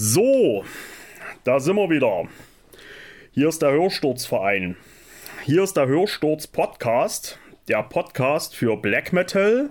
So, 0.00 0.64
da 1.42 1.58
sind 1.58 1.74
wir 1.74 1.90
wieder. 1.90 2.28
Hier 3.32 3.48
ist 3.48 3.62
der 3.62 3.72
Hörsturzverein. 3.72 4.76
Hier 5.44 5.64
ist 5.64 5.76
der 5.76 5.88
Hörsturz 5.88 6.46
Podcast, 6.46 7.40
der 7.66 7.82
Podcast 7.82 8.54
für 8.54 8.76
Black 8.76 9.12
Metal, 9.12 9.70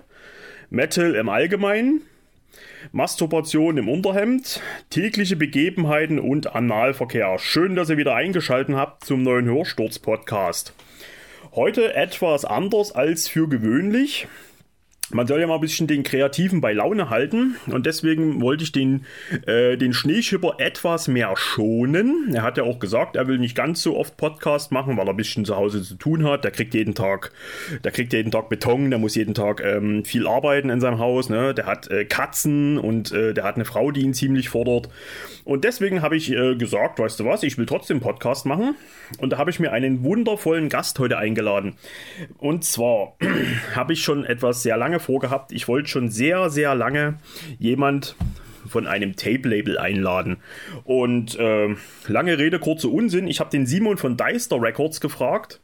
Metal 0.68 1.14
im 1.14 1.30
Allgemeinen, 1.30 2.02
Masturbation 2.92 3.78
im 3.78 3.88
Unterhemd, 3.88 4.60
tägliche 4.90 5.36
Begebenheiten 5.36 6.18
und 6.18 6.54
Analverkehr. 6.54 7.38
Schön, 7.38 7.74
dass 7.74 7.88
ihr 7.88 7.96
wieder 7.96 8.14
eingeschaltet 8.14 8.76
habt 8.76 9.06
zum 9.06 9.22
neuen 9.22 9.46
Hörsturz 9.46 9.98
Podcast. 9.98 10.74
Heute 11.54 11.94
etwas 11.94 12.44
anders 12.44 12.92
als 12.92 13.28
für 13.28 13.48
gewöhnlich 13.48 14.28
man 15.10 15.26
soll 15.26 15.40
ja 15.40 15.46
mal 15.46 15.54
ein 15.54 15.60
bisschen 15.60 15.86
den 15.86 16.02
Kreativen 16.02 16.60
bei 16.60 16.72
Laune 16.72 17.10
halten 17.10 17.56
und 17.66 17.86
deswegen 17.86 18.40
wollte 18.40 18.64
ich 18.64 18.72
den, 18.72 19.06
äh, 19.46 19.76
den 19.76 19.92
Schneeschipper 19.92 20.56
etwas 20.58 21.08
mehr 21.08 21.34
schonen. 21.36 22.34
Er 22.34 22.42
hat 22.42 22.58
ja 22.58 22.64
auch 22.64 22.78
gesagt, 22.78 23.16
er 23.16 23.26
will 23.26 23.38
nicht 23.38 23.56
ganz 23.56 23.82
so 23.82 23.96
oft 23.96 24.16
Podcast 24.16 24.70
machen, 24.70 24.96
weil 24.96 25.06
er 25.06 25.10
ein 25.10 25.16
bisschen 25.16 25.44
zu 25.44 25.56
Hause 25.56 25.82
zu 25.82 25.94
tun 25.94 26.24
hat. 26.24 26.44
Der 26.44 26.50
kriegt 26.50 26.74
jeden 26.74 26.94
Tag, 26.94 27.32
der 27.84 27.92
kriegt 27.92 28.12
jeden 28.12 28.30
Tag 28.30 28.48
Beton, 28.48 28.90
der 28.90 28.98
muss 28.98 29.14
jeden 29.14 29.34
Tag 29.34 29.62
ähm, 29.64 30.04
viel 30.04 30.26
arbeiten 30.26 30.70
in 30.70 30.80
seinem 30.80 30.98
Haus. 30.98 31.28
Ne? 31.28 31.54
Der 31.54 31.66
hat 31.66 31.90
äh, 31.90 32.04
Katzen 32.04 32.78
und 32.78 33.12
äh, 33.12 33.32
der 33.32 33.44
hat 33.44 33.54
eine 33.54 33.64
Frau, 33.64 33.90
die 33.90 34.02
ihn 34.02 34.14
ziemlich 34.14 34.48
fordert. 34.48 34.88
Und 35.44 35.64
deswegen 35.64 36.02
habe 36.02 36.14
ich 36.14 36.30
äh, 36.30 36.56
gesagt, 36.56 36.98
weißt 36.98 37.20
du 37.20 37.24
was, 37.24 37.42
ich 37.42 37.56
will 37.56 37.64
trotzdem 37.64 38.00
Podcast 38.00 38.44
machen. 38.44 38.76
Und 39.18 39.30
da 39.30 39.38
habe 39.38 39.50
ich 39.50 39.58
mir 39.58 39.72
einen 39.72 40.04
wundervollen 40.04 40.68
Gast 40.68 40.98
heute 40.98 41.16
eingeladen. 41.16 41.76
Und 42.36 42.64
zwar 42.64 43.14
habe 43.74 43.94
ich 43.94 44.02
schon 44.02 44.26
etwas 44.26 44.62
sehr 44.62 44.76
lange 44.76 44.97
vorgehabt. 45.00 45.52
Ich 45.52 45.68
wollte 45.68 45.88
schon 45.88 46.10
sehr, 46.10 46.50
sehr 46.50 46.74
lange 46.74 47.18
jemand 47.58 48.16
von 48.66 48.86
einem 48.86 49.16
Tape-Label 49.16 49.78
einladen. 49.78 50.38
Und 50.84 51.38
äh, 51.38 51.74
lange 52.06 52.38
Rede, 52.38 52.58
kurzer 52.58 52.90
Unsinn. 52.90 53.28
Ich 53.28 53.40
habe 53.40 53.50
den 53.50 53.66
Simon 53.66 53.96
von 53.96 54.16
Deister 54.16 54.60
Records 54.60 55.00
gefragt. 55.00 55.60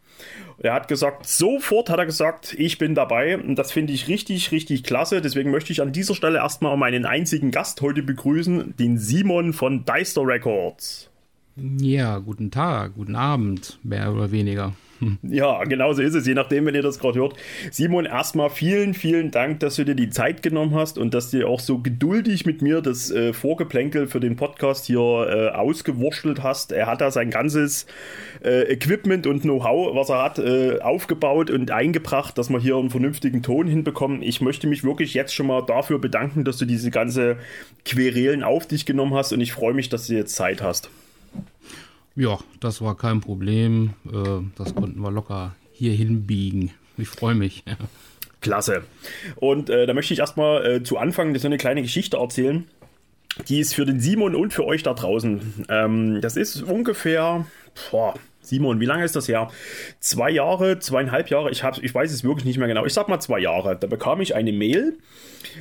Er 0.58 0.72
hat 0.72 0.88
gesagt, 0.88 1.26
sofort 1.26 1.90
hat 1.90 1.98
er 1.98 2.06
gesagt, 2.06 2.54
ich 2.56 2.78
bin 2.78 2.94
dabei. 2.94 3.36
Und 3.36 3.56
das 3.56 3.72
finde 3.72 3.92
ich 3.92 4.08
richtig, 4.08 4.52
richtig 4.52 4.84
klasse. 4.84 5.20
Deswegen 5.20 5.50
möchte 5.50 5.72
ich 5.72 5.82
an 5.82 5.92
dieser 5.92 6.14
Stelle 6.14 6.38
erstmal 6.38 6.76
meinen 6.76 7.04
einzigen 7.04 7.50
Gast 7.50 7.80
heute 7.80 8.02
begrüßen, 8.02 8.76
den 8.76 8.98
Simon 8.98 9.52
von 9.52 9.84
Deister 9.84 10.26
Records. 10.26 11.10
Ja, 11.56 12.18
guten 12.18 12.50
Tag, 12.50 12.94
guten 12.94 13.14
Abend, 13.14 13.78
mehr 13.84 14.12
oder 14.12 14.32
weniger. 14.32 14.72
Ja, 15.22 15.64
genau 15.64 15.92
so 15.92 16.02
ist 16.02 16.14
es, 16.14 16.26
je 16.26 16.34
nachdem, 16.34 16.66
wenn 16.66 16.74
ihr 16.74 16.82
das 16.82 16.98
gerade 16.98 17.18
hört. 17.18 17.34
Simon, 17.70 18.04
erstmal 18.04 18.50
vielen, 18.50 18.94
vielen 18.94 19.30
Dank, 19.30 19.60
dass 19.60 19.76
du 19.76 19.84
dir 19.84 19.94
die 19.94 20.10
Zeit 20.10 20.42
genommen 20.42 20.74
hast 20.74 20.98
und 20.98 21.12
dass 21.14 21.30
du 21.30 21.46
auch 21.46 21.60
so 21.60 21.78
geduldig 21.78 22.46
mit 22.46 22.62
mir 22.62 22.80
das 22.80 23.10
äh, 23.10 23.32
Vorgeplänkel 23.32 24.06
für 24.06 24.20
den 24.20 24.36
Podcast 24.36 24.86
hier 24.86 25.00
äh, 25.00 25.56
ausgewurschtelt 25.56 26.42
hast. 26.42 26.72
Er 26.72 26.86
hat 26.86 27.00
da 27.00 27.10
sein 27.10 27.30
ganzes 27.30 27.86
äh, 28.44 28.72
Equipment 28.72 29.26
und 29.26 29.42
Know-how, 29.42 29.94
was 29.94 30.08
er 30.08 30.22
hat, 30.22 30.38
äh, 30.38 30.80
aufgebaut 30.80 31.50
und 31.50 31.70
eingebracht, 31.70 32.38
dass 32.38 32.50
wir 32.50 32.60
hier 32.60 32.76
einen 32.76 32.90
vernünftigen 32.90 33.42
Ton 33.42 33.66
hinbekommen. 33.66 34.22
Ich 34.22 34.40
möchte 34.40 34.66
mich 34.66 34.84
wirklich 34.84 35.14
jetzt 35.14 35.34
schon 35.34 35.46
mal 35.46 35.62
dafür 35.62 35.98
bedanken, 35.98 36.44
dass 36.44 36.58
du 36.58 36.64
diese 36.64 36.90
ganze 36.90 37.36
Querelen 37.84 38.42
auf 38.42 38.66
dich 38.66 38.86
genommen 38.86 39.14
hast 39.14 39.32
und 39.32 39.40
ich 39.40 39.52
freue 39.52 39.74
mich, 39.74 39.88
dass 39.88 40.06
du 40.06 40.14
jetzt 40.14 40.34
Zeit 40.34 40.62
hast. 40.62 40.90
Ja, 42.16 42.38
das 42.60 42.80
war 42.80 42.96
kein 42.96 43.20
Problem. 43.20 43.94
Äh, 44.06 44.42
das 44.56 44.74
konnten 44.74 45.00
wir 45.00 45.10
locker 45.10 45.54
hier 45.72 45.92
hinbiegen. 45.92 46.70
Ich 46.96 47.08
freue 47.08 47.34
mich. 47.34 47.64
Klasse. 48.40 48.84
Und 49.36 49.70
äh, 49.70 49.86
da 49.86 49.94
möchte 49.94 50.14
ich 50.14 50.20
erstmal 50.20 50.64
äh, 50.64 50.82
zu 50.82 50.98
Anfang 50.98 51.36
so 51.38 51.48
eine 51.48 51.56
kleine 51.56 51.82
Geschichte 51.82 52.18
erzählen. 52.18 52.66
Die 53.48 53.58
ist 53.58 53.74
für 53.74 53.84
den 53.84 53.98
Simon 53.98 54.36
und 54.36 54.52
für 54.52 54.64
euch 54.64 54.82
da 54.82 54.94
draußen. 54.94 55.64
Ähm, 55.68 56.20
das 56.20 56.36
ist 56.36 56.62
ungefähr, 56.62 57.46
boah, 57.90 58.14
Simon, 58.44 58.80
wie 58.80 58.86
lange 58.86 59.04
ist 59.04 59.16
das 59.16 59.28
her? 59.28 59.48
Zwei 60.00 60.30
Jahre, 60.30 60.78
zweieinhalb 60.78 61.30
Jahre, 61.30 61.50
ich, 61.50 61.64
hab, 61.64 61.82
ich 61.82 61.94
weiß 61.94 62.12
es 62.12 62.24
wirklich 62.24 62.44
nicht 62.44 62.58
mehr 62.58 62.68
genau. 62.68 62.84
Ich 62.84 62.92
sag 62.92 63.08
mal 63.08 63.20
zwei 63.20 63.38
Jahre. 63.38 63.76
Da 63.76 63.86
bekam 63.86 64.20
ich 64.20 64.34
eine 64.34 64.52
Mail 64.52 64.98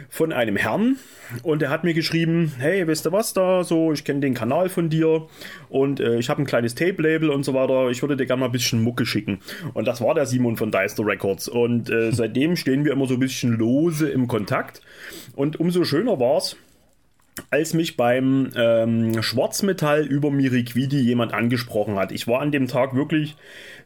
von 0.09 0.31
einem 0.31 0.55
Herrn 0.55 0.97
und 1.41 1.61
er 1.61 1.69
hat 1.69 1.83
mir 1.83 1.93
geschrieben, 1.93 2.53
hey, 2.57 2.87
weißt 2.87 3.05
du 3.05 3.11
was 3.11 3.33
da, 3.33 3.63
so, 3.63 3.91
ich 3.91 4.03
kenne 4.03 4.19
den 4.19 4.33
Kanal 4.33 4.69
von 4.69 4.89
dir 4.89 5.27
und 5.69 5.99
äh, 5.99 6.19
ich 6.19 6.29
habe 6.29 6.41
ein 6.41 6.45
kleines 6.45 6.75
Tape-Label 6.75 7.29
und 7.29 7.43
so 7.43 7.53
weiter, 7.53 7.89
ich 7.89 8.01
würde 8.01 8.17
dir 8.17 8.25
gerne 8.25 8.41
mal 8.41 8.45
ein 8.47 8.51
bisschen 8.51 8.81
Mucke 8.81 9.05
schicken. 9.05 9.39
Und 9.73 9.87
das 9.87 10.01
war 10.01 10.13
der 10.13 10.25
Simon 10.25 10.57
von 10.57 10.71
Deister 10.71 11.05
Records 11.05 11.47
und 11.47 11.89
äh, 11.89 12.11
seitdem 12.11 12.55
stehen 12.55 12.85
wir 12.85 12.91
immer 12.91 13.07
so 13.07 13.15
ein 13.15 13.19
bisschen 13.19 13.53
lose 13.53 14.09
im 14.09 14.27
Kontakt 14.27 14.81
und 15.35 15.59
umso 15.59 15.83
schöner 15.83 16.19
war 16.19 16.37
es, 16.37 16.55
als 17.49 17.73
mich 17.73 17.97
beim 17.97 18.51
ähm, 18.55 19.21
Schwarzmetall 19.21 20.05
über 20.05 20.31
Miriquidi 20.31 20.99
jemand 20.99 21.33
angesprochen 21.33 21.95
hat. 21.95 22.11
Ich 22.11 22.27
war 22.27 22.41
an 22.41 22.51
dem 22.51 22.67
Tag 22.67 22.95
wirklich 22.95 23.35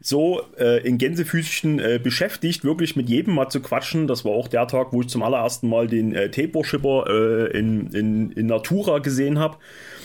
so 0.01 0.41
äh, 0.59 0.85
in 0.85 0.97
Gänsefüßchen 0.97 1.79
äh, 1.79 1.99
beschäftigt, 2.01 2.63
wirklich 2.63 2.95
mit 2.95 3.09
jedem 3.09 3.35
mal 3.35 3.49
zu 3.49 3.61
quatschen. 3.61 4.07
Das 4.07 4.25
war 4.25 4.31
auch 4.31 4.47
der 4.47 4.67
Tag, 4.67 4.93
wo 4.93 5.01
ich 5.01 5.07
zum 5.07 5.23
allerersten 5.23 5.69
Mal 5.69 5.87
den 5.87 6.13
äh, 6.13 6.29
Tape-Worshipper 6.29 7.05
äh, 7.07 7.57
in, 7.57 7.87
in, 7.87 8.31
in 8.31 8.45
Natura 8.45 8.99
gesehen 8.99 9.39
habe. 9.39 9.57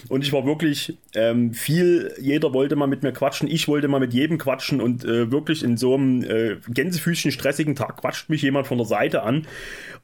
Und 0.08 0.24
ich 0.24 0.32
war 0.32 0.44
wirklich 0.44 0.98
ähm, 1.14 1.52
viel, 1.52 2.12
jeder 2.20 2.52
wollte 2.52 2.76
mal 2.76 2.86
mit 2.86 3.02
mir 3.02 3.12
quatschen, 3.12 3.48
ich 3.48 3.68
wollte 3.68 3.88
mal 3.88 4.00
mit 4.00 4.12
jedem 4.12 4.38
quatschen 4.38 4.80
und 4.80 5.04
äh, 5.04 5.30
wirklich 5.30 5.62
in 5.62 5.76
so 5.76 5.94
einem 5.94 6.22
äh, 6.24 6.56
Gänsefüßchen 6.68 7.32
stressigen 7.32 7.74
Tag 7.74 7.98
quatscht 8.00 8.28
mich 8.28 8.42
jemand 8.42 8.66
von 8.66 8.78
der 8.78 8.86
Seite 8.86 9.22
an. 9.22 9.46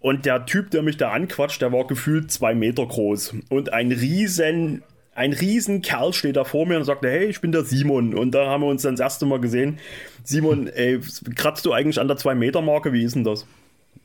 Und 0.01 0.27
der 0.27 0.47
Typ, 0.47 0.71
der 0.71 0.83
mich 0.83 0.97
da 0.97 1.11
anquatscht, 1.11 1.61
der 1.61 1.73
war 1.73 1.87
gefühlt 1.87 2.31
zwei 2.31 2.55
Meter 2.55 2.87
groß 2.87 3.35
und 3.49 3.73
ein 3.73 3.93
riesen 3.93 4.83
ein 5.19 5.33
riesen 5.33 5.83
Kerl 5.83 6.13
steht 6.13 6.37
da 6.37 6.45
vor 6.45 6.65
mir 6.65 6.77
und 6.77 6.85
sagte, 6.85 7.11
hey, 7.11 7.27
ich 7.27 7.41
bin 7.41 7.51
der 7.51 7.65
Simon. 7.65 8.15
Und 8.15 8.37
da 8.37 8.47
haben 8.47 8.61
wir 8.63 8.69
uns 8.69 8.83
dann 8.83 8.95
das 8.95 9.01
erste 9.01 9.27
Mal 9.27 9.41
gesehen. 9.41 9.81
Simon, 10.23 10.69
ey, 10.69 11.01
kratzt 11.35 11.67
du 11.67 11.73
eigentlich 11.73 11.99
an 11.99 12.07
der 12.07 12.19
2-Meter-Marke? 12.19 12.93
Wie 12.93 13.03
ist 13.03 13.17
denn 13.17 13.25
das? 13.25 13.45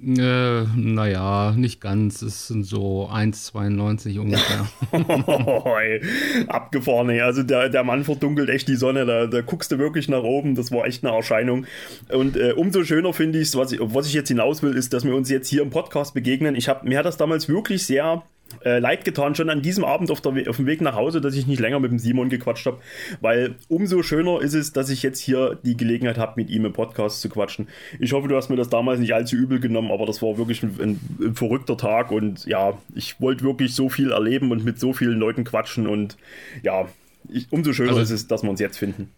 Äh, 0.06 0.64
naja, 0.76 1.54
nicht 1.56 1.80
ganz. 1.80 2.22
Es 2.22 2.48
sind 2.48 2.66
so 2.66 3.10
1,92 3.10 4.20
ungefähr. 4.20 4.68
Abgefahren, 6.48 7.10
ey. 7.10 7.22
Also 7.22 7.44
der, 7.44 7.70
der 7.70 7.84
Mann 7.84 8.04
verdunkelt 8.04 8.50
echt 8.50 8.68
die 8.68 8.76
Sonne. 8.76 9.06
Da, 9.06 9.28
da 9.28 9.42
guckst 9.42 9.72
du 9.72 9.80
wirklich 9.80 10.10
nach 10.10 10.24
oben. 10.24 10.56
Das 10.56 10.72
war 10.72 10.86
echt 10.86 11.06
eine 11.06 11.16
Erscheinung. 11.16 11.66
Und 12.10 12.36
äh, 12.36 12.52
umso 12.52 12.84
schöner 12.84 13.14
finde 13.14 13.40
ich 13.40 13.50
es, 13.50 13.56
was 13.56 13.72
ich, 14.08 14.14
jetzt 14.14 14.28
hinaus 14.28 14.62
will, 14.62 14.76
ist, 14.76 14.92
dass 14.92 15.06
wir 15.06 15.16
uns 15.16 15.30
jetzt 15.30 15.48
hier 15.48 15.62
im 15.62 15.70
Podcast 15.70 16.14
begegnen. 16.14 16.56
Ich 16.56 16.68
hab, 16.68 16.84
mir 16.84 17.00
hat 17.00 17.06
das 17.06 17.18
damals 17.18 17.48
wirklich 17.48 17.86
sehr 17.86 18.24
äh, 18.64 18.80
leid 18.80 19.06
getan, 19.06 19.36
schon 19.36 19.50
an 19.50 19.62
diesem 19.62 19.84
Abend 19.84 20.12
auf, 20.12 20.22
der, 20.22 20.50
auf 20.50 20.58
dem 20.58 20.66
Weg 20.66 20.82
nach 20.82 20.96
Hause, 20.96 21.22
dass 21.22 21.36
ich 21.36 21.48
nicht 21.48 21.60
länger 21.60 21.80
mit 21.80 21.92
dem 21.92 22.00
Simon 22.00 22.30
gequatscht 22.30 22.66
habe, 22.66 22.80
weil 23.22 23.56
umso 23.68 24.04
schöner 24.04 24.42
ist 24.42 24.54
es, 24.54 24.74
dass 24.74 24.90
ich 24.90 25.04
jetzt 25.04 25.20
hier 25.20 25.60
die 25.64 25.78
Gelegenheit 25.78 26.18
habe, 26.18 26.34
mit 26.36 26.50
ihm 26.50 26.66
im 26.66 26.74
Podcast 26.74 27.22
zu 27.22 27.30
quatschen. 27.30 27.68
Ich 28.00 28.14
hoffe, 28.14 28.28
du 28.28 28.36
hast 28.36 28.50
mir 28.50 28.56
das 28.56 28.70
damals 28.70 29.00
nicht 29.00 29.14
allzu 29.14 29.36
übel 29.36 29.60
genommen, 29.60 29.92
aber 29.92 30.06
das 30.06 30.22
war 30.22 30.38
wirklich 30.38 30.64
ein, 30.64 30.76
ein, 30.82 31.00
ein 31.22 31.36
verrückter 31.36 31.78
Tag 31.78 32.12
und 32.12 32.46
ja, 32.46 32.78
ich 32.96 33.20
wollte 33.20 33.44
wirklich 33.44 33.76
so 33.76 33.90
viel 33.90 34.12
erleben 34.12 34.52
und 34.52 34.64
mit 34.64 34.80
so 34.80 34.94
vielen 34.94 35.20
Leuten 35.20 35.44
quatschen 35.44 35.88
und 35.88 36.18
ja, 36.62 36.88
ich, 37.30 37.48
umso 37.52 37.74
schöner 37.74 37.92
also, 37.92 38.02
ist 38.02 38.12
es, 38.12 38.28
dass 38.28 38.44
wir 38.44 38.50
uns 38.50 38.60
jetzt 38.60 38.78
finden. 38.78 39.10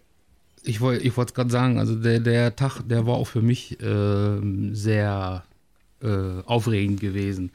Ich 0.63 0.81
wollte 0.81 1.03
ich 1.03 1.17
es 1.17 1.33
gerade 1.33 1.49
sagen, 1.49 1.79
also 1.79 1.95
der, 1.95 2.19
der 2.19 2.55
Tag, 2.55 2.81
der 2.87 3.05
war 3.05 3.15
auch 3.15 3.27
für 3.27 3.41
mich 3.41 3.79
äh, 3.81 4.39
sehr 4.71 5.43
äh, 6.01 6.41
aufregend 6.45 6.99
gewesen. 6.99 7.51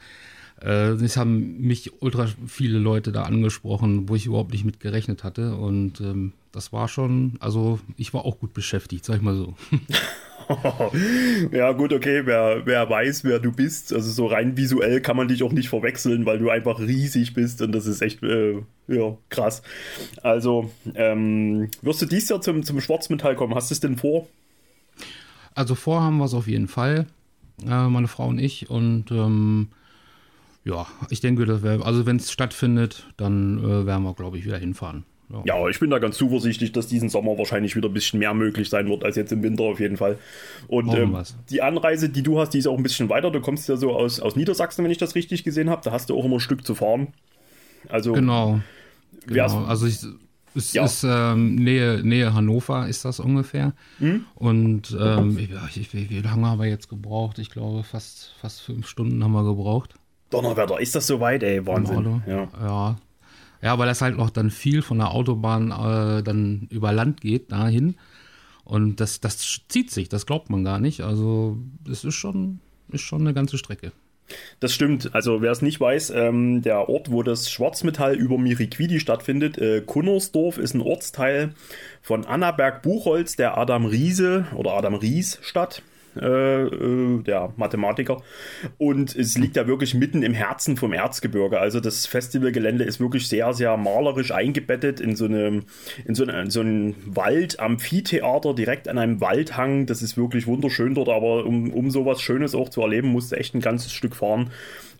Äh, 0.63 0.91
es 0.91 1.17
haben 1.17 1.59
mich 1.59 1.91
ultra 2.01 2.27
viele 2.47 2.77
Leute 2.77 3.11
da 3.11 3.23
angesprochen, 3.23 4.07
wo 4.09 4.15
ich 4.15 4.25
überhaupt 4.25 4.51
nicht 4.51 4.65
mit 4.65 4.79
gerechnet 4.79 5.23
hatte. 5.23 5.55
Und 5.55 6.01
ähm, 6.01 6.33
das 6.51 6.71
war 6.71 6.87
schon, 6.87 7.33
also 7.39 7.79
ich 7.97 8.13
war 8.13 8.25
auch 8.25 8.39
gut 8.39 8.53
beschäftigt, 8.53 9.05
sag 9.05 9.17
ich 9.17 9.21
mal 9.21 9.35
so. 9.35 9.55
ja, 11.51 11.71
gut, 11.71 11.93
okay, 11.93 12.21
wer, 12.25 12.65
wer 12.65 12.89
weiß, 12.89 13.23
wer 13.23 13.39
du 13.39 13.51
bist. 13.51 13.93
Also 13.93 14.11
so 14.11 14.27
rein 14.27 14.57
visuell 14.57 15.01
kann 15.01 15.17
man 15.17 15.27
dich 15.27 15.43
auch 15.43 15.51
nicht 15.51 15.69
verwechseln, 15.69 16.25
weil 16.25 16.39
du 16.39 16.49
einfach 16.49 16.79
riesig 16.79 17.33
bist 17.33 17.61
und 17.61 17.71
das 17.71 17.85
ist 17.85 18.01
echt 18.01 18.21
äh, 18.23 18.61
ja, 18.87 19.17
krass. 19.29 19.61
Also, 20.21 20.71
ähm, 20.95 21.69
wirst 21.81 22.01
du 22.01 22.05
dies 22.05 22.29
Jahr 22.29 22.41
zum, 22.41 22.63
zum 22.63 22.81
Schwarzmetall 22.81 23.35
kommen? 23.35 23.55
Hast 23.55 23.71
du 23.71 23.73
es 23.73 23.79
denn 23.79 23.97
vor? 23.97 24.27
Also 25.55 25.75
vor 25.75 26.01
haben 26.01 26.17
wir 26.17 26.25
es 26.25 26.33
auf 26.33 26.47
jeden 26.47 26.67
Fall, 26.67 27.07
äh, 27.65 27.87
meine 27.87 28.07
Frau 28.07 28.27
und 28.27 28.39
ich. 28.39 28.69
Und 28.69 29.11
ähm, 29.11 29.69
ja, 30.63 30.85
ich 31.09 31.21
denke, 31.21 31.45
das 31.45 31.63
wär, 31.63 31.85
also 31.85 32.05
wenn 32.05 32.17
es 32.17 32.31
stattfindet, 32.31 33.07
dann 33.17 33.59
äh, 33.59 33.85
werden 33.85 34.03
wir, 34.03 34.13
glaube 34.13 34.37
ich, 34.37 34.45
wieder 34.45 34.57
hinfahren. 34.57 35.05
Ja. 35.29 35.41
ja. 35.45 35.69
ich 35.69 35.79
bin 35.79 35.89
da 35.89 35.99
ganz 35.99 36.17
zuversichtlich, 36.17 36.71
dass 36.71 36.87
diesen 36.87 37.09
Sommer 37.09 37.37
wahrscheinlich 37.37 37.75
wieder 37.75 37.89
ein 37.89 37.93
bisschen 37.93 38.19
mehr 38.19 38.33
möglich 38.33 38.69
sein 38.69 38.87
wird 38.89 39.03
als 39.03 39.15
jetzt 39.15 39.31
im 39.31 39.41
Winter 39.43 39.63
auf 39.63 39.79
jeden 39.79 39.97
Fall. 39.97 40.17
Und 40.67 40.93
ähm, 40.93 41.17
die 41.49 41.61
Anreise, 41.61 42.09
die 42.09 42.21
du 42.21 42.39
hast, 42.39 42.51
die 42.51 42.59
ist 42.59 42.67
auch 42.67 42.77
ein 42.77 42.83
bisschen 42.83 43.09
weiter. 43.09 43.31
Du 43.31 43.41
kommst 43.41 43.67
ja 43.69 43.77
so 43.77 43.93
aus, 43.93 44.19
aus 44.19 44.35
Niedersachsen, 44.35 44.83
wenn 44.83 44.91
ich 44.91 44.97
das 44.97 45.15
richtig 45.15 45.43
gesehen 45.43 45.69
habe. 45.69 45.81
Da 45.83 45.91
hast 45.91 46.09
du 46.09 46.17
auch 46.17 46.25
immer 46.25 46.35
ein 46.35 46.41
Stück 46.41 46.65
zu 46.65 46.75
fahren. 46.75 47.07
Also 47.89 48.13
genau. 48.13 48.59
genau. 49.25 49.65
Also 49.65 49.87
ich, 49.87 49.99
es 50.53 50.73
ja. 50.73 50.83
ist 50.83 51.03
ähm, 51.07 51.55
Nähe, 51.55 52.01
Nähe 52.03 52.33
Hannover 52.33 52.87
ist 52.87 53.05
das 53.05 53.19
ungefähr. 53.19 53.73
Mhm. 53.99 54.25
Und 54.35 54.95
ähm, 54.99 55.37
ich, 55.73 55.93
wie, 55.93 56.09
wie 56.09 56.19
lange 56.19 56.47
haben 56.47 56.59
wir 56.59 56.67
jetzt 56.67 56.89
gebraucht? 56.89 57.39
Ich 57.39 57.49
glaube, 57.49 57.83
fast, 57.83 58.33
fast 58.39 58.61
fünf 58.61 58.87
Stunden 58.87 59.23
haben 59.23 59.31
wir 59.31 59.43
gebraucht. 59.45 59.95
Donnerwetter, 60.31 60.79
ist 60.79 60.95
das 60.95 61.07
so 61.07 61.19
weit, 61.19 61.43
ey? 61.43 61.65
Wahnsinn. 61.65 62.23
Ja. 62.27 62.47
ja. 62.59 62.97
Ja, 63.61 63.77
weil 63.77 63.87
das 63.87 64.01
halt 64.01 64.17
noch 64.17 64.31
dann 64.31 64.49
viel 64.49 64.81
von 64.81 64.97
der 64.97 65.11
Autobahn 65.11 65.71
äh, 65.71 66.23
dann 66.23 66.67
über 66.71 66.91
Land 66.91 67.21
geht 67.21 67.51
dahin. 67.51 67.95
Und 68.63 68.99
das, 68.99 69.19
das 69.19 69.61
zieht 69.67 69.91
sich, 69.91 70.09
das 70.09 70.25
glaubt 70.25 70.49
man 70.49 70.63
gar 70.63 70.79
nicht. 70.79 71.01
Also, 71.01 71.57
das 71.85 72.03
ist 72.03 72.15
schon, 72.15 72.59
ist 72.89 73.01
schon 73.01 73.21
eine 73.21 73.33
ganze 73.33 73.57
Strecke. 73.57 73.91
Das 74.59 74.73
stimmt. 74.73 75.13
Also 75.13 75.41
wer 75.41 75.51
es 75.51 75.61
nicht 75.61 75.79
weiß, 75.79 76.11
ähm, 76.11 76.61
der 76.61 76.87
Ort, 76.89 77.11
wo 77.11 77.21
das 77.21 77.51
Schwarzmetall 77.51 78.15
über 78.15 78.37
Miriquidi 78.37 78.99
stattfindet, 78.99 79.57
äh, 79.57 79.81
Kunnersdorf, 79.81 80.57
ist 80.57 80.73
ein 80.73 80.81
Ortsteil 80.81 81.53
von 82.01 82.25
Annaberg-Buchholz, 82.25 83.35
der 83.35 83.57
Adam 83.57 83.85
Riese 83.85 84.47
oder 84.55 84.71
Adam 84.71 84.95
Ries 84.95 85.37
Stadt 85.41 85.83
äh, 86.15 86.63
äh, 86.63 87.23
der 87.23 87.53
Mathematiker. 87.55 88.21
Und 88.77 89.15
es 89.15 89.37
liegt 89.37 89.55
ja 89.55 89.67
wirklich 89.67 89.93
mitten 89.93 90.23
im 90.23 90.33
Herzen 90.33 90.77
vom 90.77 90.93
Erzgebirge. 90.93 91.59
Also 91.59 91.79
das 91.79 92.05
Festivalgelände 92.05 92.83
ist 92.83 92.99
wirklich 92.99 93.27
sehr, 93.27 93.53
sehr 93.53 93.77
malerisch 93.77 94.31
eingebettet 94.31 94.99
in 94.99 95.15
so, 95.15 95.25
eine, 95.25 95.61
in 96.05 96.15
so, 96.15 96.23
eine, 96.23 96.41
in 96.41 96.49
so 96.49 96.61
einen 96.61 96.95
Wald, 97.05 97.59
Amphitheater 97.59 98.53
direkt 98.53 98.87
an 98.87 98.97
einem 98.97 99.21
Waldhang. 99.21 99.85
Das 99.85 100.01
ist 100.01 100.17
wirklich 100.17 100.47
wunderschön 100.47 100.95
dort, 100.95 101.09
aber 101.09 101.45
um, 101.45 101.71
um 101.71 101.91
sowas 101.91 102.21
Schönes 102.21 102.55
auch 102.55 102.69
zu 102.69 102.81
erleben, 102.81 103.09
musst 103.09 103.31
du 103.31 103.37
echt 103.37 103.55
ein 103.55 103.61
ganzes 103.61 103.91
Stück 103.93 104.15
fahren 104.15 104.51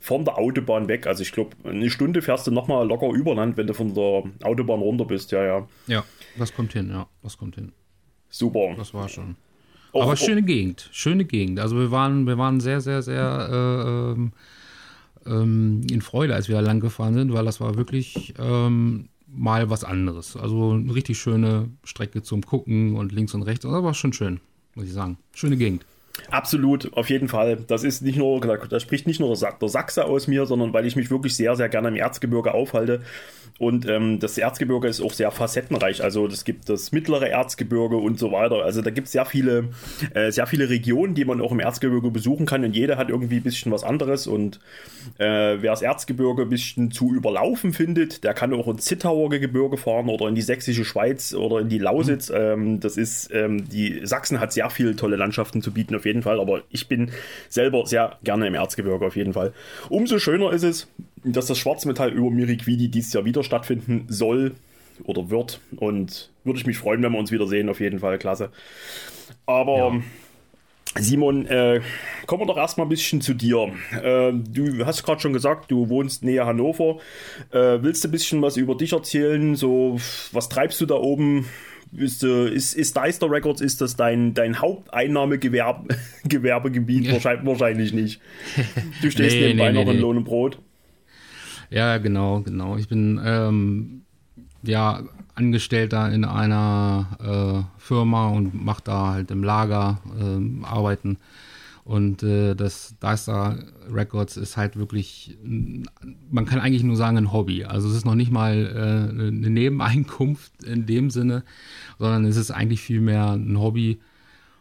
von 0.02 0.26
der 0.26 0.38
Autobahn 0.38 0.88
weg. 0.88 1.08
Also 1.08 1.22
ich 1.22 1.32
glaube, 1.32 1.56
eine 1.64 1.90
Stunde 1.90 2.22
fährst 2.22 2.48
du 2.48 2.52
nochmal 2.52 2.88
locker 2.88 3.10
Überland, 3.12 3.56
wenn 3.56 3.68
du 3.68 3.74
von 3.74 3.94
der 3.94 4.24
Autobahn 4.44 4.80
runter 4.80 5.06
bist. 5.06 5.32
Ja, 5.32 5.44
ja. 5.44 5.68
Ja, 5.88 6.04
das 6.38 6.54
kommt 6.54 6.74
hin, 6.74 6.90
ja, 6.90 7.08
das 7.22 7.38
kommt 7.38 7.56
hin. 7.56 7.72
Super. 8.30 8.74
Das 8.78 8.94
war 8.94 9.08
schon. 9.10 9.36
Oh, 9.94 10.04
Aber 10.04 10.16
schöne 10.16 10.42
oh. 10.42 10.46
Gegend, 10.46 10.90
schöne 10.92 11.26
Gegend. 11.26 11.60
Also 11.60 11.78
wir 11.78 11.92
waren, 11.92 12.26
wir 12.26 12.38
waren 12.38 12.60
sehr, 12.60 12.82
sehr, 12.82 13.02
sehr 13.02 13.50
äh, 13.52 14.12
ähm, 14.12 14.32
ähm, 15.26 15.82
in 15.90 16.02
Freude, 16.02 16.34
als 16.34 16.48
wir 16.48 16.56
da 16.56 16.62
lang 16.62 16.80
gefahren 16.80 17.14
sind, 17.14 17.34
weil 17.34 17.46
das 17.46 17.60
war 17.60 17.76
wirklich 17.76 18.34
ähm, 18.40 19.10
mal 19.28 19.70
was 19.70 19.84
anderes. 19.84 20.36
Also 20.36 20.72
eine 20.72 20.94
richtig 20.94 21.18
schöne 21.20 21.70
Strecke 21.84 22.24
zum 22.24 22.42
Gucken 22.42 22.96
und 22.96 23.12
links 23.12 23.34
und 23.34 23.44
rechts. 23.44 23.64
Das 23.64 23.72
war 23.72 23.94
schon 23.94 24.14
schön, 24.14 24.40
muss 24.76 24.86
ich 24.86 24.94
sagen. 24.94 25.18
Schöne 25.34 25.58
Gegend. 25.58 25.86
Absolut, 26.30 26.94
auf 26.94 27.10
jeden 27.10 27.30
Fall. 27.30 27.58
Das 27.68 27.84
ist 27.84 28.02
nicht 28.02 28.18
nur, 28.18 28.40
da 28.42 28.80
spricht 28.80 29.08
nicht 29.08 29.20
nur 29.20 29.36
der 29.36 29.70
Sachse 29.70 30.06
aus 30.06 30.28
mir, 30.28 30.46
sondern 30.46 30.74
weil 30.74 30.86
ich 30.86 30.96
mich 30.96 31.10
wirklich 31.10 31.36
sehr, 31.36 31.56
sehr 31.56 31.70
gerne 31.70 31.88
im 31.88 31.96
Erzgebirge 31.96 32.54
aufhalte. 32.54 33.02
Und 33.60 33.88
ähm, 33.88 34.20
das 34.20 34.38
Erzgebirge 34.38 34.88
ist 34.88 35.02
auch 35.02 35.14
sehr 35.14 35.32
facettenreich. 35.32 36.04
Also 36.04 36.28
es 36.28 36.46
gibt 36.46 36.70
das 36.70 36.92
mittlere 36.92 37.30
Erzgebirge 37.30 37.98
und 37.98 38.20
so 38.20 38.32
weiter. 38.32 38.64
Also 38.64 38.82
da 38.82 38.90
gibt 38.90 39.08
es 39.08 39.14
sehr 39.14 39.26
viele, 39.26 39.70
äh, 40.14 40.32
sehr 40.32 40.48
viele 40.48 40.70
Regionen, 40.70 41.14
die 41.16 41.26
man 41.26 41.42
auch 41.42 41.52
im 41.52 41.60
Erzgebirge 41.60 42.12
besuchen 42.12 42.46
kann. 42.46 42.64
Und 42.64 42.76
jeder 42.76 42.98
hat 42.98 43.10
irgendwie 43.10 43.38
ein 43.38 43.44
bisschen 43.44 43.72
was 43.72 43.84
anderes. 43.84 44.28
Und 44.28 44.60
äh, 45.18 45.58
wer 45.62 45.72
das 45.72 45.82
Erzgebirge 45.82 46.44
ein 46.44 46.50
bisschen 46.50 46.92
zu 46.92 47.14
überlaufen 47.14 47.74
findet, 47.74 48.24
der 48.24 48.34
kann 48.34 48.54
auch 48.54 48.68
ins 48.68 48.86
Zittauer 48.86 49.30
Gebirge 49.30 49.78
fahren 49.78 50.10
oder 50.10 50.28
in 50.28 50.36
die 50.36 50.42
sächsische 50.42 50.86
Schweiz 50.86 51.34
oder 51.34 51.60
in 51.60 51.70
die 51.70 51.78
Lausitz. 51.78 52.30
Mhm. 52.30 52.36
Ähm, 52.36 52.80
das 52.80 52.98
ist, 52.98 53.30
ähm, 53.34 53.70
die 53.70 54.02
Sachsen 54.04 54.40
hat 54.40 54.54
sehr 54.54 54.70
viele 54.70 54.96
tolle 54.96 55.16
Landschaften 55.16 55.62
zu 55.62 55.72
bieten 55.72 55.96
auf 55.96 56.06
jeden 56.06 56.22
Fall, 56.22 56.40
aber 56.40 56.62
ich 56.70 56.88
bin 56.88 57.12
selber 57.50 57.86
sehr 57.86 58.18
gerne 58.24 58.48
im 58.48 58.56
Erzgebirge 58.56 59.06
auf 59.06 59.16
jeden 59.16 59.34
Fall. 59.34 59.54
Umso 59.90 60.20
schöner 60.20 60.52
ist 60.52 60.64
es, 60.64 60.88
dass 61.24 61.48
das 61.48 61.58
Schwarzmetall 61.58 62.12
über 62.12 62.32
Miriquidi 62.32 62.90
dieses 62.90 63.14
Jahr 63.14 63.26
wieder 63.26 63.44
stattfinden 63.44 64.06
soll 64.08 64.56
oder 65.04 65.30
wird 65.30 65.60
und 65.78 66.32
würde 66.44 66.60
ich 66.60 66.66
mich 66.66 66.78
freuen, 66.78 67.02
wenn 67.04 67.12
wir 67.12 67.20
uns 67.20 67.32
wieder 67.32 67.48
sehen, 67.48 67.70
auf 67.70 67.80
jeden 67.80 68.00
Fall, 68.00 68.18
klasse. 68.18 68.50
Aber 69.46 69.78
ja. 69.78 70.02
Simon, 71.00 71.46
äh, 71.46 71.80
kommen 72.26 72.42
wir 72.42 72.48
doch 72.48 72.58
erstmal 72.58 72.86
ein 72.86 72.90
bisschen 72.90 73.22
zu 73.22 73.34
dir. 73.34 73.72
Äh, 74.04 74.34
du 74.34 74.86
hast 74.86 75.04
gerade 75.04 75.22
schon 75.22 75.32
gesagt, 75.32 75.72
du 75.72 75.88
wohnst 75.88 76.22
näher 76.24 76.46
Hannover. 76.46 76.98
Äh, 77.52 77.82
willst 77.82 78.04
du 78.04 78.10
ein 78.10 78.12
bisschen 78.12 78.42
was 78.42 78.58
über 78.58 78.76
dich 78.76 78.92
erzählen? 78.92 79.56
So, 79.56 79.98
was 80.34 80.50
treibst 80.50 80.82
du 80.82 80.86
da 80.86 80.96
oben? 80.96 81.46
Ist, 81.94 82.24
ist, 82.24 82.74
ist 82.74 82.96
Deister 82.96 83.30
Records, 83.30 83.60
ist 83.62 83.82
das 83.82 83.98
dein, 83.98 84.34
dein 84.34 84.62
Haupteinnahmegewerbegebiet? 84.62 86.32
Wahrscheinlich, 87.12 87.46
wahrscheinlich 87.46 87.92
nicht. 87.94 88.22
Du 89.02 89.12
stehst 89.12 89.36
nee, 89.36 89.48
nebenbei 89.48 89.72
nee, 89.72 89.80
noch 89.80 89.86
nee, 89.86 89.98
in 89.98 90.02
Lohn 90.02 90.18
und 90.18 90.26
Brot. 90.26 90.60
Ja, 91.72 91.98
genau, 92.00 92.42
genau. 92.42 92.76
Ich 92.76 92.90
bin 92.90 93.20
ähm, 93.24 94.02
ja 94.62 95.04
Angestellter 95.36 96.12
in 96.12 96.26
einer 96.26 97.66
äh, 97.78 97.82
Firma 97.82 98.28
und 98.28 98.54
mache 98.54 98.84
da 98.84 99.14
halt 99.14 99.32
im 99.32 99.42
Lager 99.42 100.02
äh, 100.20 100.66
Arbeiten. 100.66 101.18
Und 101.86 102.24
äh, 102.24 102.56
das 102.56 102.96
Deister 103.00 103.58
Records 103.90 104.36
ist 104.36 104.58
halt 104.58 104.76
wirklich, 104.76 105.38
man 105.42 106.46
kann 106.46 106.60
eigentlich 106.60 106.84
nur 106.84 106.98
sagen, 106.98 107.18
ein 107.18 107.32
Hobby. 107.32 107.64
Also 107.64 107.88
es 107.90 107.96
ist 107.96 108.06
noch 108.06 108.16
nicht 108.16 108.32
mal 108.32 108.54
äh, 108.54 109.18
eine 109.18 109.50
Nebeneinkunft 109.50 110.64
in 110.66 110.86
dem 110.86 111.10
Sinne, 111.10 111.44
sondern 111.98 112.26
es 112.26 112.36
ist 112.36 112.52
eigentlich 112.52 112.82
vielmehr 112.82 113.32
ein 113.32 113.58
Hobby. 113.58 114.00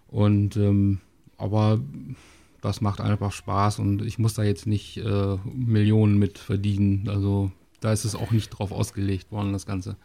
Und 0.07 0.57
ähm, 0.57 1.01
aber 1.37 1.81
das 2.63 2.81
macht 2.81 3.01
einfach 3.01 3.33
Spaß 3.33 3.79
und 3.79 4.03
ich 4.03 4.19
muss 4.19 4.35
da 4.35 4.43
jetzt 4.43 4.67
nicht 4.67 4.99
äh, 4.99 5.37
Millionen 5.45 6.19
mit 6.19 6.39
verdienen. 6.39 7.09
Also 7.09 7.51
da 7.81 7.93
ist 7.93 8.05
es 8.05 8.15
auch 8.15 8.31
nicht 8.31 8.51
drauf 8.51 8.73
ausgelegt 8.73 9.33
worden, 9.33 9.53
das 9.53 9.67
Ganze. 9.67 9.97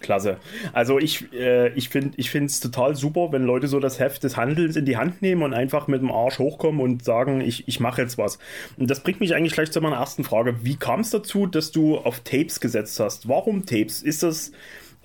Klasse. 0.00 0.36
Also 0.72 0.98
ich, 0.98 1.32
äh, 1.32 1.72
ich 1.74 1.88
finde 1.88 2.46
es 2.46 2.60
total 2.60 2.94
super, 2.94 3.32
wenn 3.32 3.44
Leute 3.44 3.66
so 3.66 3.80
das 3.80 3.98
Heft 3.98 4.24
des 4.24 4.36
Handelns 4.36 4.76
in 4.76 4.84
die 4.84 4.96
Hand 4.96 5.22
nehmen 5.22 5.42
und 5.42 5.54
einfach 5.54 5.88
mit 5.88 6.00
dem 6.00 6.10
Arsch 6.10 6.38
hochkommen 6.38 6.80
und 6.80 7.04
sagen, 7.04 7.40
ich, 7.40 7.66
ich 7.66 7.80
mache 7.80 8.02
jetzt 8.02 8.18
was. 8.18 8.38
Und 8.76 8.90
das 8.90 9.00
bringt 9.00 9.20
mich 9.20 9.34
eigentlich 9.34 9.54
gleich 9.54 9.70
zu 9.72 9.80
meiner 9.80 9.96
ersten 9.96 10.24
Frage. 10.24 10.64
Wie 10.64 10.76
kam 10.76 11.00
es 11.00 11.10
dazu, 11.10 11.46
dass 11.46 11.72
du 11.72 11.96
auf 11.96 12.20
Tapes 12.20 12.60
gesetzt 12.60 13.00
hast? 13.00 13.28
Warum 13.28 13.64
Tapes? 13.64 14.02
Ist 14.02 14.22
das, 14.22 14.52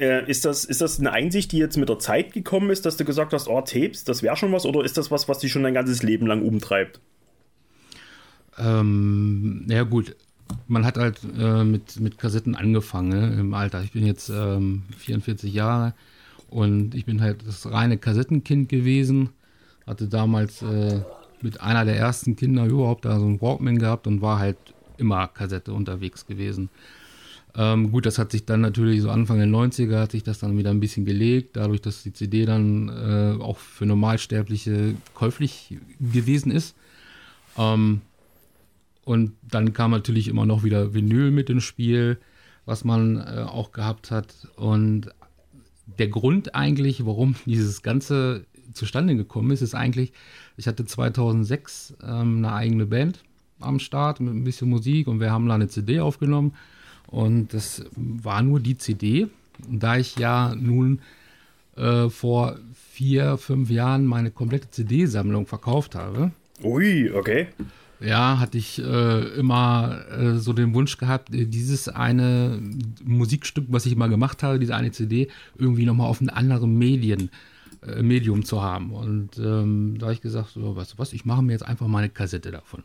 äh, 0.02 0.30
ist, 0.30 0.46
das, 0.46 0.66
ist 0.66 0.82
das 0.82 1.00
eine 1.00 1.12
Einsicht, 1.12 1.52
die 1.52 1.58
jetzt 1.58 1.78
mit 1.78 1.88
der 1.88 2.00
Zeit 2.00 2.34
gekommen 2.34 2.72
ist, 2.72 2.86
dass 2.86 2.98
du 2.98 3.06
gesagt 3.06 3.34
hast, 3.34 3.48
oh, 3.48 3.62
Tapes, 3.62 4.04
das 4.04 4.24
wäre 4.24 4.36
schon 4.36 4.52
was? 4.52 4.66
Oder 4.66 4.84
ist 4.84 4.98
das 4.98 5.12
was, 5.12 5.30
was 5.30 5.40
dich 5.40 5.52
schon 5.52 5.64
dein 5.64 5.76
ganzes 5.76 6.02
Leben 6.02 6.26
lang 6.26 6.42
umtreibt? 6.42 7.00
Ähm, 8.58 9.66
ja 9.70 9.84
gut, 9.84 10.16
man 10.68 10.86
hat 10.86 10.98
halt 10.98 11.20
äh, 11.38 11.64
mit, 11.64 12.00
mit 12.00 12.18
Kassetten 12.18 12.56
angefangen 12.56 13.10
ne, 13.10 13.40
im 13.40 13.54
Alter. 13.54 13.84
Ich 13.84 13.92
bin 13.92 14.06
jetzt 14.06 14.30
ähm, 14.30 14.84
44 14.98 15.54
Jahre 15.54 15.94
und 16.50 16.96
ich 16.96 17.06
bin 17.06 17.22
halt 17.22 17.48
das 17.48 17.72
reine 17.72 17.98
Kassettenkind 17.98 18.70
gewesen. 18.70 19.30
Hatte 19.86 20.08
damals 20.08 20.62
äh, 20.64 21.02
mit 21.42 21.62
einer 21.62 21.86
der 21.86 21.96
ersten 21.96 22.36
Kinder 22.36 22.66
überhaupt 22.66 23.06
da 23.06 23.20
so 23.20 23.26
einen 23.26 23.42
Walkman 23.42 23.80
gehabt 23.80 24.08
und 24.08 24.22
war 24.22 24.40
halt 24.40 24.58
immer 24.98 25.28
Kassette 25.28 25.74
unterwegs 25.74 26.26
gewesen. 26.26 26.70
Ähm, 27.56 27.92
gut, 27.92 28.06
das 28.06 28.18
hat 28.18 28.32
sich 28.32 28.46
dann 28.46 28.62
natürlich 28.62 29.02
so 29.02 29.10
Anfang 29.10 29.38
der 29.38 29.48
90er 29.48 30.00
hat 30.00 30.12
sich 30.12 30.24
das 30.24 30.40
dann 30.40 30.58
wieder 30.58 30.70
ein 30.70 30.80
bisschen 30.80 31.06
gelegt, 31.06 31.58
dadurch, 31.58 31.82
dass 31.82 32.04
die 32.04 32.14
CD 32.14 32.46
dann 32.46 32.90
äh, 32.90 33.42
auch 33.42 33.58
für 33.58 33.86
Normalsterbliche 33.86 34.96
käuflich 35.14 35.78
gewesen 36.00 36.52
ist. 36.52 36.76
Ähm, 37.58 38.02
und 39.04 39.34
dann 39.42 39.74
kam 39.74 39.92
natürlich 39.92 40.28
immer 40.28 40.46
noch 40.46 40.64
wieder 40.64 40.94
Vinyl 40.94 41.32
mit 41.32 41.50
ins 41.50 41.64
Spiel, 41.64 42.20
was 42.66 42.86
man 42.86 43.18
äh, 43.18 43.46
auch 43.46 43.72
gehabt 43.72 44.12
hat. 44.12 44.48
Und 44.56 45.10
der 46.00 46.08
Grund 46.08 46.56
eigentlich, 46.56 47.06
warum 47.06 47.36
dieses 47.46 47.82
Ganze 47.82 48.46
zustande 48.74 49.16
gekommen 49.16 49.52
ist, 49.52 49.62
ist 49.62 49.76
eigentlich, 49.76 50.14
ich 50.56 50.68
hatte 50.68 50.86
2006 50.86 51.96
ähm, 52.04 52.38
eine 52.38 52.54
eigene 52.54 52.86
Band 52.86 53.24
am 53.60 53.80
Start 53.80 54.20
mit 54.22 54.34
ein 54.34 54.44
bisschen 54.44 54.70
Musik 54.70 55.08
und 55.08 55.20
wir 55.20 55.32
haben 55.32 55.48
da 55.48 55.56
eine 55.56 55.68
CD 55.68 56.00
aufgenommen. 56.00 56.54
Und 57.12 57.54
das 57.54 57.84
war 57.96 58.42
nur 58.42 58.60
die 58.60 58.78
CD. 58.78 59.28
Und 59.68 59.84
da 59.84 59.98
ich 59.98 60.16
ja 60.18 60.56
nun 60.56 61.02
äh, 61.76 62.10
vor 62.10 62.58
vier, 62.74 63.38
fünf 63.38 63.70
Jahren 63.70 64.06
meine 64.06 64.32
komplette 64.32 64.72
CD-Sammlung 64.72 65.46
verkauft 65.46 65.94
habe. 65.94 66.32
Ui, 66.64 67.12
okay 67.12 67.48
ja, 68.02 68.40
hatte 68.40 68.58
ich 68.58 68.82
äh, 68.82 69.20
immer 69.38 70.06
äh, 70.12 70.38
so 70.38 70.54
den 70.54 70.74
Wunsch 70.74 70.98
gehabt, 70.98 71.34
äh, 71.34 71.46
dieses 71.46 71.88
eine 71.88 72.60
Musikstück, 73.04 73.66
was 73.70 73.86
ich 73.86 73.94
immer 73.94 74.10
gemacht 74.10 74.44
habe, 74.44 74.60
diese 74.60 74.76
eine 74.76 74.92
CD, 74.92 75.30
irgendwie 75.58 75.86
nochmal 75.86 76.08
auf 76.08 76.20
einem 76.20 76.32
anderen 76.32 76.78
Medien, 76.78 77.30
äh, 77.86 78.02
Medium 78.02 78.44
zu 78.44 78.62
haben. 78.62 78.92
Und 78.92 79.38
ähm, 79.38 79.98
da 80.00 80.08
habe 80.08 80.14
ich 80.14 80.22
gesagt, 80.22 80.50
so, 80.50 80.76
weißt 80.76 80.94
du 80.94 80.98
was, 80.98 81.14
ich 81.14 81.26
mache 81.26 81.44
mir 81.44 81.54
jetzt 81.54 81.66
einfach 81.66 81.88
mal 81.88 82.00
eine 82.00 82.10
Kassette 82.10 82.52
davon. 82.52 82.84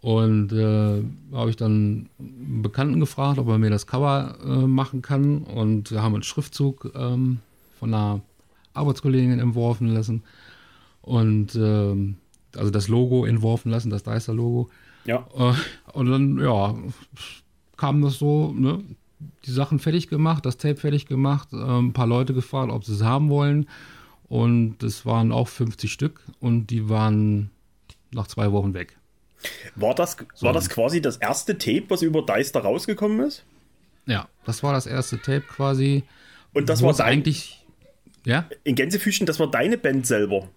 Und 0.00 0.52
äh, 0.52 1.02
habe 1.32 1.50
ich 1.50 1.56
dann 1.56 2.08
einen 2.18 2.62
Bekannten 2.62 3.00
gefragt, 3.00 3.38
ob 3.38 3.48
er 3.48 3.58
mir 3.58 3.70
das 3.70 3.86
Cover 3.86 4.36
äh, 4.44 4.66
machen 4.66 5.02
kann. 5.02 5.42
Und 5.42 5.90
wir 5.90 6.02
haben 6.02 6.14
einen 6.14 6.22
Schriftzug 6.22 6.92
ähm, 6.94 7.38
von 7.78 7.92
einer 7.92 8.20
Arbeitskollegin 8.74 9.38
entworfen 9.38 9.88
lassen. 9.88 10.22
Und 11.02 11.54
ähm, 11.54 12.16
also 12.56 12.70
das 12.70 12.88
Logo 12.88 13.24
entworfen 13.24 13.70
lassen, 13.70 13.90
das 13.90 14.02
Deister-Logo. 14.02 14.68
Ja. 15.06 15.26
Äh, 15.36 15.54
und 15.92 16.10
dann, 16.10 16.38
ja, 16.38 16.74
kam 17.76 18.02
das 18.02 18.18
so, 18.18 18.52
ne? 18.52 18.82
Die 19.46 19.50
Sachen 19.50 19.78
fertig 19.78 20.08
gemacht, 20.08 20.44
das 20.44 20.58
Tape 20.58 20.76
fertig 20.76 21.06
gemacht, 21.06 21.48
äh, 21.52 21.56
ein 21.56 21.94
paar 21.94 22.06
Leute 22.06 22.34
gefragt, 22.34 22.70
ob 22.70 22.84
sie 22.84 22.92
es 22.92 23.02
haben 23.02 23.30
wollen. 23.30 23.66
Und 24.28 24.82
es 24.82 25.06
waren 25.06 25.32
auch 25.32 25.48
50 25.48 25.90
Stück 25.90 26.20
und 26.40 26.66
die 26.66 26.88
waren 26.88 27.50
nach 28.12 28.26
zwei 28.26 28.52
Wochen 28.52 28.74
weg. 28.74 28.98
War 29.74 29.94
das, 29.94 30.16
so. 30.34 30.46
war 30.46 30.52
das 30.52 30.68
quasi 30.68 31.00
das 31.00 31.16
erste 31.16 31.58
Tape, 31.58 31.84
was 31.88 32.02
über 32.02 32.22
Deister 32.22 32.60
rausgekommen 32.60 33.20
ist? 33.20 33.44
Ja, 34.06 34.28
das 34.44 34.62
war 34.62 34.72
das 34.72 34.86
erste 34.86 35.18
Tape 35.20 35.42
quasi. 35.42 36.04
Und 36.52 36.68
das 36.68 36.82
war 36.82 36.94
dein, 36.94 37.06
eigentlich. 37.06 37.64
Ja? 38.24 38.46
In 38.64 38.74
Gänsefüßchen, 38.74 39.26
das 39.26 39.38
war 39.38 39.50
deine 39.50 39.78
Band 39.78 40.06
selber. 40.06 40.48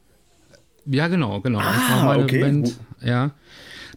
Ja, 0.86 1.08
genau, 1.08 1.42
genau. 1.42 1.60
Ah, 1.60 1.74
das 1.74 1.90
war 1.90 2.06
meine 2.06 2.24
okay. 2.24 2.40
Band. 2.42 2.80
Ja, 3.02 3.32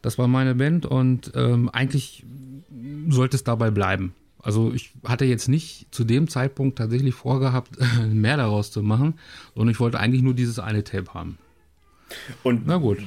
das 0.02 0.18
war 0.18 0.28
meine 0.28 0.54
Band 0.54 0.84
und 0.84 1.32
ähm, 1.34 1.68
eigentlich 1.70 2.24
sollte 3.08 3.36
es 3.36 3.44
dabei 3.44 3.70
bleiben. 3.70 4.14
Also 4.42 4.72
ich 4.72 4.92
hatte 5.04 5.24
jetzt 5.24 5.48
nicht 5.48 5.86
zu 5.92 6.04
dem 6.04 6.28
Zeitpunkt 6.28 6.78
tatsächlich 6.78 7.14
vorgehabt, 7.14 7.76
mehr 8.08 8.36
daraus 8.36 8.70
zu 8.72 8.82
machen, 8.82 9.14
sondern 9.54 9.72
ich 9.72 9.80
wollte 9.80 10.00
eigentlich 10.00 10.22
nur 10.22 10.34
dieses 10.34 10.58
eine 10.58 10.82
Tape 10.82 11.14
haben. 11.14 11.38
Und 12.42 12.66
Na 12.66 12.76
gut. 12.76 12.98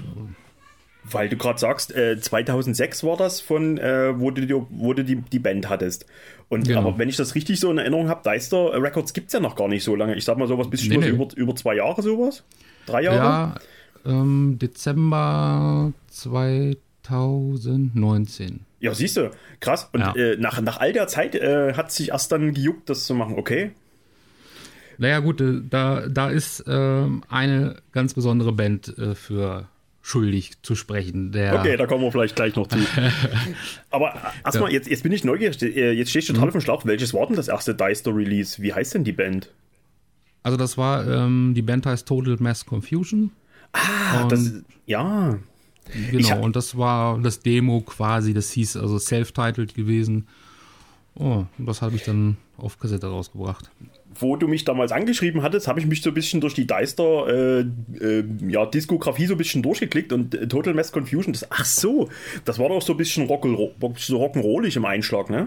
Weil 1.11 1.29
du 1.29 1.37
gerade 1.37 1.59
sagst, 1.59 1.95
äh, 1.95 2.19
2006 2.19 3.03
war 3.03 3.15
das 3.17 3.41
von, 3.41 3.77
äh, 3.77 4.19
wo 4.19 4.31
du, 4.31 4.45
die, 4.45 4.53
wo 4.69 4.93
du 4.93 5.03
die, 5.03 5.17
die 5.17 5.39
Band 5.39 5.69
hattest. 5.69 6.05
Und 6.49 6.67
Genau. 6.67 6.79
aber 6.81 6.97
wenn 6.97 7.09
ich 7.09 7.15
das 7.17 7.35
richtig 7.35 7.59
so 7.59 7.69
in 7.71 7.77
Erinnerung 7.77 8.07
habe, 8.09 8.21
Deister 8.23 8.81
Records 8.81 9.13
gibt 9.13 9.27
es 9.27 9.33
ja 9.33 9.39
noch 9.39 9.55
gar 9.55 9.67
nicht 9.67 9.83
so 9.83 9.95
lange. 9.95 10.15
Ich 10.15 10.25
sag 10.25 10.37
mal 10.37 10.47
sowas 10.47 10.69
bis 10.69 10.87
Nee, 10.87 10.97
nee. 10.97 11.07
über, 11.09 11.27
über 11.35 11.55
zwei 11.55 11.75
Jahre 11.75 12.01
sowas. 12.01 12.43
Drei 12.85 13.03
Jahre? 13.03 13.17
Ja, 13.17 13.55
ähm, 14.05 14.57
Dezember 14.61 15.91
2019. 17.03 18.61
Ja, 18.79 18.93
siehst 18.93 19.17
du, 19.17 19.31
krass. 19.59 19.89
Und 19.93 20.01
Ja. 20.01 20.13
äh, 20.15 20.37
nach, 20.37 20.61
nach 20.61 20.79
all 20.79 20.93
der 20.93 21.07
Zeit 21.07 21.33
äh, 21.35 21.73
hat 21.73 21.91
sich 21.91 22.09
erst 22.09 22.31
dann 22.31 22.53
gejuckt, 22.53 22.89
das 22.89 23.05
zu 23.05 23.15
machen. 23.15 23.35
Okay. 23.37 23.71
Naja 24.97 25.19
gut, 25.19 25.41
äh, 25.41 25.61
da, 25.69 26.07
da 26.07 26.29
ist 26.29 26.63
ähm, 26.67 27.23
eine 27.29 27.77
ganz 27.91 28.13
besondere 28.13 28.53
Band 28.53 28.97
äh, 28.97 29.15
für 29.15 29.67
schuldig 30.07 30.61
zu 30.61 30.75
sprechen. 30.75 31.29
Okay, 31.29 31.77
da 31.77 31.87
kommen 31.87 32.03
wir 32.03 32.11
vielleicht 32.11 32.35
gleich 32.35 32.55
noch 32.55 32.67
zu. 32.67 32.77
Aber 33.89 34.13
erstmal, 34.45 34.71
jetzt, 34.71 34.87
jetzt 34.87 35.01
bin 35.01 35.11
ich 35.11 35.23
neugierig. 35.23 35.59
Äh, 35.63 35.93
Jetzt 35.93 36.09
stehe 36.11 36.21
ich 36.21 36.27
total 36.27 36.45
auf 36.47 36.51
dem 36.51 36.61
Schlauch. 36.61 36.85
Welches 36.85 37.11
war 37.15 37.25
denn 37.25 37.35
das 37.35 37.47
erste 37.47 37.73
Deister-Release? 37.73 38.61
Wie 38.61 38.71
heißt 38.71 38.93
denn 38.93 39.03
die 39.03 39.13
Band? 39.13 39.51
Also 40.43 40.57
das 40.57 40.77
war, 40.77 41.07
ähm, 41.07 41.53
die 41.55 41.63
Band 41.63 41.87
heißt 41.87 42.07
Total 42.07 42.37
Mass 42.39 42.67
Confusion. 42.67 43.31
Ah, 43.73 44.21
Und- 44.21 44.31
das, 44.31 44.51
ja. 44.85 45.39
Genau, 46.11 46.41
und 46.41 46.55
das 46.55 46.77
war 46.77 47.19
das 47.19 47.39
Demo 47.41 47.81
quasi, 47.81 48.33
das 48.35 48.51
hieß 48.51 48.77
also 48.77 48.99
self-titled 48.99 49.73
gewesen. 49.73 50.27
Oh, 51.15 51.45
und 51.57 51.65
das 51.65 51.81
habe 51.81 51.95
ich 51.95 52.03
dann 52.03 52.37
auf 52.57 52.77
Kassette 52.79 53.07
rausgebracht. 53.07 53.71
Wo 54.17 54.35
du 54.35 54.47
mich 54.47 54.63
damals 54.63 54.91
angeschrieben 54.91 55.41
hattest, 55.41 55.67
habe 55.67 55.79
ich 55.79 55.85
mich 55.87 56.01
so 56.01 56.09
ein 56.11 56.13
bisschen 56.13 56.39
durch 56.41 56.53
die 56.53 56.65
Deister 56.67 57.27
äh, 57.27 57.59
äh, 57.99 58.23
ja, 58.47 58.65
Diskografie 58.65 59.25
so 59.25 59.33
ein 59.33 59.37
bisschen 59.37 59.61
durchgeklickt 59.61 60.13
und 60.13 60.33
äh, 60.35 60.47
Total 60.47 60.73
Mass 60.73 60.91
Confusion, 60.91 61.33
das, 61.33 61.51
ach 61.51 61.65
so, 61.65 62.09
das 62.45 62.57
war 62.59 62.69
doch 62.69 62.81
so 62.81 62.93
ein 62.93 62.97
bisschen 62.97 63.27
rock'n'ro- 63.27 63.71
so 63.97 64.23
rock'n'rollig 64.23 64.77
im 64.77 64.85
Einschlag, 64.85 65.29
ne? 65.29 65.45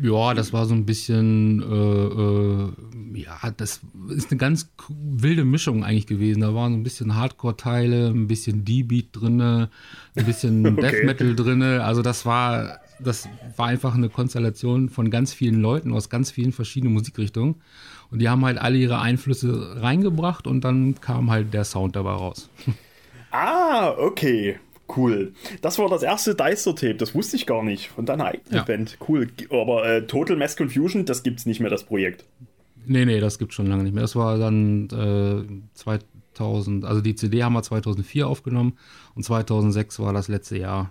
Ja, 0.00 0.32
das 0.34 0.52
war 0.52 0.64
so 0.66 0.72
ein 0.74 0.86
bisschen, 0.86 1.60
äh, 1.60 3.18
äh, 3.18 3.20
ja, 3.22 3.38
das 3.56 3.80
ist 4.08 4.30
eine 4.30 4.38
ganz 4.38 4.70
wilde 4.88 5.44
Mischung 5.44 5.84
eigentlich 5.84 6.06
gewesen. 6.06 6.40
Da 6.40 6.54
waren 6.54 6.72
so 6.72 6.78
ein 6.78 6.82
bisschen 6.84 7.16
Hardcore-Teile, 7.16 8.06
ein 8.06 8.26
bisschen 8.28 8.64
D-Beat 8.64 9.08
drinne, 9.12 9.68
ein 10.14 10.24
bisschen 10.24 10.64
Okay. 10.78 10.80
Death 10.80 11.04
Metal 11.04 11.34
drinne. 11.34 11.84
Also 11.84 12.02
das 12.02 12.24
war, 12.24 12.80
das 13.02 13.28
war 13.56 13.66
einfach 13.66 13.94
eine 13.94 14.08
Konstellation 14.08 14.88
von 14.88 15.10
ganz 15.10 15.32
vielen 15.32 15.60
Leuten 15.60 15.92
aus 15.92 16.08
ganz 16.10 16.30
vielen 16.30 16.52
verschiedenen 16.52 16.92
Musikrichtungen. 16.94 17.56
Und 18.10 18.18
die 18.20 18.28
haben 18.28 18.44
halt 18.44 18.58
alle 18.58 18.76
ihre 18.76 19.00
Einflüsse 19.00 19.80
reingebracht 19.80 20.46
und 20.46 20.62
dann 20.62 21.00
kam 21.00 21.30
halt 21.30 21.54
der 21.54 21.64
Sound 21.64 21.96
dabei 21.96 22.12
raus. 22.12 22.48
Ah, 23.32 23.94
okay. 23.96 24.58
Cool. 24.96 25.34
Das 25.62 25.78
war 25.78 25.88
das 25.88 26.02
erste 26.02 26.34
Deister-Tape, 26.34 26.96
das 26.96 27.14
wusste 27.14 27.36
ich 27.36 27.46
gar 27.46 27.62
nicht. 27.62 27.90
Von 27.90 28.06
deiner 28.06 28.24
eigenen 28.24 28.56
Ja. 28.56 28.62
Band. 28.64 28.98
Cool. 29.08 29.28
Aber 29.50 29.86
äh, 29.88 30.04
Total 30.04 30.36
Mass 30.36 30.56
Confusion, 30.56 31.04
das 31.04 31.22
gibt's 31.22 31.46
nicht 31.46 31.60
mehr, 31.60 31.70
das 31.70 31.84
Projekt. 31.84 32.24
Nee, 32.86 33.04
nee, 33.04 33.20
das 33.20 33.38
gibt 33.38 33.54
schon 33.54 33.66
lange 33.68 33.84
nicht 33.84 33.92
mehr. 33.94 34.02
Das 34.02 34.16
war 34.16 34.36
dann 34.38 34.88
äh, 34.90 35.44
2000, 35.74 36.84
also 36.84 37.00
die 37.00 37.14
CD 37.14 37.44
haben 37.44 37.52
wir 37.52 37.62
2004 37.62 38.26
aufgenommen 38.26 38.72
und 39.14 39.22
2006 39.22 40.00
war 40.00 40.12
das 40.12 40.26
letzte 40.26 40.58
Jahr, 40.58 40.90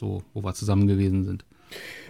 so, 0.00 0.22
wo 0.34 0.42
wir 0.42 0.54
zusammen 0.54 0.88
gewesen 0.88 1.24
sind. 1.24 1.44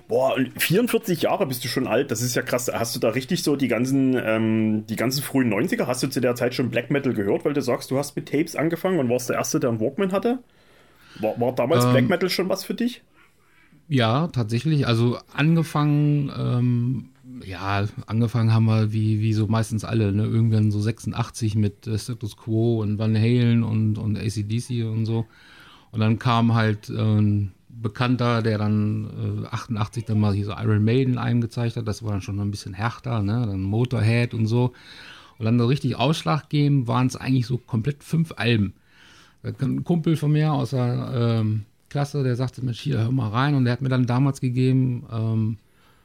Boah, 0.08 0.34
und 0.34 0.60
44 0.60 1.22
Jahre 1.22 1.46
bist 1.46 1.62
du 1.62 1.68
schon 1.68 1.86
alt, 1.86 2.10
das 2.10 2.22
ist 2.22 2.34
ja 2.34 2.42
krass. 2.42 2.70
Hast 2.72 2.96
du 2.96 3.00
da 3.00 3.10
richtig 3.10 3.42
so 3.42 3.54
die 3.54 3.68
ganzen, 3.68 4.16
ähm, 4.20 4.84
die 4.88 4.96
ganzen 4.96 5.22
frühen 5.22 5.52
90er, 5.52 5.86
hast 5.86 6.02
du 6.02 6.08
zu 6.08 6.20
der 6.20 6.34
Zeit 6.34 6.54
schon 6.54 6.70
Black 6.70 6.90
Metal 6.90 7.12
gehört, 7.12 7.44
weil 7.44 7.52
du 7.52 7.62
sagst, 7.62 7.90
du 7.90 7.98
hast 7.98 8.16
mit 8.16 8.28
Tapes 8.28 8.56
angefangen 8.56 8.98
und 8.98 9.08
warst 9.08 9.28
der 9.28 9.36
Erste, 9.36 9.60
der 9.60 9.70
einen 9.70 9.80
Walkman 9.80 10.10
hatte? 10.12 10.40
War, 11.20 11.38
war 11.40 11.54
damals 11.54 11.84
Ähm, 11.84 11.92
Black 11.92 12.08
Metal 12.08 12.30
schon 12.30 12.48
was 12.48 12.64
für 12.64 12.74
dich? 12.74 13.02
Ja, 13.88 14.28
tatsächlich. 14.28 14.86
Also 14.86 15.18
angefangen, 15.32 16.32
ähm, 16.36 17.10
ja, 17.44 17.86
angefangen 18.06 18.52
haben 18.52 18.64
wir 18.66 18.92
wie, 18.92 19.20
wie 19.20 19.32
so 19.32 19.46
meistens 19.46 19.84
alle, 19.84 20.12
ne? 20.12 20.24
Irgendwann 20.24 20.70
so 20.72 20.80
86 20.80 21.54
mit 21.54 21.86
äh, 21.86 21.98
Status 21.98 22.36
Quo 22.36 22.80
und 22.82 22.98
Van 22.98 23.16
Halen 23.16 23.62
und, 23.62 23.98
und 23.98 24.16
ACDC 24.18 24.84
und 24.84 25.06
so. 25.06 25.26
Und 25.92 26.00
dann 26.00 26.18
kam 26.18 26.54
halt 26.54 26.88
äh, 26.88 27.00
ein 27.00 27.52
Bekannter, 27.82 28.42
der 28.42 28.58
dann 28.58 29.44
äh, 29.44 29.46
88 29.46 30.04
dann 30.04 30.20
mal 30.20 30.34
hier 30.34 30.46
so 30.46 30.52
Iron 30.52 30.84
Maiden 30.84 31.18
eingezeigt 31.18 31.76
hat. 31.76 31.88
Das 31.88 32.02
war 32.02 32.12
dann 32.12 32.22
schon 32.22 32.38
ein 32.40 32.50
bisschen 32.50 32.74
härter, 32.74 33.22
ne? 33.22 33.46
Dann 33.46 33.62
Motorhead 33.62 34.34
und 34.34 34.46
so. 34.46 34.72
Und 35.38 35.46
dann 35.46 35.58
so 35.58 35.66
richtig 35.66 35.96
ausschlaggebend 35.96 36.86
waren 36.86 37.06
es 37.06 37.16
eigentlich 37.16 37.46
so 37.46 37.56
komplett 37.56 38.04
fünf 38.04 38.34
Alben. 38.36 38.74
Ein 39.42 39.84
Kumpel 39.84 40.16
von 40.16 40.32
mir 40.32 40.52
aus 40.52 40.70
der 40.70 41.40
ähm, 41.40 41.64
Klasse, 41.88 42.22
der 42.22 42.36
sagte, 42.36 42.62
Mensch, 42.62 42.80
hier, 42.80 42.98
hör 42.98 43.10
mal 43.10 43.30
rein. 43.30 43.54
Und 43.54 43.64
der 43.64 43.72
hat 43.72 43.80
mir 43.80 43.88
dann 43.88 44.06
damals 44.06 44.40
gegeben 44.40 45.06
ähm, 45.10 45.56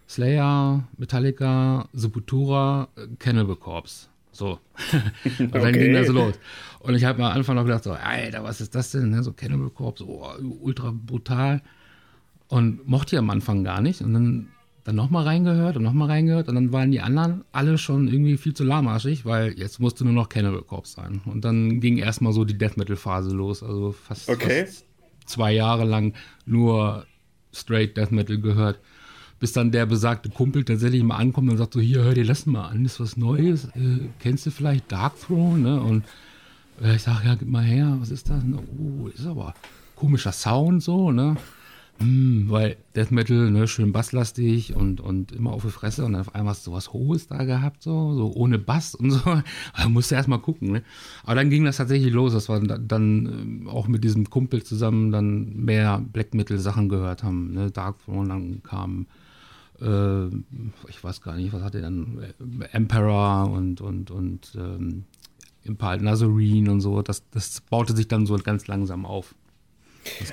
Slayer, 0.07 0.87
Metallica, 0.97 1.89
Sepultura, 1.93 2.87
äh, 2.95 3.07
Cannibal 3.19 3.57
Corpse. 3.57 4.07
So. 4.35 4.59
und 5.39 5.53
dann 5.55 5.61
Okay. 5.61 5.79
ging 5.79 5.93
das 5.93 6.07
los. 6.09 6.33
Und 6.79 6.95
ich 6.95 7.03
habe 7.05 7.23
am 7.25 7.31
Anfang 7.31 7.55
noch 7.55 7.63
gedacht, 7.63 7.83
so, 7.83 7.93
Alter, 7.93 8.43
was 8.43 8.61
ist 8.61 8.75
das 8.75 8.91
denn? 8.91 9.09
Ne? 9.09 9.23
So 9.23 9.33
Cannibal 9.33 9.69
Corpse, 9.69 10.05
oh, 10.07 10.27
ultra 10.61 10.91
brutal. 10.93 11.61
Und 12.47 12.87
mochte 12.87 13.15
ich 13.15 13.19
am 13.19 13.29
Anfang 13.29 13.63
gar 13.63 13.81
nicht. 13.81 14.01
Und 14.01 14.13
dann, 14.13 14.47
dann 14.83 14.95
nochmal 14.95 15.23
reingehört 15.23 15.77
und 15.77 15.83
nochmal 15.83 16.09
reingehört. 16.09 16.47
Und 16.47 16.55
dann 16.55 16.71
waren 16.71 16.91
die 16.91 17.01
anderen 17.01 17.43
alle 17.51 17.77
schon 17.77 18.07
irgendwie 18.07 18.37
viel 18.37 18.53
zu 18.53 18.63
lahmarschig, 18.63 19.25
weil 19.25 19.53
jetzt 19.57 19.79
musste 19.79 20.03
nur 20.03 20.13
noch 20.13 20.29
Cannibal 20.29 20.61
Corpse 20.61 20.93
sein. 20.95 21.21
Und 21.25 21.43
dann 21.43 21.79
ging 21.79 21.97
erstmal 21.97 22.33
so 22.33 22.45
die 22.45 22.57
Death 22.57 22.77
Metal 22.77 22.95
Phase 22.97 23.31
los. 23.35 23.63
Also 23.63 23.93
fast, 23.93 24.29
Okay. 24.29 24.65
fast 24.65 24.85
zwei 25.25 25.53
Jahre 25.53 25.85
lang 25.85 26.13
nur 26.45 27.05
straight 27.51 27.97
Death 27.97 28.11
Metal 28.11 28.37
gehört. 28.39 28.79
Bis 29.45 29.53
dann 29.53 29.69
der 29.69 29.85
besagte 29.85 30.29
Kumpel 30.29 30.63
tatsächlich 30.63 31.03
mal 31.03 31.17
ankommt 31.17 31.51
und 31.51 31.57
sagt 31.57 31.73
so, 31.73 31.79
hier, 31.79 32.01
hör 32.01 32.15
dir 32.15 32.25
das 32.25 32.47
mal 32.47 32.67
an, 32.67 32.83
ist 32.83 32.99
was 32.99 33.15
Neues. 33.15 33.65
Äh, 33.75 34.09
kennst 34.17 34.47
du 34.47 34.49
vielleicht 34.49 34.91
Dark 34.91 35.21
Throne? 35.21 35.59
Ne? 35.59 35.81
Und 35.83 36.03
äh, 36.81 36.95
ich 36.95 37.03
sage, 37.03 37.27
ja, 37.27 37.35
gib 37.35 37.47
mal 37.47 37.63
her, 37.63 37.95
was 37.99 38.09
ist 38.09 38.27
das? 38.27 38.43
Oh, 38.79 39.05
ist 39.05 39.27
aber 39.27 39.53
komischer 39.95 40.31
Sound 40.31 40.81
so, 40.81 41.11
ne? 41.11 41.37
Hm, 41.99 42.47
weil 42.49 42.77
Death 42.95 43.11
Metal, 43.11 43.51
ne, 43.51 43.67
schön 43.67 43.91
basslastig 43.91 44.75
und, 44.75 44.99
und 44.99 45.31
immer 45.31 45.51
auf 45.53 45.61
die 45.61 45.69
Fresse 45.69 46.03
und 46.03 46.13
dann 46.13 46.21
auf 46.21 46.33
einmal 46.33 46.53
hast 46.53 46.65
du 46.65 46.71
sowas 46.71 46.91
Hohes 46.91 47.27
da 47.27 47.43
gehabt, 47.43 47.83
so, 47.83 48.15
so 48.15 48.33
ohne 48.33 48.57
Bass 48.57 48.95
und 48.95 49.11
so. 49.11 49.19
Da 49.77 49.89
musst 49.89 50.09
du 50.09 50.15
erst 50.15 50.27
mal 50.27 50.39
gucken, 50.39 50.71
ne? 50.71 50.81
Aber 51.23 51.35
dann 51.35 51.51
ging 51.51 51.65
das 51.65 51.77
tatsächlich 51.77 52.11
los, 52.11 52.33
dass 52.33 52.49
wir 52.49 52.61
dann, 52.61 53.25
ähm, 53.27 53.69
auch 53.69 53.87
mit 53.87 54.03
diesem 54.03 54.27
Kumpel 54.27 54.63
zusammen 54.63 55.11
dann 55.11 55.55
mehr 55.55 56.03
Black 56.11 56.33
Metal 56.33 56.57
Sachen 56.57 56.89
gehört 56.89 57.21
haben, 57.21 57.53
ne? 57.53 57.69
Dark 57.69 58.03
Throne, 58.03 58.27
dann 58.27 58.63
kam 58.63 59.05
äh, 59.81 60.27
ich 60.87 61.03
weiß 61.03 61.21
gar 61.21 61.35
nicht, 61.35 61.53
was 61.53 61.63
hat 61.63 61.75
er 61.75 61.81
dann, 61.81 62.19
Äh, 62.19 62.65
Emperor 62.71 63.49
und, 63.51 63.81
und, 63.81 64.11
und 64.11 64.55
ähm, 64.57 65.05
Impal 65.63 65.99
Nazarene 65.99 66.71
und 66.71 66.81
so, 66.81 67.01
das, 67.01 67.27
das 67.31 67.61
baute 67.61 67.95
sich 67.95 68.07
dann 68.07 68.25
so 68.25 68.35
ganz 68.37 68.67
langsam 68.67 69.05
auf. 69.05 69.35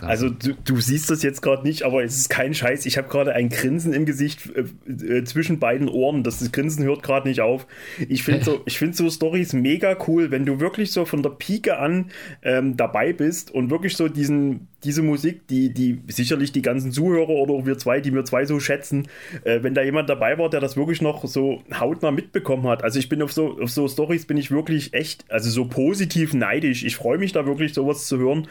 Also 0.01 0.29
du, 0.29 0.55
du 0.65 0.81
siehst 0.81 1.11
das 1.11 1.23
jetzt 1.23 1.43
gerade 1.43 1.63
nicht, 1.63 1.83
aber 1.83 2.05
es 2.05 2.17
ist 2.17 2.29
kein 2.29 2.55
Scheiß. 2.55 2.87
Ich 2.87 2.99
habe 2.99 3.09
gerade 3.09 3.33
ein 3.33 3.49
Grinsen 3.49 3.93
im 3.93 4.05
Gesicht 4.05 4.41
äh, 4.55 4.91
äh, 4.91 5.25
zwischen 5.25 5.59
beiden 5.59 5.89
Ohren. 5.89 6.23
Das, 6.23 6.39
das 6.39 6.53
Grinsen 6.53 6.85
hört 6.85 7.03
gerade 7.03 7.29
nicht 7.29 7.41
auf. 7.41 7.67
Ich 8.09 8.23
finde 8.23 8.45
so, 8.45 8.61
ich 8.67 8.79
finde 8.79 8.97
so 8.97 9.09
Stories 9.11 9.53
mega 9.53 9.97
cool, 10.07 10.31
wenn 10.31 10.47
du 10.47 10.61
wirklich 10.61 10.93
so 10.93 11.05
von 11.05 11.23
der 11.23 11.31
Pike 11.31 11.79
an 11.79 12.11
ähm, 12.43 12.77
dabei 12.77 13.13
bist 13.13 13.51
und 13.51 13.71
wirklich 13.71 13.97
so 13.97 14.09
diesen 14.09 14.69
diese 14.85 15.03
Musik, 15.03 15.47
die 15.47 15.73
die 15.73 16.01
sicherlich 16.09 16.51
die 16.51 16.63
ganzen 16.63 16.91
Zuhörer 16.91 17.29
oder 17.29 17.55
auch 17.55 17.67
wir 17.67 17.79
zwei, 17.79 18.01
die 18.01 18.13
wir 18.13 18.25
zwei 18.25 18.45
so 18.47 18.59
schätzen, 18.59 19.09
äh, 19.45 19.63
wenn 19.63 19.75
da 19.75 19.83
jemand 19.83 20.11
dabei 20.11 20.39
war, 20.39 20.51
der 20.51 20.61
das 20.61 20.77
wirklich 20.77 21.01
noch 21.01 21.25
so 21.27 21.63
hautnah 21.79 22.11
mitbekommen 22.11 22.67
hat. 22.67 22.83
Also 22.83 22.99
ich 22.99 23.09
bin 23.09 23.23
auf 23.23 23.33
so 23.33 23.59
auf 23.61 23.71
so 23.71 23.87
Stories 23.89 24.27
bin 24.27 24.37
ich 24.37 24.51
wirklich 24.51 24.93
echt, 24.93 25.25
also 25.31 25.51
so 25.51 25.67
positiv 25.67 26.35
neidisch. 26.35 26.85
Ich 26.85 26.97
freue 26.97 27.19
mich 27.19 27.33
da 27.33 27.47
wirklich 27.47 27.75
sowas 27.75 28.07
zu 28.07 28.19
hören 28.19 28.49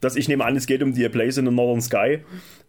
dass 0.00 0.16
ich 0.16 0.28
nehme 0.28 0.44
an, 0.44 0.56
es 0.56 0.66
geht 0.66 0.82
um 0.82 0.92
die 0.94 1.08
Place 1.08 1.38
in 1.38 1.46
the 1.46 1.52
Northern 1.52 1.80
Sky. 1.80 2.18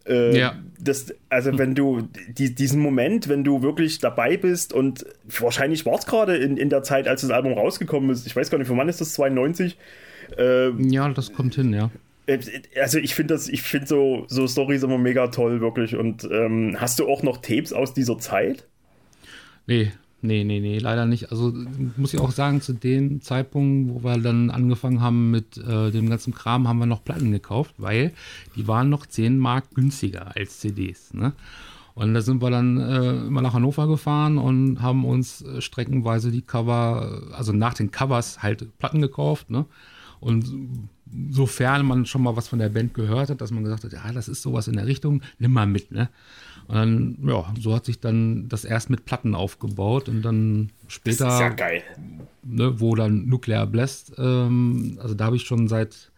Äh, 0.06 0.38
Ja. 0.38 0.58
Das, 0.78 1.14
also 1.28 1.58
wenn 1.58 1.74
du 1.74 2.08
die, 2.28 2.54
diesen 2.54 2.80
Moment, 2.80 3.28
wenn 3.28 3.44
du 3.44 3.62
wirklich 3.62 3.98
dabei 3.98 4.36
bist 4.36 4.72
und 4.72 5.04
wahrscheinlich 5.38 5.84
war 5.84 5.94
es 5.94 6.06
gerade 6.06 6.36
in, 6.36 6.56
in 6.56 6.70
der 6.70 6.82
Zeit, 6.82 7.06
als 7.06 7.20
das 7.20 7.30
Album 7.30 7.52
rausgekommen 7.52 8.10
ist, 8.10 8.26
ich 8.26 8.34
weiß 8.34 8.50
gar 8.50 8.58
nicht, 8.58 8.68
von 8.68 8.78
wann 8.78 8.88
ist 8.88 9.00
das, 9.00 9.12
92? 9.14 9.76
Äh, 10.38 10.70
ja, 10.90 11.08
das 11.10 11.32
kommt 11.32 11.54
hin, 11.54 11.72
ja. 11.72 11.90
Äh, 12.26 12.38
also 12.80 12.98
ich 12.98 13.14
finde 13.14 13.34
das, 13.34 13.48
ich 13.48 13.62
finde 13.62 13.86
so, 13.86 14.24
so 14.28 14.46
Stories 14.46 14.82
immer 14.82 14.98
mega 14.98 15.28
toll, 15.28 15.60
wirklich. 15.60 15.96
Und 15.96 16.28
ähm, 16.30 16.76
hast 16.78 16.98
du 16.98 17.08
auch 17.08 17.22
noch 17.22 17.38
Tapes 17.38 17.72
aus 17.72 17.92
dieser 17.94 18.18
Zeit? 18.18 18.66
Nee, 19.66 19.92
nee, 20.22 20.44
nee, 20.44 20.60
nee, 20.60 20.78
leider 20.78 21.06
nicht. 21.06 21.30
Also 21.30 21.52
muss 21.96 22.14
ich 22.14 22.20
auch 22.20 22.30
sagen, 22.30 22.60
zu 22.60 22.72
dem 22.72 23.20
Zeitpunkt, 23.20 23.94
wo 23.94 24.04
wir 24.04 24.18
dann 24.18 24.50
angefangen 24.50 25.00
haben 25.00 25.30
mit 25.30 25.56
äh, 25.58 25.90
dem 25.90 26.08
ganzen 26.08 26.34
Kram, 26.34 26.68
haben 26.68 26.78
wir 26.78 26.86
noch 26.86 27.04
Platten 27.04 27.32
gekauft, 27.32 27.74
weil 27.78 28.12
die 28.56 28.66
waren 28.68 28.88
noch 28.88 29.06
10 29.06 29.38
Mark 29.38 29.74
günstiger 29.74 30.36
als 30.36 30.60
CDs. 30.60 31.14
Ne? 31.14 31.32
Und 31.94 32.14
da 32.14 32.22
sind 32.22 32.40
wir 32.40 32.50
dann 32.50 32.78
äh, 32.78 33.26
immer 33.26 33.42
nach 33.42 33.54
Hannover 33.54 33.86
gefahren 33.86 34.38
und 34.38 34.80
haben 34.80 35.04
uns 35.04 35.42
äh, 35.42 35.60
streckenweise 35.60 36.30
die 36.30 36.42
Cover, 36.42 37.22
also 37.32 37.52
nach 37.52 37.74
den 37.74 37.90
Covers 37.90 38.42
halt 38.42 38.78
Platten 38.78 39.02
gekauft. 39.02 39.50
Ne? 39.50 39.66
Und 40.20 40.46
sofern 41.30 41.86
man 41.86 42.06
schon 42.06 42.22
mal 42.22 42.36
was 42.36 42.48
von 42.48 42.58
der 42.58 42.68
Band 42.68 42.94
gehört 42.94 43.30
hat, 43.30 43.40
dass 43.40 43.50
man 43.50 43.64
gesagt 43.64 43.84
hat, 43.84 43.92
ja, 43.92 44.12
das 44.12 44.28
ist 44.28 44.42
sowas 44.42 44.68
in 44.68 44.76
der 44.76 44.86
Richtung, 44.86 45.22
nimm 45.38 45.52
mal 45.52 45.66
mit, 45.66 45.90
ne? 45.90 46.08
Und 46.70 46.76
dann, 46.76 47.18
ja, 47.26 47.52
so 47.58 47.74
hat 47.74 47.84
sich 47.84 47.98
dann 47.98 48.48
das 48.48 48.64
erst 48.64 48.90
mit 48.90 49.04
Platten 49.04 49.34
aufgebaut 49.34 50.08
und 50.08 50.22
dann 50.22 50.70
später. 50.86 51.24
Das 51.24 51.34
ist 51.34 51.40
ja 51.40 51.48
geil. 51.48 51.82
Ne, 52.44 52.80
wo 52.80 52.94
dann 52.94 53.26
Nuclear 53.26 53.66
Blast, 53.66 54.12
ähm, 54.18 54.96
also 55.02 55.14
da 55.14 55.24
habe 55.26 55.36
ich 55.36 55.42
schon 55.42 55.66
seit, 55.66 56.12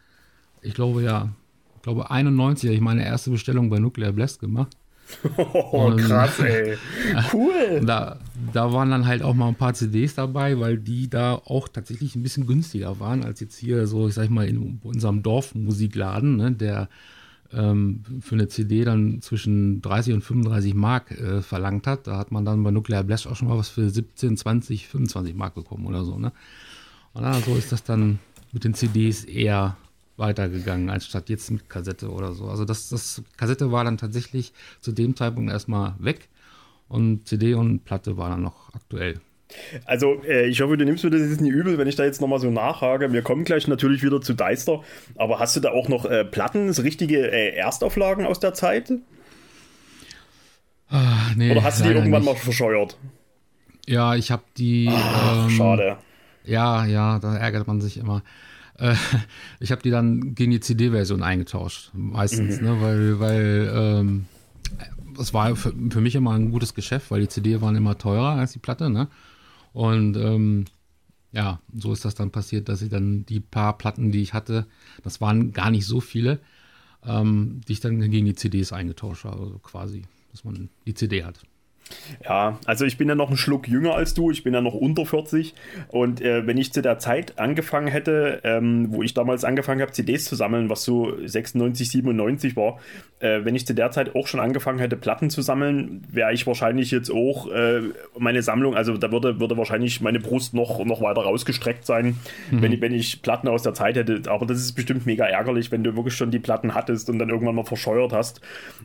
ich 0.60 0.74
glaube 0.74 1.02
ja, 1.02 1.30
ich 1.76 1.82
glaube 1.82 2.10
91 2.10 2.68
habe 2.68 2.74
ich 2.74 2.82
meine 2.82 3.02
erste 3.02 3.30
Bestellung 3.30 3.70
bei 3.70 3.78
Nuclear 3.78 4.12
Blast 4.12 4.40
gemacht. 4.40 4.76
Oh, 5.36 5.86
und, 5.86 5.98
krass, 5.98 6.38
ey. 6.40 6.76
Cool. 7.32 7.80
Da, 7.84 8.18
da 8.52 8.72
waren 8.72 8.90
dann 8.90 9.06
halt 9.06 9.22
auch 9.22 9.34
mal 9.34 9.48
ein 9.48 9.54
paar 9.54 9.74
CDs 9.74 10.14
dabei, 10.14 10.58
weil 10.60 10.78
die 10.78 11.08
da 11.08 11.34
auch 11.34 11.68
tatsächlich 11.68 12.14
ein 12.14 12.22
bisschen 12.22 12.46
günstiger 12.46 13.00
waren 13.00 13.24
als 13.24 13.40
jetzt 13.40 13.56
hier 13.56 13.86
so, 13.86 14.08
ich 14.08 14.14
sag 14.14 14.30
mal, 14.30 14.46
in 14.46 14.80
unserem 14.82 15.22
Dorfmusikladen, 15.22 16.36
ne, 16.36 16.52
der 16.52 16.88
ähm, 17.54 18.02
für 18.20 18.34
eine 18.34 18.48
CD 18.48 18.84
dann 18.84 19.20
zwischen 19.20 19.82
30 19.82 20.14
und 20.14 20.22
35 20.22 20.74
Mark 20.74 21.10
äh, 21.10 21.42
verlangt 21.42 21.86
hat. 21.86 22.06
Da 22.06 22.16
hat 22.16 22.32
man 22.32 22.44
dann 22.44 22.62
bei 22.62 22.70
Nuclear 22.70 23.04
Blast 23.04 23.26
auch 23.26 23.36
schon 23.36 23.48
mal 23.48 23.58
was 23.58 23.68
für 23.68 23.88
17, 23.88 24.36
20, 24.36 24.88
25 24.88 25.34
Mark 25.34 25.54
bekommen 25.54 25.86
oder 25.86 26.04
so. 26.04 26.18
Ne? 26.18 26.32
Und 27.12 27.22
ja, 27.22 27.34
so 27.40 27.54
ist 27.56 27.72
das 27.72 27.84
dann 27.84 28.18
mit 28.52 28.64
den 28.64 28.74
CDs 28.74 29.24
eher 29.24 29.76
weitergegangen, 30.16 30.90
als 30.90 31.06
statt 31.06 31.28
jetzt 31.30 31.50
mit 31.50 31.68
Kassette 31.68 32.10
oder 32.10 32.32
so. 32.32 32.48
Also 32.48 32.64
das, 32.64 32.88
das 32.88 33.22
Kassette 33.36 33.72
war 33.72 33.84
dann 33.84 33.98
tatsächlich 33.98 34.52
zu 34.80 34.92
dem 34.92 35.16
Zeitpunkt 35.16 35.50
erstmal 35.50 35.94
weg 35.98 36.28
und 36.88 37.26
CD 37.26 37.54
und 37.54 37.84
Platte 37.84 38.16
war 38.16 38.30
dann 38.30 38.42
noch 38.42 38.72
aktuell. 38.74 39.20
Also, 39.84 40.22
äh, 40.24 40.46
ich 40.46 40.60
hoffe, 40.60 40.76
du 40.76 40.84
nimmst 40.84 41.04
mir 41.04 41.10
das 41.10 41.20
jetzt 41.20 41.40
nicht 41.40 41.52
übel, 41.52 41.78
wenn 41.78 41.88
ich 41.88 41.96
da 41.96 42.04
jetzt 42.04 42.20
nochmal 42.20 42.38
so 42.38 42.50
nachhake. 42.50 43.12
Wir 43.12 43.22
kommen 43.22 43.44
gleich 43.44 43.68
natürlich 43.68 44.02
wieder 44.02 44.20
zu 44.20 44.34
Deister. 44.34 44.82
Aber 45.16 45.38
hast 45.38 45.56
du 45.56 45.60
da 45.60 45.70
auch 45.70 45.88
noch 45.88 46.04
äh, 46.04 46.24
Platten, 46.24 46.70
richtige 46.70 47.30
äh, 47.30 47.54
Erstauflagen 47.56 48.26
aus 48.26 48.40
der 48.40 48.54
Zeit? 48.54 48.92
Ach, 50.88 51.34
nee, 51.36 51.50
Oder 51.50 51.62
hast 51.62 51.80
du 51.80 51.84
die 51.84 51.90
irgendwann 51.90 52.22
nicht. 52.22 52.32
mal 52.32 52.36
verscheuert? 52.36 52.98
Ja, 53.86 54.14
ich 54.14 54.30
habe 54.30 54.42
die. 54.56 54.88
Ach, 54.90 55.46
ähm, 55.46 55.50
schade. 55.50 55.96
Ja, 56.44 56.84
ja, 56.84 57.18
da 57.18 57.36
ärgert 57.36 57.66
man 57.66 57.80
sich 57.80 57.96
immer. 57.98 58.22
Äh, 58.78 58.94
ich 59.60 59.72
habe 59.72 59.82
die 59.82 59.90
dann 59.90 60.34
gegen 60.34 60.50
die 60.50 60.60
CD-Version 60.60 61.22
eingetauscht, 61.22 61.90
meistens, 61.94 62.60
mhm. 62.60 62.66
ne, 62.66 62.80
weil, 62.80 63.20
weil 63.20 63.72
ähm, 63.74 64.26
es 65.18 65.32
war 65.34 65.54
für, 65.56 65.72
für, 65.90 66.00
mich 66.00 66.14
immer 66.14 66.32
ein 66.32 66.50
gutes 66.50 66.74
Geschäft, 66.74 67.10
weil 67.10 67.20
die 67.20 67.28
CD 67.28 67.60
waren 67.60 67.76
immer 67.76 67.98
teurer 67.98 68.36
als 68.36 68.52
die 68.52 68.58
Platte, 68.58 68.90
ne? 68.90 69.08
Und 69.72 70.16
ähm, 70.16 70.66
ja, 71.32 71.60
so 71.74 71.92
ist 71.92 72.04
das 72.04 72.14
dann 72.14 72.30
passiert, 72.30 72.68
dass 72.68 72.82
ich 72.82 72.90
dann 72.90 73.24
die 73.26 73.40
paar 73.40 73.78
Platten, 73.78 74.12
die 74.12 74.22
ich 74.22 74.34
hatte, 74.34 74.66
das 75.02 75.20
waren 75.20 75.52
gar 75.52 75.70
nicht 75.70 75.86
so 75.86 76.00
viele, 76.00 76.40
ähm, 77.04 77.62
die 77.66 77.72
ich 77.72 77.80
dann 77.80 77.98
gegen 78.10 78.26
die 78.26 78.34
CDs 78.34 78.72
eingetauscht 78.72 79.24
habe, 79.24 79.40
also 79.40 79.58
quasi, 79.58 80.02
dass 80.30 80.44
man 80.44 80.68
die 80.86 80.94
CD 80.94 81.24
hat. 81.24 81.40
Ja, 82.24 82.58
also 82.66 82.84
ich 82.84 82.98
bin 82.98 83.08
ja 83.08 83.14
noch 83.14 83.28
einen 83.28 83.36
Schluck 83.36 83.68
jünger 83.68 83.94
als 83.94 84.14
du, 84.14 84.30
ich 84.30 84.42
bin 84.44 84.54
ja 84.54 84.60
noch 84.60 84.74
unter 84.74 85.04
40 85.04 85.54
und 85.88 86.20
äh, 86.20 86.46
wenn 86.46 86.56
ich 86.56 86.72
zu 86.72 86.82
der 86.82 86.98
Zeit 86.98 87.38
angefangen 87.38 87.88
hätte, 87.88 88.40
ähm, 88.44 88.86
wo 88.90 89.02
ich 89.02 89.14
damals 89.14 89.44
angefangen 89.44 89.80
habe, 89.80 89.92
CDs 89.92 90.24
zu 90.24 90.34
sammeln, 90.34 90.70
was 90.70 90.84
so 90.84 91.14
96, 91.24 91.88
97 91.88 92.56
war, 92.56 92.78
äh, 93.20 93.44
wenn 93.44 93.54
ich 93.54 93.66
zu 93.66 93.74
der 93.74 93.90
Zeit 93.90 94.14
auch 94.14 94.26
schon 94.26 94.40
angefangen 94.40 94.78
hätte, 94.78 94.96
Platten 94.96 95.30
zu 95.30 95.42
sammeln, 95.42 96.02
wäre 96.10 96.32
ich 96.32 96.46
wahrscheinlich 96.46 96.90
jetzt 96.90 97.10
auch 97.10 97.50
äh, 97.50 97.82
meine 98.18 98.42
Sammlung, 98.42 98.74
also 98.74 98.96
da 98.96 99.12
würde, 99.12 99.40
würde 99.40 99.56
wahrscheinlich 99.56 100.00
meine 100.00 100.20
Brust 100.20 100.54
noch, 100.54 100.84
noch 100.84 101.00
weiter 101.00 101.22
rausgestreckt 101.22 101.86
sein, 101.86 102.18
mhm. 102.50 102.62
wenn, 102.62 102.72
ich, 102.72 102.80
wenn 102.80 102.92
ich 102.92 103.22
Platten 103.22 103.48
aus 103.48 103.62
der 103.62 103.74
Zeit 103.74 103.96
hätte. 103.96 104.22
Aber 104.28 104.46
das 104.46 104.58
ist 104.58 104.72
bestimmt 104.72 105.06
mega 105.06 105.24
ärgerlich, 105.24 105.70
wenn 105.70 105.84
du 105.84 105.94
wirklich 105.96 106.14
schon 106.14 106.30
die 106.30 106.38
Platten 106.38 106.74
hattest 106.74 107.08
und 107.10 107.18
dann 107.18 107.28
irgendwann 107.28 107.54
mal 107.54 107.64
verscheuert 107.64 108.12
hast, 108.12 108.40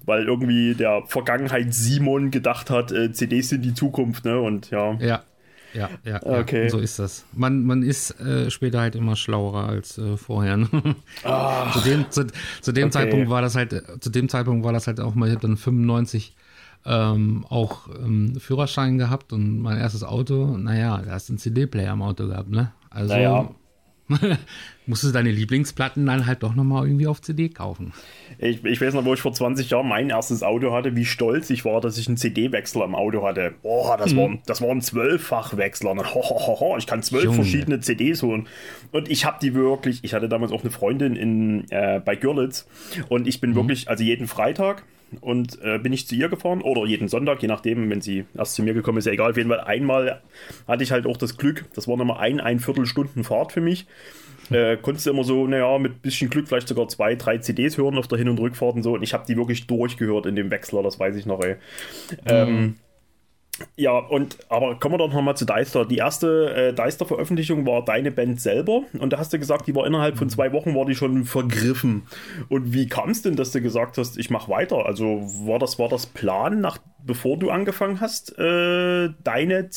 weil 0.06 0.26
irgendwie 0.26 0.76
der 0.76 1.04
Vergangenheit 1.08 1.74
Simon 1.74 2.32
gedacht 2.32 2.70
hat, 2.70 2.87
äh, 2.92 3.12
CDs 3.12 3.50
sind 3.50 3.64
die 3.64 3.74
Zukunft, 3.74 4.26
ne? 4.26 4.40
Und 4.40 4.70
ja. 4.72 4.94
Ja. 4.96 5.24
Ja, 5.74 5.90
ja, 6.06 6.24
okay. 6.24 6.64
Ja, 6.64 6.70
so 6.70 6.80
ist 6.80 6.98
das. 6.98 7.26
Man, 7.34 7.64
man 7.66 7.84
ist 7.84 8.20
äh, 8.22 8.50
später 8.50 8.80
halt 8.80 8.96
immer 8.96 9.16
schlauer 9.16 9.68
als 9.68 9.98
äh, 9.98 10.16
vorher. 10.18 10.58
Ne? 10.58 10.70
zu 11.74 11.80
dem, 11.82 12.10
zu, 12.10 12.26
zu 12.62 12.72
dem 12.72 12.86
okay. 12.86 12.92
Zeitpunkt 12.92 13.30
war 13.30 13.42
das 13.42 13.56
halt, 13.56 13.84
zu 14.00 14.10
dem 14.10 14.30
Zeitpunkt 14.30 14.64
war 14.64 14.74
das 14.74 14.88
halt 14.88 15.00
auch 15.00 15.14
mal, 15.14 15.28
ich 15.28 15.36
habe 15.36 15.46
dann 15.46 15.58
95 15.58 16.36
ähm, 16.86 17.46
auch 17.50 17.90
ähm, 17.90 18.40
Führerschein 18.40 18.98
gehabt 18.98 19.34
und 19.34 19.60
mein 19.60 19.78
erstes 19.78 20.04
Auto, 20.04 20.58
naja, 20.58 21.02
da 21.04 21.12
hast 21.12 21.30
du 21.30 21.34
einen 21.34 21.40
CD-Player 21.40 21.94
im 21.94 22.02
Auto 22.02 22.28
gehabt, 22.28 22.50
ne? 22.50 22.72
Also 22.90 23.14
naja. 23.14 23.50
musst 24.86 25.04
du 25.04 25.12
deine 25.12 25.32
Lieblingsplatten 25.32 26.06
dann 26.06 26.26
halt 26.26 26.44
doch 26.44 26.56
nochmal 26.56 26.86
irgendwie 26.86 27.08
auf 27.08 27.22
CD 27.22 27.50
kaufen. 27.50 27.94
Ich, 28.38 28.64
ich 28.64 28.80
weiß 28.80 28.94
noch, 28.94 29.06
wo 29.06 29.14
ich 29.14 29.22
vor 29.22 29.34
20 29.34 29.70
Jahren 29.70 29.88
mein 29.88 30.10
erstes 30.10 30.44
Auto 30.44 30.74
hatte, 30.74 30.96
wie 30.96 31.06
stolz 31.06 31.50
ich 31.50 31.66
war, 31.66 31.82
dass 31.82 31.98
ich 31.98 32.08
einen 32.08 32.18
CD-Wechsler 32.18 32.86
im 32.86 32.96
Auto 32.96 33.26
hatte. 33.26 33.54
Boah, 33.62 33.98
das, 33.98 34.14
mhm. 34.14 34.18
war, 34.18 34.38
das 34.46 34.62
war 34.62 34.70
ein 34.70 34.82
Zwölffach-Wechsler. 34.82 35.96
Ich 36.78 36.88
kann 36.88 37.04
zwölf 37.04 37.36
verschiedene 37.36 37.80
CDs 37.80 38.24
holen. 38.24 38.48
Und 38.92 39.10
ich 39.10 39.26
habe 39.26 39.38
die 39.42 39.54
wirklich, 39.54 40.04
ich 40.04 40.14
hatte 40.14 40.30
damals 40.30 40.52
auch 40.52 40.62
eine 40.62 40.72
Freundin 40.72 41.16
in, 41.16 41.70
äh, 41.70 42.02
bei 42.04 42.16
Görlitz 42.16 42.68
und 43.10 43.28
ich 43.28 43.42
bin 43.42 43.52
mhm. 43.52 43.56
wirklich, 43.56 43.90
also 43.90 44.04
jeden 44.04 44.28
Freitag 44.28 44.84
und 45.22 45.60
äh, 45.62 45.80
bin 45.80 45.94
ich 45.94 46.08
zu 46.08 46.16
ihr 46.16 46.30
gefahren 46.30 46.62
oder 46.62 46.86
jeden 46.86 47.08
Sonntag, 47.08 47.42
je 47.42 47.48
nachdem, 47.48 47.90
wenn 47.90 48.02
sie 48.02 48.26
erst 48.36 48.56
zu 48.56 48.64
mir 48.64 48.74
gekommen 48.74 48.98
ist, 48.98 49.06
ja 49.06 49.14
egal. 49.14 49.32
Auf 49.32 49.38
jeden 49.38 49.50
Fall 49.50 49.62
einmal 49.62 50.22
hatte 50.68 50.84
ich 50.84 50.92
halt 50.92 51.06
auch 51.06 51.18
das 51.18 51.38
Glück, 51.38 51.66
das 51.76 51.88
war 51.88 51.98
nochmal 51.98 52.20
ein, 52.20 52.40
ein 52.40 52.60
Viertelstunden 52.60 53.24
Fahrt 53.24 53.52
für 53.52 53.62
mich. 53.62 53.88
Äh, 54.50 54.78
konntest 54.78 55.06
du 55.06 55.10
immer 55.10 55.24
so, 55.24 55.46
naja, 55.46 55.78
mit 55.78 56.02
bisschen 56.02 56.30
Glück 56.30 56.48
vielleicht 56.48 56.68
sogar 56.68 56.88
zwei, 56.88 57.16
drei 57.16 57.38
CDs 57.40 57.78
hören 57.78 57.98
auf 57.98 58.08
der 58.08 58.18
Hin- 58.18 58.30
und 58.30 58.40
Rückfahrt 58.40 58.76
und 58.76 58.84
so. 58.84 58.94
Und 58.94 59.04
ich 59.04 59.14
habe 59.14 59.26
die 59.28 59.36
wirklich 59.36 59.68
durchgehört 59.68 60.26
in 60.26 60.36
dem 60.36 60.52
Wechsler, 60.52 60.84
das 60.84 61.00
weiß 61.00 61.16
ich 61.16 61.26
noch, 61.26 61.42
ey. 61.42 61.56
Mhm. 61.56 62.18
Ähm, 62.28 62.76
ja, 63.76 63.98
und 63.98 64.38
aber 64.50 64.76
kommen 64.76 64.96
wir 64.96 65.00
doch 65.00 65.12
nochmal 65.12 65.38
zu 65.38 65.46
Deister. 65.46 65.86
Die 65.86 65.98
erste 65.98 66.54
äh, 66.54 66.74
Deister-Veröffentlichung 66.74 67.66
war 67.66 67.84
deine 67.84 68.12
Band 68.12 68.40
selber 68.40 68.84
und 69.00 69.14
da 69.14 69.18
hast 69.18 69.34
du 69.34 69.40
gesagt, 69.40 69.68
die 69.68 69.76
war 69.76 69.86
innerhalb 69.86 70.18
von 70.18 70.30
zwei 70.30 70.52
Wochen 70.54 70.76
war 70.76 70.86
die 70.86 70.96
schon 70.96 71.26
vergriffen. 71.26 72.04
Und 72.50 72.74
wie 72.74 72.88
kam 72.88 73.10
es 73.10 73.22
denn, 73.22 73.36
dass 73.36 73.52
du 73.52 73.62
gesagt 73.62 73.98
hast, 73.98 74.18
ich 74.18 74.30
mache 74.30 74.52
weiter? 74.52 74.86
Also 74.86 75.22
war 75.46 75.60
das, 75.60 75.80
war 75.80 75.90
das 75.90 76.06
Plan, 76.06 76.62
nach, 76.62 76.78
bevor 77.04 77.38
du 77.38 77.50
angefangen 77.50 78.02
hast, 78.02 78.38
äh, 78.38 79.10
deine, 79.24 79.70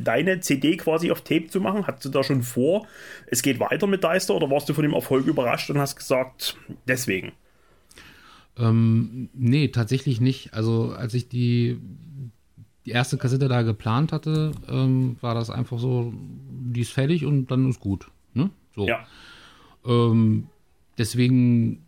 deine 0.00 0.40
CD 0.40 0.76
quasi 0.76 1.10
auf 1.10 1.22
Tape 1.22 1.46
zu 1.46 1.60
machen? 1.60 1.86
Hattest 1.86 2.06
du 2.06 2.08
da 2.10 2.22
schon 2.22 2.42
vor, 2.42 2.86
es 3.26 3.42
geht 3.42 3.60
weiter 3.60 3.86
mit 3.86 4.04
Deister 4.04 4.34
oder 4.34 4.50
warst 4.50 4.68
du 4.68 4.74
von 4.74 4.82
dem 4.82 4.94
Erfolg 4.94 5.26
überrascht 5.26 5.70
und 5.70 5.78
hast 5.78 5.96
gesagt, 5.96 6.56
deswegen? 6.86 7.32
Ähm, 8.56 9.28
nee, 9.34 9.68
tatsächlich 9.68 10.20
nicht. 10.20 10.54
Also 10.54 10.92
als 10.96 11.14
ich 11.14 11.28
die 11.28 11.80
die 12.86 12.90
erste 12.90 13.16
Kassette 13.16 13.48
da 13.48 13.62
geplant 13.62 14.12
hatte, 14.12 14.52
ähm, 14.68 15.16
war 15.20 15.34
das 15.34 15.50
einfach 15.50 15.78
so, 15.78 16.12
die 16.14 16.82
ist 16.82 16.92
fertig 16.92 17.24
und 17.24 17.50
dann 17.50 17.68
ist 17.70 17.80
gut. 17.80 18.10
Ne? 18.34 18.50
So. 18.74 18.86
Ja. 18.86 19.06
Ähm, 19.86 20.48
deswegen 20.98 21.82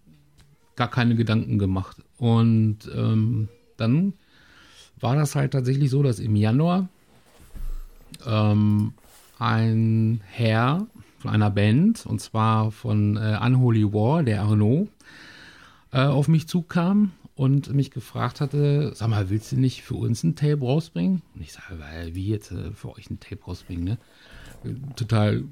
gar 0.75 0.89
keine 0.89 1.15
Gedanken 1.15 1.59
gemacht. 1.59 1.99
Und 2.19 2.79
ähm, 2.95 3.49
dann 3.77 4.15
war 5.01 5.17
das 5.17 5.35
halt 5.35 5.53
tatsächlich 5.53 5.91
so, 5.91 6.03
dass 6.03 6.19
im 6.19 6.37
Januar 6.37 6.89
ähm, 8.27 8.95
ein 9.39 10.21
Herr 10.25 10.87
von 11.19 11.31
einer 11.31 11.51
Band, 11.51 12.07
und 12.07 12.21
zwar 12.21 12.71
von 12.71 13.17
äh, 13.17 13.39
Unholy 13.43 13.93
War, 13.93 14.23
der 14.23 14.43
Arnaud, 14.43 14.89
äh, 15.93 16.01
auf 16.01 16.29
mich 16.29 16.49
zukam 16.49 17.13
und 17.37 17.73
mich 17.75 17.91
gefragt 17.91 18.41
hatte, 18.41 18.93
sag 18.95 19.09
mal, 19.09 19.29
willst 19.29 19.53
du 19.53 19.57
nicht 19.57 19.83
für 19.83 19.95
uns 19.95 20.25
ein 20.25 20.37
Tape 20.37 20.61
rausbringen? 20.61 21.23
Und 21.35 21.43
ich 21.43 21.53
sage, 21.53 21.79
weil, 21.79 22.15
wie 22.15 22.27
jetzt 22.27 22.51
äh, 22.51 22.73
für 22.73 22.95
euch 22.97 23.11
ein 23.11 23.21
Tape 23.21 23.45
rausbringen, 23.45 23.85
ne? 23.85 23.99
Total 24.97 25.45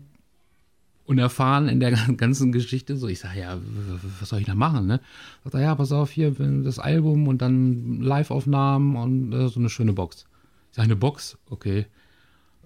unerfahren 1.05 1.69
in 1.69 1.81
der 1.81 1.93
ganzen 2.17 2.53
Geschichte. 2.53 2.97
So, 2.97 3.07
ich 3.07 3.21
sage, 3.21 3.41
ja, 3.41 3.59
was 4.19 4.31
soll 4.31 4.41
ich 4.41 4.47
da 4.47 4.55
machen, 4.55 4.87
ne? 4.87 5.01
Sagt 5.45 5.55
er, 5.57 5.61
ja, 5.61 5.75
pass 5.75 5.93
auf, 5.93 6.11
hier 6.11 6.31
das 6.31 6.79
Album 6.79 7.29
und 7.29 7.43
dann 7.43 8.01
Live-Aufnahmen 8.01 8.97
und 8.97 9.33
äh, 9.35 9.49
so 9.49 9.61
eine 9.61 9.69
schöne 9.69 9.93
Box. 9.93 10.25
Ich 10.71 10.77
sage, 10.77 10.87
eine 10.87 10.97
Box? 10.97 11.37
Okay. 11.51 11.85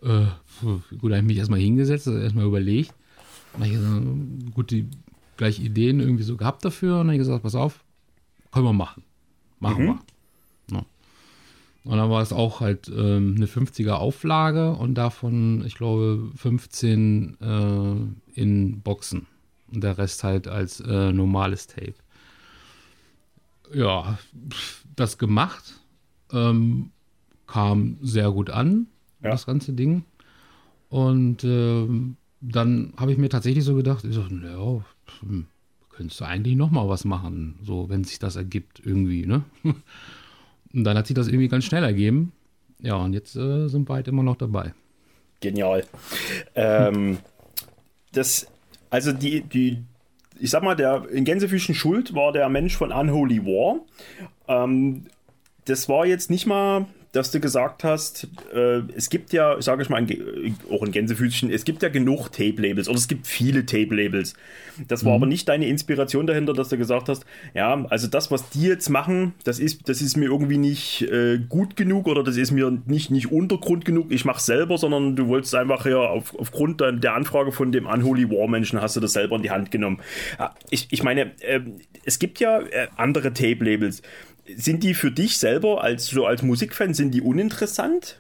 Äh, 0.01 0.27
gut, 0.63 1.11
da 1.11 1.17
habe 1.17 1.19
ich 1.19 1.25
mich 1.25 1.39
erstmal 1.39 1.59
hingesetzt, 1.59 2.07
also 2.07 2.21
erstmal 2.21 2.47
überlegt. 2.47 2.95
Und 3.55 3.65
ich 3.65 3.73
gesagt, 3.73 4.55
gut, 4.55 4.71
die 4.71 4.89
gleich 5.37 5.59
Ideen 5.59 5.99
irgendwie 5.99 6.23
so 6.23 6.37
gehabt 6.37 6.65
dafür 6.65 6.93
und 6.93 6.99
dann 6.99 7.07
habe 7.09 7.15
ich 7.15 7.21
gesagt, 7.21 7.43
pass 7.43 7.57
auf, 7.57 7.85
können 8.53 8.65
wir 8.65 8.73
machen. 8.73 9.03
Machen 9.61 9.85
mhm. 9.85 9.87
wir. 9.87 10.77
Ja. 10.77 10.85
Und 11.85 11.97
dann 11.97 12.11
war 12.11 12.23
es 12.23 12.33
auch 12.33 12.61
halt 12.61 12.89
ähm, 12.89 13.35
eine 13.37 13.47
50er 13.47 13.93
Auflage 13.93 14.73
und 14.73 14.95
davon, 14.95 15.65
ich 15.67 15.75
glaube, 15.75 16.31
15 16.37 17.37
äh, 17.41 18.41
in 18.41 18.81
Boxen. 18.81 19.27
Und 19.73 19.83
der 19.83 19.99
Rest 19.99 20.25
halt 20.25 20.49
als 20.49 20.81
äh, 20.81 21.13
normales 21.13 21.67
Tape. 21.67 21.95
Ja, 23.73 24.19
das 24.97 25.19
gemacht. 25.19 25.81
Ähm, 26.33 26.91
kam 27.47 27.97
sehr 28.03 28.31
gut 28.31 28.51
an, 28.51 28.87
ja. 29.23 29.31
das 29.31 29.47
ganze 29.47 29.73
Ding. 29.73 30.05
Und 30.91 31.45
ähm, 31.45 32.17
dann 32.41 32.93
habe 32.97 33.13
ich 33.13 33.19
mir 33.19 33.29
tatsächlich 33.29 33.65
so 33.65 33.75
gedacht, 33.75 34.05
ich 34.05 34.15
so, 34.15 34.23
naja, 34.23 34.85
könntest 35.99 36.21
du 36.21 36.25
eigentlich 36.25 36.55
noch 36.55 36.71
mal 36.71 36.89
was 36.89 37.05
machen, 37.05 37.59
so 37.61 37.89
wenn 37.89 38.05
sich 38.05 38.21
das 38.21 38.37
ergibt 38.37 38.81
irgendwie, 38.85 39.27
ne? 39.27 39.43
Und 40.73 40.85
dann 40.85 40.97
hat 40.97 41.09
sich 41.09 41.17
das 41.17 41.27
irgendwie 41.27 41.49
ganz 41.49 41.65
schnell 41.65 41.83
ergeben. 41.83 42.33
Ja, 42.81 42.97
und 42.97 43.15
jetzt 43.15 43.35
äh, 43.35 43.69
sind 43.69 43.87
beide 43.87 44.11
immer 44.11 44.23
noch 44.23 44.37
dabei. 44.37 44.75
Genial. 45.41 45.83
Ähm, 46.55 47.19
das, 48.13 48.47
also 48.91 49.13
die, 49.13 49.41
die, 49.41 49.83
ich 50.39 50.51
sag 50.51 50.63
mal, 50.63 50.77
der 50.77 51.09
in 51.11 51.25
Gänsefüßchen 51.25 51.75
Schuld 51.75 52.15
war 52.15 52.33
der 52.33 52.49
Mensch 52.51 52.77
von 52.77 52.93
Unholy 52.93 53.45
War. 53.47 53.81
Ähm, 54.47 55.07
das 55.65 55.89
war 55.89 56.05
jetzt 56.05 56.31
nicht 56.31 56.47
mal 56.47 56.87
dass 57.19 57.33
du 57.33 57.41
gesagt 57.41 57.83
hast, 57.83 58.29
äh, 58.55 58.83
es 58.95 59.11
gibt 59.11 59.33
ja, 59.33 59.61
sage 59.61 59.83
ich 59.83 59.89
mal, 59.89 60.07
auch 60.71 60.85
in 60.85 60.93
Gänsefüßchen, 60.93 61.51
es 61.51 61.65
gibt 61.65 61.83
ja 61.83 61.89
genug 61.89 62.31
Tape-Labels 62.31 62.89
oder 62.89 62.97
es 62.97 63.09
gibt 63.09 63.27
viele 63.27 63.67
Tape-Labels. 63.67 64.35
Das 64.87 65.05
war 65.05 65.13
mhm. 65.13 65.17
aber 65.17 65.27
nicht 65.27 65.49
deine 65.49 65.67
Inspiration 65.67 66.29
dahinter, 66.29 66.53
dass 66.53 66.69
du 66.69 66.79
gesagt 66.79 67.09
hast, 67.09 67.27
ja, 67.55 67.85
also 67.91 68.07
das, 68.07 68.31
was 68.31 68.49
die 68.51 68.63
jetzt 68.63 68.89
machen, 68.89 69.35
das 69.43 69.59
ist, 69.59 69.89
das 69.89 70.01
ist 70.01 70.17
mir 70.17 70.27
irgendwie 70.27 70.59
nicht 70.59 71.03
äh, 71.03 71.39
gut 71.49 71.75
genug 71.75 72.07
oder 72.07 72.23
das 72.23 72.37
ist 72.37 72.53
mir 72.53 72.71
nicht, 72.87 73.11
nicht 73.11 73.33
Untergrund 73.33 73.85
genug, 73.85 74.13
ich 74.13 74.25
mache 74.25 74.41
selber, 74.41 74.79
sondern 74.79 75.17
du 75.17 75.27
wolltest 75.27 75.57
einfach 75.57 75.85
ja 75.87 75.99
auf, 75.99 76.39
aufgrund 76.39 76.81
der 76.81 77.15
Anfrage 77.15 77.51
von 77.51 77.73
dem 77.73 77.87
Unholy 77.87 78.31
War-Menschen 78.31 78.81
hast 78.81 78.95
du 78.95 79.01
das 79.01 79.13
selber 79.13 79.35
in 79.35 79.43
die 79.43 79.51
Hand 79.51 79.73
genommen. 79.73 80.01
Ich, 80.71 80.87
ich 80.91 81.03
meine, 81.03 81.33
äh, 81.41 81.61
es 82.05 82.21
gibt 82.21 82.39
ja 82.39 82.61
äh, 82.61 82.87
andere 82.97 83.33
Tape-Labels 83.33 84.03
sind 84.57 84.83
die 84.83 84.95
für 84.95 85.11
dich 85.11 85.39
selber 85.39 85.83
als 85.83 86.07
so 86.07 86.27
als 86.27 86.43
Musikfan 86.43 86.95
sind 86.95 87.13
die 87.13 87.21
uninteressant? 87.21 88.19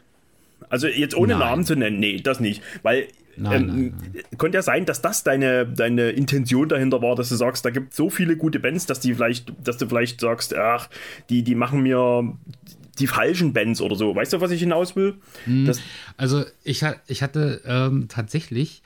Also 0.70 0.86
jetzt 0.86 1.16
ohne 1.16 1.34
nein. 1.34 1.40
Namen 1.40 1.64
zu 1.64 1.76
nennen, 1.76 1.98
nee, 1.98 2.20
das 2.20 2.40
nicht, 2.40 2.62
weil 2.82 3.08
Nein, 3.40 3.62
ähm, 3.62 3.66
nein, 3.68 3.94
nein. 4.14 4.22
Konnte 4.36 4.58
ja 4.58 4.62
sein, 4.62 4.84
dass 4.84 5.00
das 5.00 5.22
deine, 5.22 5.66
deine 5.66 6.10
Intention 6.10 6.68
dahinter 6.68 7.00
war, 7.02 7.14
dass 7.14 7.28
du 7.28 7.36
sagst, 7.36 7.64
da 7.64 7.70
gibt 7.70 7.94
so 7.94 8.10
viele 8.10 8.36
gute 8.36 8.58
Bands, 8.58 8.86
dass 8.86 9.00
die 9.00 9.14
vielleicht, 9.14 9.52
dass 9.64 9.76
du 9.76 9.86
vielleicht 9.86 10.20
sagst, 10.20 10.56
ach, 10.56 10.88
die, 11.30 11.42
die 11.42 11.54
machen 11.54 11.82
mir 11.82 12.36
die 12.98 13.06
falschen 13.06 13.52
Bands 13.52 13.80
oder 13.80 13.94
so. 13.94 14.14
Weißt 14.14 14.32
du, 14.32 14.40
was 14.40 14.50
ich 14.50 14.60
hinaus 14.60 14.96
will? 14.96 15.14
Hm, 15.44 15.72
also 16.16 16.44
ich, 16.64 16.84
ich 17.06 17.22
hatte 17.22 17.60
ähm, 17.64 18.06
tatsächlich 18.08 18.82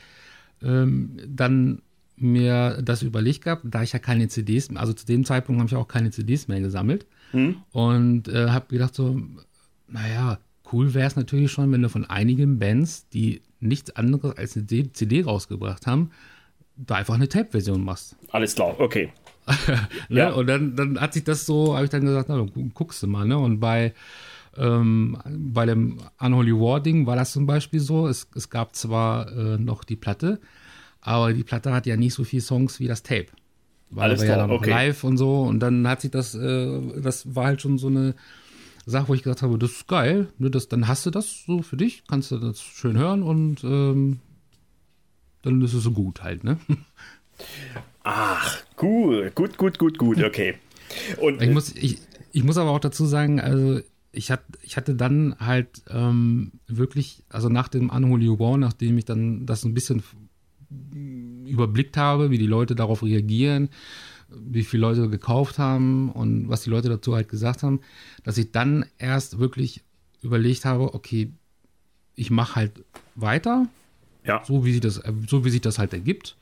ähm, 0.63 1.17
dann 1.27 1.81
mir 2.17 2.81
das 2.83 3.03
überlegt 3.03 3.45
gehabt, 3.45 3.63
da 3.65 3.83
ich 3.83 3.93
ja 3.93 3.99
keine 3.99 4.29
CDs, 4.29 4.69
also 4.77 4.93
zu 4.93 5.07
dem 5.07 5.25
Zeitpunkt 5.25 5.61
habe 5.61 5.69
ich 5.69 5.77
auch 5.77 5.89
keine 5.89 6.11
CDs 6.11 6.47
mehr 6.47 6.61
gesammelt. 6.61 7.07
Hm. 7.33 7.57
Und 7.73 8.29
äh, 8.29 8.49
habe 8.51 8.67
gedacht 8.69 8.95
so, 8.95 9.21
naja, 9.89 10.39
cool 10.73 10.95
wäre 10.95 11.07
es 11.07 11.17
natürlich 11.17 11.53
schon, 11.53 11.71
wenn 11.73 11.83
du 11.83 11.89
von 11.89 12.05
einigen 12.05 12.59
Bands, 12.59 13.09
die 13.09 13.43
nichts 13.61 13.95
anderes 13.95 14.37
als 14.37 14.57
eine 14.57 14.67
CD 14.67 15.23
rausgebracht 15.23 15.87
haben, 15.87 16.11
da 16.77 16.97
einfach 16.97 17.15
eine 17.15 17.29
Tape-Version 17.29 17.85
machst. 17.85 18.17
Alles 18.31 18.55
klar, 18.55 18.79
okay. 18.79 19.13
ne? 20.09 20.19
ja. 20.19 20.33
Und 20.33 20.47
dann, 20.47 20.77
dann 20.77 21.01
hat 21.01 21.15
sich 21.15 21.25
das 21.25 21.47
so, 21.47 21.75
habe 21.75 21.85
ich 21.85 21.91
dann 21.91 22.05
gesagt, 22.05 22.29
na, 22.29 22.47
guckst 22.75 23.03
du 23.03 23.07
mal, 23.07 23.27
ne? 23.27 23.39
Und 23.39 23.61
bei, 23.61 23.93
ähm, 24.57 25.19
bei 25.27 25.67
dem 25.67 25.99
Unholy 26.19 26.53
War 26.53 26.81
Ding 26.81 27.07
war 27.07 27.17
das 27.17 27.33
zum 27.33 27.47
Beispiel 27.47 27.81
so, 27.81 28.07
es, 28.07 28.29
es 28.35 28.51
gab 28.51 28.75
zwar 28.75 29.31
äh, 29.33 29.59
noch 29.59 29.85
die 29.85 29.97
Platte, 29.97 30.41
aber 31.01 31.33
die 31.33 31.45
Platte 31.45 31.73
hat 31.73 31.87
ja 31.87 31.97
nicht 31.97 32.15
so 32.15 32.25
viele 32.25 32.43
Songs 32.43 32.79
wie 32.81 32.87
das 32.87 33.03
Tape. 33.03 33.27
Weil 33.93 34.05
Alles 34.05 34.23
klar, 34.23 34.49
ja 34.49 34.49
okay. 34.49 34.71
live 34.71 35.05
und 35.05 35.19
so. 35.19 35.43
Und 35.43 35.61
dann 35.61 35.87
hat 35.87 36.01
sich 36.01 36.11
das, 36.11 36.35
äh, 36.35 36.81
das 37.01 37.35
war 37.35 37.45
halt 37.45 37.61
schon 37.61 37.77
so 37.77 37.89
eine 37.89 38.15
Sache, 38.87 39.09
wo 39.09 39.15
ich 39.15 39.23
gesagt 39.23 39.43
habe, 39.43 39.59
das 39.59 39.73
ist 39.73 39.89
geil. 39.89 40.29
Ne, 40.39 40.51
das, 40.51 40.69
dann 40.69 40.89
hast 40.89 41.05
du 41.05 41.11
das 41.11 41.45
so 41.47 41.63
für 41.63 41.77
dich, 41.77 42.05
kannst 42.09 42.31
du 42.31 42.39
das 42.39 42.61
schön 42.61 42.97
hören 42.97 43.23
und 43.23 43.63
ähm, 43.65 44.21
dann 45.43 45.61
ist 45.61 45.75
es 45.75 45.83
so 45.83 45.91
gut 45.91 46.23
halt, 46.23 46.43
ne? 46.43 46.59
Ach, 48.03 48.63
cool. 48.81 49.31
Gut, 49.35 49.59
gut, 49.59 49.79
gut, 49.79 49.99
gut, 49.99 50.23
okay. 50.23 50.55
Und, 51.21 51.43
ich, 51.43 51.51
muss, 51.51 51.75
ich, 51.77 51.99
ich 52.33 52.45
muss 52.45 52.57
aber 52.57 52.71
auch 52.71 52.81
dazu 52.81 53.05
sagen, 53.05 53.41
also 53.41 53.81
ich, 54.11 54.31
hat, 54.31 54.43
ich 54.63 54.77
hatte 54.77 54.95
dann 54.95 55.37
halt 55.39 55.83
ähm, 55.91 56.53
wirklich, 56.67 57.25
also 57.29 57.49
nach 57.49 57.69
dem 57.69 57.91
Unholy 57.91 58.39
War, 58.39 58.57
nachdem 58.57 58.97
ich 58.99 59.05
dann 59.05 59.47
das 59.47 59.65
ein 59.65 59.75
bisschen 59.75 60.03
überblickt 61.47 61.97
habe, 61.97 62.31
wie 62.31 62.39
die 62.39 62.47
Leute 62.47 62.75
darauf 62.75 63.03
reagieren, 63.03 63.69
wie 64.29 64.65
viele 64.65 64.83
Leute 64.83 65.09
gekauft 65.09 65.59
haben 65.59 66.11
und 66.11 66.49
was 66.49 66.63
die 66.63 66.71
Leute 66.71 66.89
dazu 66.89 67.15
halt 67.15 67.29
gesagt 67.29 67.63
haben, 67.63 67.81
dass 68.25 68.39
ich 68.39 68.53
dann 68.53 68.87
erst 68.99 69.39
wirklich 69.39 69.83
überlegt 70.23 70.65
habe, 70.65 70.95
okay, 70.95 71.33
ich 72.15 72.31
mache 72.31 72.57
halt 72.57 72.85
weiter, 73.15 73.69
ja. 74.25 74.43
so, 74.45 74.65
wie 74.65 74.73
sich 74.73 74.81
das, 74.81 75.03
so 75.29 75.45
wie 75.45 75.51
sich 75.51 75.61
das 75.61 75.79
halt 75.79 75.93
ergibt 75.93 76.37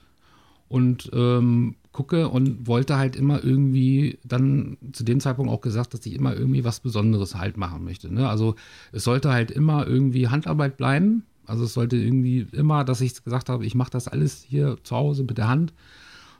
und 0.68 1.10
ähm, 1.12 1.76
gucke 1.92 2.28
und 2.28 2.68
wollte 2.68 2.96
halt 2.96 3.16
immer 3.16 3.42
irgendwie 3.42 4.18
dann 4.22 4.76
zu 4.92 5.02
dem 5.02 5.18
Zeitpunkt 5.18 5.50
auch 5.50 5.60
gesagt, 5.60 5.94
dass 5.94 6.06
ich 6.06 6.14
immer 6.14 6.34
irgendwie 6.34 6.64
was 6.64 6.80
Besonderes 6.80 7.34
halt 7.34 7.56
machen 7.56 7.84
möchte. 7.84 8.12
Ne? 8.12 8.28
Also 8.28 8.54
es 8.92 9.02
sollte 9.02 9.32
halt 9.32 9.50
immer 9.50 9.86
irgendwie 9.86 10.28
Handarbeit 10.28 10.76
bleiben, 10.76 11.24
also 11.50 11.64
es 11.64 11.74
sollte 11.74 11.96
irgendwie 11.96 12.46
immer, 12.52 12.84
dass 12.84 13.00
ich 13.00 13.22
gesagt 13.24 13.48
habe, 13.48 13.66
ich 13.66 13.74
mache 13.74 13.90
das 13.90 14.08
alles 14.08 14.42
hier 14.42 14.78
zu 14.84 14.96
Hause 14.96 15.24
mit 15.24 15.36
der 15.36 15.48
Hand, 15.48 15.74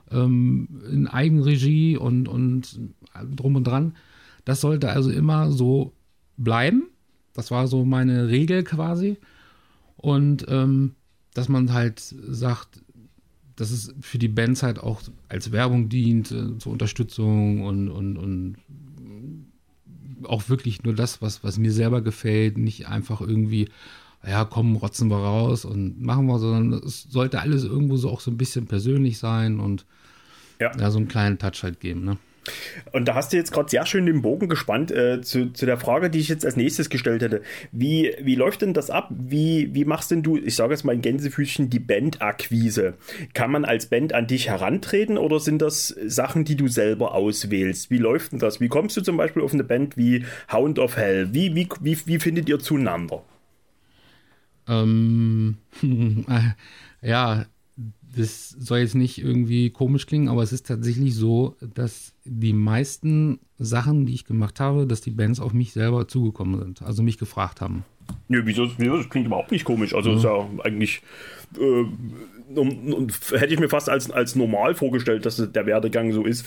ähm, 0.09 0.67
in 0.89 1.07
Eigenregie 1.07 1.97
und, 1.97 2.27
und 2.27 2.79
drum 3.35 3.55
und 3.55 3.65
dran. 3.65 3.95
Das 4.45 4.61
sollte 4.61 4.89
also 4.89 5.11
immer 5.11 5.51
so 5.51 5.93
bleiben. 6.37 6.83
Das 7.33 7.51
war 7.51 7.67
so 7.67 7.85
meine 7.85 8.29
Regel 8.29 8.63
quasi. 8.63 9.17
Und 9.97 10.45
ähm, 10.47 10.95
dass 11.33 11.49
man 11.49 11.73
halt 11.73 11.99
sagt, 11.99 12.81
dass 13.55 13.71
es 13.71 13.93
für 14.01 14.17
die 14.17 14.27
Bands 14.27 14.63
halt 14.63 14.79
auch 14.79 15.01
als 15.29 15.51
Werbung 15.51 15.89
dient, 15.89 16.31
äh, 16.31 16.57
zur 16.57 16.71
Unterstützung 16.71 17.63
und, 17.63 17.89
und, 17.89 18.17
und 18.17 18.55
auch 20.23 20.49
wirklich 20.49 20.83
nur 20.83 20.95
das, 20.95 21.21
was, 21.21 21.43
was 21.43 21.57
mir 21.57 21.71
selber 21.71 22.01
gefällt, 22.01 22.57
nicht 22.57 22.87
einfach 22.87 23.21
irgendwie 23.21 23.67
ja, 24.27 24.45
komm, 24.45 24.75
rotzen 24.75 25.09
wir 25.09 25.17
raus 25.17 25.65
und 25.65 26.01
machen 26.01 26.27
wir, 26.27 26.39
sondern 26.39 26.73
es 26.85 27.03
sollte 27.03 27.39
alles 27.39 27.63
irgendwo 27.63 27.97
so 27.97 28.09
auch 28.09 28.19
so 28.19 28.31
ein 28.31 28.37
bisschen 28.37 28.67
persönlich 28.67 29.17
sein 29.17 29.59
und 29.59 29.85
ja, 30.59 30.71
ja 30.77 30.91
so 30.91 30.99
einen 30.99 31.07
kleinen 31.07 31.39
Touch 31.39 31.63
halt 31.63 31.79
geben, 31.79 32.05
ne? 32.05 32.17
Und 32.91 33.07
da 33.07 33.13
hast 33.13 33.31
du 33.31 33.37
jetzt 33.37 33.51
gerade 33.51 33.69
sehr 33.69 33.85
schön 33.85 34.07
den 34.07 34.23
Bogen 34.23 34.49
gespannt 34.49 34.91
äh, 34.91 35.21
zu, 35.21 35.53
zu 35.53 35.65
der 35.67 35.77
Frage, 35.77 36.09
die 36.09 36.19
ich 36.19 36.27
jetzt 36.27 36.45
als 36.45 36.55
nächstes 36.55 36.89
gestellt 36.89 37.21
hätte. 37.21 37.41
Wie, 37.71 38.15
wie 38.19 38.35
läuft 38.35 38.63
denn 38.63 38.73
das 38.73 38.89
ab? 38.89 39.09
Wie, 39.11 39.69
wie 39.73 39.85
machst 39.85 40.09
denn 40.09 40.23
du, 40.23 40.37
ich 40.37 40.55
sage 40.55 40.73
jetzt 40.73 40.83
mal 40.83 40.93
in 40.93 41.01
Gänsefüßchen, 41.01 41.69
die 41.69 41.79
Bandakquise? 41.79 42.95
Kann 43.35 43.51
man 43.51 43.63
als 43.63 43.85
Band 43.85 44.13
an 44.13 44.25
dich 44.25 44.49
herantreten 44.49 45.19
oder 45.19 45.39
sind 45.39 45.61
das 45.61 45.89
Sachen, 46.05 46.43
die 46.43 46.55
du 46.55 46.67
selber 46.67 47.13
auswählst? 47.13 47.91
Wie 47.91 47.99
läuft 47.99 48.31
denn 48.31 48.39
das? 48.39 48.59
Wie 48.59 48.69
kommst 48.69 48.97
du 48.97 49.01
zum 49.01 49.17
Beispiel 49.17 49.43
auf 49.43 49.53
eine 49.53 49.63
Band 49.63 49.95
wie 49.95 50.25
Hound 50.51 50.79
of 50.79 50.97
Hell? 50.97 51.29
Wie, 51.33 51.53
wie, 51.53 51.69
wie, 51.79 51.97
wie 52.05 52.19
findet 52.19 52.49
ihr 52.49 52.57
zueinander? 52.57 53.23
Ähm, 54.71 55.57
ja, 57.01 57.45
das 58.15 58.49
soll 58.49 58.79
jetzt 58.79 58.95
nicht 58.95 59.17
irgendwie 59.17 59.69
komisch 59.69 60.05
klingen, 60.05 60.29
aber 60.29 60.43
es 60.43 60.53
ist 60.53 60.67
tatsächlich 60.67 61.15
so, 61.15 61.55
dass 61.73 62.13
die 62.25 62.53
meisten 62.53 63.39
Sachen, 63.57 64.05
die 64.05 64.13
ich 64.13 64.25
gemacht 64.25 64.59
habe, 64.59 64.87
dass 64.87 65.01
die 65.01 65.11
Bands 65.11 65.39
auf 65.39 65.53
mich 65.53 65.73
selber 65.73 66.07
zugekommen 66.07 66.59
sind, 66.59 66.81
also 66.81 67.03
mich 67.03 67.17
gefragt 67.17 67.61
haben. 67.61 67.83
Nö, 68.27 68.41
wieso, 68.45 68.69
wieso? 68.77 68.97
Das 68.97 69.09
klingt 69.09 69.27
überhaupt 69.27 69.51
nicht 69.51 69.63
komisch. 69.63 69.93
Also, 69.93 70.11
ja. 70.11 70.17
ist 70.17 70.23
ja 70.23 70.49
eigentlich 70.63 71.01
äh, 71.57 71.85
hätte 73.31 73.53
ich 73.53 73.59
mir 73.59 73.69
fast 73.69 73.89
als, 73.89 74.11
als 74.11 74.35
normal 74.35 74.75
vorgestellt, 74.75 75.25
dass 75.25 75.37
der 75.37 75.65
Werdegang 75.65 76.11
so 76.13 76.25
ist. 76.25 76.45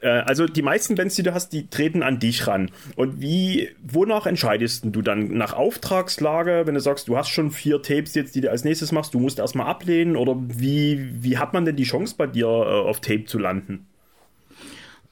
Äh, 0.00 0.08
also 0.08 0.46
die 0.46 0.62
meisten 0.62 0.94
Bands, 0.94 1.14
die 1.14 1.22
du 1.22 1.34
hast, 1.34 1.52
die 1.52 1.68
treten 1.68 2.02
an 2.02 2.18
dich 2.18 2.46
ran. 2.46 2.70
Und 2.96 3.20
wie, 3.20 3.70
wonach 3.82 4.26
entscheidest 4.26 4.84
du 4.86 5.02
dann? 5.02 5.36
Nach 5.36 5.52
Auftragslage, 5.52 6.62
wenn 6.64 6.74
du 6.74 6.80
sagst, 6.80 7.08
du 7.08 7.16
hast 7.16 7.28
schon 7.28 7.50
vier 7.50 7.82
Tapes 7.82 8.14
jetzt, 8.14 8.34
die 8.34 8.40
du 8.40 8.50
als 8.50 8.64
nächstes 8.64 8.92
machst, 8.92 9.14
du 9.14 9.20
musst 9.20 9.38
erstmal 9.38 9.66
ablehnen? 9.66 10.16
Oder 10.16 10.36
wie, 10.36 11.08
wie 11.22 11.38
hat 11.38 11.52
man 11.52 11.64
denn 11.64 11.76
die 11.76 11.84
Chance 11.84 12.14
bei 12.16 12.26
dir 12.26 12.46
äh, 12.46 12.48
auf 12.48 13.00
Tape 13.00 13.24
zu 13.24 13.38
landen? 13.38 13.86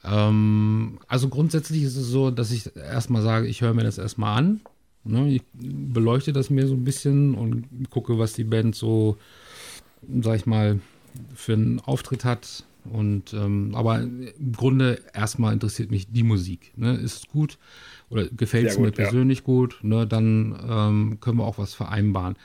Ähm, 0.03 0.99
also 1.07 1.29
grundsätzlich 1.29 1.83
ist 1.83 1.95
es 1.95 2.07
so, 2.07 2.31
dass 2.31 2.51
ich 2.51 2.75
erstmal 2.75 3.21
sage, 3.21 3.47
ich 3.47 3.61
höre 3.61 3.73
mir 3.73 3.83
das 3.83 3.97
erstmal 3.97 4.37
an. 4.37 4.61
Ne? 5.03 5.29
Ich 5.35 5.41
beleuchte 5.53 6.33
das 6.33 6.49
mir 6.49 6.67
so 6.67 6.73
ein 6.73 6.83
bisschen 6.83 7.35
und 7.35 7.89
gucke, 7.89 8.17
was 8.19 8.33
die 8.33 8.43
Band 8.43 8.75
so 8.75 9.17
sag 10.21 10.35
ich 10.35 10.45
mal, 10.45 10.79
für 11.35 11.53
einen 11.53 11.79
Auftritt 11.79 12.25
hat, 12.25 12.63
Und 12.89 13.33
ähm, 13.33 13.75
aber 13.75 14.01
im 14.01 14.53
Grunde 14.53 15.01
erstmal 15.13 15.53
interessiert 15.53 15.91
mich 15.91 16.11
die 16.11 16.23
Musik. 16.23 16.71
Ne? 16.75 16.95
Ist 16.95 17.15
es 17.15 17.27
gut 17.27 17.57
oder 18.09 18.27
gefällt 18.27 18.67
es 18.67 18.79
mir 18.79 18.91
persönlich 18.91 19.39
ja. 19.39 19.45
gut? 19.45 19.79
Ne? 19.83 20.07
Dann 20.07 20.57
ähm, 20.67 21.17
können 21.21 21.37
wir 21.37 21.45
auch 21.45 21.59
was 21.59 21.73
vereinbaren. 21.73 22.35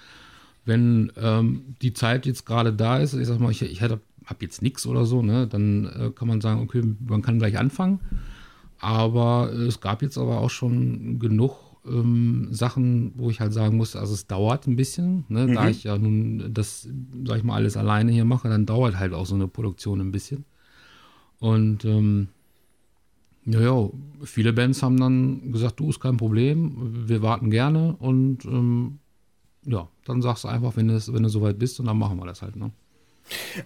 Wenn 0.64 1.12
ähm, 1.16 1.76
die 1.80 1.94
Zeit 1.94 2.26
jetzt 2.26 2.44
gerade 2.44 2.72
da 2.72 2.98
ist, 2.98 3.14
ich 3.14 3.26
sag 3.26 3.40
mal, 3.40 3.50
ich, 3.50 3.62
ich 3.62 3.80
habe 3.80 4.00
jetzt 4.40 4.60
nichts 4.60 4.86
oder 4.86 5.06
so, 5.06 5.22
ne? 5.22 5.46
dann 5.46 5.86
äh, 5.86 6.10
kann 6.10 6.28
man 6.28 6.40
sagen, 6.40 6.60
okay, 6.60 6.82
man 7.06 7.22
kann 7.22 7.38
gleich 7.38 7.56
anfangen. 7.56 8.00
Aber 8.78 9.50
es 9.52 9.80
gab 9.80 10.02
jetzt 10.02 10.18
aber 10.18 10.40
auch 10.40 10.50
schon 10.50 11.18
genug 11.18 11.56
ähm, 11.88 12.48
Sachen, 12.50 13.12
wo 13.16 13.30
ich 13.30 13.40
halt 13.40 13.52
sagen 13.52 13.76
muss, 13.76 13.96
also 13.96 14.14
es 14.14 14.26
dauert 14.26 14.66
ein 14.66 14.76
bisschen, 14.76 15.24
ne? 15.28 15.46
Mhm. 15.46 15.54
da 15.54 15.68
ich 15.68 15.84
ja 15.84 15.96
nun 15.96 16.52
das, 16.52 16.88
sag 17.24 17.38
ich 17.38 17.44
mal, 17.44 17.54
alles 17.54 17.76
alleine 17.76 18.12
hier 18.12 18.24
mache, 18.24 18.48
dann 18.48 18.66
dauert 18.66 18.98
halt 18.98 19.12
auch 19.12 19.26
so 19.26 19.34
eine 19.34 19.48
Produktion 19.48 20.00
ein 20.00 20.12
bisschen. 20.12 20.44
Und 21.38 21.84
ähm, 21.84 22.28
ja, 23.44 23.88
viele 24.24 24.52
Bands 24.52 24.82
haben 24.82 24.98
dann 24.98 25.52
gesagt, 25.52 25.78
du 25.78 25.90
ist 25.90 26.00
kein 26.00 26.16
Problem, 26.16 27.08
wir 27.08 27.22
warten 27.22 27.50
gerne 27.50 27.94
und 27.98 28.44
ähm, 28.44 28.98
ja, 29.64 29.88
dann 30.04 30.22
sagst 30.22 30.44
du 30.44 30.48
einfach, 30.48 30.76
wenn, 30.76 30.90
es, 30.90 31.12
wenn 31.12 31.22
du 31.22 31.28
soweit 31.28 31.58
bist 31.58 31.78
und 31.80 31.86
dann 31.86 31.98
machen 31.98 32.18
wir 32.18 32.26
das 32.26 32.42
halt, 32.42 32.56
ne? 32.56 32.70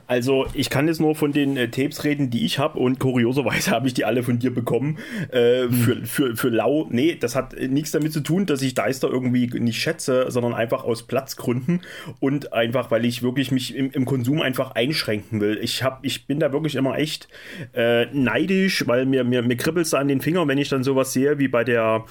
Also 0.06 0.46
ich 0.54 0.70
kann 0.70 0.88
jetzt 0.88 1.00
nur 1.00 1.14
von 1.14 1.32
den 1.32 1.56
äh, 1.56 1.68
Tapes 1.68 2.04
reden, 2.04 2.30
die 2.30 2.44
ich 2.44 2.58
habe 2.58 2.78
und 2.78 2.98
kurioserweise 2.98 3.70
habe 3.72 3.86
ich 3.86 3.94
die 3.94 4.04
alle 4.04 4.22
von 4.22 4.38
dir 4.38 4.52
bekommen. 4.52 4.98
Äh, 5.30 5.62
hm. 5.62 5.72
für, 5.72 6.06
für, 6.06 6.36
für 6.36 6.48
lau, 6.48 6.86
nee, 6.90 7.16
das 7.18 7.36
hat 7.36 7.54
nichts 7.58 7.90
damit 7.90 8.12
zu 8.12 8.20
tun, 8.20 8.46
dass 8.46 8.62
ich 8.62 8.74
Deister 8.74 9.08
irgendwie 9.08 9.46
nicht 9.58 9.80
schätze, 9.80 10.26
sondern 10.30 10.54
einfach 10.54 10.84
aus 10.84 11.02
Platzgründen 11.04 11.82
und 12.20 12.52
einfach, 12.52 12.90
weil 12.90 13.04
ich 13.04 13.22
wirklich 13.22 13.50
mich 13.50 13.74
im, 13.74 13.90
im 13.90 14.04
Konsum 14.04 14.40
einfach 14.40 14.72
einschränken 14.72 15.40
will. 15.40 15.58
Ich, 15.62 15.82
hab, 15.82 16.04
ich 16.04 16.26
bin 16.26 16.40
da 16.40 16.52
wirklich 16.52 16.74
immer 16.74 16.98
echt 16.98 17.28
äh, 17.74 18.06
neidisch, 18.12 18.86
weil 18.86 19.06
mir, 19.06 19.24
mir, 19.24 19.42
mir 19.42 19.56
kribbelt 19.56 19.86
es 19.86 19.94
an 19.94 20.08
den 20.08 20.20
Fingern, 20.20 20.48
wenn 20.48 20.58
ich 20.58 20.68
dann 20.68 20.84
sowas 20.84 21.12
sehe 21.12 21.38
wie 21.38 21.48
bei 21.48 21.64
der, 21.64 22.04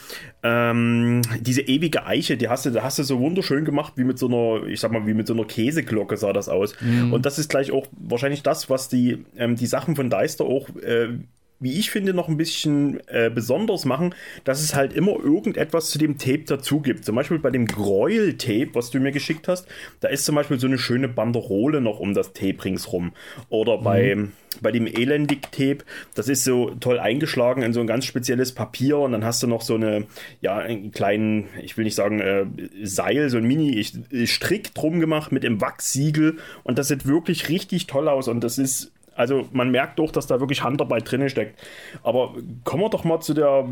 ähm, 0.44 1.22
diese 1.40 1.62
ewige 1.62 2.06
Eiche, 2.06 2.38
die 2.38 2.50
hast 2.50 2.66
du, 2.66 2.72
da 2.72 2.84
hast 2.84 3.00
du 3.00 3.04
so 3.04 3.20
wunderschön 3.20 3.66
gemacht, 3.66 3.94
wie 3.96 4.04
mit 4.04 4.20
so 4.20 4.28
einer, 4.28 4.68
ich 4.68 4.80
sag 4.80 4.92
mal, 4.92 5.06
wie 5.08 5.14
mit 5.14 5.28
so 5.28 5.34
einer 5.34 5.46
Käseglocke 5.46 6.18
sah 6.18 6.34
das 6.34 6.50
aus. 6.50 6.76
Mhm. 6.82 7.14
Und 7.14 7.26
das 7.26 7.39
ist 7.40 7.50
gleich 7.50 7.72
auch 7.72 7.88
wahrscheinlich 7.92 8.44
das, 8.44 8.70
was 8.70 8.90
die, 8.90 9.26
ähm, 9.36 9.56
die 9.56 9.68
Sachen 9.68 9.96
von 9.96 10.10
Deister 10.10 10.46
auch 10.46 10.70
äh, 10.78 11.10
wie 11.60 11.78
ich 11.78 11.92
finde, 11.92 12.14
noch 12.14 12.30
ein 12.30 12.38
bisschen 12.38 13.02
äh, 13.08 13.30
besonders 13.30 13.86
machen, 13.86 14.16
dass 14.44 14.62
es 14.62 14.76
halt 14.76 14.94
immer 14.94 15.20
irgendetwas 15.20 15.90
zu 15.90 15.98
dem 15.98 16.18
Tape 16.18 16.44
dazu 16.46 16.80
gibt. 16.80 17.04
Zum 17.04 17.16
Beispiel 17.16 17.40
bei 17.40 17.52
dem 17.52 17.66
Gräuel-Tape, 17.66 18.70
was 18.74 18.92
du 18.92 19.00
mir 19.00 19.12
geschickt 19.12 19.48
hast, 19.48 19.68
da 20.00 20.08
ist 20.08 20.26
zum 20.26 20.36
Beispiel 20.36 20.60
so 20.60 20.68
eine 20.68 20.78
schöne 20.78 21.10
Banderole 21.10 21.82
noch 21.82 22.00
um 22.00 22.14
das 22.14 22.32
Tape 22.34 22.64
ringsrum. 22.64 23.12
Oder 23.50 23.78
mhm. 23.78 23.84
bei, 23.84 24.18
bei 24.62 24.72
dem 24.72 24.88
Elendig-Tape, 24.88 25.80
das 26.16 26.30
ist 26.30 26.46
so 26.46 26.72
toll 26.80 26.98
eingeschlagen 26.98 27.62
in 27.62 27.74
so 27.74 27.82
ein 27.82 27.88
ganz 27.88 28.06
spezielles 28.06 28.54
Papier 28.54 28.98
und 29.00 29.12
dann 29.12 29.26
hast 29.26 29.44
du 29.44 29.48
noch 29.48 29.62
so 29.62 29.76
eine, 29.76 30.06
ja, 30.42 30.58
einen 30.58 30.92
kleinen, 30.92 31.48
ich 31.62 31.76
will 31.76 31.84
nicht 31.84 31.96
sagen 31.96 32.22
äh, 32.22 32.46
Seil, 32.84 33.30
so 33.30 33.38
ein 33.38 33.44
Mini-Strick 33.44 34.74
drum 34.74 35.00
gemacht 35.02 35.32
mit 35.34 35.44
dem 35.44 35.60
Wachssiegel 35.60 36.38
und 36.64 36.78
das 36.78 36.88
sieht 36.88 37.06
wirklich 37.06 37.50
richtig 37.50 37.88
toll 37.88 38.08
aus 38.08 38.30
und 38.30 38.44
das 38.44 38.58
ist 38.58 38.92
also 39.20 39.50
man 39.52 39.70
merkt 39.70 40.00
doch, 40.00 40.14
dass 40.14 40.28
da 40.28 40.40
wirklich 40.40 40.64
Handarbeit 40.64 41.12
drin 41.12 41.28
steckt. 41.28 41.60
Aber 42.04 42.36
kommen 42.64 42.84
wir 42.84 42.90
doch 42.90 43.04
mal 43.04 43.20
zu 43.20 43.34
der, 43.34 43.68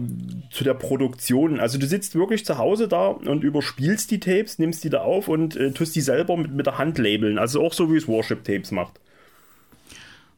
zu 0.52 0.66
der 0.66 0.74
Produktion. 0.74 1.62
Also 1.62 1.78
du 1.78 1.88
sitzt 1.88 2.16
wirklich 2.16 2.44
zu 2.44 2.58
Hause 2.58 2.90
da 2.90 3.08
und 3.08 3.46
überspielst 3.46 4.12
die 4.12 4.20
Tapes, 4.20 4.60
nimmst 4.60 4.84
die 4.84 4.90
da 4.90 5.04
auf 5.04 5.30
und 5.30 5.56
äh, 5.56 5.72
tust 5.72 5.96
die 5.96 6.02
selber 6.02 6.36
mit, 6.36 6.54
mit 6.54 6.66
der 6.66 6.78
Hand 6.78 6.98
labeln. 6.98 7.40
Also 7.40 7.64
auch 7.64 7.72
so, 7.72 7.90
wie 7.94 7.96
es 7.96 8.10
Warship 8.10 8.44
Tapes 8.44 8.72
macht. 8.72 9.00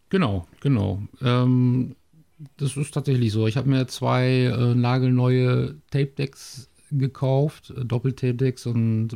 Genau, 0.09 0.45
genau. 0.61 1.01
Ähm, 1.23 1.95
das 2.57 2.77
ist 2.77 2.93
tatsächlich 2.93 3.31
so. 3.31 3.47
Ich 3.47 3.57
habe 3.57 3.67
mir 3.67 3.87
zwei 3.87 4.27
äh, 4.27 4.75
nagelneue 4.75 5.77
Tape-Decks 5.89 6.69
gekauft, 6.91 7.73
äh, 7.75 7.83
Doppel-Tape-Decks, 7.83 8.67
und 8.67 9.09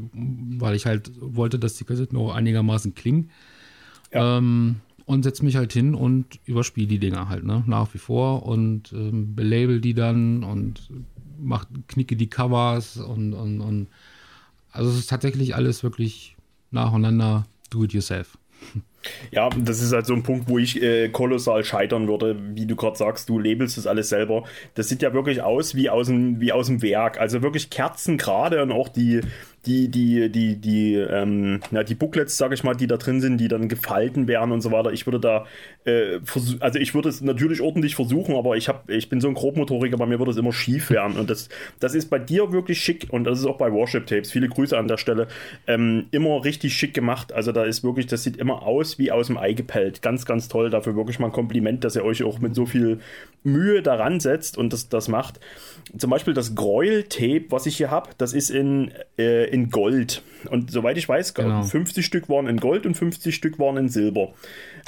weil 0.58 0.76
ich 0.76 0.88
halt 0.88 1.12
wollte, 1.20 1.60
dass 1.60 1.76
die 1.76 1.84
Kassetten 1.84 2.18
auch 2.18 2.34
einigermaßen 2.34 2.96
klingen. 2.96 3.30
Ja. 4.12 4.40
Ähm, 4.40 4.78
und 5.06 5.24
setze 5.24 5.44
mich 5.44 5.56
halt 5.56 5.74
hin 5.74 5.96
und 5.96 6.40
überspiele 6.46 6.88
die 6.88 7.00
Dinger 7.00 7.30
halt, 7.30 7.44
ne? 7.44 7.64
Nach 7.68 7.94
wie 7.94 7.98
vor 7.98 8.46
und 8.46 8.94
ähm, 8.94 9.36
belabel 9.36 9.82
die 9.82 9.94
dann 9.94 10.44
und 10.44 10.90
mach, 11.40 11.66
knicke 11.88 12.16
die 12.16 12.30
Covers 12.30 12.98
und, 12.98 13.34
und, 13.34 13.62
und 13.62 13.88
also 14.72 14.90
es 14.90 14.98
ist 14.98 15.10
tatsächlich 15.10 15.56
alles 15.56 15.84
wirklich 15.84 16.36
nacheinander 16.72 17.46
do 17.70 17.84
it 17.84 17.94
yourself. 17.94 18.38
Ja, 19.32 19.50
das 19.50 19.82
ist 19.82 19.92
halt 19.92 20.06
so 20.06 20.14
ein 20.14 20.24
Punkt, 20.24 20.48
wo 20.48 20.58
ich 20.58 20.82
äh, 20.82 21.10
kolossal 21.10 21.66
scheitern 21.66 22.08
würde, 22.08 22.38
wie 22.56 22.66
du 22.66 22.76
gerade 22.76 22.98
sagst, 22.98 23.28
du 23.28 23.38
labelst 23.38 23.78
das 23.78 23.86
alles 23.86 24.10
selber. 24.10 24.46
Das 24.76 24.88
sieht 24.88 25.02
ja 25.02 25.14
wirklich 25.14 25.42
aus 25.42 25.76
wie 25.76 25.90
aus 25.90 26.08
dem, 26.08 26.40
wie 26.40 26.54
aus 26.54 26.68
dem 26.68 26.82
Werk. 26.82 27.20
Also 27.20 27.42
wirklich 27.42 27.70
Kerzen 27.70 28.18
gerade 28.18 28.64
und 28.64 28.72
auch 28.72 28.88
die, 28.88 29.20
die, 29.66 29.88
die, 29.88 30.30
die, 30.30 30.58
die, 30.58 30.96
ähm, 30.96 31.62
ja, 31.72 31.84
die 31.84 31.96
Booklets, 31.96 32.38
sage 32.38 32.54
ich 32.54 32.64
mal, 32.64 32.76
die 32.76 32.88
da 32.88 32.98
drin 32.98 33.22
sind, 33.22 33.38
die 33.38 33.48
dann 33.48 33.70
gefalten 33.70 34.28
werden 34.28 34.52
und 34.52 34.62
so 34.62 34.72
weiter. 34.72 34.92
Ich 34.92 35.08
würde 35.08 35.22
da, 35.22 35.46
äh, 35.86 36.20
also 36.60 36.80
ich 36.80 36.94
würde 36.94 37.08
es 37.08 37.22
natürlich 37.22 37.62
ordentlich 37.62 37.96
versuchen, 37.96 38.36
aber 38.36 38.58
ich 38.58 38.68
habe, 38.68 38.94
ich 38.94 39.08
bin 39.08 39.22
so 39.22 39.30
ein 39.30 39.36
Grobmotoriker, 39.36 39.96
bei 39.98 40.06
mir 40.06 40.20
würde 40.20 40.32
es 40.32 40.38
immer 40.38 40.52
schief 40.52 40.90
werden. 40.90 41.18
Und 41.18 41.30
das, 41.30 41.48
das 41.80 41.96
ist 41.96 42.10
bei 42.10 42.20
dir 42.20 42.52
wirklich 42.52 42.82
schick 42.82 43.08
und 43.10 43.24
das 43.24 43.40
ist 43.40 43.46
auch 43.46 43.58
bei 43.58 43.72
Warship 43.72 44.06
Tapes. 44.06 44.32
Viele 44.32 44.50
Grüße 44.50 44.78
an 44.78 44.90
der 44.90 44.98
Stelle. 44.98 45.28
Ähm, 45.66 46.08
immer 46.12 46.44
richtig 46.44 46.74
schick 46.76 46.94
gemacht. 46.94 47.32
Also 47.32 47.54
da 47.54 47.64
ist 47.64 47.86
wirklich, 47.86 48.08
das 48.08 48.24
sieht 48.24 48.36
immer 48.36 48.64
aus 48.64 49.00
wie 49.00 49.12
aus 49.12 49.28
dem 49.28 49.38
Ei 49.38 49.54
gepellt. 49.54 50.02
Ganz, 50.02 50.26
ganz 50.26 50.50
toll. 50.50 50.72
Dafür 50.72 50.98
wirklich 50.98 51.20
mal 51.20 51.28
ein 51.28 51.34
Kompliment, 51.34 51.86
dass 51.86 51.96
ihr 51.96 52.04
euch 52.04 52.24
auch 52.24 52.40
mit 52.40 52.54
so 52.54 52.66
viel 52.66 53.00
Mühe 53.44 53.82
daran 53.82 54.20
setzt 54.20 54.58
und 54.58 54.74
das, 54.74 54.90
das 54.90 55.08
macht. 55.08 55.40
Zum 55.98 56.10
Beispiel 56.10 56.34
das 56.34 56.56
Gräuel-Tape, 56.56 57.46
was 57.50 57.66
ich 57.66 57.78
hier 57.78 57.92
habe, 57.92 58.10
das 58.18 58.34
ist 58.34 58.50
in, 58.50 58.92
äh, 59.18 59.53
in 59.54 59.70
Gold. 59.70 60.24
Und 60.50 60.72
soweit 60.72 60.98
ich 60.98 61.08
weiß, 61.08 61.36
genau. 61.36 61.62
50 61.62 62.04
Stück 62.04 62.28
waren 62.28 62.48
in 62.48 62.58
Gold 62.58 62.88
und 62.88 62.96
50 62.96 63.36
Stück 63.36 63.60
waren 63.60 63.78
in 63.78 63.88
Silber. 63.88 64.34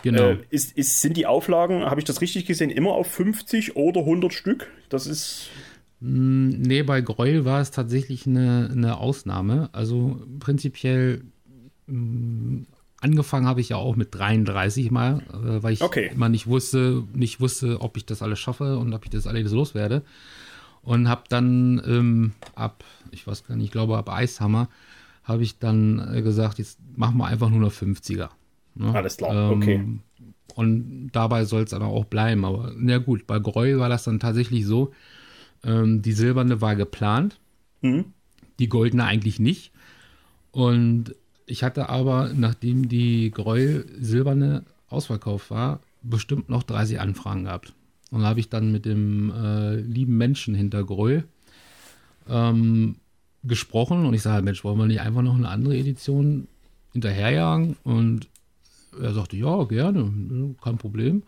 Genau. 0.01 0.31
Äh, 0.31 0.37
ist, 0.49 0.75
ist, 0.75 1.01
sind 1.01 1.15
die 1.17 1.27
Auflagen, 1.27 1.83
habe 1.83 2.01
ich 2.01 2.05
das 2.05 2.19
richtig 2.19 2.45
gesehen, 2.47 2.71
immer 2.71 2.93
auf 2.93 3.07
50 3.07 3.75
oder 3.75 4.01
100 4.01 4.33
Stück? 4.33 4.67
Das 4.89 5.05
ist. 5.05 5.49
Mm, 5.99 6.49
nee, 6.49 6.81
bei 6.81 7.01
Gräuel 7.01 7.45
war 7.45 7.61
es 7.61 7.69
tatsächlich 7.69 8.25
eine, 8.25 8.69
eine 8.71 8.97
Ausnahme. 8.97 9.69
Also 9.71 10.19
prinzipiell 10.39 11.21
mm, 11.85 12.63
angefangen 13.01 13.45
habe 13.45 13.61
ich 13.61 13.69
ja 13.69 13.77
auch 13.77 13.95
mit 13.95 14.15
33 14.15 14.89
mal, 14.89 15.21
äh, 15.31 15.61
weil 15.61 15.73
ich 15.73 15.83
okay. 15.83 16.09
immer 16.11 16.27
nicht 16.27 16.47
wusste, 16.47 17.03
nicht 17.13 17.39
wusste, 17.39 17.81
ob 17.81 17.97
ich 17.97 18.07
das 18.07 18.23
alles 18.23 18.39
schaffe 18.39 18.79
und 18.79 18.91
ob 18.93 19.05
ich 19.05 19.11
das 19.11 19.27
alles 19.27 19.51
loswerde. 19.51 20.01
Und 20.85 21.09
habe 21.09 21.23
dann 21.29 21.81
ähm, 21.85 22.31
ab, 22.53 22.83
ich 23.11 23.25
weiß 23.25 23.45
gar 23.45 23.55
nicht, 23.55 23.65
ich 23.65 23.71
glaube 23.71 23.97
ab 23.97 24.09
Eishammer, 24.09 24.69
habe 25.23 25.41
ich 25.41 25.57
dann 25.57 26.13
äh, 26.13 26.21
gesagt, 26.21 26.59
jetzt 26.59 26.79
machen 26.95 27.17
wir 27.17 27.25
einfach 27.25 27.49
nur 27.49 27.59
noch 27.59 27.71
50er. 27.71 28.29
Ne? 28.75 28.93
Alles 28.93 29.17
klar, 29.17 29.51
ähm, 29.51 29.57
okay. 29.57 29.83
Und 30.53 31.09
dabei 31.11 31.43
soll 31.45 31.63
es 31.63 31.71
dann 31.71 31.81
auch 31.81 32.05
bleiben. 32.05 32.45
Aber 32.45 32.71
na 32.77 32.99
gut, 32.99 33.25
bei 33.27 33.39
Greu 33.39 33.79
war 33.79 33.89
das 33.89 34.03
dann 34.03 34.19
tatsächlich 34.19 34.65
so, 34.65 34.93
ähm, 35.63 36.01
die 36.03 36.13
silberne 36.13 36.61
war 36.61 36.75
geplant, 36.75 37.39
mhm. 37.81 38.05
die 38.59 38.69
goldene 38.69 39.05
eigentlich 39.05 39.39
nicht. 39.39 39.71
Und 40.51 41.15
ich 41.47 41.63
hatte 41.63 41.89
aber, 41.89 42.31
nachdem 42.33 42.87
die 42.87 43.31
Gräuel 43.31 43.85
silberne 43.99 44.63
ausverkauft 44.87 45.49
war, 45.49 45.79
bestimmt 46.03 46.47
noch 46.47 46.63
30 46.63 46.99
Anfragen 46.99 47.45
gehabt. 47.45 47.73
Und 48.15 48.21
da 48.21 48.29
habe 48.29 48.39
ich 48.39 48.47
dann 48.47 48.71
mit 48.71 48.85
dem 48.85 49.29
äh, 49.29 49.75
lieben 49.75 50.15
Menschen 50.15 50.55
hinter 50.55 50.85
Gräuel 50.85 51.25
ähm, 52.29 52.95
gesprochen 53.43 54.05
und 54.05 54.13
ich 54.13 54.21
sage, 54.21 54.41
Mensch, 54.41 54.63
wollen 54.63 54.77
wir 54.77 54.85
nicht 54.85 55.01
einfach 55.01 55.21
noch 55.21 55.35
eine 55.35 55.49
andere 55.49 55.75
Edition 55.75 56.47
hinterherjagen? 56.93 57.75
Und 57.83 58.29
er 59.01 59.13
sagte, 59.13 59.35
ja, 59.35 59.61
gerne, 59.65 60.55
kein 60.63 60.77
Problem. 60.77 61.23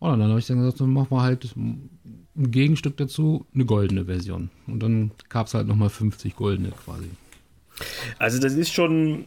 Und 0.00 0.18
dann 0.18 0.28
habe 0.28 0.40
ich 0.40 0.46
dann 0.46 0.58
gesagt, 0.58 0.80
dann 0.80 0.92
machen 0.92 1.12
wir 1.12 1.22
halt 1.22 1.54
ein 1.56 2.50
Gegenstück 2.50 2.96
dazu, 2.96 3.46
eine 3.54 3.64
goldene 3.64 4.06
Version. 4.06 4.50
Und 4.66 4.82
dann 4.82 5.12
gab 5.28 5.46
es 5.46 5.54
halt 5.54 5.68
nochmal 5.68 5.88
50 5.88 6.34
goldene 6.34 6.72
quasi. 6.72 7.10
Also 8.18 8.38
das 8.40 8.54
ist 8.54 8.72
schon, 8.72 9.24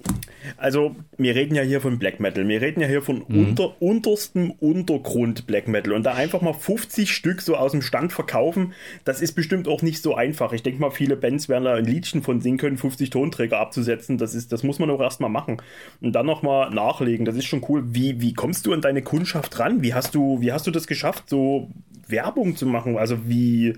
also 0.58 0.96
wir 1.18 1.36
reden 1.36 1.56
ja 1.56 1.64
hier 1.64 1.82
von 1.82 2.00
Black 2.00 2.20
Metal, 2.20 2.48
wir 2.48 2.62
reden 2.62 2.82
ja 2.82 2.88
hier 2.88 3.02
von 3.02 3.24
mhm. 3.28 3.48
unter, 3.48 3.82
unterstem 3.82 4.52
Untergrund 4.52 5.48
Black 5.48 5.68
Metal 5.68 5.94
und 5.94 6.04
da 6.04 6.14
einfach 6.14 6.42
mal 6.42 6.54
50 6.54 7.12
Stück 7.12 7.42
so 7.42 7.56
aus 7.56 7.72
dem 7.72 7.82
Stand 7.82 8.12
verkaufen, 8.14 8.74
das 9.06 9.22
ist 9.22 9.34
bestimmt 9.34 9.68
auch 9.68 9.82
nicht 9.82 10.02
so 10.02 10.16
einfach. 10.16 10.54
Ich 10.54 10.64
denke 10.64 10.82
mal, 10.82 10.92
viele 10.92 11.16
Bands 11.16 11.50
werden 11.50 11.66
da 11.66 11.76
ein 11.76 11.86
Liedchen 11.86 12.24
von 12.24 12.42
singen 12.42 12.58
können, 12.58 12.78
50 12.78 13.10
Tonträger 13.10 13.60
abzusetzen, 13.60 14.18
das 14.18 14.36
ist, 14.36 14.52
das 14.52 14.64
muss 14.64 14.80
man 14.80 14.90
auch 14.90 15.02
erstmal 15.02 15.30
machen 15.30 15.58
und 16.02 16.14
dann 16.14 16.26
nochmal 16.26 16.70
nachlegen, 16.72 17.26
das 17.26 17.36
ist 17.36 17.46
schon 17.46 17.64
cool. 17.70 17.84
Wie, 17.94 18.22
wie 18.22 18.34
kommst 18.34 18.66
du 18.66 18.74
an 18.74 18.82
deine 18.82 19.02
Kundschaft 19.02 19.60
ran? 19.60 19.82
Wie 19.82 19.94
hast 19.94 20.16
du, 20.16 20.42
wie 20.42 20.52
hast 20.52 20.68
du 20.68 20.72
das 20.72 20.88
geschafft, 20.88 21.30
so 21.30 21.70
Werbung 22.08 22.56
zu 22.56 22.66
machen? 22.66 22.98
Also 22.98 23.28
wie 23.28 23.76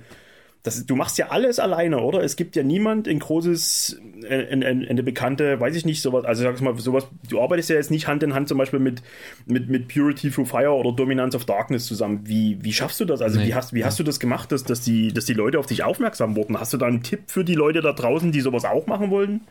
das, 0.63 0.85
du 0.85 0.95
machst 0.95 1.17
ja 1.17 1.27
alles 1.27 1.59
alleine, 1.59 1.99
oder? 1.99 2.23
Es 2.23 2.37
gibt 2.37 2.55
ja 2.55 2.63
niemand 2.63 3.05
ein 3.09 3.19
großes, 3.19 3.99
eine, 4.29 4.65
eine, 4.65 4.87
eine 4.87 5.03
bekannte, 5.03 5.59
weiß 5.59 5.75
ich 5.75 5.83
nicht, 5.83 6.01
sowas, 6.01 6.23
also 6.23 6.43
sag 6.43 6.55
ich 6.55 6.61
mal, 6.61 6.79
sowas, 6.79 7.05
du 7.29 7.41
arbeitest 7.41 7.69
ja 7.69 7.75
jetzt 7.75 7.91
nicht 7.91 8.07
Hand 8.07 8.23
in 8.23 8.33
Hand 8.33 8.47
zum 8.47 8.57
Beispiel 8.57 8.79
mit, 8.79 9.03
mit, 9.45 9.67
mit 9.69 9.89
Purity 9.89 10.31
Through 10.31 10.47
Fire 10.47 10.71
oder 10.71 10.93
Dominance 10.93 11.35
of 11.35 11.43
Darkness 11.43 11.85
zusammen. 11.85 12.21
Wie, 12.23 12.63
wie 12.63 12.71
schaffst 12.71 13.01
du 13.01 13.05
das? 13.05 13.21
Also 13.21 13.39
nee. 13.39 13.47
wie, 13.47 13.55
hast, 13.55 13.73
wie 13.73 13.81
ja. 13.81 13.87
hast 13.87 13.99
du 13.99 14.03
das 14.03 14.21
gemacht, 14.21 14.53
dass, 14.53 14.63
dass, 14.63 14.79
die, 14.79 15.11
dass 15.11 15.25
die 15.25 15.33
Leute 15.33 15.59
auf 15.59 15.65
dich 15.65 15.83
aufmerksam 15.83 16.37
wurden? 16.37 16.57
Hast 16.57 16.71
du 16.71 16.77
da 16.77 16.85
einen 16.85 17.03
Tipp 17.03 17.23
für 17.27 17.43
die 17.43 17.55
Leute 17.55 17.81
da 17.81 17.91
draußen, 17.91 18.31
die 18.31 18.39
sowas 18.39 18.63
auch 18.63 18.87
machen 18.87 19.09
wollen? 19.09 19.41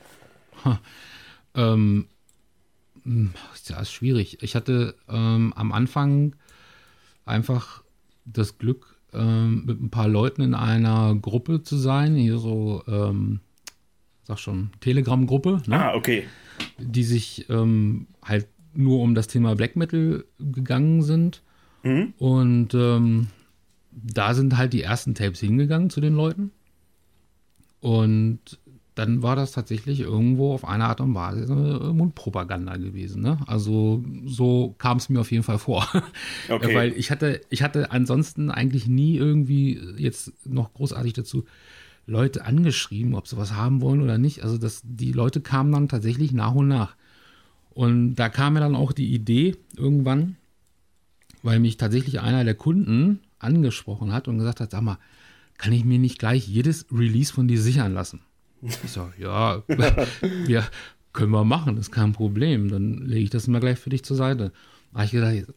Ha, 0.64 0.80
ähm, 1.54 2.06
hm, 3.04 3.34
ja, 3.66 3.80
ist 3.80 3.92
schwierig. 3.92 4.42
Ich 4.42 4.54
hatte 4.54 4.94
ähm, 5.10 5.52
am 5.56 5.72
Anfang 5.72 6.36
einfach 7.26 7.82
das 8.24 8.56
Glück, 8.56 8.96
ähm, 9.12 9.64
mit 9.66 9.80
ein 9.80 9.90
paar 9.90 10.08
Leuten 10.08 10.42
in 10.42 10.54
einer 10.54 11.14
Gruppe 11.14 11.62
zu 11.62 11.76
sein, 11.76 12.14
hier 12.14 12.38
so, 12.38 12.82
ähm, 12.86 13.40
sag 14.22 14.38
schon, 14.38 14.70
Telegram-Gruppe. 14.80 15.62
Ne? 15.66 15.84
Ah, 15.84 15.94
okay. 15.94 16.24
Die 16.78 17.04
sich 17.04 17.48
ähm, 17.50 18.06
halt 18.24 18.46
nur 18.74 19.00
um 19.00 19.14
das 19.14 19.26
Thema 19.26 19.54
Black 19.54 19.76
Metal 19.76 20.24
gegangen 20.38 21.02
sind. 21.02 21.42
Mhm. 21.82 22.14
Und 22.18 22.74
ähm, 22.74 23.28
da 23.90 24.34
sind 24.34 24.56
halt 24.56 24.72
die 24.72 24.82
ersten 24.82 25.14
Tapes 25.14 25.40
hingegangen 25.40 25.90
zu 25.90 26.00
den 26.00 26.14
Leuten. 26.14 26.50
Und 27.80 28.60
dann 28.94 29.22
war 29.22 29.36
das 29.36 29.52
tatsächlich 29.52 30.00
irgendwo 30.00 30.52
auf 30.52 30.66
eine 30.66 30.84
Art 30.84 31.00
und 31.00 31.14
Weise 31.14 31.54
Mundpropaganda 31.94 32.76
gewesen. 32.76 33.22
Ne? 33.22 33.38
Also 33.46 34.04
so 34.26 34.74
kam 34.78 34.98
es 34.98 35.08
mir 35.08 35.20
auf 35.20 35.30
jeden 35.30 35.44
Fall 35.44 35.58
vor. 35.58 35.86
Okay. 36.48 36.74
Weil 36.74 36.92
ich 36.92 37.10
hatte, 37.10 37.40
ich 37.50 37.62
hatte 37.62 37.92
ansonsten 37.92 38.50
eigentlich 38.50 38.86
nie 38.86 39.16
irgendwie 39.16 39.80
jetzt 39.96 40.32
noch 40.46 40.74
großartig 40.74 41.12
dazu 41.12 41.44
Leute 42.06 42.44
angeschrieben, 42.44 43.14
ob 43.14 43.28
sie 43.28 43.36
was 43.36 43.54
haben 43.54 43.80
wollen 43.80 44.02
oder 44.02 44.18
nicht. 44.18 44.42
Also 44.42 44.58
das, 44.58 44.82
die 44.84 45.12
Leute 45.12 45.40
kamen 45.40 45.72
dann 45.72 45.88
tatsächlich 45.88 46.32
nach 46.32 46.54
und 46.54 46.68
nach. 46.68 46.96
Und 47.70 48.16
da 48.16 48.28
kam 48.28 48.54
mir 48.54 48.60
dann 48.60 48.74
auch 48.74 48.92
die 48.92 49.14
Idee 49.14 49.56
irgendwann, 49.76 50.36
weil 51.42 51.58
mich 51.60 51.76
tatsächlich 51.76 52.20
einer 52.20 52.44
der 52.44 52.54
Kunden 52.54 53.20
angesprochen 53.38 54.12
hat 54.12 54.28
und 54.28 54.38
gesagt 54.38 54.60
hat, 54.60 54.72
sag 54.72 54.82
mal, 54.82 54.98
kann 55.58 55.72
ich 55.72 55.84
mir 55.84 55.98
nicht 55.98 56.18
gleich 56.18 56.46
jedes 56.46 56.86
Release 56.92 57.32
von 57.32 57.48
dir 57.48 57.60
sichern 57.60 57.94
lassen? 57.94 58.20
Ich 58.62 58.90
sage, 58.90 59.12
ja, 59.18 59.62
ja, 60.46 60.66
können 61.12 61.32
wir 61.32 61.44
machen, 61.44 61.76
ist 61.76 61.90
kein 61.90 62.12
Problem. 62.12 62.68
Dann 62.70 62.98
lege 62.98 63.24
ich 63.24 63.30
das 63.30 63.48
mal 63.48 63.60
gleich 63.60 63.78
für 63.78 63.90
dich 63.90 64.04
zur 64.04 64.16
Seite. 64.16 64.52
Da 64.92 64.98
habe 64.98 65.04
ich 65.06 65.12
gedacht, 65.12 65.54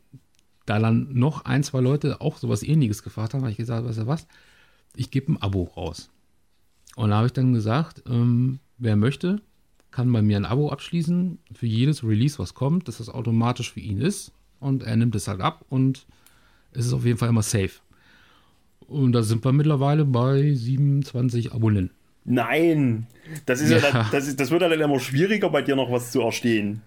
da 0.66 0.80
dann 0.80 1.14
noch 1.14 1.46
ein, 1.46 1.64
zwei 1.64 1.80
Leute 1.80 2.22
auch 2.22 2.38
sowas 2.38 2.64
ähnliches 2.64 3.04
gefragt 3.04 3.34
haben, 3.34 3.42
habe 3.42 3.52
ich 3.52 3.58
gesagt, 3.58 3.86
weißt 3.86 4.00
du 4.00 4.08
was, 4.08 4.28
ich 4.96 5.12
gebe 5.12 5.32
ein 5.32 5.42
Abo 5.42 5.64
raus. 5.64 6.10
Und 6.96 7.12
da 7.12 7.18
habe 7.18 7.28
ich 7.28 7.34
dann 7.34 7.54
gesagt, 7.54 8.04
ähm, 8.08 8.60
wer 8.78 8.96
möchte, 8.96 9.42
kann 9.92 10.12
bei 10.12 10.22
mir 10.22 10.38
ein 10.38 10.46
Abo 10.46 10.70
abschließen 10.70 11.38
für 11.54 11.68
jedes 11.68 12.04
Release, 12.04 12.40
was 12.40 12.54
kommt, 12.54 12.88
dass 12.88 12.98
das 12.98 13.10
automatisch 13.10 13.74
für 13.74 13.82
ihn 13.82 14.00
ist. 14.00 14.32
Und 14.60 14.84
er 14.84 14.96
nimmt 14.96 15.16
es 15.16 15.28
halt 15.28 15.42
ab 15.42 15.66
und 15.70 16.08
es 16.72 16.88
ist 16.88 16.94
auf 16.94 17.06
jeden 17.06 17.18
Fall 17.18 17.30
immer 17.30 17.44
safe. 17.44 17.82
Und 18.80 19.12
da 19.12 19.22
sind 19.24 19.44
wir 19.44 19.52
mittlerweile 19.52 20.06
bei 20.06 20.54
27 20.54 21.54
Abonnenten. 21.54 21.96
Nein, 22.26 23.06
das 23.46 23.62
ist 23.62 23.70
ja, 23.70 23.78
ja 23.78 23.92
dann, 23.92 24.08
das, 24.12 24.28
ist, 24.28 24.40
das 24.40 24.52
wird 24.52 24.62
dann 24.62 24.72
immer 24.72 25.00
schwieriger, 25.00 25.50
bei 25.50 25.62
dir 25.62 25.76
noch 25.76 25.92
was 25.92 26.12
zu 26.12 26.22
erstehen. 26.22 26.82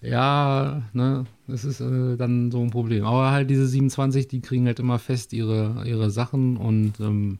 Ja, 0.00 0.82
ne, 0.92 1.24
das 1.46 1.64
ist 1.64 1.80
äh, 1.80 2.16
dann 2.16 2.50
so 2.50 2.62
ein 2.62 2.70
Problem. 2.70 3.04
Aber 3.04 3.30
halt 3.30 3.50
diese 3.50 3.66
27, 3.66 4.28
die 4.28 4.40
kriegen 4.40 4.66
halt 4.66 4.78
immer 4.78 4.98
fest 4.98 5.32
ihre, 5.32 5.82
ihre 5.86 6.10
Sachen 6.10 6.56
und 6.56 7.00
ähm, 7.00 7.38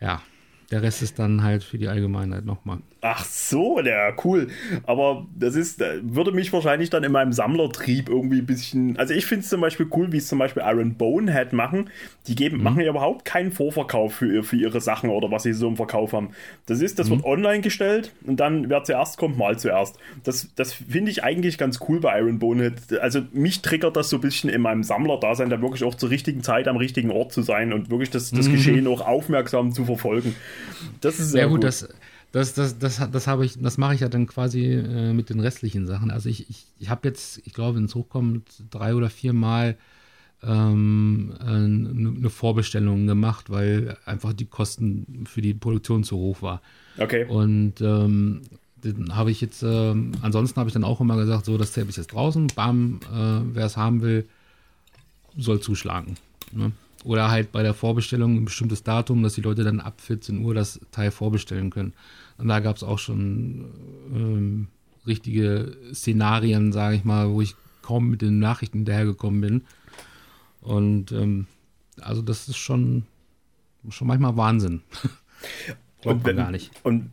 ja, 0.00 0.22
der 0.70 0.82
Rest 0.82 1.02
ist 1.02 1.18
dann 1.18 1.42
halt 1.42 1.62
für 1.62 1.78
die 1.78 1.88
Allgemeinheit 1.88 2.44
nochmal. 2.44 2.78
Ach 3.04 3.24
so, 3.24 3.80
der 3.82 4.14
cool. 4.24 4.46
Aber 4.84 5.26
das 5.36 5.56
ist, 5.56 5.82
würde 6.02 6.30
mich 6.30 6.52
wahrscheinlich 6.52 6.88
dann 6.88 7.02
in 7.02 7.10
meinem 7.10 7.32
Sammlertrieb 7.32 8.08
irgendwie 8.08 8.38
ein 8.38 8.46
bisschen. 8.46 8.96
Also 8.96 9.12
ich 9.12 9.26
finde 9.26 9.42
es 9.42 9.48
zum 9.48 9.60
Beispiel 9.60 9.88
cool, 9.90 10.12
wie 10.12 10.18
es 10.18 10.28
zum 10.28 10.38
Beispiel 10.38 10.62
Iron 10.64 10.94
Bonehead 10.94 11.52
machen. 11.52 11.90
Die 12.28 12.36
geben, 12.36 12.58
mhm. 12.58 12.62
machen 12.62 12.80
ja 12.80 12.90
überhaupt 12.90 13.24
keinen 13.24 13.50
Vorverkauf 13.50 14.14
für, 14.14 14.44
für 14.44 14.54
ihre 14.54 14.80
Sachen 14.80 15.10
oder 15.10 15.32
was 15.32 15.42
sie 15.42 15.52
so 15.52 15.66
im 15.66 15.74
Verkauf 15.74 16.12
haben. 16.12 16.30
Das 16.66 16.80
ist, 16.80 17.00
das 17.00 17.08
mhm. 17.08 17.14
wird 17.14 17.24
online 17.24 17.60
gestellt 17.60 18.12
und 18.24 18.38
dann 18.38 18.70
wer 18.70 18.84
zuerst 18.84 19.18
kommt, 19.18 19.36
mal 19.36 19.58
zuerst. 19.58 19.98
Das, 20.22 20.50
das 20.54 20.72
finde 20.72 21.10
ich 21.10 21.24
eigentlich 21.24 21.58
ganz 21.58 21.80
cool 21.88 21.98
bei 21.98 22.16
Iron 22.20 22.38
Bonehead. 22.38 23.00
Also 23.00 23.22
mich 23.32 23.62
triggert 23.62 23.96
das 23.96 24.10
so 24.10 24.18
ein 24.18 24.20
bisschen 24.20 24.48
in 24.48 24.60
meinem 24.60 24.84
Sammler-Dasein, 24.84 25.50
da 25.50 25.60
wirklich 25.60 25.82
auch 25.82 25.96
zur 25.96 26.10
richtigen 26.10 26.44
Zeit 26.44 26.68
am 26.68 26.76
richtigen 26.76 27.10
Ort 27.10 27.32
zu 27.32 27.42
sein 27.42 27.72
und 27.72 27.90
wirklich 27.90 28.10
das, 28.10 28.30
das 28.30 28.46
mhm. 28.46 28.52
Geschehen 28.52 28.86
auch 28.86 29.00
aufmerksam 29.00 29.72
zu 29.72 29.84
verfolgen. 29.84 30.36
Das 31.00 31.18
ist 31.18 31.32
sehr 31.32 31.42
ja, 31.42 31.46
gut. 31.48 31.56
gut. 31.56 31.64
Das, 31.64 31.88
das, 32.32 32.54
das, 32.54 32.78
das, 32.78 33.00
das 33.10 33.26
habe 33.26 33.44
ich, 33.44 33.60
das 33.60 33.78
mache 33.78 33.94
ich 33.94 34.00
ja 34.00 34.08
dann 34.08 34.26
quasi 34.26 34.64
äh, 34.64 35.12
mit 35.12 35.30
den 35.30 35.38
restlichen 35.38 35.86
Sachen. 35.86 36.10
Also 36.10 36.28
ich, 36.28 36.48
ich, 36.48 36.66
ich 36.78 36.88
habe 36.88 37.06
jetzt, 37.06 37.40
ich 37.44 37.52
glaube, 37.52 37.76
wenn 37.76 37.84
es 37.84 37.94
hochkommt, 37.94 38.64
drei 38.70 38.94
oder 38.94 39.10
vier 39.10 39.34
Mal 39.34 39.76
ähm, 40.42 41.34
eine, 41.38 42.14
eine 42.16 42.30
Vorbestellung 42.30 43.06
gemacht, 43.06 43.50
weil 43.50 43.96
einfach 44.06 44.32
die 44.32 44.46
Kosten 44.46 45.24
für 45.26 45.42
die 45.42 45.54
Produktion 45.54 46.04
zu 46.04 46.16
hoch 46.16 46.42
war. 46.42 46.62
Okay. 46.98 47.26
Und 47.26 47.80
ähm, 47.80 48.42
dann 48.82 49.14
habe 49.14 49.30
ich 49.30 49.40
jetzt, 49.40 49.62
äh, 49.62 49.94
ansonsten 50.22 50.58
habe 50.58 50.68
ich 50.68 50.74
dann 50.74 50.84
auch 50.84 51.00
immer 51.00 51.16
gesagt, 51.16 51.44
so, 51.44 51.58
das 51.58 51.72
Tape 51.72 51.88
ist 51.88 51.96
jetzt 51.96 52.12
draußen, 52.12 52.48
bam, 52.48 53.00
äh, 53.12 53.54
wer 53.54 53.66
es 53.66 53.76
haben 53.76 54.02
will, 54.02 54.26
soll 55.36 55.60
zuschlagen. 55.60 56.16
Ne? 56.50 56.72
Oder 57.04 57.30
halt 57.30 57.52
bei 57.52 57.62
der 57.62 57.74
Vorbestellung 57.74 58.36
ein 58.36 58.44
bestimmtes 58.44 58.82
Datum, 58.82 59.22
dass 59.22 59.34
die 59.34 59.40
Leute 59.40 59.64
dann 59.64 59.80
ab 59.80 60.00
14 60.00 60.44
Uhr 60.44 60.54
das 60.54 60.80
Teil 60.90 61.10
vorbestellen 61.10 61.70
können. 61.70 61.94
Und 62.38 62.48
da 62.48 62.60
gab 62.60 62.76
es 62.76 62.82
auch 62.82 62.98
schon 62.98 63.66
ähm, 64.14 64.68
richtige 65.06 65.76
Szenarien, 65.92 66.72
sage 66.72 66.96
ich 66.96 67.04
mal, 67.04 67.30
wo 67.30 67.40
ich 67.40 67.56
kaum 67.82 68.10
mit 68.10 68.22
den 68.22 68.38
Nachrichten 68.38 68.78
hinterhergekommen 68.78 69.40
bin. 69.40 69.62
Und 70.60 71.12
ähm, 71.12 71.46
also 72.00 72.22
das 72.22 72.48
ist 72.48 72.56
schon, 72.56 73.04
schon 73.90 74.08
manchmal 74.08 74.36
Wahnsinn. 74.36 74.82
Glaubt 76.02 76.24
man 76.24 76.36
gar 76.36 76.50
nicht. 76.50 76.70
Und 76.84 77.10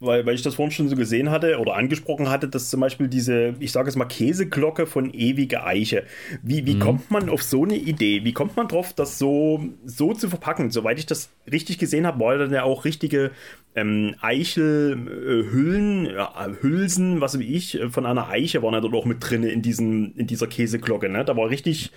weil, 0.00 0.24
weil 0.26 0.34
ich 0.34 0.42
das 0.42 0.54
vorhin 0.54 0.70
schon 0.70 0.88
so 0.88 0.96
gesehen 0.96 1.30
hatte 1.30 1.58
oder 1.58 1.74
angesprochen 1.74 2.30
hatte, 2.30 2.48
dass 2.48 2.70
zum 2.70 2.80
Beispiel 2.80 3.08
diese, 3.08 3.54
ich 3.58 3.72
sage 3.72 3.88
es 3.88 3.96
mal, 3.96 4.04
Käseglocke 4.04 4.86
von 4.86 5.12
ewige 5.12 5.64
Eiche. 5.64 6.04
Wie, 6.42 6.66
wie 6.66 6.76
mhm. 6.76 6.80
kommt 6.80 7.10
man 7.10 7.28
auf 7.28 7.42
so 7.42 7.64
eine 7.64 7.76
Idee? 7.76 8.24
Wie 8.24 8.32
kommt 8.32 8.56
man 8.56 8.68
drauf, 8.68 8.92
das 8.92 9.18
so, 9.18 9.64
so 9.84 10.14
zu 10.14 10.28
verpacken? 10.28 10.70
Soweit 10.70 10.98
ich 10.98 11.06
das 11.06 11.30
richtig 11.50 11.78
gesehen 11.78 12.06
habe, 12.06 12.20
war 12.20 12.38
dann 12.38 12.52
ja 12.52 12.62
auch 12.62 12.84
richtige 12.84 13.32
ähm, 13.74 14.14
Eichelhüllen, 14.20 16.06
äh, 16.06 16.14
ja, 16.14 16.48
Hülsen, 16.60 17.20
was 17.20 17.38
wie 17.38 17.54
ich, 17.54 17.80
äh, 17.80 17.90
von 17.90 18.06
einer 18.06 18.28
Eiche 18.28 18.62
waren 18.62 18.74
ja 18.74 18.80
dort 18.80 18.94
auch 18.94 19.04
mit 19.04 19.18
drin 19.20 19.42
in, 19.42 19.62
diesen, 19.62 20.14
in 20.16 20.26
dieser 20.26 20.46
Käseglocke. 20.46 21.08
Ne? 21.08 21.24
Da 21.24 21.36
war 21.36 21.50
richtig 21.50 21.92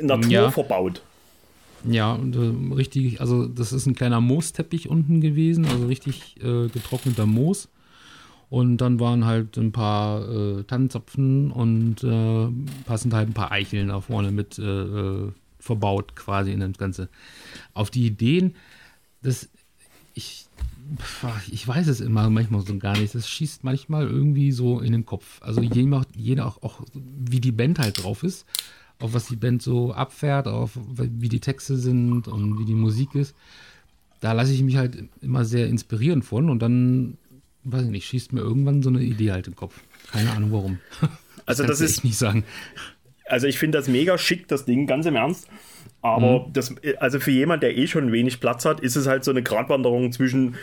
Natur 0.00 0.30
ja. 0.30 0.50
verbaut. 0.50 1.02
Ja, 1.88 2.12
und, 2.14 2.34
äh, 2.36 2.74
richtig, 2.74 3.20
also 3.20 3.46
das 3.46 3.72
ist 3.72 3.86
ein 3.86 3.94
kleiner 3.94 4.20
Moosteppich 4.20 4.88
unten 4.88 5.20
gewesen, 5.20 5.66
also 5.66 5.86
richtig 5.86 6.36
äh, 6.42 6.68
getrockneter 6.68 7.26
Moos. 7.26 7.68
Und 8.50 8.78
dann 8.78 9.00
waren 9.00 9.24
halt 9.24 9.56
ein 9.56 9.72
paar 9.72 10.28
äh, 10.28 10.62
Tannenzapfen 10.64 11.50
und 11.50 12.04
äh, 12.04 12.48
passend 12.86 13.12
halt 13.12 13.28
ein 13.28 13.34
paar 13.34 13.50
Eicheln 13.50 13.88
da 13.88 14.00
vorne 14.00 14.30
mit 14.30 14.58
äh, 14.58 14.62
äh, 14.62 15.32
verbaut 15.58 16.14
quasi 16.14 16.52
in 16.52 16.60
das 16.60 16.78
Ganze. 16.78 17.08
Auf 17.72 17.90
die 17.90 18.06
Ideen, 18.06 18.54
das 19.22 19.48
ich, 20.14 20.46
ich 21.50 21.66
weiß 21.66 21.88
es 21.88 22.00
immer 22.00 22.30
manchmal 22.30 22.60
so 22.60 22.78
gar 22.78 22.96
nicht. 22.96 23.14
Das 23.14 23.28
schießt 23.28 23.64
manchmal 23.64 24.06
irgendwie 24.06 24.52
so 24.52 24.78
in 24.78 24.92
den 24.92 25.04
Kopf. 25.04 25.42
Also 25.42 25.60
je, 25.60 25.90
je 26.14 26.40
auch, 26.40 26.62
auch 26.62 26.82
wie 26.92 27.40
die 27.40 27.52
Band 27.52 27.78
halt 27.78 28.04
drauf 28.04 28.22
ist 28.22 28.46
auf 29.00 29.14
was 29.14 29.26
die 29.26 29.36
Band 29.36 29.62
so 29.62 29.92
abfährt, 29.92 30.46
auf 30.46 30.72
wie 30.76 31.28
die 31.28 31.40
Texte 31.40 31.76
sind 31.76 32.28
und 32.28 32.58
wie 32.58 32.64
die 32.64 32.74
Musik 32.74 33.14
ist. 33.14 33.34
Da 34.20 34.32
lasse 34.32 34.52
ich 34.52 34.62
mich 34.62 34.76
halt 34.76 34.96
immer 35.20 35.44
sehr 35.44 35.66
inspirieren 35.66 36.22
von 36.22 36.48
und 36.48 36.60
dann, 36.60 37.18
weiß 37.64 37.82
ich 37.82 37.90
nicht, 37.90 38.06
schießt 38.06 38.32
mir 38.32 38.40
irgendwann 38.40 38.82
so 38.82 38.88
eine 38.90 39.02
Idee 39.02 39.32
halt 39.32 39.46
im 39.46 39.56
Kopf. 39.56 39.80
Keine 40.10 40.30
Ahnung 40.30 40.52
warum. 40.52 40.78
Das 41.46 41.60
also 41.60 41.68
das 41.68 41.82
ist 41.82 42.04
nicht 42.04 42.16
sagen. 42.16 42.44
Also 43.26 43.46
ich 43.46 43.58
finde 43.58 43.76
das 43.76 43.86
mega 43.86 44.16
schick, 44.16 44.48
das 44.48 44.64
Ding, 44.64 44.86
ganz 44.86 45.04
im 45.04 45.14
Ernst. 45.14 45.46
Aber 46.00 46.46
mhm. 46.46 46.52
das, 46.52 46.74
also 47.00 47.18
für 47.18 47.30
jemand, 47.30 47.62
der 47.62 47.76
eh 47.76 47.86
schon 47.86 48.12
wenig 48.12 48.40
Platz 48.40 48.64
hat, 48.64 48.80
ist 48.80 48.96
es 48.96 49.06
halt 49.06 49.24
so 49.24 49.30
eine 49.30 49.42
Gratwanderung 49.42 50.12
zwischen, 50.12 50.56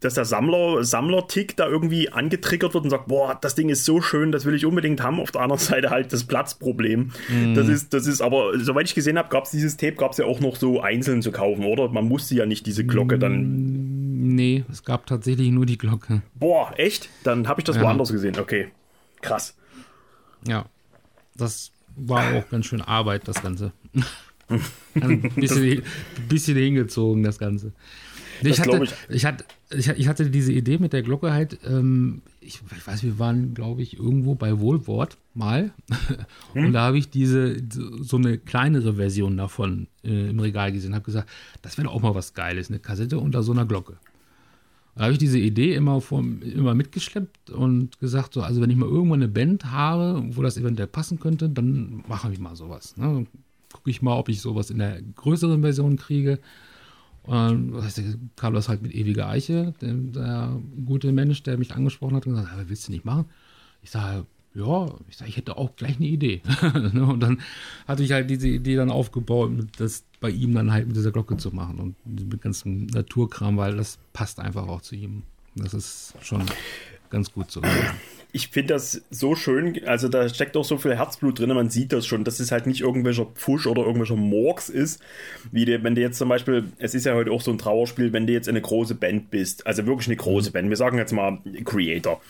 dass 0.00 0.14
der 0.14 0.26
Sammler, 0.26 0.84
Sammler-Tick 0.84 1.56
da 1.56 1.66
irgendwie 1.66 2.10
angetriggert 2.10 2.74
wird 2.74 2.84
und 2.84 2.90
sagt, 2.90 3.08
boah, 3.08 3.38
das 3.40 3.54
Ding 3.54 3.70
ist 3.70 3.84
so 3.84 4.02
schön, 4.02 4.30
das 4.30 4.44
will 4.44 4.54
ich 4.54 4.66
unbedingt 4.66 5.02
haben. 5.02 5.20
Auf 5.20 5.32
der 5.32 5.40
anderen 5.40 5.60
Seite 5.62 5.90
halt 5.90 6.12
das 6.12 6.24
Platzproblem. 6.24 7.12
Mm. 7.28 7.54
Das 7.54 7.68
ist, 7.68 7.94
das 7.94 8.06
ist 8.06 8.20
aber, 8.20 8.58
soweit 8.58 8.86
ich 8.86 8.94
gesehen 8.94 9.18
habe, 9.18 9.30
gab 9.30 9.44
es 9.44 9.50
dieses 9.50 9.76
Tape, 9.76 9.94
gab 9.94 10.12
es 10.12 10.18
ja 10.18 10.26
auch 10.26 10.40
noch 10.40 10.56
so 10.56 10.80
einzeln 10.80 11.22
zu 11.22 11.32
kaufen, 11.32 11.64
oder? 11.64 11.88
Man 11.88 12.06
musste 12.06 12.34
ja 12.34 12.44
nicht 12.44 12.66
diese 12.66 12.84
Glocke 12.84 13.18
dann. 13.18 13.42
Mm, 13.42 14.34
nee, 14.34 14.64
es 14.70 14.84
gab 14.84 15.06
tatsächlich 15.06 15.50
nur 15.50 15.64
die 15.64 15.78
Glocke. 15.78 16.22
Boah, 16.34 16.72
echt? 16.76 17.08
Dann 17.24 17.48
habe 17.48 17.60
ich 17.60 17.64
das 17.64 17.76
ja. 17.76 17.82
woanders 17.82 18.12
gesehen. 18.12 18.38
Okay, 18.38 18.68
krass. 19.22 19.56
Ja, 20.46 20.66
das 21.36 21.72
war 21.96 22.34
auch 22.34 22.48
ganz 22.50 22.66
schön 22.66 22.82
Arbeit, 22.82 23.26
das 23.26 23.42
Ganze. 23.42 23.72
ein 24.94 25.22
bisschen, 25.34 25.82
bisschen 26.28 26.56
hingezogen, 26.56 27.22
das 27.22 27.38
Ganze. 27.38 27.72
Ich 28.42 28.60
hatte, 28.60 28.84
ich. 28.84 28.92
Ich, 29.08 29.24
hatte, 29.24 29.44
ich, 29.96 30.08
hatte 30.08 30.30
diese 30.30 30.52
Idee 30.52 30.78
mit 30.78 30.92
der 30.92 31.02
Glocke 31.02 31.32
halt, 31.32 31.58
ähm, 31.66 32.22
ich, 32.40 32.60
ich, 32.76 32.86
weiß, 32.86 33.02
wir 33.02 33.18
waren, 33.18 33.54
glaube 33.54 33.82
ich, 33.82 33.98
irgendwo 33.98 34.34
bei 34.34 34.58
Wohlwort 34.58 35.16
mal. 35.34 35.70
Hm? 36.52 36.66
Und 36.66 36.72
da 36.72 36.82
habe 36.82 36.98
ich 36.98 37.10
diese, 37.10 37.56
so 38.00 38.16
eine 38.16 38.38
kleinere 38.38 38.94
Version 38.94 39.36
davon 39.36 39.88
äh, 40.04 40.30
im 40.30 40.40
Regal 40.40 40.72
gesehen. 40.72 40.94
Habe 40.94 41.04
gesagt, 41.04 41.28
das 41.60 41.76
wäre 41.76 41.90
auch 41.90 42.00
mal 42.00 42.14
was 42.14 42.34
Geiles, 42.34 42.70
eine 42.70 42.78
Kassette 42.78 43.18
unter 43.18 43.42
so 43.42 43.52
einer 43.52 43.66
Glocke. 43.66 43.98
Da 44.96 45.02
habe 45.02 45.12
ich 45.12 45.18
diese 45.18 45.38
Idee 45.38 45.74
immer, 45.74 46.00
vor, 46.00 46.20
immer 46.20 46.74
mitgeschleppt 46.74 47.50
und 47.50 48.00
gesagt, 48.00 48.32
so, 48.32 48.40
also 48.40 48.62
wenn 48.62 48.70
ich 48.70 48.76
mal 48.76 48.88
irgendwann 48.88 49.22
eine 49.22 49.28
Band 49.28 49.70
habe, 49.70 50.24
wo 50.30 50.42
das 50.42 50.56
eventuell 50.56 50.88
passen 50.88 51.20
könnte, 51.20 51.50
dann 51.50 52.02
mache 52.08 52.32
ich 52.32 52.38
mal 52.38 52.56
sowas. 52.56 52.96
Ne? 52.96 53.26
Gucke 53.72 53.90
ich 53.90 54.00
mal, 54.00 54.16
ob 54.16 54.30
ich 54.30 54.40
sowas 54.40 54.70
in 54.70 54.78
der 54.78 55.02
größeren 55.02 55.60
Version 55.60 55.96
kriege. 55.96 56.38
Und 57.26 57.74
was 57.74 57.84
heißt, 57.84 58.18
Carlos 58.36 58.68
halt 58.68 58.82
mit 58.82 58.94
ewiger 58.94 59.28
Eiche, 59.28 59.74
der, 59.80 59.94
der, 59.94 60.60
gute 60.84 61.10
Mensch, 61.12 61.42
der 61.42 61.58
mich 61.58 61.74
angesprochen 61.74 62.16
hat 62.16 62.26
und 62.26 62.34
gesagt, 62.34 62.68
willst 62.68 62.86
du 62.86 62.92
nicht 62.92 63.04
machen? 63.04 63.26
Ich 63.82 63.90
sage, 63.90 64.26
ja, 64.54 64.86
ich 65.08 65.16
sage, 65.16 65.28
ich 65.28 65.36
hätte 65.36 65.56
auch 65.58 65.76
gleich 65.76 65.96
eine 65.96 66.06
Idee. 66.06 66.40
Ne? 66.92 67.04
und 67.04 67.20
dann 67.20 67.40
hatte 67.86 68.02
ich 68.02 68.12
halt 68.12 68.30
diese 68.30 68.48
Idee 68.48 68.76
dann 68.76 68.90
aufgebaut, 68.90 69.52
das 69.76 70.04
bei 70.20 70.30
ihm 70.30 70.54
dann 70.54 70.72
halt 70.72 70.86
mit 70.86 70.96
dieser 70.96 71.12
Glocke 71.12 71.36
zu 71.36 71.50
machen 71.50 71.78
und 71.78 72.30
mit 72.30 72.40
ganzem 72.40 72.86
Naturkram, 72.86 73.56
weil 73.56 73.76
das 73.76 73.98
passt 74.12 74.40
einfach 74.40 74.68
auch 74.68 74.80
zu 74.80 74.94
ihm. 74.94 75.24
Das 75.56 75.74
ist 75.74 76.14
schon 76.20 76.42
ganz 77.10 77.32
gut 77.32 77.50
so 77.50 77.62
ich 78.36 78.48
finde 78.48 78.74
das 78.74 79.02
so 79.08 79.34
schön, 79.34 79.80
also 79.86 80.08
da 80.08 80.28
steckt 80.28 80.58
auch 80.58 80.64
so 80.64 80.76
viel 80.76 80.94
Herzblut 80.94 81.38
drin, 81.38 81.48
man 81.54 81.70
sieht 81.70 81.94
das 81.94 82.06
schon, 82.06 82.22
dass 82.22 82.38
es 82.38 82.52
halt 82.52 82.66
nicht 82.66 82.82
irgendwelcher 82.82 83.24
Pfusch 83.24 83.66
oder 83.66 83.80
irgendwelcher 83.80 84.16
Morgs 84.16 84.68
ist, 84.68 85.00
wie 85.52 85.64
die, 85.64 85.82
wenn 85.82 85.94
du 85.94 86.02
jetzt 86.02 86.18
zum 86.18 86.28
Beispiel, 86.28 86.64
es 86.76 86.94
ist 86.94 87.06
ja 87.06 87.14
heute 87.14 87.30
auch 87.30 87.40
so 87.40 87.50
ein 87.50 87.56
Trauerspiel, 87.56 88.12
wenn 88.12 88.26
du 88.26 88.34
jetzt 88.34 88.46
eine 88.50 88.60
große 88.60 88.94
Band 88.94 89.30
bist, 89.30 89.66
also 89.66 89.86
wirklich 89.86 90.08
eine 90.08 90.16
große 90.16 90.50
mhm. 90.50 90.52
Band, 90.52 90.68
wir 90.68 90.76
sagen 90.76 90.98
jetzt 90.98 91.12
mal 91.12 91.38
Creator, 91.64 92.20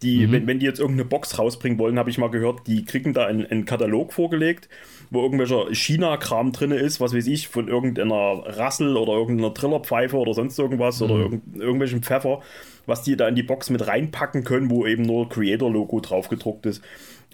die, 0.00 0.26
mhm. 0.26 0.32
wenn, 0.32 0.46
wenn 0.46 0.58
die 0.60 0.64
jetzt 0.64 0.80
irgendeine 0.80 1.06
Box 1.06 1.38
rausbringen 1.38 1.78
wollen, 1.78 1.98
habe 1.98 2.08
ich 2.08 2.16
mal 2.16 2.30
gehört, 2.30 2.66
die 2.66 2.86
kriegen 2.86 3.12
da 3.12 3.26
einen, 3.26 3.44
einen 3.44 3.66
Katalog 3.66 4.14
vorgelegt, 4.14 4.70
wo 5.10 5.22
irgendwelcher 5.22 5.66
China-Kram 5.74 6.52
drin 6.52 6.70
ist, 6.70 7.02
was 7.02 7.14
weiß 7.14 7.26
ich, 7.26 7.48
von 7.48 7.68
irgendeiner 7.68 8.44
Rassel 8.46 8.96
oder 8.96 9.12
irgendeiner 9.12 9.52
Trillerpfeife 9.52 10.16
oder 10.16 10.32
sonst 10.32 10.58
irgendwas 10.58 11.00
mhm. 11.00 11.04
oder 11.04 11.14
irgend, 11.16 11.56
irgendwelchen 11.56 12.02
Pfeffer 12.02 12.40
was 12.86 13.02
die 13.02 13.16
da 13.16 13.28
in 13.28 13.34
die 13.34 13.42
Box 13.42 13.70
mit 13.70 13.86
reinpacken 13.86 14.44
können, 14.44 14.70
wo 14.70 14.86
eben 14.86 15.02
nur 15.02 15.28
Creator-Logo 15.28 16.00
drauf 16.00 16.28
gedruckt 16.28 16.66
ist. 16.66 16.82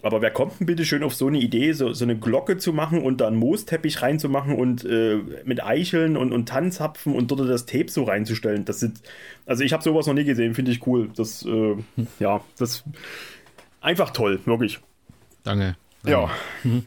Aber 0.03 0.20
wer 0.20 0.30
kommt 0.30 0.61
denn 0.61 0.66
bitte 0.66 0.84
schön 0.84 1.03
auf 1.03 1.14
so 1.14 1.26
eine 1.26 1.38
Idee, 1.38 1.72
so, 1.72 1.92
so 1.92 2.05
eine 2.05 2.16
Glocke 2.16 2.59
zu 2.59 2.72
machen 2.72 3.03
und 3.03 3.20
dann 3.20 3.34
Moosteppich 3.34 4.03
reinzumachen 4.03 4.55
und 4.55 4.84
äh, 4.84 5.20
mit 5.44 5.64
Eicheln 5.64 6.16
und, 6.16 6.32
und 6.32 6.49
Tanzapfen 6.49 7.14
und 7.14 7.30
dort 7.30 7.40
das 7.49 7.66
Tape 7.66 7.88
so 7.88 8.05
reinzustellen? 8.05 8.64
Das 8.64 8.78
sind, 8.78 9.01
also 9.47 9.64
ich 9.64 9.72
habe 9.72 9.82
sowas 9.82 10.07
noch 10.07 10.14
nie 10.14 10.24
gesehen, 10.24 10.55
finde 10.55 10.70
ich 10.70 10.86
cool. 10.86 11.11
Das, 11.16 11.44
äh, 11.44 11.76
ja, 12.20 12.40
das 12.59 12.84
einfach 13.80 14.11
toll, 14.11 14.38
wirklich. 14.44 14.80
Danke. 15.42 15.76
Ja. 16.05 16.30
Mhm. 16.62 16.84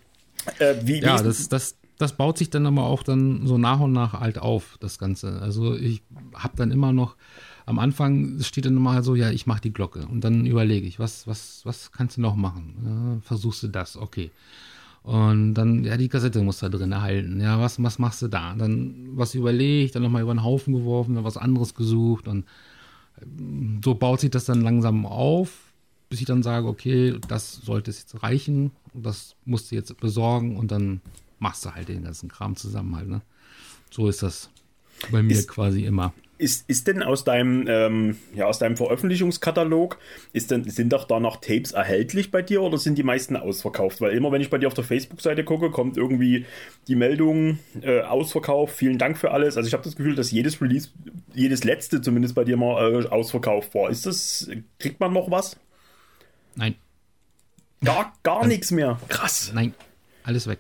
Äh, 0.59 0.75
wie, 0.83 1.01
ja, 1.01 1.19
wie 1.19 1.23
das, 1.23 1.49
das, 1.49 1.77
das 1.97 2.15
baut 2.15 2.37
sich 2.37 2.49
dann 2.49 2.65
aber 2.65 2.83
auch 2.83 3.03
dann 3.03 3.45
so 3.45 3.57
nach 3.57 3.79
und 3.79 3.91
nach 3.91 4.13
halt 4.13 4.37
auf, 4.37 4.77
das 4.79 4.99
Ganze. 4.99 5.41
Also 5.41 5.75
ich 5.75 6.03
habe 6.35 6.55
dann 6.55 6.71
immer 6.71 6.93
noch 6.93 7.17
am 7.69 7.77
Anfang 7.77 8.41
steht 8.41 8.65
dann 8.65 8.73
mal 8.73 9.03
so, 9.03 9.13
ja, 9.13 9.29
ich 9.29 9.45
mache 9.45 9.61
die 9.61 9.71
Glocke. 9.71 10.07
Und 10.07 10.23
dann 10.23 10.47
überlege 10.47 10.87
ich, 10.87 10.97
was, 10.97 11.27
was, 11.27 11.61
was 11.65 11.91
kannst 11.91 12.17
du 12.17 12.21
noch 12.21 12.35
machen? 12.35 13.21
Versuchst 13.23 13.61
du 13.61 13.67
das, 13.67 13.95
okay. 13.95 14.31
Und 15.03 15.53
dann, 15.53 15.83
ja, 15.83 15.95
die 15.95 16.09
Kassette 16.09 16.41
muss 16.41 16.57
da 16.59 16.69
drin 16.69 16.91
erhalten. 16.91 17.39
Ja, 17.39 17.59
was, 17.59 17.81
was 17.81 17.99
machst 17.99 18.23
du 18.23 18.27
da? 18.27 18.55
Dann 18.55 19.09
was 19.11 19.35
überlegt, 19.35 19.93
dann 19.93 20.01
nochmal 20.01 20.23
über 20.23 20.33
den 20.33 20.43
Haufen 20.43 20.73
geworfen, 20.73 21.13
dann 21.13 21.23
was 21.23 21.37
anderes 21.37 21.75
gesucht. 21.75 22.27
Und 22.27 22.45
ähm, 23.21 23.81
so 23.85 23.93
baut 23.93 24.21
sich 24.21 24.31
das 24.31 24.45
dann 24.45 24.61
langsam 24.61 25.05
auf, 25.05 25.51
bis 26.09 26.21
ich 26.21 26.25
dann 26.25 26.41
sage, 26.41 26.67
okay, 26.67 27.19
das 27.27 27.53
sollte 27.53 27.91
es 27.91 27.99
jetzt 27.99 28.23
reichen. 28.23 28.71
Das 28.95 29.35
musst 29.45 29.69
du 29.69 29.75
jetzt 29.75 29.95
besorgen 29.97 30.57
und 30.57 30.71
dann 30.71 31.01
machst 31.37 31.63
du 31.65 31.71
halt 31.71 31.87
den 31.87 32.03
ganzen 32.03 32.29
Kram 32.29 32.55
zusammen 32.55 32.95
halt. 32.95 33.09
Ne? 33.09 33.21
So 33.91 34.07
ist 34.09 34.23
das 34.23 34.49
bei 35.11 35.21
mir 35.21 35.37
ist, 35.37 35.47
quasi 35.47 35.85
immer. 35.85 36.13
Ist, 36.39 36.69
ist 36.69 36.87
denn 36.87 37.03
aus 37.03 37.25
deinem, 37.25 37.65
ähm, 37.67 38.17
ja, 38.33 38.45
aus 38.45 38.59
deinem 38.59 38.77
Veröffentlichungskatalog, 38.77 39.99
ist 40.31 40.51
denn, 40.51 40.63
sind 40.63 40.93
doch 40.93 41.03
da 41.03 41.19
noch 41.19 41.41
Tapes 41.41 41.73
erhältlich 41.73 42.31
bei 42.31 42.41
dir 42.41 42.61
oder 42.61 42.77
sind 42.77 42.97
die 42.97 43.03
meisten 43.03 43.35
ausverkauft? 43.35 43.99
Weil 43.99 44.13
immer, 44.13 44.31
wenn 44.31 44.41
ich 44.41 44.49
bei 44.49 44.57
dir 44.57 44.67
auf 44.67 44.73
der 44.73 44.85
Facebook-Seite 44.85 45.43
gucke, 45.43 45.69
kommt 45.69 45.97
irgendwie 45.97 46.45
die 46.87 46.95
Meldung, 46.95 47.59
äh, 47.81 48.01
ausverkauft, 48.01 48.73
vielen 48.73 48.97
Dank 48.97 49.17
für 49.17 49.31
alles. 49.31 49.57
Also 49.57 49.67
ich 49.67 49.73
habe 49.73 49.83
das 49.83 49.97
Gefühl, 49.97 50.15
dass 50.15 50.31
jedes 50.31 50.61
Release, 50.61 50.87
jedes 51.33 51.65
letzte 51.65 52.01
zumindest 52.01 52.35
bei 52.35 52.45
dir 52.45 52.55
mal 52.55 53.03
äh, 53.03 53.07
ausverkauft 53.09 53.75
war. 53.75 53.89
Ist 53.89 54.05
das, 54.05 54.49
kriegt 54.79 55.01
man 55.01 55.11
noch 55.11 55.29
was? 55.29 55.57
Nein. 56.55 56.75
Gar, 57.83 58.13
gar 58.23 58.47
nichts 58.47 58.71
mehr. 58.71 58.97
Krass. 59.09 59.51
Nein, 59.53 59.73
alles 60.23 60.47
weg. 60.47 60.59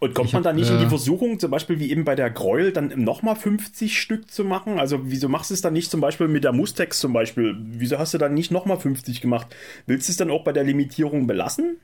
Und 0.00 0.14
kommt 0.14 0.32
man 0.32 0.42
da 0.42 0.52
nicht 0.52 0.70
äh, 0.70 0.74
in 0.74 0.78
die 0.78 0.84
äh, 0.84 0.88
Versuchung, 0.88 1.38
zum 1.38 1.50
Beispiel 1.50 1.78
wie 1.78 1.90
eben 1.90 2.04
bei 2.04 2.14
der 2.14 2.30
Gräuel, 2.30 2.72
dann 2.72 2.92
nochmal 3.02 3.36
50 3.36 4.00
Stück 4.00 4.30
zu 4.30 4.44
machen? 4.44 4.78
Also 4.78 5.00
wieso 5.04 5.28
machst 5.28 5.50
du 5.50 5.54
es 5.54 5.60
dann 5.60 5.72
nicht 5.72 5.90
zum 5.90 6.00
Beispiel 6.00 6.28
mit 6.28 6.44
der 6.44 6.52
Mustex 6.52 7.00
zum 7.00 7.12
Beispiel? 7.12 7.56
Wieso 7.58 7.98
hast 7.98 8.14
du 8.14 8.18
dann 8.18 8.34
nicht 8.34 8.50
nochmal 8.50 8.78
50 8.78 9.20
gemacht? 9.20 9.48
Willst 9.86 10.08
du 10.08 10.12
es 10.12 10.16
dann 10.16 10.30
auch 10.30 10.44
bei 10.44 10.52
der 10.52 10.64
Limitierung 10.64 11.26
belassen? 11.26 11.76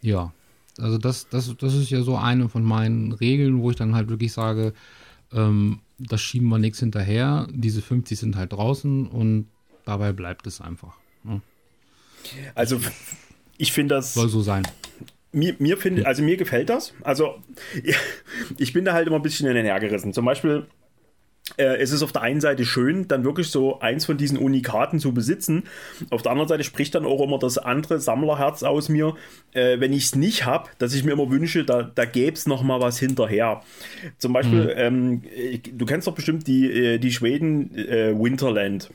Ja, 0.00 0.32
also 0.78 0.98
das, 0.98 1.28
das, 1.28 1.54
das 1.56 1.74
ist 1.74 1.90
ja 1.90 2.02
so 2.02 2.16
eine 2.16 2.48
von 2.48 2.64
meinen 2.64 3.12
Regeln, 3.12 3.62
wo 3.62 3.70
ich 3.70 3.76
dann 3.76 3.94
halt 3.94 4.08
wirklich 4.08 4.32
sage, 4.32 4.74
ähm, 5.32 5.80
das 5.98 6.20
schieben 6.20 6.48
wir 6.48 6.58
nichts 6.58 6.80
hinterher. 6.80 7.46
Diese 7.50 7.82
50 7.82 8.18
sind 8.18 8.36
halt 8.36 8.52
draußen 8.52 9.06
und 9.06 9.46
dabei 9.84 10.12
bleibt 10.12 10.46
es 10.46 10.60
einfach. 10.60 10.96
Ne? 11.22 11.40
Also 12.54 12.80
ich 13.56 13.72
finde 13.72 13.94
das. 13.94 14.14
Soll 14.14 14.28
so 14.28 14.42
sein 14.42 14.64
mir, 15.34 15.54
mir 15.58 15.76
finde, 15.76 16.06
also 16.06 16.22
mir 16.22 16.36
gefällt 16.36 16.70
das. 16.70 16.94
Also 17.02 17.34
ich 18.58 18.72
bin 18.72 18.84
da 18.84 18.92
halt 18.92 19.06
immer 19.06 19.16
ein 19.16 19.22
bisschen 19.22 19.48
in 19.48 19.54
den 19.54 19.66
hergerissen. 19.66 20.12
Zum 20.12 20.24
Beispiel 20.24 20.66
äh, 21.58 21.76
es 21.76 21.92
ist 21.92 22.02
auf 22.02 22.10
der 22.10 22.22
einen 22.22 22.40
Seite 22.40 22.64
schön, 22.64 23.06
dann 23.06 23.22
wirklich 23.22 23.48
so 23.48 23.80
eins 23.80 24.06
von 24.06 24.16
diesen 24.16 24.38
Unikaten 24.38 24.98
zu 24.98 25.12
besitzen. 25.12 25.64
Auf 26.10 26.22
der 26.22 26.32
anderen 26.32 26.48
Seite 26.48 26.64
spricht 26.64 26.94
dann 26.94 27.04
auch 27.04 27.22
immer 27.22 27.38
das 27.38 27.58
andere 27.58 28.00
Sammlerherz 28.00 28.62
aus 28.62 28.88
mir, 28.88 29.14
äh, 29.52 29.78
wenn 29.78 29.92
ich 29.92 30.04
es 30.04 30.14
nicht 30.14 30.46
habe, 30.46 30.70
dass 30.78 30.94
ich 30.94 31.04
mir 31.04 31.12
immer 31.12 31.30
wünsche, 31.30 31.64
da, 31.64 31.82
da 31.82 32.06
gäbe 32.06 32.32
es 32.32 32.46
noch 32.46 32.62
mal 32.62 32.80
was 32.80 32.98
hinterher. 32.98 33.62
Zum 34.18 34.32
Beispiel, 34.32 34.64
mhm. 34.64 35.22
ähm, 35.22 35.22
du 35.78 35.84
kennst 35.84 36.06
doch 36.06 36.14
bestimmt 36.14 36.46
die, 36.46 36.70
äh, 36.70 36.98
die 36.98 37.12
Schweden 37.12 37.76
äh, 37.76 38.18
Winterland. 38.18 38.90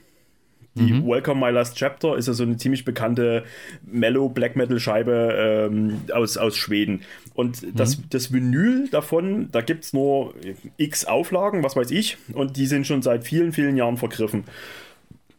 Die 0.75 0.93
mhm. 0.93 1.07
Welcome 1.07 1.45
My 1.45 1.51
Last 1.51 1.77
Chapter 1.77 2.15
ist 2.15 2.27
ja 2.27 2.33
so 2.33 2.43
eine 2.43 2.57
ziemlich 2.57 2.85
bekannte 2.85 3.43
Mellow 3.85 4.29
Black 4.29 4.55
Metal 4.55 4.79
Scheibe 4.79 5.67
ähm, 5.69 6.01
aus, 6.13 6.37
aus 6.37 6.55
Schweden. 6.55 7.01
Und 7.33 7.65
das, 7.73 7.97
mhm. 7.97 8.03
das 8.11 8.31
Vinyl 8.31 8.87
davon, 8.89 9.49
da 9.51 9.61
gibt 9.61 9.85
es 9.85 9.93
nur 9.93 10.33
x 10.77 11.05
Auflagen, 11.05 11.63
was 11.63 11.75
weiß 11.75 11.91
ich, 11.91 12.17
und 12.33 12.55
die 12.55 12.67
sind 12.67 12.85
schon 12.85 13.01
seit 13.01 13.23
vielen, 13.23 13.51
vielen 13.51 13.77
Jahren 13.77 13.97
vergriffen. 13.97 14.43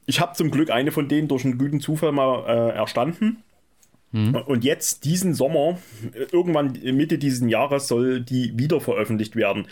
Ich 0.06 0.20
habe 0.20 0.34
zum 0.34 0.50
Glück 0.50 0.70
eine 0.70 0.90
von 0.90 1.08
denen 1.08 1.28
durch 1.28 1.44
einen 1.44 1.58
guten 1.58 1.80
Zufall 1.80 2.10
mal 2.10 2.44
äh, 2.46 2.76
erstanden. 2.76 3.44
Mhm. 4.12 4.34
Und 4.34 4.64
jetzt, 4.64 5.04
diesen 5.04 5.34
Sommer, 5.34 5.78
irgendwann 6.32 6.72
Mitte 6.72 7.18
dieses 7.18 7.48
Jahres, 7.48 7.86
soll 7.86 8.20
die 8.20 8.58
wieder 8.58 8.80
veröffentlicht 8.80 9.36
werden. 9.36 9.68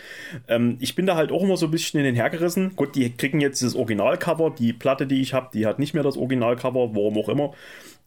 Ähm, 0.47 0.77
ich 0.79 0.95
bin 0.95 1.05
da 1.05 1.15
halt 1.15 1.31
auch 1.31 1.43
immer 1.43 1.57
so 1.57 1.65
ein 1.65 1.71
bisschen 1.71 1.99
in 1.99 2.05
den 2.05 2.15
hergerissen. 2.15 2.75
Gut, 2.75 2.95
die 2.95 3.11
kriegen 3.11 3.41
jetzt 3.41 3.61
das 3.61 3.75
Originalcover. 3.75 4.51
Die 4.51 4.71
Platte, 4.71 5.07
die 5.07 5.21
ich 5.21 5.33
habe, 5.33 5.49
die 5.53 5.65
hat 5.65 5.79
nicht 5.79 5.93
mehr 5.93 6.03
das 6.03 6.15
Originalcover, 6.15 6.95
warum 6.95 7.17
auch 7.17 7.27
immer. 7.27 7.53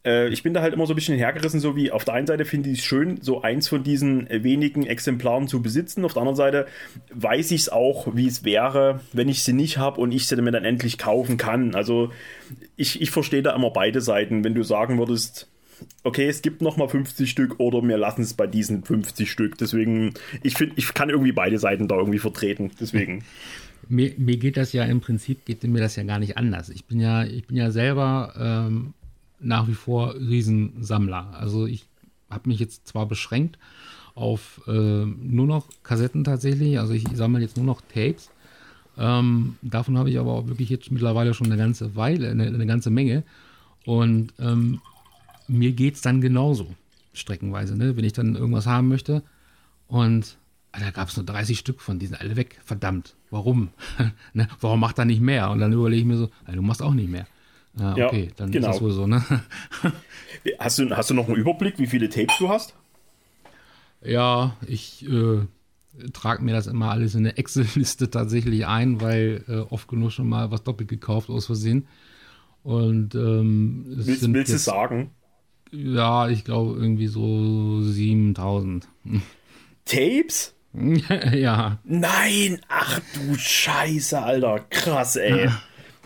Äh, 0.05 0.29
ich 0.29 0.43
bin 0.43 0.55
da 0.55 0.63
halt 0.63 0.73
immer 0.73 0.87
so 0.87 0.95
ein 0.95 0.97
bisschen 0.97 1.19
hergerissen, 1.19 1.61
so 1.61 1.77
wie 1.77 1.91
auf 1.91 2.05
der 2.05 2.15
einen 2.15 2.27
Seite 2.27 2.47
finde 2.47 2.71
ich 2.71 2.79
es 2.79 2.85
schön, 2.85 3.21
so 3.21 3.43
eins 3.43 3.69
von 3.69 3.83
diesen 3.83 4.27
wenigen 4.31 4.87
Exemplaren 4.87 5.49
zu 5.49 5.63
besitzen. 5.63 6.05
Auf 6.05 6.15
der 6.15 6.23
anderen 6.23 6.37
Seite 6.37 6.67
weiß 7.13 7.51
ich 7.51 7.63
es 7.63 7.69
auch, 7.69 8.09
wie 8.15 8.27
es 8.27 8.43
wäre, 8.43 9.01
wenn 9.13 9.29
ich 9.29 9.45
sie 9.45 9.53
nicht 9.53 9.79
habe 9.79 10.01
und 10.01 10.13
ich 10.13 10.27
sie 10.27 10.41
mir 10.41 10.51
dann 10.51 10.65
endlich 10.65 10.97
kaufen 10.97 11.37
kann. 11.37 11.75
Also 11.75 12.11
ich, 12.77 13.03
ich 13.03 13.11
verstehe 13.11 13.43
da 13.43 13.55
immer 13.55 13.71
beide 13.71 14.01
Seiten. 14.01 14.45
Wenn 14.45 14.55
du 14.55 14.63
sagen 14.63 14.99
würdest, 14.99 15.52
okay, 16.05 16.27
es 16.27 16.43
gibt 16.43 16.63
noch 16.63 16.77
mal 16.77 16.89
50 16.89 17.31
Stück 17.31 17.59
oder 17.59 17.83
wir 17.83 17.97
lassen 17.97 18.23
es 18.23 18.35
bei 18.35 18.47
diesen 18.47 18.85
50 18.85 19.31
Stück. 19.31 19.59
Deswegen, 19.59 20.15
ich 20.43 20.55
finde, 20.55 20.75
ich 20.77 20.93
kann 20.95 21.11
irgendwie 21.11 21.33
beide 21.33 21.59
Seiten 21.59 21.89
da 21.89 21.97
irgendwie 21.97 22.19
vertreten. 22.19 22.71
Deswegen. 22.81 23.25
Mir, 23.89 24.13
mir 24.17 24.37
geht 24.37 24.57
das 24.57 24.73
ja 24.73 24.85
im 24.85 25.01
Prinzip, 25.01 25.45
geht 25.45 25.65
mir 25.65 25.81
das 25.81 25.97
ja 25.97 26.05
gar 26.05 26.19
nicht 26.19 26.37
anders. 26.37 26.69
Ich 26.69 26.85
bin 26.85 27.01
ja, 27.01 27.25
ich 27.25 27.47
bin 27.47 27.57
ja 27.57 27.71
selber 27.71 28.35
ähm, 28.39 28.95
nach 29.41 29.69
wie 29.69 29.75
vor 29.75 30.15
Riesensammler. 30.15 31.35
Also 31.39 31.67
ich 31.67 31.87
habe 32.31 32.49
mich 32.49 32.61
jetzt 32.61 32.87
zwar 32.89 33.07
beschränkt 33.07 33.59
auf 34.15 34.61
äh, 34.67 34.71
nur 34.71 35.47
noch 35.47 35.67
Kassetten 35.83 36.25
tatsächlich, 36.25 36.79
also 36.79 36.93
ich 36.93 37.05
sammle 37.15 37.41
jetzt 37.41 37.57
nur 37.57 37.67
noch 37.67 37.81
Tapes. 37.81 38.31
Ähm, 38.99 39.57
davon 39.63 39.97
habe 39.97 40.11
ich 40.11 40.19
aber 40.19 40.33
auch 40.33 40.47
wirklich 40.49 40.69
jetzt 40.69 40.91
mittlerweile 40.91 41.35
schon 41.35 41.47
eine 41.47 41.57
ganze 41.57 41.97
Weile, 41.97 42.31
eine, 42.31 42.47
eine 42.47 42.67
ganze 42.67 42.91
Menge. 42.91 43.25
Und 43.85 44.33
ähm, 44.39 44.81
mir 45.53 45.73
geht 45.73 45.95
es 45.97 46.01
dann 46.01 46.21
genauso, 46.21 46.75
streckenweise, 47.13 47.77
ne? 47.77 47.97
wenn 47.97 48.05
ich 48.05 48.13
dann 48.13 48.35
irgendwas 48.35 48.67
haben 48.67 48.89
möchte. 48.89 49.23
Und 49.87 50.39
da 50.73 50.91
gab 50.91 51.09
es 51.09 51.17
nur 51.17 51.27
30 51.27 51.59
Stück 51.59 51.81
von, 51.81 51.99
die 51.99 52.07
sind 52.07 52.21
alle 52.21 52.37
weg. 52.37 52.59
Verdammt, 52.65 53.15
warum? 53.31 53.71
ne? 54.33 54.49
Warum 54.61 54.81
macht 54.81 54.99
er 54.99 55.05
nicht 55.05 55.21
mehr? 55.21 55.51
Und 55.51 55.59
dann 55.59 55.73
überlege 55.73 56.01
ich 56.01 56.07
mir 56.07 56.17
so, 56.17 56.31
du 56.47 56.63
machst 56.63 56.83
auch 56.83 56.95
nicht 56.95 57.11
mehr. 57.11 57.27
Ja, 57.79 58.07
okay, 58.07 58.25
ja, 58.25 58.33
dann 58.37 58.51
genau. 58.51 58.69
ist 58.69 58.75
das 58.75 58.83
wohl 58.83 58.93
so, 58.93 59.07
ne? 59.07 59.25
hast, 60.59 60.79
du, 60.79 60.91
hast 60.91 61.11
du 61.11 61.15
noch 61.15 61.27
einen 61.27 61.37
Überblick, 61.37 61.79
wie 61.79 61.87
viele 61.87 62.09
Tapes 62.09 62.37
du 62.39 62.49
hast? 62.49 62.75
Ja, 64.03 64.57
ich 64.67 65.07
äh, 65.09 65.47
trage 66.13 66.43
mir 66.43 66.53
das 66.53 66.67
immer 66.67 66.91
alles 66.91 67.15
in 67.15 67.21
eine 67.21 67.37
Excel-Liste 67.37 68.11
tatsächlich 68.11 68.67
ein, 68.67 69.01
weil 69.01 69.45
äh, 69.49 69.57
oft 69.73 69.89
genug 69.89 70.13
schon 70.13 70.29
mal 70.29 70.51
was 70.51 70.65
doppelt 70.65 70.89
gekauft 70.89 71.31
aus 71.31 71.47
Versehen. 71.47 71.87
Und 72.63 73.15
ähm, 73.15 73.85
willst, 73.87 74.33
willst 74.33 74.53
du 74.53 74.59
sagen? 74.59 75.11
Ja, 75.73 76.29
ich 76.29 76.45
glaube 76.45 76.79
irgendwie 76.79 77.07
so 77.07 77.81
7000. 77.81 78.87
Tapes? 79.87 80.55
ja. 81.33 81.79
Nein, 81.85 82.61
ach 82.69 83.01
du 83.15 83.35
Scheiße, 83.37 84.21
Alter. 84.21 84.61
Krass, 84.71 85.17
ey. 85.17 85.49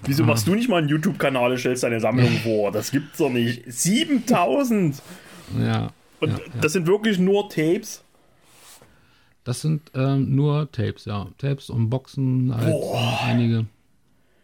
Wieso 0.04 0.24
machst 0.24 0.46
du 0.46 0.54
nicht 0.54 0.68
mal 0.68 0.78
einen 0.78 0.88
YouTube-Kanal 0.88 1.52
und 1.52 1.58
stellst 1.58 1.82
deine 1.82 2.00
Sammlung 2.00 2.30
vor? 2.42 2.70
Das 2.70 2.90
gibt's 2.90 3.18
doch 3.18 3.30
nicht. 3.30 3.64
7000! 3.66 5.02
Ja. 5.60 5.90
Und 6.20 6.30
ja, 6.30 6.38
das 6.60 6.72
sind 6.72 6.86
wirklich 6.86 7.18
nur 7.18 7.48
Tapes? 7.48 8.04
Das 9.44 9.60
sind 9.60 9.90
ähm, 9.94 10.34
nur 10.34 10.70
Tapes, 10.70 11.04
ja. 11.04 11.28
Tapes 11.38 11.70
und 11.70 11.90
Boxen, 11.90 12.54
halt 12.54 12.74
einige. 13.24 13.66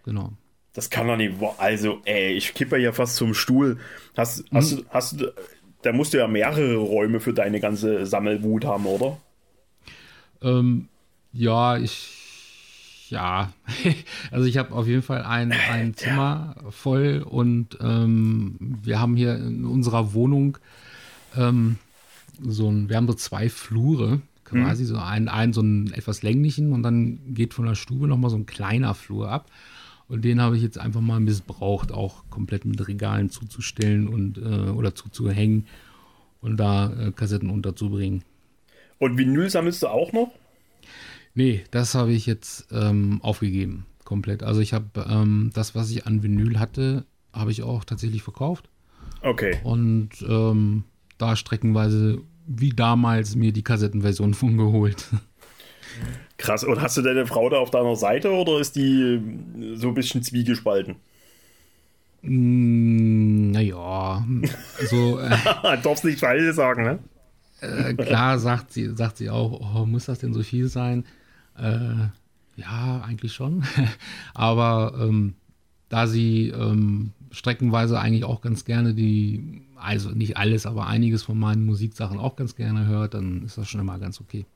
Genau. 0.05 0.33
Das 0.75 0.89
kann 0.89 1.07
doch 1.07 1.16
nicht. 1.16 1.35
Also, 1.59 2.01
ey, 2.05 2.33
ich 2.33 2.55
kippe 2.55 2.79
ja 2.79 2.93
fast 2.93 3.16
zum 3.16 3.35
Stuhl. 3.35 3.79
Hast, 4.16 4.45
hast, 4.53 4.70
hm. 4.70 4.79
du, 4.79 4.85
hast 4.91 5.20
du, 5.20 5.33
da 5.83 5.93
musst 5.93 6.14
du 6.14 6.18
ja 6.18 6.29
mehrere 6.29 6.77
Räume 6.77 7.20
für 7.20 7.33
deine 7.33 7.61
ganze 7.61 8.07
Sammelwut 8.07 8.64
haben, 8.64 8.87
oder? 8.87 9.18
Ähm, 10.41 10.89
ja, 11.33 11.77
ich. 11.77 12.18
Ja, 13.11 13.53
also 14.31 14.47
ich 14.47 14.57
habe 14.57 14.73
auf 14.73 14.87
jeden 14.87 15.03
Fall 15.03 15.23
ein, 15.23 15.53
ein 15.53 15.93
Zimmer 15.93 16.57
voll 16.70 17.23
und 17.29 17.77
ähm, 17.83 18.57
wir 18.59 19.01
haben 19.01 19.16
hier 19.16 19.35
in 19.35 19.66
unserer 19.66 20.14
Wohnung 20.14 20.57
ähm, 21.37 21.77
so 22.41 22.70
ein, 22.70 22.89
wir 22.89 22.97
haben 22.97 23.07
so 23.07 23.12
zwei 23.12 23.51
Flure, 23.51 24.23
quasi, 24.45 24.85
mhm. 24.85 24.87
so 24.87 24.97
einen, 24.97 25.29
einen 25.29 25.53
so 25.53 25.61
einen 25.61 25.93
etwas 25.93 26.23
länglichen 26.23 26.73
und 26.73 26.83
dann 26.83 27.35
geht 27.35 27.53
von 27.53 27.66
der 27.66 27.75
Stube 27.75 28.09
nochmal 28.09 28.31
so 28.31 28.37
ein 28.37 28.47
kleiner 28.47 28.95
Flur 28.95 29.31
ab. 29.31 29.51
Und 30.09 30.25
den 30.25 30.41
habe 30.41 30.57
ich 30.57 30.63
jetzt 30.63 30.79
einfach 30.79 31.01
mal 31.01 31.21
missbraucht, 31.21 31.93
auch 31.93 32.25
komplett 32.29 32.65
mit 32.65 32.87
Regalen 32.87 33.31
zuzustellen 33.31 34.09
und 34.09 34.39
äh, 34.39 34.71
oder 34.71 34.95
zuzuhängen 34.95 35.67
und 36.41 36.59
da 36.59 36.93
äh, 36.93 37.13
Kassetten 37.13 37.51
unterzubringen. 37.51 38.23
Und 38.99 39.19
Vinyl 39.19 39.49
sammelst 39.49 39.83
du 39.83 39.89
auch 39.89 40.13
noch? 40.13 40.33
Nee, 41.35 41.65
das 41.71 41.95
habe 41.95 42.13
ich 42.13 42.27
jetzt 42.27 42.67
ähm, 42.71 43.21
aufgegeben. 43.23 43.87
Komplett. 44.05 44.43
Also 44.43 44.61
ich 44.61 44.75
habe 44.75 45.07
ähm, 45.09 45.51
das, 45.55 45.75
was 45.75 45.91
ich 45.91 46.07
an 46.07 46.23
Vinyl 46.23 46.59
hatte, 46.59 47.05
habe 47.33 47.51
ich 47.51 47.63
auch 47.63 47.85
tatsächlich 47.85 48.23
verkauft. 48.23 48.69
Okay. 49.23 49.59
Und 49.65 50.11
ähm, 50.29 50.85
da 51.19 51.37
streckenweise 51.37 52.21
wie 52.47 52.71
damals 52.71 53.37
mir 53.37 53.53
die 53.53 53.63
Kassettenversion 53.63 54.35
von 54.35 54.57
geholt. 54.57 55.07
Krass. 56.43 56.64
Und 56.64 56.82
hast 56.82 56.97
du 56.97 57.03
deine 57.03 57.24
Frau 57.24 57.49
da 57.49 57.59
auf 57.59 57.70
deiner 57.70 57.95
Seite 57.95 58.30
oder 58.32 58.59
ist 58.59 58.74
die 58.74 59.20
so 59.74 59.88
ein 59.88 59.95
bisschen 59.95 60.22
zwiegespalten? 60.22 60.97
Mm, 62.22 63.53
naja, 63.53 64.26
so. 64.90 65.20
Äh, 65.20 65.30
Darfst 65.82 66.05
nicht 66.05 66.18
falsch 66.18 66.55
sagen, 66.55 66.82
ne? 66.82 66.99
Äh, 67.61 67.95
klar 67.95 68.40
sagt 68.40 68.72
sie, 68.72 68.95
sagt 68.97 69.18
sie 69.18 69.30
auch, 69.30 69.61
oh, 69.74 69.86
muss 69.86 70.07
das 70.07 70.18
denn 70.18 70.34
so 70.34 70.43
viel 70.43 70.68
sein? 70.68 71.05
Äh, 71.57 72.09
ja, 72.57 73.03
eigentlich 73.07 73.32
schon. 73.32 73.64
Aber 74.34 74.95
ähm, 75.01 75.34
da 75.88 76.09
sie 76.09 76.49
ähm, 76.49 77.12
streckenweise 77.30 78.01
eigentlich 78.01 78.24
auch 78.24 78.40
ganz 78.40 78.64
gerne 78.64 78.95
die, 78.95 79.62
also 79.76 80.11
nicht 80.11 80.36
alles, 80.36 80.66
aber 80.66 80.86
einiges 80.86 81.22
von 81.22 81.38
meinen 81.38 81.66
Musiksachen 81.66 82.18
auch 82.18 82.36
ganz 82.36 82.57
gerne 82.57 82.86
hört, 82.86 83.14
dann 83.14 83.43
ist 83.45 83.59
das 83.59 83.68
schon 83.68 83.80
immer 83.80 83.99
ganz 83.99 84.20
okay. 84.20 84.47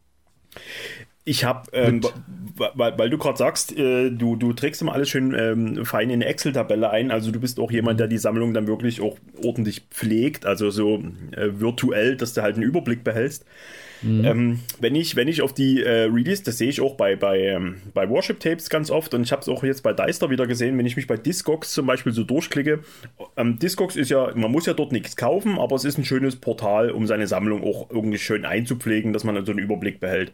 Ich 1.29 1.45
habe, 1.45 1.69
ähm, 1.73 2.03
weil, 2.55 2.97
weil, 2.97 3.11
du 3.11 3.19
gerade 3.19 3.37
sagst, 3.37 3.77
äh, 3.77 4.11
du, 4.11 4.37
du 4.37 4.53
trägst 4.53 4.81
immer 4.81 4.93
alles 4.93 5.09
schön 5.09 5.35
ähm, 5.37 5.85
fein 5.85 6.09
in 6.09 6.23
eine 6.23 6.27
Excel-Tabelle 6.27 6.89
ein. 6.89 7.11
Also 7.11 7.33
du 7.33 7.41
bist 7.41 7.59
auch 7.59 7.73
jemand, 7.73 7.99
der 7.99 8.07
die 8.07 8.17
Sammlung 8.17 8.55
dann 8.55 8.69
wirklich 8.69 9.01
auch 9.01 9.19
ordentlich 9.43 9.83
pflegt, 9.91 10.47
also 10.47 10.71
so 10.71 11.03
äh, 11.33 11.59
virtuell, 11.59 12.17
dass 12.17 12.33
du 12.33 12.43
halt 12.43 12.55
einen 12.55 12.63
Überblick 12.63 13.03
behältst. 13.03 13.45
Mhm. 14.03 14.25
Ähm, 14.25 14.61
wenn, 14.79 14.95
ich, 14.95 15.17
wenn 15.17 15.27
ich 15.27 15.43
auf 15.43 15.53
die 15.53 15.83
äh, 15.83 16.03
Release, 16.03 16.45
das 16.45 16.59
sehe 16.59 16.69
ich 16.69 16.81
auch 16.81 16.95
bei, 16.95 17.17
bei, 17.17 17.41
ähm, 17.41 17.79
bei 17.93 18.09
Worship 18.09 18.39
Tapes 18.39 18.71
ganz 18.71 18.93
oft 18.93 19.13
und 19.13 19.23
ich 19.23 19.33
habe 19.33 19.43
es 19.43 19.49
auch 19.49 19.65
jetzt 19.65 19.83
bei 19.83 19.93
Deister 19.93 20.31
wieder 20.31 20.47
gesehen, 20.47 20.79
wenn 20.79 20.87
ich 20.87 20.95
mich 20.95 21.09
bei 21.09 21.17
Discogs 21.17 21.73
zum 21.73 21.87
Beispiel 21.87 22.13
so 22.13 22.23
durchklicke. 22.23 22.81
Ähm, 23.37 23.59
Discogs 23.59 23.97
ist 23.97 24.11
ja, 24.11 24.31
man 24.37 24.53
muss 24.53 24.67
ja 24.67 24.75
dort 24.75 24.93
nichts 24.93 25.17
kaufen, 25.17 25.59
aber 25.59 25.75
es 25.75 25.85
ist 25.85 25.99
ein 25.99 26.05
schönes 26.05 26.37
Portal, 26.37 26.91
um 26.91 27.09
seine 27.09 27.27
Sammlung 27.27 27.65
auch 27.65 27.91
irgendwie 27.91 28.19
schön 28.19 28.45
einzupflegen, 28.45 29.13
dass 29.13 29.25
man 29.25 29.35
dann 29.35 29.45
so 29.45 29.53
einen 29.53 29.61
Überblick 29.61 29.99
behält. 29.99 30.33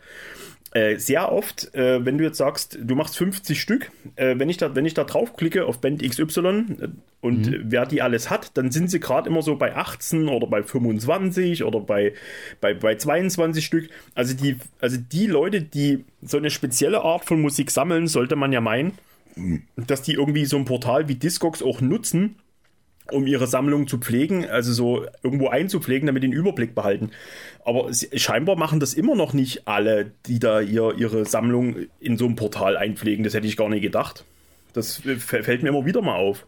Äh, 0.75 0.97
sehr 0.97 1.31
oft, 1.31 1.75
äh, 1.75 2.05
wenn 2.05 2.17
du 2.17 2.25
jetzt 2.25 2.39
sagst, 2.39 2.79
du 2.81 2.95
machst 2.95 3.19
50 3.19 3.61
Stück, 3.61 3.93
äh, 4.17 4.39
wenn, 4.39 4.49
ich 4.49 4.57
da, 4.57 4.75
wenn 4.75 4.87
ich 4.87 4.95
da 4.95 5.05
draufklicke 5.05 5.67
auf 5.67 5.83
Band 5.83 6.03
XY 6.03 6.47
äh, 6.49 6.89
und 7.21 7.47
mhm. 7.47 7.65
wer 7.65 7.85
die 7.85 8.01
alles 8.01 8.31
hat, 8.31 8.57
dann 8.57 8.71
sind 8.71 8.91
sie 8.91 8.99
gerade 8.99 9.29
immer 9.29 9.43
so 9.43 9.57
bei 9.57 9.77
18 9.77 10.29
oder 10.29 10.47
bei 10.47 10.63
25 10.63 11.65
oder 11.65 11.81
bei, 11.81 12.15
bei, 12.63 12.73
bei 12.73 12.95
22 12.95 13.63
Stück. 13.63 13.91
Also 14.15 14.35
die, 14.35 14.57
also 14.81 14.97
die 14.97 15.27
Leute, 15.27 15.61
die 15.61 16.07
so 16.23 16.39
eine 16.39 16.49
spezielle 16.49 17.03
Art 17.03 17.27
von 17.27 17.43
Musik 17.43 17.71
sammeln, 17.71 18.07
sollte 18.07 18.37
man 18.37 18.51
ja 18.51 18.63
meinen, 18.63 18.93
dass 19.77 20.01
die 20.01 20.15
irgendwie 20.15 20.47
so 20.47 20.57
ein 20.57 20.65
Portal 20.65 21.07
wie 21.07 21.17
Discogs 21.17 21.63
auch 21.63 21.83
nutzen, 21.83 22.37
um 23.11 23.27
ihre 23.27 23.47
Sammlung 23.47 23.89
zu 23.89 23.99
pflegen, 23.99 24.49
also 24.49 24.73
so 24.73 25.07
irgendwo 25.23 25.49
einzupflegen, 25.49 26.07
damit 26.07 26.23
den 26.23 26.33
Überblick 26.33 26.75
behalten. 26.75 27.11
Aber 27.65 27.91
scheinbar 27.93 28.57
machen 28.57 28.81
das 28.81 28.95
immer 28.95 29.15
noch 29.15 29.33
nicht 29.33 29.67
alle, 29.67 30.13
die 30.27 30.39
da 30.39 30.61
ihr, 30.61 30.95
ihre 30.97 31.25
Sammlung 31.25 31.77
in 32.01 32.17
so 32.17 32.27
einem 32.27 32.37
Portal 32.37 32.77
einpflegen. 32.77 33.25
Das 33.25 33.35
hätte 33.35 33.47
ich 33.47 33.57
gar 33.57 33.69
nicht 33.69 33.83
gedacht. 33.83 34.25
Das 34.73 35.03
fällt 35.19 35.63
mir 35.63 35.69
immer 35.69 35.85
wieder 35.85 36.01
mal 36.01 36.17
auf. 36.17 36.47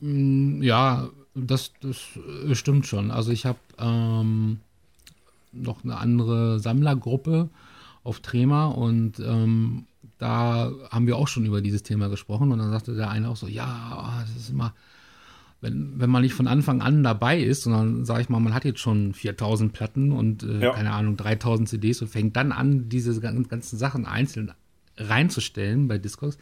Mm, 0.00 0.62
ja, 0.62 1.08
das, 1.34 1.72
das 1.80 2.18
äh, 2.46 2.54
stimmt 2.54 2.86
schon. 2.86 3.10
Also 3.10 3.30
ich 3.32 3.46
habe 3.46 3.58
ähm, 3.78 4.60
noch 5.52 5.84
eine 5.84 5.96
andere 5.96 6.60
Sammlergruppe 6.60 7.48
auf 8.04 8.20
Trema 8.20 8.66
und 8.66 9.18
ähm, 9.20 9.86
da 10.18 10.72
haben 10.90 11.06
wir 11.06 11.16
auch 11.16 11.28
schon 11.28 11.46
über 11.46 11.60
dieses 11.60 11.82
Thema 11.82 12.08
gesprochen 12.08 12.52
und 12.52 12.58
dann 12.58 12.70
sagte 12.70 12.94
der 12.94 13.10
eine 13.10 13.28
auch 13.28 13.36
so, 13.36 13.46
ja, 13.46 14.24
das 14.26 14.36
ist 14.36 14.50
immer 14.50 14.74
wenn, 15.60 15.94
wenn 15.96 16.10
man 16.10 16.22
nicht 16.22 16.34
von 16.34 16.46
Anfang 16.46 16.82
an 16.82 17.02
dabei 17.02 17.40
ist, 17.40 17.62
sondern 17.62 18.04
sage 18.04 18.22
ich 18.22 18.28
mal, 18.28 18.38
man 18.38 18.54
hat 18.54 18.64
jetzt 18.64 18.80
schon 18.80 19.12
4000 19.12 19.72
Platten 19.72 20.12
und 20.12 20.44
äh, 20.44 20.60
ja. 20.60 20.72
keine 20.72 20.92
Ahnung, 20.92 21.16
3000 21.16 21.68
CDs 21.68 22.00
und 22.00 22.08
fängt 22.08 22.36
dann 22.36 22.52
an, 22.52 22.88
diese 22.88 23.20
ganzen 23.20 23.78
Sachen 23.78 24.06
einzeln 24.06 24.52
reinzustellen 24.96 25.88
bei 25.88 25.98
Discogs, 25.98 26.38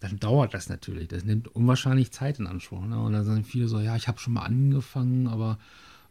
dann 0.00 0.18
dauert 0.18 0.52
das 0.52 0.68
natürlich. 0.68 1.08
Das 1.08 1.24
nimmt 1.24 1.48
unwahrscheinlich 1.48 2.10
Zeit 2.12 2.38
in 2.38 2.46
Anspruch. 2.46 2.84
Ne? 2.84 3.00
Und 3.00 3.12
dann 3.12 3.24
sind 3.24 3.46
viele 3.46 3.68
so, 3.68 3.78
ja, 3.78 3.96
ich 3.96 4.08
habe 4.08 4.18
schon 4.18 4.34
mal 4.34 4.42
angefangen, 4.42 5.26
aber 5.28 5.58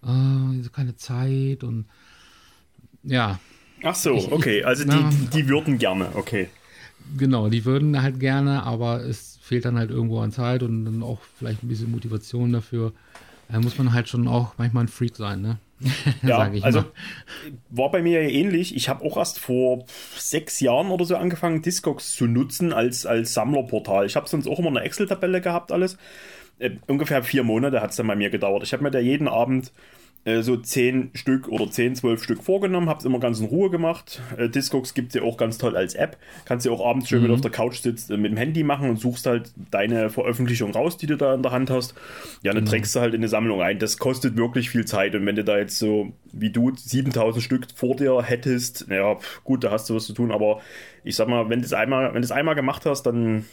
äh, 0.03 0.67
keine 0.71 0.95
Zeit 0.95 1.63
und 1.63 1.85
ja. 3.03 3.39
Ach 3.83 3.95
so, 3.95 4.15
ich, 4.15 4.31
okay, 4.31 4.63
also 4.63 4.83
na, 4.87 5.09
die, 5.09 5.27
die 5.27 5.47
würden 5.47 5.77
gerne, 5.77 6.15
okay. 6.15 6.49
Genau, 7.17 7.49
die 7.49 7.65
würden 7.65 8.01
halt 8.01 8.19
gerne, 8.19 8.63
aber 8.63 9.03
es 9.03 9.34
fehlt 9.45 9.63
dann 9.63 9.77
halt 9.77 9.91
irgendwo 9.91 10.19
an 10.21 10.31
Zeit 10.31 10.63
und 10.63 10.85
dann 10.85 11.03
auch 11.03 11.19
vielleicht 11.37 11.63
ein 11.63 11.67
bisschen 11.67 11.91
Motivation 11.91 12.51
dafür. 12.51 12.93
Da 13.47 13.59
muss 13.59 13.77
man 13.77 13.93
halt 13.93 14.09
schon 14.09 14.27
auch 14.27 14.55
manchmal 14.57 14.85
ein 14.85 14.87
Freak 14.87 15.15
sein, 15.15 15.41
ne? 15.41 15.57
ja, 16.23 16.39
also 16.61 16.79
mal. 16.79 16.91
war 17.69 17.91
bei 17.91 18.01
mir 18.01 18.23
ja 18.23 18.29
ähnlich. 18.29 18.75
Ich 18.75 18.89
habe 18.89 19.05
auch 19.05 19.17
erst 19.17 19.37
vor 19.37 19.85
sechs 20.17 20.61
Jahren 20.61 20.87
oder 20.87 21.05
so 21.05 21.15
angefangen, 21.15 21.61
Discogs 21.61 22.15
zu 22.15 22.25
nutzen 22.25 22.73
als, 22.73 23.05
als 23.05 23.35
Sammlerportal. 23.35 24.07
Ich 24.07 24.15
habe 24.15 24.27
sonst 24.27 24.47
auch 24.47 24.57
immer 24.57 24.69
eine 24.69 24.81
Excel-Tabelle 24.81 25.41
gehabt, 25.41 25.71
alles. 25.71 25.97
Äh, 26.57 26.71
ungefähr 26.87 27.21
vier 27.23 27.43
Monate 27.43 27.81
hat 27.81 27.91
es 27.91 27.97
dann 27.97 28.07
bei 28.07 28.15
mir 28.15 28.31
gedauert. 28.31 28.63
Ich 28.63 28.73
habe 28.73 28.81
mir 28.81 28.89
da 28.89 28.99
jeden 28.99 29.27
Abend 29.27 29.71
äh, 30.25 30.41
so 30.41 30.57
zehn 30.57 31.11
Stück 31.13 31.47
oder 31.47 31.69
zehn, 31.69 31.95
zwölf 31.95 32.23
Stück 32.23 32.43
vorgenommen, 32.43 32.89
hab's 32.89 33.05
immer 33.05 33.19
ganz 33.19 33.39
in 33.39 33.45
Ruhe 33.45 33.69
gemacht. 33.69 34.21
Äh, 34.37 34.49
Discogs 34.49 34.95
gibt's 34.95 35.13
ja 35.13 35.21
auch 35.21 35.37
ganz 35.37 35.59
toll 35.59 35.77
als 35.77 35.93
App. 35.93 36.17
Kannst 36.45 36.65
ja 36.65 36.71
auch 36.71 36.83
abends 36.83 37.07
schön, 37.07 37.19
mhm. 37.19 37.23
wenn 37.23 37.29
du 37.29 37.35
auf 37.35 37.41
der 37.41 37.51
Couch 37.51 37.79
sitzt, 37.79 38.09
äh, 38.09 38.17
mit 38.17 38.31
dem 38.31 38.37
Handy 38.37 38.63
machen 38.63 38.89
und 38.89 38.97
suchst 38.97 39.27
halt 39.27 39.51
deine 39.69 40.09
Veröffentlichung 40.09 40.71
raus, 40.71 40.97
die 40.97 41.05
du 41.05 41.15
da 41.15 41.35
in 41.35 41.43
der 41.43 41.51
Hand 41.51 41.69
hast. 41.69 41.93
Ja, 42.41 42.53
dann 42.53 42.63
mhm. 42.63 42.69
trägst 42.69 42.95
du 42.95 43.01
halt 43.01 43.13
in 43.13 43.19
eine 43.19 43.27
Sammlung 43.27 43.61
ein. 43.61 43.77
Das 43.77 43.99
kostet 43.99 44.35
wirklich 44.35 44.71
viel 44.71 44.85
Zeit. 44.85 45.13
Und 45.13 45.27
wenn 45.27 45.35
du 45.35 45.43
da 45.43 45.59
jetzt 45.59 45.77
so, 45.77 46.11
wie 46.33 46.49
du, 46.49 46.71
7000 46.75 47.43
Stück 47.43 47.67
vor 47.75 47.95
dir 47.95 48.23
hättest, 48.23 48.87
ja, 48.89 49.17
gut, 49.43 49.63
da 49.63 49.69
hast 49.69 49.89
du 49.91 49.95
was 49.95 50.05
zu 50.05 50.13
tun. 50.13 50.31
Aber 50.31 50.59
ich 51.03 51.15
sag 51.15 51.27
mal, 51.27 51.49
wenn 51.49 51.59
du 51.59 51.65
es 51.65 51.73
einmal, 51.73 52.15
wenn 52.15 52.21
du 52.21 52.25
es 52.25 52.31
einmal 52.31 52.55
gemacht 52.55 52.87
hast, 52.87 53.03
dann, 53.03 53.45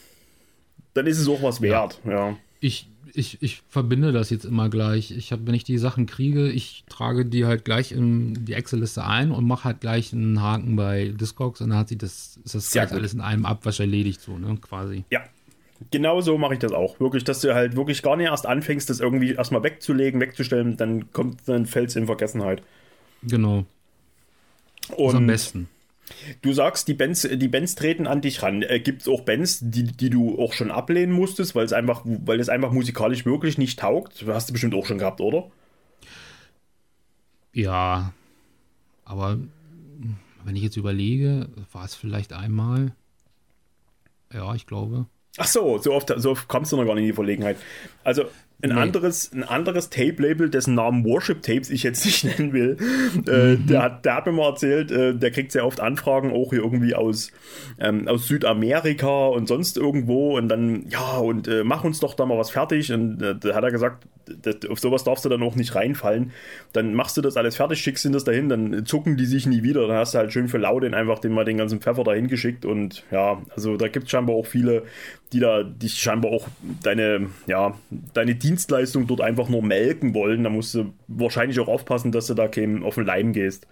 dann 0.95 1.07
ist 1.07 1.19
es 1.19 1.29
auch 1.29 1.43
was 1.43 1.61
wert, 1.61 2.01
ja. 2.07 2.13
ja. 2.13 2.37
Ich, 2.61 2.92
ich, 3.15 3.43
ich 3.43 3.63
verbinde 3.69 4.13
das 4.13 4.31
jetzt 4.31 4.45
immer 4.45 4.69
gleich. 4.69 5.11
Ich 5.11 5.33
habe, 5.33 5.47
wenn 5.47 5.55
ich 5.55 5.65
die 5.65 5.79
Sachen 5.79 6.07
kriege, 6.07 6.49
ich 6.49 6.85
trage 6.89 7.27
die 7.27 7.45
halt 7.45 7.65
gleich 7.65 7.93
in 7.93 8.45
die 8.45 8.55
Excel-Liste 8.55 9.05
ein 9.05 9.31
und 9.31 9.47
mache 9.47 9.65
halt 9.65 9.81
gleich 9.81 10.13
einen 10.13 10.41
Haken 10.41 10.77
bei 10.77 11.09
Discogs 11.09 11.61
und 11.61 11.71
dann 11.71 11.79
hat 11.79 11.89
sich 11.89 11.99
das, 11.99 12.39
ist 12.45 12.55
das 12.55 12.71
gleich 12.71 12.93
alles 12.93 13.15
in 13.15 13.21
einem 13.21 13.45
Abwasch 13.45 13.81
erledigt, 13.81 14.21
so, 14.21 14.39
ne, 14.39 14.57
quasi. 14.61 15.05
Ja. 15.11 15.21
Genau 15.91 16.21
so 16.21 16.39
mache 16.39 16.55
ich 16.55 16.61
das 16.61 16.73
auch. 16.73 17.01
Wirklich, 17.01 17.25
dass 17.25 17.41
du 17.41 17.55
halt 17.55 17.75
wirklich 17.75 18.03
gar 18.03 18.17
nicht 18.17 18.27
erst 18.27 18.47
anfängst, 18.47 18.89
das 18.89 19.01
irgendwie 19.01 19.33
erstmal 19.33 19.65
wegzulegen, 19.65 20.21
wegzustellen, 20.21 20.77
dann 20.77 21.13
kommt, 21.13 21.41
dann 21.47 21.67
fällt 21.67 21.89
es 21.89 21.97
in 21.97 22.07
Vergessenheit. 22.07 22.63
Genau. 23.25 23.65
Und 24.97 25.17
am 25.17 25.27
besten. 25.27 25.69
Du 26.43 26.53
sagst, 26.53 26.89
die 26.89 26.95
Bands, 26.95 27.29
die 27.31 27.49
Bands 27.49 27.75
treten 27.75 28.07
an 28.07 28.21
dich 28.21 28.43
ran. 28.43 28.63
Äh, 28.63 28.81
Gibt 28.81 29.03
es 29.03 29.09
auch 29.09 29.23
Bands, 29.23 29.61
die, 29.63 29.85
die 29.85 30.11
du 30.11 30.39
auch 30.39 30.53
schon 30.53 30.71
ablehnen 30.71 31.13
musstest, 31.13 31.55
weil 31.55 31.65
es 31.65 31.73
einfach, 31.73 32.03
weil 32.05 32.41
es 32.41 32.49
einfach 32.49 32.73
musikalisch 32.73 33.25
wirklich 33.25 33.59
nicht 33.59 33.79
taugt? 33.79 34.25
Hast 34.27 34.49
du 34.49 34.53
bestimmt 34.53 34.75
auch 34.75 34.87
schon 34.87 34.99
gehabt, 34.99 35.21
oder? 35.21 35.51
Ja, 37.53 38.13
aber 39.05 39.39
wenn 40.45 40.57
ich 40.57 40.63
jetzt 40.63 40.77
überlege, 40.77 41.49
war 41.73 41.85
es 41.85 41.95
vielleicht 41.95 42.33
einmal. 42.33 42.93
Ja, 44.33 44.55
ich 44.55 44.67
glaube. 44.67 45.07
Ach 45.37 45.47
so, 45.47 45.79
so 45.79 45.93
oft, 45.93 46.13
so 46.17 46.31
oft 46.33 46.49
kommst 46.49 46.73
du 46.73 46.77
noch 46.77 46.85
gar 46.85 46.95
nicht 46.95 47.03
in 47.03 47.09
die 47.09 47.15
Verlegenheit. 47.15 47.57
Also 48.05 48.25
ein 48.63 48.71
nee. 48.71 48.81
anderes, 48.81 49.33
ein 49.33 49.43
anderes 49.43 49.91
Tape-Label, 49.91 50.49
dessen 50.49 50.75
Namen 50.75 51.05
Worship 51.05 51.43
Tapes 51.43 51.71
ich 51.71 51.83
jetzt 51.83 52.05
nicht 52.05 52.25
nennen 52.25 52.53
will, 52.53 52.77
äh, 53.29 53.57
mhm. 53.57 53.67
der, 53.67 53.83
hat, 53.83 54.05
der 54.05 54.17
hat 54.17 54.27
mir 54.27 54.33
mal 54.33 54.51
erzählt, 54.51 54.91
äh, 54.91 55.15
der 55.15 55.31
kriegt 55.31 55.53
sehr 55.53 55.67
oft 55.67 55.81
Anfragen, 55.81 56.33
auch 56.33 56.51
hier 56.51 56.61
irgendwie 56.61 56.95
aus, 56.95 57.33
ähm, 57.79 58.07
aus 58.07 58.29
Südamerika 58.29 59.27
und 59.27 59.49
sonst 59.49 59.77
irgendwo 59.77 60.37
und 60.39 60.49
dann, 60.49 60.87
ja, 60.89 61.19
und 61.19 61.49
äh, 61.49 61.65
mach 61.65 61.85
uns 61.85 62.01
doch 62.01 62.15
da 62.15 62.25
mal 62.25 62.39
was 62.39 62.51
fertig. 62.51 62.93
Und 62.93 63.21
äh, 63.21 63.35
da 63.35 63.55
hat 63.55 63.65
er 63.65 63.73
gesagt, 63.73 64.07
das, 64.27 64.69
auf 64.69 64.79
sowas 64.79 65.05
darfst 65.05 65.25
du 65.25 65.29
dann 65.29 65.43
auch 65.43 65.55
nicht 65.55 65.75
reinfallen. 65.75 66.33
Dann 66.73 66.95
machst 66.95 67.17
du 67.17 67.21
das 67.21 67.37
alles 67.37 67.57
fertig, 67.57 67.81
schickst 67.81 68.05
ihn 68.05 68.13
das 68.13 68.25
dahin, 68.25 68.49
dann 68.49 68.87
zucken 68.87 69.17
die 69.17 69.27
sich 69.27 69.47
nie 69.47 69.63
wieder. 69.63 69.87
Dann 69.87 69.97
hast 69.97 70.15
du 70.15 70.19
halt 70.19 70.33
schön 70.33 70.49
für 70.49 70.59
Laudin 70.59 70.95
einfach 70.95 71.19
den 71.19 71.33
mal 71.33 71.45
den 71.45 71.57
ganzen 71.57 71.81
Pfeffer 71.81 72.05
dahin 72.05 72.29
geschickt 72.29 72.65
und 72.65 73.05
ja, 73.11 73.43
also 73.55 73.77
da 73.77 73.89
gibt 73.89 74.07
es 74.07 74.11
scheinbar 74.11 74.37
auch 74.37 74.47
viele, 74.47 74.85
die 75.33 75.41
da 75.41 75.63
dich 75.63 75.95
scheinbar 75.95 76.33
auch 76.33 76.49
deine, 76.83 77.29
ja, 77.47 77.75
deine 78.15 78.35
Dienstleistung 78.35 79.07
dort 79.07 79.21
einfach 79.21 79.49
nur 79.49 79.63
melken 79.63 80.15
wollen. 80.15 80.45
Da 80.45 80.51
musst 80.51 80.75
du 80.75 80.93
wahrscheinlich 81.09 81.59
auch 81.61 81.69
aufpassen, 81.69 82.13
dass 82.13 82.27
du 82.27 82.35
da 82.35 82.49
kein 82.49 82.83
auf 82.83 82.97
den 82.97 83.07
Leim 83.07 83.33
gehst. 83.33 83.67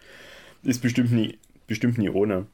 Ist 0.63 0.83
bestimmt 0.83 1.13
nie, 1.13 1.39
bestimmt 1.67 1.99
nie 1.99 2.11
ohne. 2.11 2.47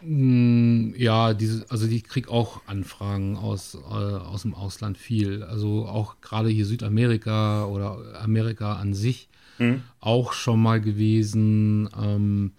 Ja, 0.00 1.34
diese, 1.34 1.66
also 1.70 1.86
ich 1.86 2.04
kriege 2.04 2.30
auch 2.30 2.62
Anfragen 2.66 3.36
aus, 3.36 3.74
äh, 3.74 3.78
aus 3.78 4.42
dem 4.42 4.54
Ausland 4.54 4.96
viel. 4.96 5.42
Also 5.42 5.86
auch 5.86 6.20
gerade 6.20 6.48
hier 6.50 6.66
Südamerika 6.66 7.64
oder 7.64 8.20
Amerika 8.22 8.74
an 8.74 8.94
sich 8.94 9.28
mhm. 9.58 9.82
auch 10.00 10.32
schon 10.32 10.62
mal 10.62 10.80
gewesen. 10.80 11.88
Ähm, 12.00 12.52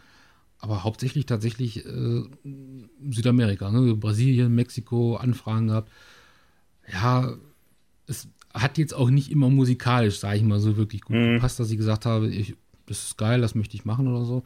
aber 0.60 0.84
hauptsächlich 0.84 1.26
tatsächlich 1.26 1.86
äh, 1.86 2.24
Südamerika, 3.10 3.72
ne? 3.72 3.96
Brasilien, 3.96 4.54
Mexiko, 4.54 5.16
Anfragen 5.16 5.68
gehabt. 5.68 5.92
Ja, 6.92 7.34
es 8.06 8.28
hat 8.54 8.78
jetzt 8.78 8.94
auch 8.94 9.10
nicht 9.10 9.32
immer 9.32 9.50
musikalisch, 9.50 10.20
sage 10.20 10.38
ich 10.38 10.44
mal, 10.44 10.60
so 10.60 10.76
wirklich 10.76 11.02
gut 11.02 11.16
mhm. 11.16 11.36
gepasst, 11.36 11.60
dass 11.60 11.72
ich 11.72 11.78
gesagt 11.78 12.06
habe, 12.06 12.28
ich, 12.28 12.56
das 12.88 13.06
ist 13.06 13.18
geil, 13.18 13.40
das 13.40 13.56
möchte 13.56 13.76
ich 13.76 13.86
machen 13.86 14.08
oder 14.10 14.26
so. 14.26 14.44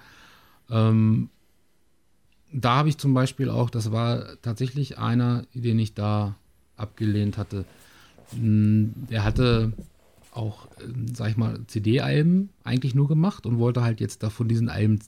Ähm, 0.69 1.29
da 2.53 2.77
habe 2.77 2.89
ich 2.89 2.97
zum 2.97 3.13
Beispiel 3.13 3.49
auch, 3.49 3.69
das 3.69 3.91
war 3.91 4.41
tatsächlich 4.41 4.97
einer, 4.97 5.45
den 5.53 5.79
ich 5.79 5.93
da 5.93 6.35
abgelehnt 6.77 7.37
hatte. 7.37 7.65
Hm, 8.31 8.93
der 9.09 9.23
hatte 9.23 9.73
auch, 10.31 10.67
ähm, 10.81 11.07
sag 11.13 11.29
ich 11.29 11.37
mal, 11.37 11.59
CD-Alben 11.67 12.49
eigentlich 12.63 12.95
nur 12.95 13.07
gemacht 13.07 13.45
und 13.45 13.59
wollte 13.59 13.83
halt 13.83 13.99
jetzt 13.99 14.23
davon 14.23 14.47
diesen 14.47 14.69
Alben 14.69 14.99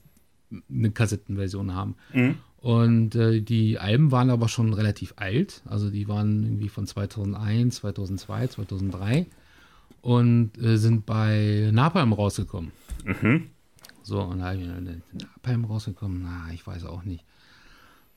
eine 0.70 0.90
Kassettenversion 0.90 1.74
haben. 1.74 1.96
Mhm. 2.12 2.36
Und 2.58 3.14
äh, 3.14 3.40
die 3.40 3.78
Alben 3.78 4.10
waren 4.10 4.30
aber 4.30 4.48
schon 4.48 4.72
relativ 4.72 5.14
alt. 5.16 5.62
Also 5.66 5.90
die 5.90 6.08
waren 6.08 6.42
irgendwie 6.42 6.68
von 6.68 6.86
2001, 6.86 7.76
2002, 7.76 8.46
2003 8.48 9.26
und 10.02 10.50
äh, 10.60 10.76
sind 10.76 11.06
bei 11.06 11.70
Napalm 11.72 12.12
rausgekommen. 12.12 12.72
Mhm. 13.04 13.50
So, 14.02 14.20
und 14.20 14.38
da 14.38 14.46
habe 14.46 14.58
ich 14.58 14.66
Napalm 14.66 15.64
rausgekommen. 15.64 16.22
Na, 16.22 16.52
ich 16.52 16.66
weiß 16.66 16.84
auch 16.84 17.04
nicht. 17.04 17.24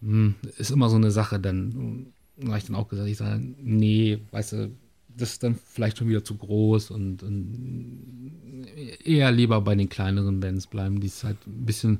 Hm, 0.01 0.35
ist 0.57 0.71
immer 0.71 0.89
so 0.89 0.95
eine 0.95 1.11
Sache. 1.11 1.39
Dann 1.39 2.13
habe 2.45 2.57
ich 2.57 2.65
dann 2.65 2.75
auch 2.75 2.87
gesagt, 2.87 3.09
ich 3.09 3.17
sage, 3.17 3.41
nee, 3.61 4.19
weißt 4.31 4.53
du, 4.53 4.71
das 5.09 5.31
ist 5.33 5.43
dann 5.43 5.55
vielleicht 5.55 5.97
schon 5.97 6.07
wieder 6.07 6.23
zu 6.23 6.35
groß 6.35 6.91
und, 6.91 7.23
und 7.23 8.65
eher 9.03 9.31
lieber 9.31 9.61
bei 9.61 9.75
den 9.75 9.89
kleineren 9.89 10.39
Bands 10.39 10.67
bleiben, 10.67 10.99
die 10.99 11.07
es 11.07 11.23
halt 11.23 11.37
ein 11.45 11.65
bisschen 11.65 11.99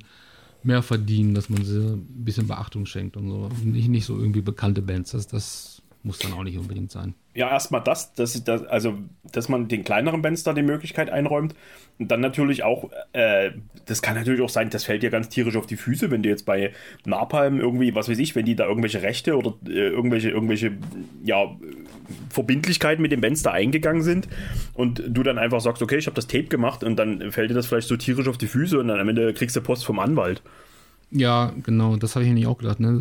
mehr 0.62 0.82
verdienen, 0.82 1.34
dass 1.34 1.48
man 1.48 1.64
sie 1.64 1.94
ein 1.94 2.24
bisschen 2.24 2.46
Beachtung 2.46 2.86
schenkt 2.86 3.16
und 3.16 3.28
so. 3.28 3.48
Nicht, 3.64 3.88
nicht 3.88 4.06
so 4.06 4.18
irgendwie 4.18 4.40
bekannte 4.40 4.82
Bands. 4.82 5.12
Das, 5.12 5.26
das 5.26 5.82
muss 6.02 6.18
dann 6.18 6.32
auch 6.32 6.44
nicht 6.44 6.58
unbedingt 6.58 6.90
sein. 6.90 7.14
Ja, 7.32 7.48
erstmal 7.48 7.82
das, 7.82 8.12
dass, 8.14 8.42
das, 8.42 8.64
also, 8.66 8.98
dass 9.30 9.48
man 9.48 9.68
den 9.68 9.84
kleineren 9.84 10.20
Bands 10.20 10.42
da 10.42 10.52
die 10.52 10.62
Möglichkeit 10.62 11.10
einräumt. 11.10 11.54
Und 11.98 12.10
dann 12.10 12.20
natürlich 12.20 12.64
auch, 12.64 12.90
äh, 13.12 13.52
das 13.86 14.02
kann 14.02 14.16
natürlich 14.16 14.40
auch 14.40 14.48
sein, 14.48 14.70
das 14.70 14.84
fällt 14.84 15.02
dir 15.02 15.10
ganz 15.10 15.28
tierisch 15.28 15.54
auf 15.54 15.66
die 15.66 15.76
Füße, 15.76 16.10
wenn 16.10 16.22
du 16.22 16.28
jetzt 16.28 16.44
bei 16.44 16.72
Napalm 17.04 17.60
irgendwie, 17.60 17.94
was 17.94 18.08
weiß 18.08 18.18
ich, 18.18 18.34
wenn 18.34 18.46
die 18.46 18.56
da 18.56 18.66
irgendwelche 18.66 19.02
Rechte 19.02 19.36
oder 19.36 19.54
äh, 19.66 19.90
irgendwelche, 19.90 20.30
irgendwelche, 20.30 20.72
ja, 21.22 21.56
Verbindlichkeiten 22.30 23.02
mit 23.02 23.12
den 23.12 23.20
Bands 23.20 23.42
da 23.42 23.52
eingegangen 23.52 24.02
sind 24.02 24.28
und 24.74 25.02
du 25.06 25.22
dann 25.22 25.38
einfach 25.38 25.60
sagst, 25.60 25.82
okay, 25.82 25.98
ich 25.98 26.06
habe 26.06 26.16
das 26.16 26.26
Tape 26.26 26.44
gemacht 26.44 26.82
und 26.82 26.96
dann 26.96 27.30
fällt 27.30 27.50
dir 27.50 27.54
das 27.54 27.66
vielleicht 27.66 27.86
so 27.86 27.96
tierisch 27.96 28.26
auf 28.26 28.38
die 28.38 28.48
Füße 28.48 28.78
und 28.78 28.88
dann 28.88 28.98
am 28.98 29.08
Ende 29.08 29.32
kriegst 29.34 29.54
du 29.54 29.60
Post 29.60 29.84
vom 29.84 29.98
Anwalt. 29.98 30.42
Ja, 31.12 31.52
genau, 31.64 31.96
das 31.96 32.14
habe 32.14 32.24
ich 32.24 32.28
nämlich 32.28 32.46
auch 32.46 32.58
gedacht, 32.58 32.80
ne? 32.80 32.98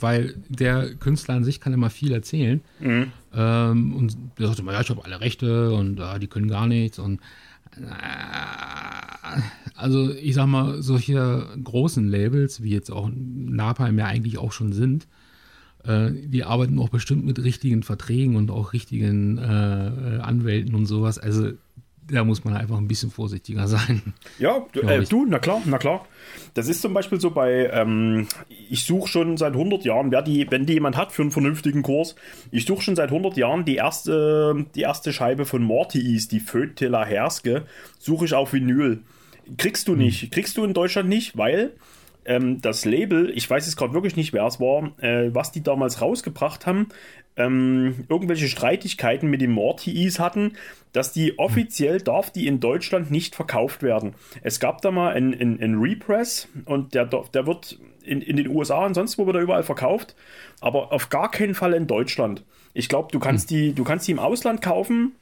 weil 0.00 0.34
der 0.48 0.94
Künstler 0.94 1.34
an 1.34 1.44
sich 1.44 1.60
kann 1.60 1.72
immer 1.72 1.90
viel 1.90 2.12
erzählen. 2.12 2.60
Mhm. 2.80 3.12
Ähm, 3.34 3.94
und 3.94 4.16
der 4.38 4.48
sagt 4.48 4.60
immer, 4.60 4.72
ja, 4.72 4.80
ich 4.80 4.90
habe 4.90 5.04
alle 5.04 5.20
Rechte 5.20 5.72
und 5.72 5.98
äh, 5.98 6.18
die 6.18 6.26
können 6.26 6.48
gar 6.48 6.66
nichts. 6.66 6.98
Und 6.98 7.20
äh, 7.76 9.40
also 9.74 10.12
ich 10.12 10.34
sag 10.34 10.46
mal, 10.46 10.82
solche 10.82 11.46
großen 11.62 12.08
Labels, 12.08 12.62
wie 12.62 12.70
jetzt 12.70 12.90
auch 12.90 13.10
Napalm 13.14 13.98
ja 13.98 14.06
eigentlich 14.06 14.38
auch 14.38 14.52
schon 14.52 14.72
sind, 14.72 15.06
äh, 15.84 16.10
die 16.12 16.44
arbeiten 16.44 16.78
auch 16.78 16.90
bestimmt 16.90 17.24
mit 17.24 17.42
richtigen 17.42 17.82
Verträgen 17.82 18.36
und 18.36 18.50
auch 18.50 18.72
richtigen 18.72 19.38
äh, 19.38 20.20
Anwälten 20.22 20.74
und 20.74 20.86
sowas. 20.86 21.18
Also 21.18 21.52
da 22.10 22.24
muss 22.24 22.44
man 22.44 22.56
einfach 22.56 22.78
ein 22.78 22.88
bisschen 22.88 23.10
vorsichtiger 23.10 23.68
sein. 23.68 24.14
Ja, 24.38 24.66
du, 24.72 24.80
äh, 24.80 25.04
du, 25.04 25.24
na 25.26 25.38
klar, 25.38 25.62
na 25.64 25.78
klar. 25.78 26.06
Das 26.54 26.68
ist 26.68 26.82
zum 26.82 26.94
Beispiel 26.94 27.20
so 27.20 27.30
bei, 27.30 27.70
ähm, 27.72 28.26
ich 28.48 28.84
suche 28.84 29.08
schon 29.08 29.36
seit 29.36 29.52
100 29.52 29.84
Jahren, 29.84 30.10
wer 30.10 30.22
die, 30.22 30.50
wenn 30.50 30.66
die 30.66 30.74
jemand 30.74 30.96
hat 30.96 31.12
für 31.12 31.22
einen 31.22 31.30
vernünftigen 31.30 31.82
Kurs, 31.82 32.14
ich 32.50 32.66
suche 32.66 32.82
schon 32.82 32.96
seit 32.96 33.10
100 33.10 33.36
Jahren 33.36 33.64
die 33.64 33.76
erste, 33.76 34.66
die 34.74 34.80
erste 34.80 35.12
Scheibe 35.12 35.44
von 35.44 35.62
Mortis, 35.62 36.28
die 36.28 36.40
Fötela 36.40 37.04
Herske, 37.04 37.64
suche 37.98 38.24
ich 38.24 38.34
auf 38.34 38.52
Vinyl. 38.52 39.02
Kriegst 39.56 39.88
du 39.88 39.92
hm. 39.92 39.98
nicht, 39.98 40.30
kriegst 40.30 40.56
du 40.56 40.64
in 40.64 40.74
Deutschland 40.74 41.08
nicht, 41.08 41.36
weil 41.36 41.72
ähm, 42.24 42.60
das 42.60 42.84
Label, 42.84 43.30
ich 43.34 43.48
weiß 43.48 43.66
jetzt 43.66 43.76
gerade 43.76 43.94
wirklich 43.94 44.16
nicht, 44.16 44.32
wer 44.32 44.46
es 44.46 44.60
war, 44.60 44.92
äh, 45.02 45.34
was 45.34 45.52
die 45.52 45.62
damals 45.62 46.00
rausgebracht 46.00 46.66
haben, 46.66 46.88
ähm, 47.36 48.04
irgendwelche 48.08 48.48
Streitigkeiten 48.48 49.28
mit 49.28 49.40
den 49.40 49.50
Mortis 49.50 50.18
hatten, 50.18 50.52
dass 50.92 51.12
die 51.12 51.38
offiziell 51.38 51.98
darf 51.98 52.30
die 52.30 52.46
in 52.46 52.60
Deutschland 52.60 53.10
nicht 53.10 53.34
verkauft 53.34 53.82
werden. 53.82 54.14
Es 54.42 54.60
gab 54.60 54.82
da 54.82 54.90
mal 54.90 55.14
einen 55.14 55.60
ein 55.60 55.78
Repress 55.78 56.48
und 56.66 56.94
der, 56.94 57.06
der 57.06 57.46
wird 57.46 57.78
in, 58.02 58.20
in 58.20 58.36
den 58.36 58.48
USA 58.48 58.84
und 58.84 58.94
sonst 58.94 59.16
wo 59.18 59.26
wird 59.26 59.36
er 59.36 59.42
überall 59.42 59.62
verkauft, 59.62 60.14
aber 60.60 60.92
auf 60.92 61.08
gar 61.08 61.30
keinen 61.30 61.54
Fall 61.54 61.72
in 61.72 61.86
Deutschland. 61.86 62.44
Ich 62.74 62.88
glaube, 62.88 63.08
du 63.12 63.18
kannst 63.18 63.50
hm. 63.50 63.56
die, 63.56 63.72
du 63.74 63.84
kannst 63.84 64.06
die 64.08 64.12
im 64.12 64.18
Ausland 64.18 64.60
kaufen, 64.60 65.12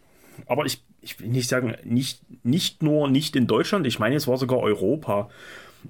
aber 0.47 0.67
ich, 0.67 0.83
ich 1.03 1.21
will 1.21 1.29
nicht 1.29 1.49
sagen, 1.49 1.75
nicht, 1.85 2.21
nicht 2.45 2.83
nur 2.83 3.09
nicht 3.09 3.37
in 3.37 3.47
Deutschland, 3.47 3.87
ich 3.87 3.99
meine, 3.99 4.17
es 4.17 4.27
war 4.27 4.37
sogar 4.37 4.59
Europa. 4.59 5.31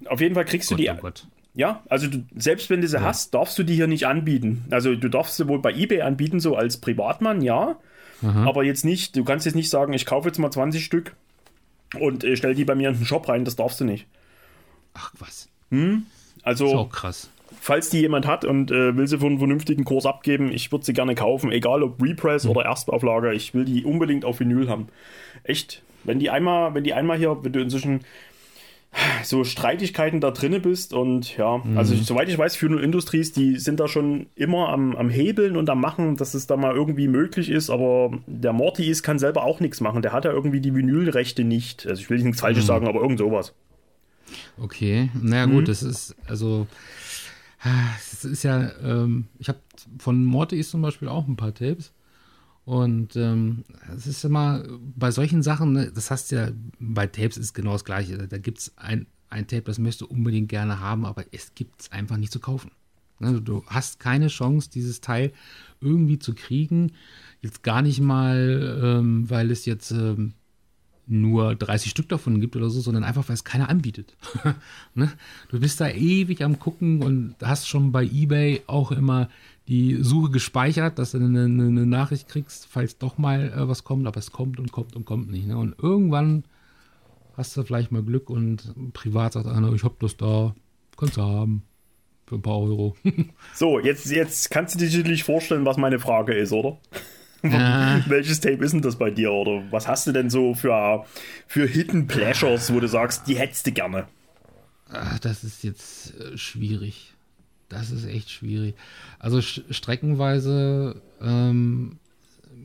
Auf 0.06 0.20
jeden 0.20 0.34
Fall 0.34 0.44
kriegst 0.44 0.68
Gott, 0.68 0.78
du 0.78 0.82
die. 0.82 0.90
Oh 0.90 0.94
Gott. 0.94 1.26
Ja, 1.54 1.82
also 1.88 2.06
du, 2.06 2.24
selbst 2.36 2.70
wenn 2.70 2.80
du 2.80 2.88
sie 2.88 2.96
ja. 2.96 3.02
hast, 3.02 3.34
darfst 3.34 3.58
du 3.58 3.62
die 3.62 3.74
hier 3.74 3.86
nicht 3.86 4.06
anbieten. 4.06 4.64
Also 4.70 4.94
du 4.94 5.08
darfst 5.08 5.36
sie 5.36 5.48
wohl 5.48 5.58
bei 5.58 5.72
eBay 5.72 6.02
anbieten, 6.02 6.40
so 6.40 6.56
als 6.56 6.76
Privatmann, 6.76 7.42
ja. 7.42 7.76
Aha. 8.22 8.46
Aber 8.46 8.64
jetzt 8.64 8.84
nicht, 8.84 9.16
du 9.16 9.24
kannst 9.24 9.46
jetzt 9.46 9.54
nicht 9.54 9.70
sagen, 9.70 9.92
ich 9.92 10.06
kaufe 10.06 10.28
jetzt 10.28 10.38
mal 10.38 10.50
20 10.50 10.84
Stück 10.84 11.16
und 11.98 12.22
äh, 12.22 12.36
stell 12.36 12.54
die 12.54 12.64
bei 12.64 12.74
mir 12.74 12.90
in 12.90 12.96
den 12.96 13.06
Shop 13.06 13.28
rein, 13.28 13.44
das 13.44 13.56
darfst 13.56 13.80
du 13.80 13.84
nicht. 13.84 14.06
Ach 14.94 15.12
was. 15.18 15.48
Hm? 15.70 16.06
Also, 16.42 16.66
ist 16.66 16.74
auch 16.74 16.90
krass. 16.90 17.30
Falls 17.60 17.90
die 17.90 18.00
jemand 18.00 18.26
hat 18.26 18.44
und 18.44 18.70
äh, 18.70 18.96
will 18.96 19.06
sie 19.06 19.18
für 19.18 19.26
einen 19.26 19.38
vernünftigen 19.38 19.84
Kurs 19.84 20.06
abgeben, 20.06 20.52
ich 20.52 20.70
würde 20.72 20.84
sie 20.84 20.92
gerne 20.92 21.14
kaufen, 21.14 21.50
egal 21.50 21.82
ob 21.82 22.02
Repress 22.02 22.44
hm. 22.44 22.50
oder 22.50 22.64
Erstauflage, 22.64 23.34
ich 23.34 23.54
will 23.54 23.64
die 23.64 23.84
unbedingt 23.84 24.24
auf 24.24 24.40
Vinyl 24.40 24.68
haben. 24.68 24.88
Echt, 25.42 25.82
wenn 26.04 26.18
die 26.18 26.30
einmal, 26.30 26.74
wenn 26.74 26.84
die 26.84 26.94
einmal 26.94 27.18
hier, 27.18 27.42
wenn 27.42 27.52
du 27.52 27.60
inzwischen 27.60 28.00
so 29.22 29.44
Streitigkeiten 29.44 30.20
da 30.20 30.30
drinne 30.30 30.60
bist 30.60 30.92
und 30.92 31.36
ja, 31.36 31.58
mhm. 31.58 31.78
also 31.78 31.94
soweit 31.94 32.28
ich 32.28 32.36
weiß, 32.36 32.56
Funeral 32.56 32.82
Industries, 32.82 33.32
die 33.32 33.56
sind 33.56 33.78
da 33.78 33.86
schon 33.86 34.26
immer 34.34 34.70
am, 34.70 34.96
am 34.96 35.10
Hebeln 35.10 35.56
und 35.56 35.70
am 35.70 35.80
Machen, 35.80 36.16
dass 36.16 36.34
es 36.34 36.46
da 36.46 36.56
mal 36.56 36.74
irgendwie 36.74 37.06
möglich 37.06 37.50
ist, 37.50 37.70
aber 37.70 38.10
der 38.26 38.52
Morty 38.52 38.88
ist, 38.88 39.02
kann 39.02 39.18
selber 39.18 39.44
auch 39.44 39.60
nichts 39.60 39.80
machen. 39.80 40.02
Der 40.02 40.12
hat 40.12 40.24
ja 40.24 40.32
irgendwie 40.32 40.60
die 40.60 40.74
Vinylrechte 40.74 41.44
nicht. 41.44 41.86
Also 41.86 42.02
ich 42.02 42.10
will 42.10 42.20
nichts 42.22 42.40
Falsches 42.40 42.64
mhm. 42.64 42.68
sagen, 42.68 42.88
aber 42.88 43.00
irgend 43.00 43.18
sowas. 43.18 43.54
Okay, 44.60 45.10
naja 45.20 45.46
gut, 45.46 45.62
mhm. 45.62 45.66
das 45.66 45.82
ist, 45.82 46.16
also 46.26 46.66
es 47.98 48.24
ist 48.24 48.42
ja, 48.42 48.70
ähm, 48.82 49.26
ich 49.38 49.48
habe 49.48 49.58
von 49.98 50.24
Morty 50.24 50.62
zum 50.62 50.82
Beispiel 50.82 51.08
auch 51.08 51.28
ein 51.28 51.36
paar 51.36 51.54
Tapes. 51.54 51.92
Und 52.70 53.16
ähm, 53.16 53.64
es 53.96 54.06
ist 54.06 54.24
immer 54.24 54.62
bei 54.94 55.10
solchen 55.10 55.42
Sachen, 55.42 55.72
ne, 55.72 55.90
das 55.92 56.12
heißt 56.12 56.30
ja, 56.30 56.50
bei 56.78 57.08
Tapes 57.08 57.36
ist 57.36 57.52
genau 57.52 57.72
das 57.72 57.84
Gleiche. 57.84 58.16
Da 58.16 58.38
gibt 58.38 58.58
es 58.58 58.78
ein, 58.78 59.08
ein 59.28 59.48
Tape, 59.48 59.62
das 59.62 59.80
möchtest 59.80 60.02
du 60.02 60.06
unbedingt 60.06 60.48
gerne 60.48 60.78
haben, 60.78 61.04
aber 61.04 61.24
es 61.32 61.56
gibt 61.56 61.80
es 61.80 61.90
einfach 61.90 62.16
nicht 62.16 62.30
zu 62.30 62.38
kaufen. 62.38 62.70
Ne, 63.18 63.40
du 63.40 63.64
hast 63.66 63.98
keine 63.98 64.28
Chance, 64.28 64.70
dieses 64.72 65.00
Teil 65.00 65.32
irgendwie 65.80 66.20
zu 66.20 66.32
kriegen. 66.32 66.92
Jetzt 67.40 67.64
gar 67.64 67.82
nicht 67.82 68.00
mal, 68.00 68.80
ähm, 68.80 69.28
weil 69.28 69.50
es 69.50 69.66
jetzt 69.66 69.90
ähm, 69.90 70.34
nur 71.08 71.56
30 71.56 71.90
Stück 71.90 72.08
davon 72.08 72.40
gibt 72.40 72.54
oder 72.54 72.70
so, 72.70 72.80
sondern 72.80 73.02
einfach, 73.02 73.28
weil 73.28 73.34
es 73.34 73.42
keiner 73.42 73.68
anbietet. 73.68 74.16
ne? 74.94 75.10
Du 75.48 75.58
bist 75.58 75.80
da 75.80 75.88
ewig 75.88 76.44
am 76.44 76.60
Gucken 76.60 77.02
und 77.02 77.34
hast 77.42 77.66
schon 77.66 77.90
bei 77.90 78.04
eBay 78.04 78.62
auch 78.68 78.92
immer 78.92 79.28
die 79.70 79.98
Suche 80.02 80.32
gespeichert, 80.32 80.98
dass 80.98 81.12
du 81.12 81.18
eine, 81.18 81.44
eine 81.44 81.86
Nachricht 81.86 82.28
kriegst, 82.28 82.66
falls 82.68 82.98
doch 82.98 83.18
mal 83.18 83.52
äh, 83.52 83.68
was 83.68 83.84
kommt, 83.84 84.06
aber 84.08 84.18
es 84.18 84.32
kommt 84.32 84.58
und 84.58 84.72
kommt 84.72 84.96
und 84.96 85.04
kommt 85.04 85.30
nicht. 85.30 85.46
Ne? 85.46 85.56
Und 85.56 85.76
irgendwann 85.80 86.42
hast 87.36 87.56
du 87.56 87.62
vielleicht 87.62 87.92
mal 87.92 88.02
Glück 88.02 88.28
und 88.30 88.74
privat 88.92 89.34
sagt 89.34 89.46
einer, 89.46 89.72
ich 89.72 89.84
hab 89.84 90.00
das 90.00 90.16
da, 90.16 90.56
kannst 90.98 91.16
du 91.16 91.22
haben. 91.22 91.62
Für 92.26 92.34
ein 92.36 92.42
paar 92.42 92.58
Euro. 92.60 92.96
so, 93.54 93.78
jetzt, 93.78 94.10
jetzt 94.10 94.50
kannst 94.50 94.74
du 94.74 94.78
dir 94.78 94.98
natürlich 94.98 95.24
vorstellen, 95.24 95.64
was 95.64 95.76
meine 95.76 96.00
Frage 96.00 96.34
ist, 96.34 96.52
oder? 96.52 96.78
Ja. 97.44 98.02
Welches 98.08 98.40
Tape 98.40 98.64
ist 98.64 98.72
denn 98.72 98.82
das 98.82 98.96
bei 98.96 99.10
dir? 99.10 99.32
Oder 99.32 99.64
was 99.70 99.86
hast 99.86 100.06
du 100.08 100.12
denn 100.12 100.30
so 100.30 100.54
für, 100.54 101.04
für 101.46 101.66
Hidden 101.66 102.08
Pleasures, 102.08 102.72
wo 102.72 102.80
du 102.80 102.88
sagst, 102.88 103.28
die 103.28 103.36
hättest 103.36 103.68
du 103.68 103.72
gerne? 103.72 104.06
Ach, 104.92 105.18
das 105.20 105.44
ist 105.44 105.62
jetzt 105.62 106.14
äh, 106.20 106.36
schwierig. 106.36 107.14
Das 107.70 107.90
ist 107.90 108.04
echt 108.04 108.30
schwierig. 108.30 108.74
Also 109.18 109.40
streckenweise, 109.40 111.00
ähm, 111.22 111.96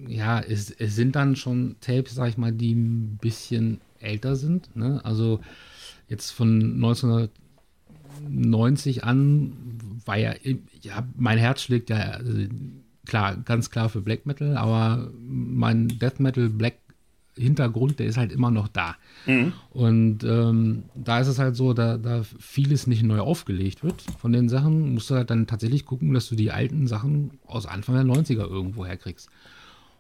ja, 0.08 0.42
es, 0.42 0.70
es, 0.72 0.96
sind 0.96 1.16
dann 1.16 1.38
schon 1.38 1.78
Tapes, 1.80 2.16
sag 2.16 2.28
ich 2.30 2.38
mal, 2.38 2.52
die 2.52 2.74
ein 2.74 3.18
bisschen 3.22 3.80
älter 4.00 4.36
sind. 4.36 4.76
Ne? 4.76 5.00
Also 5.06 5.40
jetzt 6.10 6.32
von 6.32 6.74
1990 6.74 9.04
an 9.04 9.54
war 10.06 10.18
ja, 10.18 10.34
ja, 10.82 11.08
mein 11.16 11.38
Herz 11.38 11.62
schlägt 11.62 11.92
ja, 11.92 11.98
also 11.98 12.32
klar, 13.06 13.38
ganz 13.38 13.70
klar 13.70 13.90
für 13.90 14.02
Black 14.02 14.26
Metal, 14.26 14.58
aber 14.58 15.12
mein 15.22 15.88
Death 15.88 16.20
Metal 16.20 16.50
Black 16.50 16.80
Hintergrund, 17.38 18.00
der 18.00 18.08
ist 18.08 18.18
halt 18.18 18.32
immer 18.32 18.52
noch 18.52 18.68
da. 18.68 18.96
Mhm. 19.26 19.54
Und 19.72 20.24
ähm, 20.24 20.84
da 20.96 21.20
ist 21.20 21.28
es 21.28 21.40
halt 21.40 21.56
so, 21.56 21.74
da, 21.74 21.98
da 21.98 22.24
vieles 22.40 22.88
nicht 22.88 23.04
neu 23.04 23.20
aufgelegt 23.20 23.84
wird 23.84 24.02
von 24.20 24.32
den 24.32 24.50
Sachen, 24.50 24.94
musst 24.94 25.10
du 25.10 25.16
halt 25.16 25.30
dann 25.30 25.48
tatsächlich 25.48 25.86
gucken, 25.86 26.14
dass 26.14 26.30
du 26.30 26.36
die 26.36 26.52
alten 26.52 26.88
Sachen 26.88 27.32
aus 27.46 27.66
Anfang 27.66 27.96
der 27.96 28.06
90er 28.06 28.50
irgendwo 28.50 28.86
herkriegst. 28.86 29.30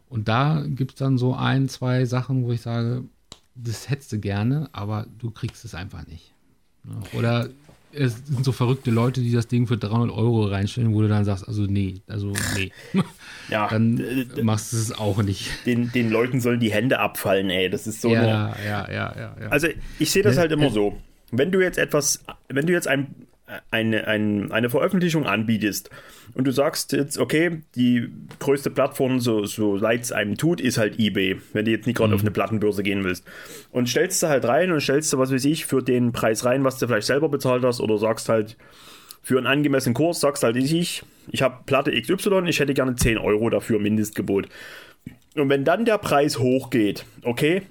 Und 0.09 0.27
da 0.27 0.63
gibt 0.65 0.91
es 0.91 0.97
dann 0.97 1.17
so 1.17 1.35
ein, 1.35 1.67
zwei 1.67 2.05
Sachen, 2.05 2.43
wo 2.43 2.51
ich 2.51 2.61
sage, 2.61 3.03
das 3.55 3.89
hättest 3.89 4.11
du 4.11 4.19
gerne, 4.19 4.69
aber 4.71 5.07
du 5.17 5.31
kriegst 5.31 5.65
es 5.65 5.75
einfach 5.75 6.05
nicht. 6.07 6.33
Oder 7.13 7.49
es 7.97 8.25
sind 8.25 8.43
so 8.43 8.51
verrückte 8.51 8.91
Leute, 8.91 9.21
die 9.21 9.31
das 9.31 9.47
Ding 9.47 9.67
für 9.67 9.77
300 9.77 10.15
Euro 10.15 10.45
reinstellen, 10.45 10.93
wo 10.93 11.01
du 11.01 11.07
dann 11.07 11.25
sagst, 11.25 11.47
also 11.47 11.63
nee, 11.63 12.01
also 12.07 12.33
nee. 12.55 12.71
Ja, 13.49 13.67
dann 13.69 13.99
äh, 13.99 14.41
machst 14.41 14.73
du 14.73 14.77
es 14.77 14.97
auch 14.97 15.21
nicht. 15.21 15.49
Den, 15.65 15.91
den 15.91 16.09
Leuten 16.09 16.41
sollen 16.41 16.59
die 16.59 16.71
Hände 16.71 16.99
abfallen, 16.99 17.49
ey. 17.49 17.69
Das 17.69 17.85
ist 17.85 18.01
so. 18.01 18.09
Ja, 18.09 18.21
eine, 18.21 18.65
ja, 18.65 18.91
ja, 18.91 19.15
ja, 19.15 19.35
ja. 19.39 19.47
Also 19.49 19.67
ich 19.99 20.11
sehe 20.11 20.23
das 20.23 20.37
halt 20.37 20.51
immer 20.51 20.71
so. 20.71 20.97
Wenn 21.31 21.51
du 21.51 21.61
jetzt 21.61 21.77
etwas, 21.77 22.23
wenn 22.49 22.65
du 22.65 22.73
jetzt 22.73 22.87
ein 22.87 23.27
eine, 23.69 24.07
ein, 24.07 24.51
eine 24.51 24.69
Veröffentlichung 24.69 25.25
anbietest 25.25 25.89
und 26.33 26.45
du 26.45 26.51
sagst 26.51 26.91
jetzt, 26.91 27.17
okay, 27.17 27.61
die 27.75 28.09
größte 28.39 28.69
Plattform, 28.69 29.19
so, 29.19 29.45
so 29.45 29.75
leid 29.75 30.01
es 30.01 30.11
einem 30.11 30.35
tut, 30.35 30.59
ist 30.59 30.77
halt 30.77 30.99
eBay, 30.99 31.37
wenn 31.53 31.65
du 31.65 31.71
jetzt 31.71 31.85
nicht 31.85 31.97
gerade 31.97 32.09
mhm. 32.09 32.15
auf 32.15 32.21
eine 32.21 32.31
Plattenbörse 32.31 32.83
gehen 32.83 33.03
willst. 33.03 33.23
Und 33.71 33.87
stellst 33.87 34.21
du 34.23 34.27
halt 34.27 34.45
rein 34.45 34.71
und 34.71 34.81
stellst 34.81 35.13
du, 35.13 35.17
was 35.17 35.31
weiß 35.31 35.45
ich, 35.45 35.65
für 35.65 35.81
den 35.81 36.11
Preis 36.11 36.43
rein, 36.43 36.63
was 36.63 36.77
du 36.77 36.87
vielleicht 36.87 37.07
selber 37.07 37.29
bezahlt 37.29 37.63
hast 37.63 37.79
oder 37.79 37.97
sagst 37.97 38.29
halt, 38.29 38.57
für 39.21 39.37
einen 39.37 39.47
angemessenen 39.47 39.95
Kurs 39.95 40.19
sagst 40.19 40.43
halt 40.43 40.55
ich, 40.55 41.03
ich 41.31 41.41
habe 41.41 41.63
Platte 41.65 41.91
XY, 41.91 42.43
ich 42.47 42.59
hätte 42.59 42.73
gerne 42.73 42.95
10 42.95 43.17
Euro 43.17 43.49
dafür 43.49 43.79
Mindestgebot. 43.79 44.47
Und 45.35 45.49
wenn 45.49 45.65
dann 45.65 45.85
der 45.85 45.97
Preis 45.97 46.39
hochgeht, 46.39 47.05
okay, 47.23 47.63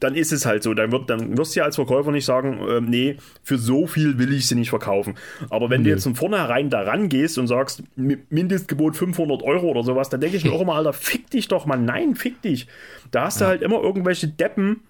dann 0.00 0.14
ist 0.14 0.32
es 0.32 0.46
halt 0.46 0.62
so. 0.62 0.74
Dann, 0.74 0.92
wird, 0.92 1.10
dann 1.10 1.36
wirst 1.36 1.54
du 1.54 1.60
ja 1.60 1.64
als 1.64 1.76
Verkäufer 1.76 2.10
nicht 2.10 2.24
sagen, 2.24 2.58
äh, 2.68 2.80
nee, 2.80 3.16
für 3.42 3.58
so 3.58 3.86
viel 3.86 4.18
will 4.18 4.32
ich 4.32 4.46
sie 4.46 4.54
nicht 4.54 4.70
verkaufen. 4.70 5.14
Aber 5.50 5.70
wenn 5.70 5.82
nee. 5.82 5.88
du 5.88 5.94
jetzt 5.94 6.04
von 6.04 6.14
vornherein 6.14 6.70
da 6.70 6.82
rangehst 6.82 7.38
und 7.38 7.46
sagst, 7.46 7.82
Mindestgebot 7.96 8.96
500 8.96 9.42
Euro 9.42 9.68
oder 9.68 9.82
sowas, 9.82 10.08
dann 10.08 10.20
denke 10.20 10.36
ich 10.36 10.44
mir 10.44 10.52
auch 10.52 10.60
immer, 10.60 10.74
Alter, 10.74 10.92
fick 10.92 11.30
dich 11.30 11.48
doch 11.48 11.66
mal. 11.66 11.76
Nein, 11.76 12.14
fick 12.14 12.42
dich. 12.42 12.66
Da 13.10 13.24
hast 13.24 13.40
ja. 13.40 13.46
du 13.46 13.50
halt 13.50 13.62
immer 13.62 13.80
irgendwelche 13.82 14.28
Deppen, 14.28 14.80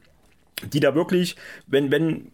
die 0.73 0.81
da 0.81 0.95
wirklich, 0.95 1.37
wenn, 1.67 1.91
wenn, 1.91 2.29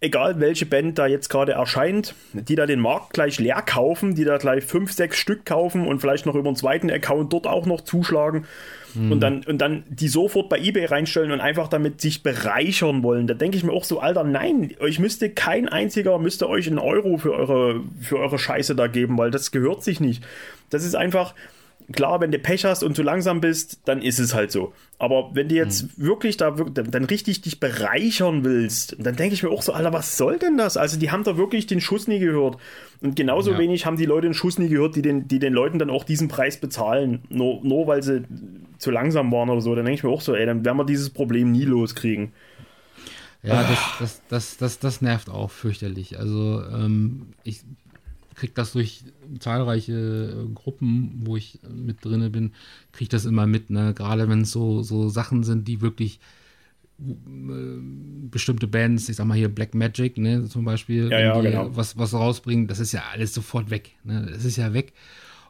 egal 0.00 0.38
welche 0.38 0.66
Band 0.66 0.98
da 0.98 1.06
jetzt 1.06 1.28
gerade 1.28 1.52
erscheint, 1.52 2.14
die 2.32 2.54
da 2.54 2.66
den 2.66 2.78
Markt 2.78 3.14
gleich 3.14 3.38
leer 3.40 3.62
kaufen, 3.62 4.14
die 4.14 4.24
da 4.24 4.38
gleich 4.38 4.64
fünf, 4.64 4.92
sechs 4.92 5.18
Stück 5.18 5.44
kaufen 5.44 5.86
und 5.86 6.00
vielleicht 6.00 6.24
noch 6.24 6.36
über 6.36 6.48
einen 6.48 6.56
zweiten 6.56 6.90
Account 6.90 7.32
dort 7.32 7.46
auch 7.48 7.66
noch 7.66 7.80
zuschlagen 7.80 8.46
mhm. 8.94 9.12
und, 9.12 9.20
dann, 9.20 9.42
und 9.44 9.58
dann 9.58 9.82
die 9.88 10.08
sofort 10.08 10.48
bei 10.48 10.58
eBay 10.58 10.84
reinstellen 10.84 11.32
und 11.32 11.40
einfach 11.40 11.66
damit 11.66 12.00
sich 12.00 12.22
bereichern 12.22 13.02
wollen. 13.02 13.26
Da 13.26 13.34
denke 13.34 13.56
ich 13.56 13.64
mir 13.64 13.72
auch 13.72 13.84
so, 13.84 13.98
Alter, 13.98 14.22
nein, 14.22 14.72
euch 14.78 15.00
müsste 15.00 15.30
kein 15.30 15.68
einziger, 15.68 16.18
müsste 16.18 16.48
euch 16.48 16.68
einen 16.68 16.78
Euro 16.78 17.16
für 17.16 17.32
eure, 17.32 17.82
für 18.00 18.18
eure 18.18 18.38
Scheiße 18.38 18.76
da 18.76 18.86
geben, 18.86 19.18
weil 19.18 19.32
das 19.32 19.50
gehört 19.50 19.82
sich 19.82 19.98
nicht. 19.98 20.24
Das 20.70 20.84
ist 20.84 20.94
einfach, 20.94 21.34
klar, 21.92 22.20
wenn 22.20 22.30
du 22.30 22.38
Pech 22.38 22.64
hast 22.64 22.82
und 22.82 22.94
zu 22.94 23.02
langsam 23.02 23.40
bist, 23.40 23.80
dann 23.84 24.02
ist 24.02 24.18
es 24.18 24.34
halt 24.34 24.52
so. 24.52 24.72
Aber 24.98 25.30
wenn 25.32 25.48
du 25.48 25.54
jetzt 25.54 25.98
mhm. 25.98 26.06
wirklich 26.06 26.36
da 26.36 26.50
dann 26.50 27.04
richtig 27.04 27.40
dich 27.40 27.60
bereichern 27.60 28.44
willst, 28.44 28.96
dann 28.98 29.16
denke 29.16 29.34
ich 29.34 29.42
mir 29.42 29.50
auch 29.50 29.62
so, 29.62 29.72
Alter, 29.72 29.92
was 29.92 30.16
soll 30.16 30.38
denn 30.38 30.58
das? 30.58 30.76
Also 30.76 30.98
die 30.98 31.10
haben 31.10 31.24
da 31.24 31.36
wirklich 31.36 31.66
den 31.66 31.80
Schuss 31.80 32.08
nie 32.08 32.18
gehört. 32.18 32.58
Und 33.00 33.16
genauso 33.16 33.52
ja. 33.52 33.58
wenig 33.58 33.86
haben 33.86 33.96
die 33.96 34.06
Leute 34.06 34.26
den 34.26 34.34
Schuss 34.34 34.58
nie 34.58 34.68
gehört, 34.68 34.96
die 34.96 35.02
den, 35.02 35.28
die 35.28 35.38
den 35.38 35.52
Leuten 35.52 35.78
dann 35.78 35.90
auch 35.90 36.04
diesen 36.04 36.28
Preis 36.28 36.58
bezahlen, 36.60 37.22
nur, 37.28 37.64
nur 37.64 37.86
weil 37.86 38.02
sie 38.02 38.24
zu 38.78 38.90
langsam 38.90 39.32
waren 39.32 39.48
oder 39.48 39.60
so. 39.60 39.74
Dann 39.74 39.84
denke 39.84 39.98
ich 39.98 40.04
mir 40.04 40.10
auch 40.10 40.20
so, 40.20 40.34
ey, 40.34 40.46
dann 40.46 40.64
werden 40.64 40.76
wir 40.76 40.84
dieses 40.84 41.10
Problem 41.10 41.52
nie 41.52 41.64
loskriegen. 41.64 42.32
Ja, 43.42 43.62
das, 43.62 43.78
das, 44.00 44.22
das, 44.28 44.56
das, 44.56 44.78
das 44.80 45.00
nervt 45.00 45.30
auch 45.30 45.50
fürchterlich. 45.50 46.18
Also 46.18 46.62
ähm, 46.64 47.28
ich 47.44 47.60
kriege 48.38 48.52
das 48.54 48.72
durch 48.72 49.04
zahlreiche 49.40 49.92
äh, 49.92 50.54
Gruppen, 50.54 51.22
wo 51.24 51.36
ich 51.36 51.60
mit 51.68 52.04
drinne 52.04 52.30
bin, 52.30 52.52
kriege 52.92 53.04
ich 53.04 53.08
das 53.08 53.24
immer 53.24 53.46
mit. 53.46 53.70
Ne? 53.70 53.92
Gerade 53.94 54.28
wenn 54.28 54.42
es 54.42 54.52
so, 54.52 54.82
so 54.82 55.08
Sachen 55.08 55.42
sind, 55.44 55.68
die 55.68 55.80
wirklich 55.80 56.20
äh, 57.00 57.02
bestimmte 58.30 58.66
Bands, 58.66 59.08
ich 59.08 59.16
sag 59.16 59.26
mal 59.26 59.36
hier 59.36 59.48
Black 59.48 59.74
Magic, 59.74 60.16
ne, 60.18 60.48
zum 60.48 60.64
Beispiel, 60.64 61.10
ja, 61.10 61.20
ja, 61.20 61.40
genau. 61.40 61.76
was, 61.76 61.98
was 61.98 62.14
rausbringen, 62.14 62.66
das 62.66 62.80
ist 62.80 62.92
ja 62.92 63.02
alles 63.12 63.34
sofort 63.34 63.70
weg. 63.70 63.96
Ne? 64.04 64.28
Das 64.30 64.44
ist 64.44 64.56
ja 64.56 64.72
weg. 64.72 64.92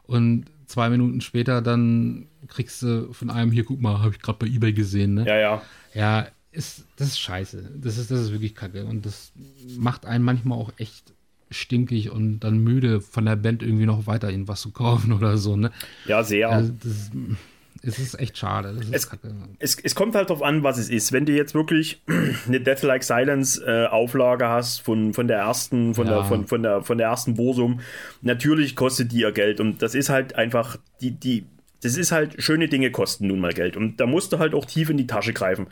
Und 0.03 0.45
zwei 0.65 0.89
Minuten 0.89 1.21
später 1.21 1.61
dann 1.61 2.27
kriegst 2.47 2.81
du 2.81 3.13
von 3.13 3.29
einem 3.29 3.51
hier, 3.51 3.63
guck 3.63 3.79
mal, 3.79 3.99
habe 3.99 4.13
ich 4.13 4.21
gerade 4.21 4.39
bei 4.39 4.47
Ebay 4.47 4.73
gesehen. 4.73 5.13
Ne? 5.13 5.25
Ja, 5.27 5.37
ja. 5.37 5.61
Ja, 5.93 6.27
ist, 6.51 6.85
das 6.95 7.09
ist 7.09 7.19
scheiße. 7.19 7.71
Das 7.75 7.97
ist, 7.97 8.09
das 8.09 8.21
ist 8.21 8.31
wirklich 8.31 8.55
kacke. 8.55 8.85
Und 8.85 9.05
das 9.05 9.31
macht 9.77 10.05
einen 10.05 10.23
manchmal 10.23 10.57
auch 10.57 10.71
echt 10.77 11.13
stinkig 11.51 12.11
und 12.11 12.39
dann 12.41 12.59
müde 12.59 13.01
von 13.01 13.25
der 13.25 13.35
Band 13.35 13.63
irgendwie 13.63 13.85
noch 13.85 14.07
weiter 14.07 14.29
irgendwas 14.29 14.61
zu 14.61 14.71
kaufen 14.71 15.13
oder 15.17 15.37
so, 15.37 15.55
ne? 15.55 15.71
Ja, 16.05 16.23
sehr. 16.23 16.49
Also 16.49 16.73
das, 16.83 17.11
es 17.81 17.97
ist 17.97 18.19
echt 18.19 18.37
schade. 18.37 18.75
Es, 18.91 19.09
es, 19.59 19.77
es, 19.79 19.95
kommt 19.95 20.15
halt 20.15 20.29
darauf 20.29 20.43
an, 20.43 20.63
was 20.63 20.77
es 20.77 20.89
ist. 20.89 21.13
Wenn 21.13 21.25
du 21.25 21.31
jetzt 21.33 21.53
wirklich 21.53 22.01
eine 22.47 22.59
Death 22.59 22.83
Like 22.83 23.03
Silence 23.03 23.63
äh, 23.65 23.87
Auflage 23.87 24.49
hast 24.49 24.79
von, 24.79 25.13
von 25.13 25.27
der 25.27 25.37
ersten, 25.39 25.93
von, 25.95 26.07
ja. 26.07 26.15
der, 26.15 26.23
von, 26.25 26.47
von, 26.47 26.61
der, 26.61 26.81
von 26.83 26.97
der 26.97 27.07
ersten 27.07 27.35
Bursum, 27.35 27.79
natürlich 28.21 28.75
kostet 28.75 29.11
die 29.11 29.19
ja 29.19 29.31
Geld. 29.31 29.59
Und 29.61 29.81
das 29.81 29.95
ist 29.95 30.09
halt 30.09 30.35
einfach, 30.35 30.77
die, 30.99 31.11
die, 31.11 31.45
das 31.81 31.95
ist 31.95 32.11
halt, 32.11 32.41
schöne 32.43 32.67
Dinge 32.67 32.91
kosten 32.91 33.27
nun 33.27 33.39
mal 33.39 33.53
Geld. 33.53 33.77
Und 33.77 33.99
da 34.01 34.05
musst 34.05 34.33
du 34.33 34.39
halt 34.39 34.53
auch 34.53 34.65
tief 34.65 34.89
in 34.89 34.97
die 34.97 35.07
Tasche 35.07 35.31
greifen. 35.31 35.67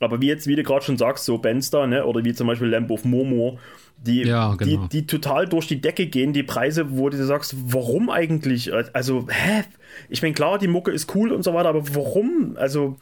Aber 0.00 0.20
wie 0.20 0.26
jetzt, 0.26 0.46
wie 0.46 0.56
du 0.56 0.62
gerade 0.62 0.84
schon 0.84 0.98
sagst, 0.98 1.24
so 1.24 1.38
da, 1.38 1.86
ne, 1.86 2.04
oder 2.04 2.24
wie 2.24 2.34
zum 2.34 2.46
Beispiel 2.46 2.68
Lamp 2.68 2.90
of 2.90 3.04
Momo, 3.04 3.58
die, 3.98 4.22
ja, 4.22 4.54
genau. 4.54 4.86
die, 4.86 5.00
die 5.00 5.06
total 5.06 5.48
durch 5.48 5.66
die 5.66 5.80
Decke 5.80 6.06
gehen, 6.06 6.32
die 6.32 6.42
Preise, 6.42 6.98
wo 6.98 7.08
du 7.08 7.24
sagst, 7.24 7.54
warum 7.72 8.10
eigentlich? 8.10 8.72
Also, 8.92 9.26
hä? 9.30 9.64
Ich 10.10 10.20
meine, 10.20 10.34
klar, 10.34 10.58
die 10.58 10.68
Mucke 10.68 10.90
ist 10.90 11.14
cool 11.14 11.32
und 11.32 11.42
so 11.42 11.54
weiter, 11.54 11.70
aber 11.70 11.94
warum? 11.94 12.56
Also, 12.56 12.96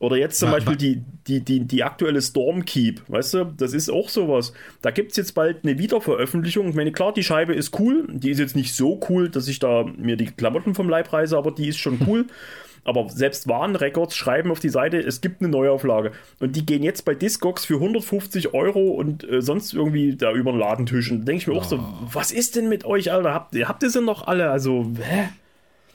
Oder 0.00 0.16
jetzt 0.16 0.40
zum 0.40 0.50
Beispiel 0.50 0.74
die, 0.74 1.02
die, 1.28 1.44
die, 1.44 1.60
die 1.60 1.84
aktuelle 1.84 2.20
Stormkeep, 2.20 3.02
weißt 3.06 3.34
du, 3.34 3.54
das 3.56 3.72
ist 3.72 3.88
auch 3.88 4.08
sowas. 4.08 4.52
Da 4.80 4.90
gibt 4.90 5.12
es 5.12 5.16
jetzt 5.16 5.32
bald 5.34 5.58
eine 5.62 5.78
Wiederveröffentlichung. 5.78 6.68
Ich 6.70 6.74
meine, 6.74 6.90
klar, 6.90 7.12
die 7.12 7.22
Scheibe 7.22 7.54
ist 7.54 7.78
cool. 7.78 8.08
Die 8.10 8.30
ist 8.30 8.40
jetzt 8.40 8.56
nicht 8.56 8.74
so 8.74 8.98
cool, 9.08 9.28
dass 9.28 9.46
ich 9.46 9.60
da 9.60 9.84
mir 9.96 10.16
die 10.16 10.26
Klamotten 10.26 10.74
vom 10.74 10.88
Leib 10.88 11.12
reiße, 11.12 11.38
aber 11.38 11.52
die 11.52 11.68
ist 11.68 11.78
schon 11.78 12.00
cool. 12.08 12.26
Aber 12.84 13.08
selbst 13.08 13.48
Warnrecords 13.48 14.16
schreiben 14.16 14.50
auf 14.50 14.58
die 14.58 14.68
Seite, 14.68 14.98
es 14.98 15.20
gibt 15.20 15.40
eine 15.40 15.48
Neuauflage. 15.50 16.12
Und 16.40 16.56
die 16.56 16.66
gehen 16.66 16.82
jetzt 16.82 17.04
bei 17.04 17.14
Discogs 17.14 17.64
für 17.64 17.74
150 17.74 18.54
Euro 18.54 18.90
und 18.90 19.28
äh, 19.28 19.40
sonst 19.40 19.72
irgendwie 19.72 20.16
da 20.16 20.32
über 20.32 20.50
den 20.50 20.58
Ladentisch. 20.58 21.10
Und 21.10 21.20
da 21.20 21.24
denke 21.26 21.42
ich 21.42 21.46
mir 21.46 21.54
oh. 21.54 21.58
auch 21.58 21.64
so, 21.64 21.78
was 22.12 22.32
ist 22.32 22.56
denn 22.56 22.68
mit 22.68 22.84
euch, 22.84 23.12
Alter? 23.12 23.32
Habt, 23.32 23.54
habt 23.54 23.82
ihr 23.84 23.90
sie 23.90 24.02
noch 24.02 24.26
alle? 24.26 24.50
Also, 24.50 24.90
hä? 25.00 25.28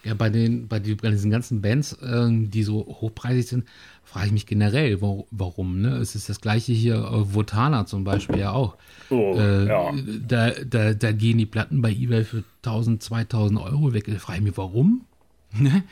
Ja, 0.04 0.14
bei, 0.14 0.30
den, 0.30 0.70
bei, 0.70 0.80
die, 0.80 0.96
bei 0.96 1.10
diesen 1.10 1.32
ganzen 1.32 1.62
Bands, 1.62 1.92
äh, 1.94 2.28
die 2.30 2.64
so 2.64 2.86
hochpreisig 3.02 3.48
sind, 3.48 3.66
frage 4.06 4.28
ich 4.28 4.32
mich 4.32 4.46
generell, 4.46 5.02
wo, 5.02 5.28
warum. 5.32 5.82
Ne? 5.82 5.98
Es 5.98 6.16
ist 6.16 6.30
das 6.30 6.40
gleiche 6.40 6.72
hier, 6.72 6.96
äh, 6.96 7.34
Votana 7.34 7.86
zum 7.86 8.06
Beispiel 8.06 8.40
ja 8.40 8.52
auch. 8.52 8.78
Oh, 9.10 9.36
äh, 9.38 9.68
ja. 9.68 9.92
Da, 10.26 10.52
da, 10.52 10.94
da 10.94 11.12
gehen 11.12 11.38
die 11.38 11.46
Platten 11.46 11.82
bei 11.82 11.92
eBay 11.92 12.24
für 12.24 12.46
1000, 12.64 13.04
2000 13.04 13.60
Euro 13.60 13.94
weg. 13.94 14.06
Da 14.08 14.14
frage 14.14 14.40
ich 14.40 14.46
mich, 14.46 14.58
warum? 14.58 15.02
Ne? 15.60 15.84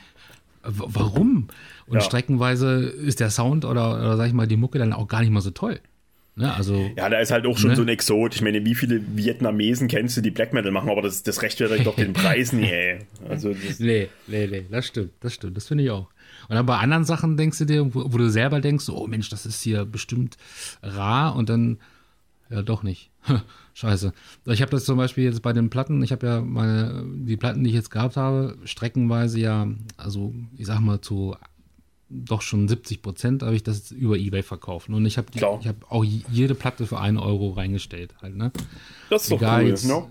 Warum? 0.68 1.48
Und 1.86 1.94
ja. 1.94 2.00
streckenweise 2.00 2.80
ist 2.80 3.20
der 3.20 3.30
Sound 3.30 3.64
oder, 3.64 3.96
oder 3.96 4.16
sag 4.16 4.26
ich 4.26 4.32
mal, 4.32 4.46
die 4.46 4.56
Mucke 4.56 4.78
dann 4.78 4.92
auch 4.92 5.08
gar 5.08 5.20
nicht 5.20 5.30
mal 5.30 5.40
so 5.40 5.50
toll. 5.50 5.80
Ne, 6.38 6.52
also, 6.54 6.90
ja, 6.94 7.08
da 7.08 7.18
ist 7.18 7.30
halt 7.30 7.46
auch 7.46 7.56
schon 7.56 7.70
ne? 7.70 7.76
so 7.76 7.82
ein 7.82 7.88
Exot. 7.88 8.34
Ich 8.34 8.42
meine, 8.42 8.62
wie 8.66 8.74
viele 8.74 9.00
Vietnamesen 9.16 9.88
kennst 9.88 10.18
du, 10.18 10.20
die 10.20 10.30
Black 10.30 10.52
Metal 10.52 10.70
machen, 10.70 10.90
aber 10.90 11.00
das, 11.00 11.22
das 11.22 11.40
rechtfertigt 11.40 11.86
doch 11.86 11.96
den 11.96 12.12
Preis 12.12 12.52
nie, 12.52 12.70
ey. 12.70 12.98
Also 13.26 13.54
nee, 13.78 14.08
nee, 14.26 14.46
nee, 14.46 14.66
das 14.70 14.86
stimmt, 14.86 15.12
das 15.20 15.32
stimmt, 15.32 15.56
das 15.56 15.66
finde 15.66 15.84
ich 15.84 15.90
auch. 15.90 16.10
Und 16.48 16.56
dann 16.56 16.66
bei 16.66 16.76
anderen 16.76 17.04
Sachen 17.04 17.38
denkst 17.38 17.56
du 17.58 17.64
dir, 17.64 17.94
wo, 17.94 18.12
wo, 18.12 18.18
du 18.18 18.28
selber 18.28 18.60
denkst, 18.60 18.90
oh 18.90 19.06
Mensch, 19.06 19.30
das 19.30 19.46
ist 19.46 19.62
hier 19.62 19.86
bestimmt 19.86 20.36
rar 20.82 21.36
und 21.36 21.48
dann, 21.48 21.78
ja, 22.50 22.60
doch 22.60 22.82
nicht. 22.82 23.10
Scheiße. 23.76 24.14
Ich 24.46 24.62
habe 24.62 24.70
das 24.70 24.86
zum 24.86 24.96
Beispiel 24.96 25.24
jetzt 25.24 25.42
bei 25.42 25.52
den 25.52 25.68
Platten, 25.68 26.02
ich 26.02 26.10
habe 26.10 26.26
ja 26.26 26.40
meine, 26.40 27.04
die 27.14 27.36
Platten, 27.36 27.62
die 27.62 27.68
ich 27.68 27.76
jetzt 27.76 27.90
gehabt 27.90 28.16
habe, 28.16 28.56
streckenweise 28.64 29.38
ja, 29.38 29.68
also 29.98 30.32
ich 30.56 30.64
sag 30.64 30.80
mal 30.80 31.02
zu 31.02 31.36
doch 32.08 32.40
schon 32.40 32.68
70 32.68 33.02
Prozent 33.02 33.42
habe 33.42 33.54
ich 33.54 33.64
das 33.64 33.90
über 33.90 34.16
Ebay 34.16 34.42
verkauft. 34.42 34.88
Und 34.88 35.04
ich 35.04 35.18
habe 35.18 35.28
habe 35.38 35.76
auch 35.90 36.04
jede 36.04 36.54
Platte 36.54 36.86
für 36.86 36.98
einen 36.98 37.18
Euro 37.18 37.50
reingestellt. 37.50 38.14
Halt, 38.22 38.34
ne? 38.34 38.50
Das 39.10 39.24
ist 39.24 39.32
egal 39.32 39.58
doch 39.58 39.64
cool, 39.64 39.68
jetzt, 39.68 39.84
ne? 39.84 40.06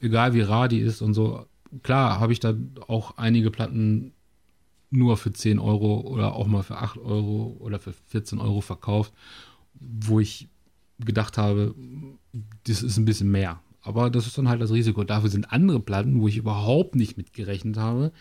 Egal 0.00 0.34
wie 0.34 0.40
rar 0.40 0.66
die 0.66 0.80
ist 0.80 1.00
und 1.00 1.14
so. 1.14 1.46
Klar 1.84 2.18
habe 2.18 2.32
ich 2.32 2.40
da 2.40 2.54
auch 2.88 3.16
einige 3.16 3.52
Platten 3.52 4.12
nur 4.90 5.16
für 5.18 5.32
10 5.32 5.60
Euro 5.60 6.00
oder 6.00 6.34
auch 6.34 6.48
mal 6.48 6.64
für 6.64 6.78
8 6.78 6.98
Euro 6.98 7.56
oder 7.60 7.78
für 7.78 7.92
14 7.92 8.40
Euro 8.40 8.60
verkauft, 8.60 9.12
wo 9.78 10.18
ich 10.18 10.48
gedacht 10.98 11.38
habe, 11.38 11.76
das 12.66 12.82
ist 12.82 12.96
ein 12.96 13.04
bisschen 13.04 13.30
mehr. 13.30 13.60
Aber 13.82 14.10
das 14.10 14.26
ist 14.26 14.36
dann 14.36 14.48
halt 14.48 14.60
das 14.60 14.72
Risiko. 14.72 15.04
Dafür 15.04 15.30
sind 15.30 15.52
andere 15.52 15.80
Platten, 15.80 16.20
wo 16.20 16.28
ich 16.28 16.36
überhaupt 16.36 16.94
nicht 16.94 17.16
mitgerechnet 17.16 17.76
habe, 17.76 18.12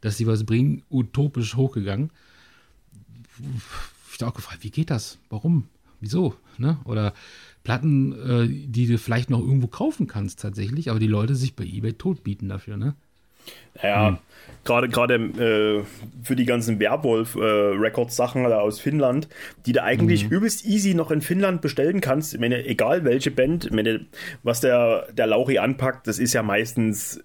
dass 0.00 0.16
sie 0.16 0.26
was 0.26 0.44
bringen, 0.44 0.82
utopisch 0.90 1.56
hochgegangen 1.56 2.10
ich 4.14 4.24
auch 4.24 4.34
gefragt, 4.34 4.64
wie 4.64 4.70
geht 4.70 4.90
das? 4.90 5.18
Warum? 5.30 5.64
Wieso? 6.00 6.34
Ne? 6.58 6.78
Oder 6.84 7.14
Platten, 7.64 8.12
äh, 8.12 8.48
die 8.48 8.86
du 8.86 8.98
vielleicht 8.98 9.30
noch 9.30 9.40
irgendwo 9.40 9.66
kaufen 9.66 10.06
kannst 10.06 10.40
tatsächlich, 10.40 10.90
aber 10.90 10.98
die 10.98 11.06
Leute 11.06 11.34
sich 11.34 11.56
bei 11.56 11.64
eBay 11.64 11.94
totbieten 11.94 12.48
dafür, 12.48 12.76
ne? 12.76 12.94
Ja, 13.82 14.08
hm. 14.08 14.18
gerade 14.64 14.88
gerade 14.88 15.14
äh, 15.14 15.84
für 16.22 16.36
die 16.36 16.46
ganzen 16.46 16.80
Werwolf-Records-Sachen 16.80 18.44
äh, 18.44 18.54
aus 18.54 18.80
Finnland, 18.80 19.28
die 19.66 19.72
du 19.72 19.82
eigentlich 19.82 20.24
mhm. 20.24 20.32
übelst 20.32 20.64
easy 20.64 20.94
noch 20.94 21.10
in 21.10 21.20
Finnland 21.20 21.60
bestellen 21.60 22.00
kannst. 22.00 22.34
Ich 22.34 22.40
meine, 22.40 22.64
egal 22.64 23.04
welche 23.04 23.30
Band, 23.30 23.66
ich 23.66 23.72
meine, 23.72 24.06
was 24.42 24.60
der, 24.60 25.06
der 25.12 25.26
Lauri 25.26 25.58
anpackt, 25.58 26.06
das 26.06 26.18
ist 26.18 26.32
ja 26.32 26.42
meistens 26.42 27.22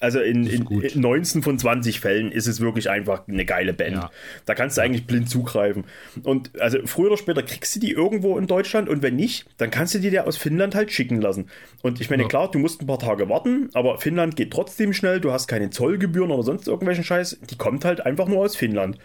also 0.00 0.18
in, 0.18 0.46
in, 0.46 0.66
in, 0.66 1.00
19 1.00 1.42
von 1.42 1.58
20 1.58 2.00
Fällen 2.00 2.32
ist 2.32 2.46
es 2.46 2.60
wirklich 2.60 2.88
einfach 2.88 3.28
eine 3.28 3.44
geile 3.44 3.74
Band. 3.74 3.96
Ja. 3.96 4.10
Da 4.46 4.54
kannst 4.54 4.78
du 4.78 4.82
eigentlich 4.82 5.06
blind 5.06 5.28
zugreifen. 5.28 5.84
Und 6.22 6.58
also 6.58 6.78
früher 6.86 7.08
oder 7.08 7.18
später 7.18 7.42
kriegst 7.42 7.76
du 7.76 7.80
die 7.80 7.92
irgendwo 7.92 8.38
in 8.38 8.46
Deutschland 8.46 8.88
und 8.88 9.02
wenn 9.02 9.16
nicht, 9.16 9.44
dann 9.58 9.70
kannst 9.70 9.94
du 9.94 9.98
die 9.98 10.08
dir 10.08 10.26
aus 10.26 10.38
Finnland 10.38 10.74
halt 10.74 10.90
schicken 10.90 11.20
lassen. 11.20 11.50
Und 11.82 12.00
ich 12.00 12.08
meine, 12.08 12.22
ja. 12.22 12.28
klar, 12.30 12.50
du 12.50 12.58
musst 12.58 12.80
ein 12.80 12.86
paar 12.86 12.98
Tage 12.98 13.28
warten, 13.28 13.68
aber 13.74 13.98
Finnland 13.98 14.36
geht 14.36 14.50
trotzdem 14.50 14.94
schnell, 14.94 15.20
du 15.20 15.32
hast 15.32 15.48
keine 15.48 15.68
Zollgebühren 15.68 16.30
oder 16.30 16.44
sonst 16.44 16.66
irgendwelchen 16.66 17.04
Scheiß. 17.04 17.38
Die 17.50 17.56
kommt 17.56 17.84
halt 17.84 18.04
einfach 18.04 18.26
nur 18.26 18.38
aus 18.38 18.56
Finnland. 18.56 18.96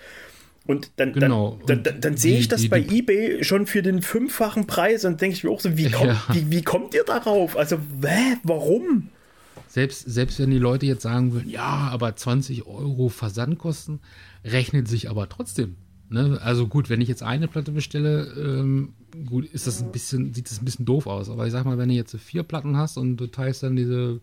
Und 0.65 0.91
dann, 0.95 1.11
genau. 1.11 1.59
dann, 1.67 1.83
dann, 1.83 1.83
dann, 1.83 2.01
dann 2.01 2.17
sehe 2.17 2.39
ich 2.39 2.47
das 2.47 2.61
die, 2.61 2.69
bei 2.69 2.79
die, 2.79 2.99
eBay 2.99 3.43
schon 3.43 3.67
für 3.67 3.83
den 3.83 4.01
fünffachen 4.01 4.65
Preis 4.65 5.03
und 5.03 5.21
denke 5.21 5.35
ich 5.35 5.43
mir 5.43 5.51
auch 5.51 5.59
so, 5.59 5.77
wie, 5.77 5.91
kommt, 5.91 6.07
ja. 6.07 6.23
wie, 6.31 6.49
wie 6.49 6.63
kommt 6.63 6.93
ihr 6.93 7.03
darauf? 7.03 7.57
Also, 7.57 7.77
hä, 8.01 8.37
warum? 8.43 9.09
Selbst, 9.75 10.05
selbst 10.09 10.39
wenn 10.39 10.51
die 10.51 10.57
Leute 10.57 10.85
jetzt 10.85 11.01
sagen 11.01 11.33
würden, 11.33 11.49
ja, 11.49 11.89
aber 11.91 12.15
20 12.15 12.65
Euro 12.65 13.09
Versandkosten, 13.09 13.99
rechnet 14.45 14.87
sich 14.87 15.09
aber 15.09 15.27
trotzdem. 15.27 15.75
Ne? 16.07 16.39
Also 16.41 16.69
gut, 16.69 16.89
wenn 16.89 17.01
ich 17.01 17.09
jetzt 17.09 17.23
eine 17.23 17.49
Platte 17.49 17.73
bestelle, 17.73 18.23
ähm, 18.37 18.93
gut, 19.25 19.43
ist 19.43 19.67
das 19.67 19.81
ein 19.81 19.91
bisschen, 19.91 20.33
sieht 20.33 20.49
das 20.49 20.61
ein 20.61 20.63
bisschen 20.63 20.85
doof 20.85 21.07
aus. 21.07 21.29
Aber 21.29 21.45
ich 21.45 21.51
sag 21.51 21.65
mal, 21.65 21.77
wenn 21.77 21.89
du 21.89 21.95
jetzt 21.95 22.15
vier 22.15 22.43
Platten 22.43 22.77
hast 22.77 22.95
und 22.95 23.17
du 23.17 23.27
teilst 23.27 23.63
dann 23.63 23.75
diese 23.75 24.21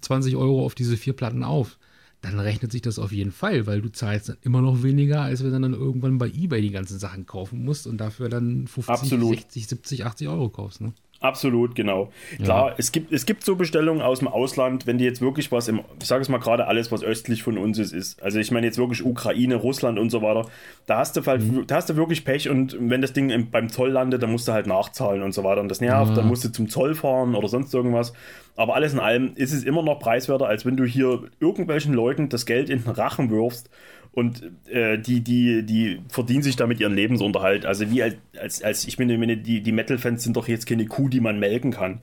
20 0.00 0.34
Euro 0.34 0.66
auf 0.66 0.74
diese 0.74 0.96
vier 0.96 1.12
Platten 1.12 1.44
auf, 1.44 1.78
dann 2.20 2.40
rechnet 2.40 2.72
sich 2.72 2.82
das 2.82 2.98
auf 2.98 3.12
jeden 3.12 3.30
Fall, 3.30 3.68
weil 3.68 3.80
du 3.80 3.88
zahlst 3.88 4.30
dann 4.30 4.38
immer 4.42 4.62
noch 4.62 4.82
weniger, 4.82 5.22
als 5.22 5.44
wenn 5.44 5.52
du 5.52 5.60
dann 5.60 5.74
irgendwann 5.74 6.18
bei 6.18 6.26
eBay 6.26 6.60
die 6.60 6.72
ganzen 6.72 6.98
Sachen 6.98 7.24
kaufen 7.24 7.64
musst 7.64 7.86
und 7.86 7.98
dafür 7.98 8.28
dann 8.28 8.66
50, 8.66 8.88
Absolut. 8.88 9.36
60, 9.36 9.68
70, 9.68 10.06
80 10.06 10.26
Euro 10.26 10.48
kaufst. 10.48 10.80
Ne? 10.80 10.92
Absolut, 11.20 11.74
genau. 11.74 12.12
Klar, 12.42 12.68
ja. 12.68 12.74
es, 12.78 12.92
gibt, 12.92 13.12
es 13.12 13.26
gibt 13.26 13.42
so 13.42 13.56
Bestellungen 13.56 14.02
aus 14.02 14.20
dem 14.20 14.28
Ausland, 14.28 14.86
wenn 14.86 14.98
die 14.98 15.04
jetzt 15.04 15.20
wirklich 15.20 15.50
was 15.50 15.66
im, 15.66 15.80
ich 16.00 16.06
sage 16.06 16.22
es 16.22 16.28
mal 16.28 16.38
gerade 16.38 16.68
alles, 16.68 16.92
was 16.92 17.02
östlich 17.02 17.42
von 17.42 17.58
uns 17.58 17.78
ist, 17.78 17.92
ist. 17.92 18.22
Also 18.22 18.38
ich 18.38 18.52
meine 18.52 18.66
jetzt 18.66 18.78
wirklich 18.78 19.04
Ukraine, 19.04 19.56
Russland 19.56 19.98
und 19.98 20.10
so 20.10 20.22
weiter. 20.22 20.48
Da 20.86 20.98
hast 20.98 21.16
du 21.16 21.26
halt, 21.26 21.42
mhm. 21.42 21.66
da 21.66 21.74
hast 21.74 21.90
du 21.90 21.96
wirklich 21.96 22.24
Pech 22.24 22.48
und 22.48 22.76
wenn 22.78 23.02
das 23.02 23.14
Ding 23.14 23.30
im, 23.30 23.50
beim 23.50 23.68
Zoll 23.68 23.90
landet, 23.90 24.22
dann 24.22 24.30
musst 24.30 24.46
du 24.46 24.52
halt 24.52 24.68
nachzahlen 24.68 25.22
und 25.22 25.32
so 25.32 25.42
weiter. 25.42 25.60
Und 25.60 25.68
das 25.68 25.80
nervt, 25.80 26.10
ja. 26.10 26.16
dann 26.16 26.28
musst 26.28 26.44
du 26.44 26.52
zum 26.52 26.68
Zoll 26.68 26.94
fahren 26.94 27.34
oder 27.34 27.48
sonst 27.48 27.74
irgendwas. 27.74 28.12
Aber 28.54 28.76
alles 28.76 28.92
in 28.92 29.00
allem 29.00 29.32
ist 29.34 29.52
es 29.52 29.64
immer 29.64 29.82
noch 29.82 29.98
preiswerter, 29.98 30.46
als 30.46 30.64
wenn 30.66 30.76
du 30.76 30.84
hier 30.84 31.22
irgendwelchen 31.40 31.94
Leuten 31.94 32.28
das 32.28 32.46
Geld 32.46 32.70
in 32.70 32.84
den 32.84 32.92
Rachen 32.92 33.30
wirfst 33.30 33.70
und 34.18 34.42
äh, 34.68 34.98
die, 34.98 35.20
die, 35.20 35.62
die 35.62 36.00
verdienen 36.08 36.42
sich 36.42 36.56
damit 36.56 36.80
ihren 36.80 36.92
Lebensunterhalt. 36.92 37.64
Also 37.64 37.88
wie 37.88 38.02
als, 38.02 38.62
als, 38.64 38.84
ich 38.84 38.98
meine, 38.98 39.36
die, 39.36 39.60
die 39.60 39.70
Metal-Fans 39.70 40.24
sind 40.24 40.36
doch 40.36 40.48
jetzt 40.48 40.66
keine 40.66 40.86
Kuh, 40.86 41.08
die 41.08 41.20
man 41.20 41.38
melken 41.38 41.70
kann. 41.70 42.00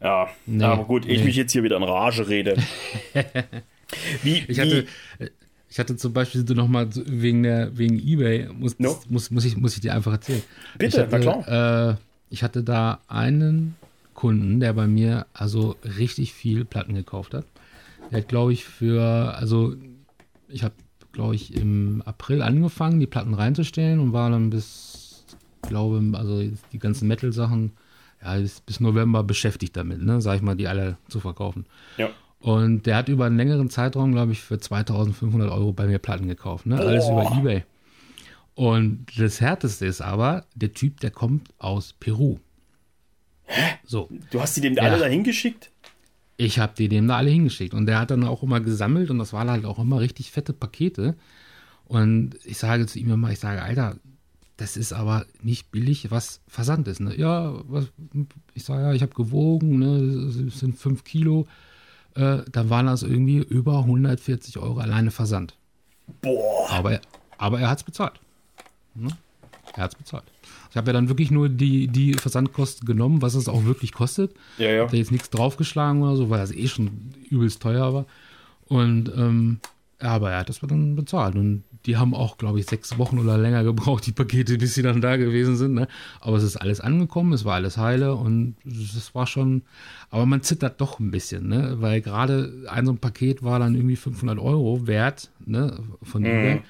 Ja, 0.00 0.28
nee, 0.46 0.62
aber 0.62 0.84
gut, 0.84 1.06
nee. 1.06 1.14
ich 1.14 1.24
mich 1.24 1.34
jetzt 1.34 1.50
hier 1.50 1.64
wieder 1.64 1.76
in 1.76 1.82
Rage 1.82 2.28
rede. 2.28 2.56
wie, 4.22 4.44
ich 4.46 4.60
hatte, 4.60 4.86
ich 5.68 5.80
hatte 5.80 5.96
zum 5.96 6.12
Beispiel 6.12 6.44
noch 6.54 6.68
mal 6.68 6.88
wegen 6.94 7.42
der 7.42 7.76
wegen 7.76 7.98
eBay 7.98 8.48
muss, 8.52 8.78
no? 8.78 8.96
muss, 9.08 9.32
muss 9.32 9.44
ich 9.44 9.56
muss 9.56 9.74
ich 9.74 9.80
dir 9.80 9.92
einfach 9.92 10.12
erzählen. 10.12 10.42
Bitte, 10.78 11.02
hatte, 11.02 11.08
na 11.10 11.18
klar. 11.18 11.90
Äh, 11.90 11.96
ich 12.30 12.44
hatte 12.44 12.62
da 12.62 13.00
einen 13.08 13.74
Kunden, 14.14 14.60
der 14.60 14.72
bei 14.74 14.86
mir 14.86 15.26
also 15.32 15.74
richtig 15.98 16.32
viel 16.32 16.64
Platten 16.64 16.94
gekauft 16.94 17.34
hat. 17.34 17.44
Der 18.12 18.18
hat 18.18 18.28
glaube 18.28 18.52
ich 18.52 18.64
für 18.64 19.34
also 19.34 19.74
ich 20.48 20.62
habe 20.62 20.74
glaube 21.12 21.34
ich, 21.34 21.54
im 21.54 22.02
April 22.04 22.42
angefangen, 22.42 23.00
die 23.00 23.06
Platten 23.06 23.34
reinzustellen 23.34 24.00
und 24.00 24.12
war 24.12 24.30
dann 24.30 24.50
bis, 24.50 25.24
glaube 25.62 26.02
also 26.12 26.42
die 26.72 26.78
ganzen 26.78 27.08
Metal-Sachen, 27.08 27.72
ja, 28.22 28.36
bis, 28.36 28.80
November 28.80 29.22
beschäftigt 29.22 29.76
damit, 29.76 30.02
ne, 30.02 30.20
sag 30.20 30.36
ich 30.36 30.42
mal, 30.42 30.56
die 30.56 30.68
alle 30.68 30.96
zu 31.08 31.20
verkaufen. 31.20 31.66
Ja. 31.96 32.10
Und 32.40 32.86
der 32.86 32.96
hat 32.96 33.08
über 33.08 33.26
einen 33.26 33.36
längeren 33.36 33.70
Zeitraum, 33.70 34.12
glaube 34.12 34.32
ich, 34.32 34.40
für 34.40 34.58
2500 34.58 35.50
Euro 35.50 35.72
bei 35.72 35.86
mir 35.86 35.98
Platten 35.98 36.28
gekauft, 36.28 36.66
ne, 36.66 36.78
alles 36.78 37.04
oh. 37.06 37.12
über 37.12 37.36
Ebay. 37.38 37.64
Und 38.54 39.06
das 39.16 39.40
Härteste 39.40 39.86
ist 39.86 40.00
aber, 40.00 40.44
der 40.54 40.72
Typ, 40.72 41.00
der 41.00 41.10
kommt 41.10 41.48
aus 41.58 41.94
Peru. 41.98 42.38
Hä? 43.44 43.78
So. 43.84 44.08
Du 44.30 44.40
hast 44.40 44.56
die 44.56 44.60
dem 44.60 44.74
ja. 44.74 44.82
alle 44.82 44.98
dahin 44.98 45.24
geschickt? 45.24 45.70
Ich 46.40 46.58
habe 46.58 46.72
die 46.74 46.88
dem 46.88 47.06
da 47.06 47.18
alle 47.18 47.28
hingeschickt. 47.28 47.74
Und 47.74 47.84
der 47.84 47.98
hat 47.98 48.10
dann 48.10 48.24
auch 48.24 48.42
immer 48.42 48.60
gesammelt 48.60 49.10
und 49.10 49.18
das 49.18 49.34
waren 49.34 49.50
halt 49.50 49.66
auch 49.66 49.78
immer 49.78 50.00
richtig 50.00 50.30
fette 50.30 50.54
Pakete. 50.54 51.14
Und 51.84 52.36
ich 52.44 52.56
sage 52.56 52.86
zu 52.86 52.98
ihm 52.98 53.10
immer, 53.10 53.30
ich 53.30 53.40
sage, 53.40 53.60
Alter, 53.60 53.96
das 54.56 54.78
ist 54.78 54.94
aber 54.94 55.26
nicht 55.42 55.70
billig, 55.70 56.10
was 56.10 56.40
Versand 56.48 56.88
ist. 56.88 57.00
Ne? 57.00 57.14
Ja, 57.14 57.60
was, 57.68 57.92
ich 58.54 58.64
sage, 58.64 58.84
ja, 58.84 58.92
ich 58.94 59.02
habe 59.02 59.12
gewogen, 59.12 59.80
ne, 59.80 60.24
das 60.24 60.60
sind 60.60 60.78
5 60.78 61.04
Kilo. 61.04 61.46
Äh, 62.14 62.38
dann 62.50 62.70
waren 62.70 62.86
das 62.86 63.02
irgendwie 63.02 63.38
über 63.38 63.80
140 63.80 64.56
Euro 64.56 64.78
alleine 64.78 65.10
Versand. 65.10 65.58
Boah. 66.22 66.70
Aber, 66.70 67.00
aber 67.36 67.60
er 67.60 67.68
hat 67.68 67.78
es 67.78 67.84
bezahlt. 67.84 68.18
Ne? 68.94 69.10
Er 69.74 69.82
hat 69.82 69.92
es 69.92 69.98
bezahlt. 69.98 70.24
Ich 70.70 70.76
habe 70.76 70.88
ja 70.88 70.92
dann 70.92 71.08
wirklich 71.08 71.30
nur 71.30 71.48
die, 71.48 71.88
die 71.88 72.14
Versandkosten 72.14 72.86
genommen, 72.86 73.22
was 73.22 73.34
es 73.34 73.48
auch 73.48 73.64
wirklich 73.64 73.92
kostet. 73.92 74.34
Ja, 74.58 74.70
ja. 74.70 74.82
Habe 74.82 74.92
da 74.92 74.96
jetzt 74.96 75.12
nichts 75.12 75.30
draufgeschlagen 75.30 76.02
oder 76.02 76.16
so, 76.16 76.30
weil 76.30 76.38
das 76.38 76.52
eh 76.52 76.68
schon 76.68 76.90
übelst 77.28 77.60
teuer 77.60 77.92
war. 77.92 78.06
Und 78.66 79.12
ähm, 79.16 79.60
Aber 79.98 80.30
er 80.30 80.38
hat 80.38 80.48
das 80.48 80.60
dann 80.60 80.94
bezahlt. 80.94 81.34
Und 81.34 81.64
die 81.86 81.96
haben 81.96 82.14
auch, 82.14 82.38
glaube 82.38 82.60
ich, 82.60 82.66
sechs 82.66 82.98
Wochen 82.98 83.18
oder 83.18 83.36
länger 83.36 83.64
gebraucht, 83.64 84.06
die 84.06 84.12
Pakete, 84.12 84.58
bis 84.58 84.74
sie 84.74 84.82
dann 84.82 85.00
da 85.00 85.16
gewesen 85.16 85.56
sind. 85.56 85.74
Ne? 85.74 85.88
Aber 86.20 86.36
es 86.36 86.44
ist 86.44 86.56
alles 86.56 86.80
angekommen, 86.80 87.32
es 87.32 87.44
war 87.44 87.54
alles 87.54 87.76
heile 87.76 88.14
und 88.14 88.56
es 88.64 89.14
war 89.14 89.26
schon. 89.26 89.62
Aber 90.10 90.26
man 90.26 90.42
zittert 90.42 90.80
doch 90.80 91.00
ein 91.00 91.10
bisschen, 91.10 91.48
ne? 91.48 91.76
weil 91.80 92.00
gerade 92.00 92.66
ein 92.68 92.86
so 92.86 92.92
ein 92.92 92.98
Paket 92.98 93.42
war 93.42 93.58
dann 93.58 93.74
irgendwie 93.74 93.96
500 93.96 94.38
Euro 94.38 94.86
wert 94.86 95.30
ne? 95.44 95.78
von 96.02 96.22
mhm. 96.22 96.62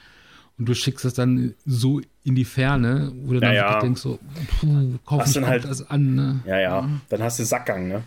Und 0.61 0.69
du 0.69 0.75
schickst 0.75 1.07
es 1.07 1.15
dann 1.15 1.55
so 1.65 2.03
in 2.23 2.35
die 2.35 2.45
Ferne, 2.45 3.13
wo 3.25 3.33
du 3.33 3.41
dann 3.41 3.55
ja, 3.55 3.81
denkst, 3.81 4.03
so, 4.03 4.19
puh, 4.61 4.99
kauf 5.07 5.27
ich 5.27 5.43
halt, 5.43 5.65
das 5.65 5.89
an. 5.91 6.15
Ne? 6.15 6.41
Ja, 6.45 6.61
ja, 6.61 6.89
dann 7.09 7.23
hast 7.23 7.39
du 7.39 7.45
Sackgang, 7.45 7.89
ne? 7.89 8.03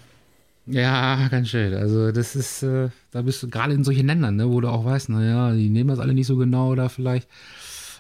Ja, 0.68 1.28
ganz 1.30 1.50
schön. 1.50 1.74
Also 1.74 2.12
das 2.12 2.36
ist, 2.36 2.62
äh, 2.62 2.90
da 3.10 3.24
bist 3.24 3.42
du 3.42 3.50
gerade 3.50 3.74
in 3.74 3.84
solchen 3.84 4.06
Ländern, 4.06 4.36
ne, 4.36 4.48
wo 4.52 4.62
du 4.62 4.68
auch 4.68 4.86
weißt, 4.86 5.10
naja, 5.10 5.52
die 5.52 5.70
nehmen 5.70 5.90
das 5.90 5.98
alle 5.98 6.14
nicht 6.14 6.28
so 6.28 6.38
genau 6.38 6.70
oder 6.70 6.90
vielleicht. 6.90 7.28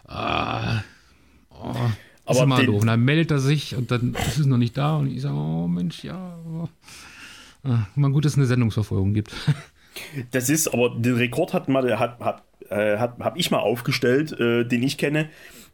Äh, 0.07 0.77
oh, 1.49 1.71
ist 1.71 2.27
Aber 2.27 2.43
immer 2.43 2.57
den, 2.57 2.67
doof. 2.67 2.81
Und 2.81 2.87
dann 2.87 3.01
meldet 3.01 3.31
er 3.31 3.39
sich 3.39 3.75
und 3.75 3.89
dann 3.89 4.13
ist 4.13 4.37
es 4.37 4.45
noch 4.45 4.57
nicht 4.59 4.77
da 4.77 4.97
und 4.97 5.07
ich 5.07 5.23
sage, 5.23 5.35
oh 5.35 5.67
Mensch, 5.67 6.03
ja. 6.03 6.37
Oh. 6.47 6.69
Ah, 7.63 7.87
mal 7.95 8.11
gut, 8.11 8.23
dass 8.23 8.33
es 8.33 8.37
eine 8.37 8.45
Sendungsverfolgung 8.45 9.15
gibt. 9.15 9.33
Das 10.31 10.49
ist, 10.49 10.73
aber 10.73 10.89
den 10.89 11.13
Rekord 11.17 11.53
hat 11.53 11.69
mal, 11.69 11.99
hat, 11.99 12.19
hat, 12.19 12.41
äh, 12.69 12.97
hat, 12.97 13.19
hab 13.19 13.37
ich 13.37 13.51
mal 13.51 13.59
aufgestellt, 13.59 14.37
äh, 14.39 14.63
den 14.63 14.83
ich 14.83 14.97
kenne. 14.97 15.29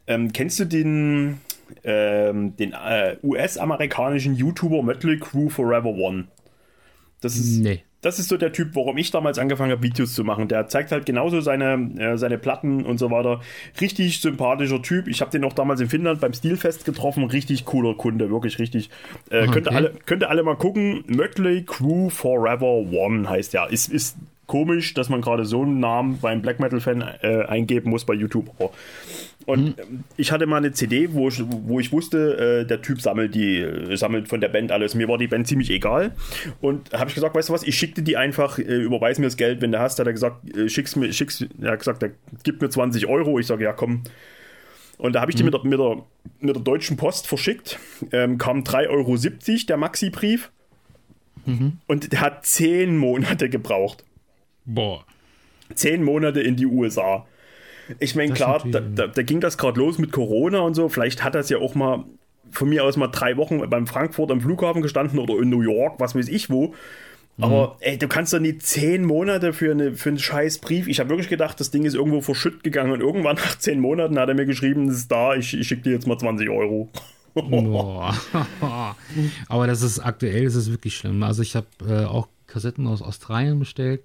Ähm, 0.06 0.32
kennst 0.32 0.58
du 0.58 0.64
den, 0.64 1.38
ähm, 1.84 2.56
den 2.56 2.72
äh, 2.72 3.16
US-amerikanischen 3.22 4.34
YouTuber 4.34 4.82
Mötley 4.82 5.18
Crew 5.18 5.48
Forever 5.48 5.90
One? 5.90 6.26
Das 7.20 7.36
ist, 7.36 7.58
nee. 7.60 7.82
das 8.00 8.18
ist 8.18 8.28
so 8.28 8.38
der 8.38 8.52
Typ, 8.52 8.74
warum 8.74 8.96
ich 8.96 9.10
damals 9.10 9.38
angefangen 9.38 9.72
habe, 9.72 9.82
Videos 9.82 10.14
zu 10.14 10.24
machen. 10.24 10.48
Der 10.48 10.68
zeigt 10.68 10.90
halt 10.90 11.04
genauso 11.04 11.40
seine, 11.42 11.74
äh, 11.98 12.16
seine 12.16 12.38
Platten 12.38 12.84
und 12.86 12.98
so 12.98 13.10
weiter. 13.10 13.40
Richtig 13.80 14.20
sympathischer 14.20 14.80
Typ. 14.80 15.06
Ich 15.06 15.20
habe 15.20 15.30
den 15.30 15.44
auch 15.44 15.52
damals 15.52 15.80
in 15.80 15.88
Finnland 15.88 16.20
beim 16.20 16.32
Stilfest 16.32 16.86
getroffen. 16.86 17.24
Richtig 17.24 17.66
cooler 17.66 17.94
Kunde, 17.94 18.30
wirklich 18.30 18.58
richtig. 18.58 18.88
Äh, 19.30 19.42
okay. 19.42 19.50
könnt, 19.52 19.66
ihr 19.66 19.72
alle, 19.72 19.92
könnt 20.06 20.22
ihr 20.22 20.30
alle 20.30 20.42
mal 20.42 20.56
gucken. 20.56 21.04
Mötley 21.06 21.62
Crew 21.64 22.08
Forever 22.08 22.90
One 22.90 23.28
heißt 23.28 23.52
der. 23.52 23.68
Ist, 23.70 23.92
ist 23.92 24.16
komisch, 24.50 24.94
dass 24.94 25.08
man 25.08 25.20
gerade 25.20 25.44
so 25.44 25.62
einen 25.62 25.78
Namen 25.78 26.18
beim 26.20 26.42
Black 26.42 26.58
Metal-Fan 26.58 27.04
äh, 27.22 27.44
eingeben 27.44 27.88
muss 27.88 28.04
bei 28.04 28.14
YouTube. 28.14 28.50
Und 29.46 29.78
mhm. 29.78 30.02
ich 30.16 30.32
hatte 30.32 30.46
mal 30.46 30.56
eine 30.56 30.72
CD, 30.72 31.12
wo 31.12 31.28
ich, 31.28 31.40
wo 31.46 31.78
ich 31.78 31.92
wusste, 31.92 32.62
äh, 32.62 32.66
der 32.66 32.82
Typ 32.82 33.00
sammelt 33.00 33.32
die, 33.36 33.64
sammelt 33.94 34.26
von 34.26 34.40
der 34.40 34.48
Band 34.48 34.72
alles. 34.72 34.96
Mir 34.96 35.06
war 35.06 35.18
die 35.18 35.28
Band 35.28 35.46
ziemlich 35.46 35.70
egal. 35.70 36.16
Und 36.60 36.92
habe 36.92 37.08
ich 37.08 37.14
gesagt, 37.14 37.36
weißt 37.36 37.48
du 37.48 37.52
was, 37.52 37.62
ich 37.62 37.78
schickte 37.78 38.02
die 38.02 38.16
einfach, 38.16 38.58
äh, 38.58 38.62
überweis 38.62 39.20
mir 39.20 39.26
das 39.26 39.36
Geld, 39.36 39.60
wenn 39.62 39.70
du 39.70 39.78
hast. 39.78 40.00
Hat 40.00 40.08
er 40.08 40.12
gesagt, 40.12 40.56
äh, 40.56 40.68
schick's 40.68 40.96
mir, 40.96 41.12
schick's, 41.12 41.46
er 41.62 41.70
hat 41.70 41.78
gesagt, 41.78 42.02
er 42.02 42.10
gibt 42.42 42.60
mir 42.60 42.70
20 42.70 43.06
Euro. 43.06 43.38
Ich 43.38 43.46
sage, 43.46 43.62
ja 43.62 43.72
komm. 43.72 44.02
Und 44.98 45.12
da 45.12 45.20
habe 45.20 45.30
ich 45.30 45.36
die 45.36 45.44
mhm. 45.44 45.50
mit, 45.50 45.54
der, 45.54 45.64
mit, 45.64 45.78
der, 45.78 46.02
mit 46.40 46.56
der 46.56 46.62
deutschen 46.64 46.96
Post 46.96 47.28
verschickt. 47.28 47.78
Ähm, 48.10 48.36
kam 48.36 48.64
3,70 48.64 48.88
Euro 48.90 49.16
der 49.68 49.76
Maxi-Brief. 49.76 50.50
Mhm. 51.46 51.78
Und 51.86 52.12
der 52.12 52.20
hat 52.20 52.44
10 52.44 52.98
Monate 52.98 53.48
gebraucht. 53.48 54.04
Boah. 54.64 55.04
Zehn 55.74 56.02
Monate 56.02 56.40
in 56.40 56.56
die 56.56 56.66
USA. 56.66 57.26
Ich 57.98 58.14
meine, 58.14 58.32
klar, 58.32 58.62
da, 58.64 58.80
da, 58.80 59.06
da, 59.08 59.22
ging 59.22 59.40
das 59.40 59.58
gerade 59.58 59.80
los 59.80 59.98
mit 59.98 60.12
Corona 60.12 60.60
und 60.60 60.74
so. 60.74 60.88
Vielleicht 60.88 61.24
hat 61.24 61.34
das 61.34 61.48
ja 61.48 61.58
auch 61.58 61.74
mal 61.74 62.04
von 62.50 62.68
mir 62.68 62.84
aus 62.84 62.96
mal 62.96 63.08
drei 63.08 63.36
Wochen 63.36 63.68
beim 63.68 63.86
Frankfurt 63.86 64.30
am 64.30 64.40
Flughafen 64.40 64.82
gestanden 64.82 65.18
oder 65.18 65.38
in 65.38 65.48
New 65.50 65.62
York, 65.62 65.98
was 65.98 66.14
weiß 66.14 66.28
ich 66.28 66.50
wo. 66.50 66.74
Aber 67.40 67.68
mhm. 67.68 67.74
ey, 67.80 67.98
du 67.98 68.06
kannst 68.06 68.32
doch 68.32 68.38
nicht 68.40 68.62
zehn 68.62 69.04
Monate 69.04 69.52
für, 69.52 69.70
eine, 69.70 69.94
für 69.94 70.10
einen 70.10 70.18
scheiß 70.18 70.58
Brief. 70.58 70.88
Ich 70.88 71.00
habe 71.00 71.10
wirklich 71.10 71.28
gedacht, 71.28 71.58
das 71.58 71.70
Ding 71.70 71.84
ist 71.84 71.94
irgendwo 71.94 72.20
verschütt 72.20 72.62
gegangen 72.62 72.92
und 72.92 73.00
irgendwann 73.00 73.36
nach 73.44 73.58
zehn 73.58 73.80
Monaten 73.80 74.18
hat 74.18 74.28
er 74.28 74.34
mir 74.34 74.46
geschrieben, 74.46 74.88
es 74.88 74.96
ist 74.98 75.10
da, 75.10 75.34
ich, 75.34 75.54
ich 75.54 75.66
schicke 75.66 75.82
dir 75.82 75.92
jetzt 75.92 76.06
mal 76.06 76.18
20 76.18 76.48
Euro. 76.50 76.88
Aber 79.48 79.66
das 79.66 79.82
ist 79.82 80.00
aktuell, 80.00 80.44
das 80.44 80.56
ist 80.56 80.70
wirklich 80.70 80.96
schlimm. 80.96 81.22
Also 81.22 81.42
ich 81.42 81.54
habe 81.54 81.66
äh, 81.88 82.04
auch 82.04 82.28
Kassetten 82.48 82.88
aus 82.88 83.02
Australien 83.02 83.60
bestellt 83.60 84.02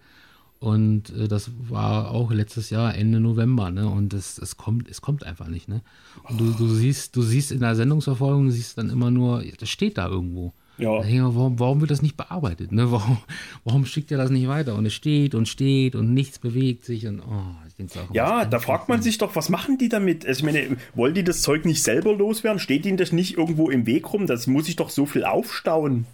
und 0.66 1.10
äh, 1.16 1.28
das 1.28 1.52
war 1.70 2.12
auch 2.12 2.32
letztes 2.32 2.70
Jahr 2.70 2.96
Ende 2.96 3.20
November, 3.20 3.72
ne? 3.72 3.88
Und 3.88 4.14
es, 4.14 4.38
es 4.38 4.58
kommt, 4.58 4.90
es 4.90 5.02
kommt 5.02 5.24
einfach 5.24 5.48
nicht, 5.48 5.68
ne? 5.68 5.82
Und 6.24 6.40
du, 6.40 6.52
du 6.52 6.68
siehst, 6.68 7.16
du 7.16 7.22
siehst 7.22 7.52
in 7.52 7.60
der 7.60 7.76
Sendungsverfolgung, 7.76 8.50
siehst 8.52 8.78
dann 8.78 8.90
immer 8.90 9.12
nur, 9.12 9.44
das 9.60 9.70
steht 9.70 9.98
da 9.98 10.08
irgendwo. 10.08 10.54
Ja. 10.78 11.08
Wir, 11.08 11.24
warum, 11.24 11.60
warum 11.60 11.80
wird 11.80 11.92
das 11.92 12.02
nicht 12.02 12.18
bearbeitet? 12.18 12.72
Ne? 12.72 12.92
Warum, 12.92 13.18
warum 13.64 13.86
schickt 13.86 14.12
er 14.12 14.18
das 14.18 14.30
nicht 14.30 14.48
weiter? 14.48 14.76
Und 14.76 14.86
es 14.86 14.94
steht 14.94 15.36
und 15.36 15.48
steht 15.48 15.96
und 15.96 16.14
nichts 16.14 16.40
bewegt 16.40 16.84
sich 16.84 17.08
und 17.08 17.22
oh, 17.22 17.56
ich 17.78 17.98
auch, 17.98 18.14
Ja, 18.14 18.46
da 18.46 18.60
fragt 18.60 18.90
man 18.90 19.02
sich 19.02 19.18
doch, 19.18 19.36
was 19.36 19.50
machen 19.50 19.78
die 19.78 19.90
damit? 19.90 20.26
Also 20.26 20.40
ich 20.40 20.54
meine, 20.54 20.78
wollen 20.94 21.14
die 21.14 21.24
das 21.24 21.42
Zeug 21.42 21.66
nicht 21.66 21.84
selber 21.84 22.14
loswerden? 22.14 22.60
Steht 22.60 22.86
ihnen 22.86 22.98
das 22.98 23.12
nicht 23.12 23.38
irgendwo 23.38 23.70
im 23.70 23.86
Weg 23.86 24.12
rum? 24.12 24.28
Das 24.28 24.48
muss 24.48 24.66
sich 24.66 24.76
doch 24.76 24.90
so 24.90 25.06
viel 25.06 25.24
aufstauen. 25.24 26.06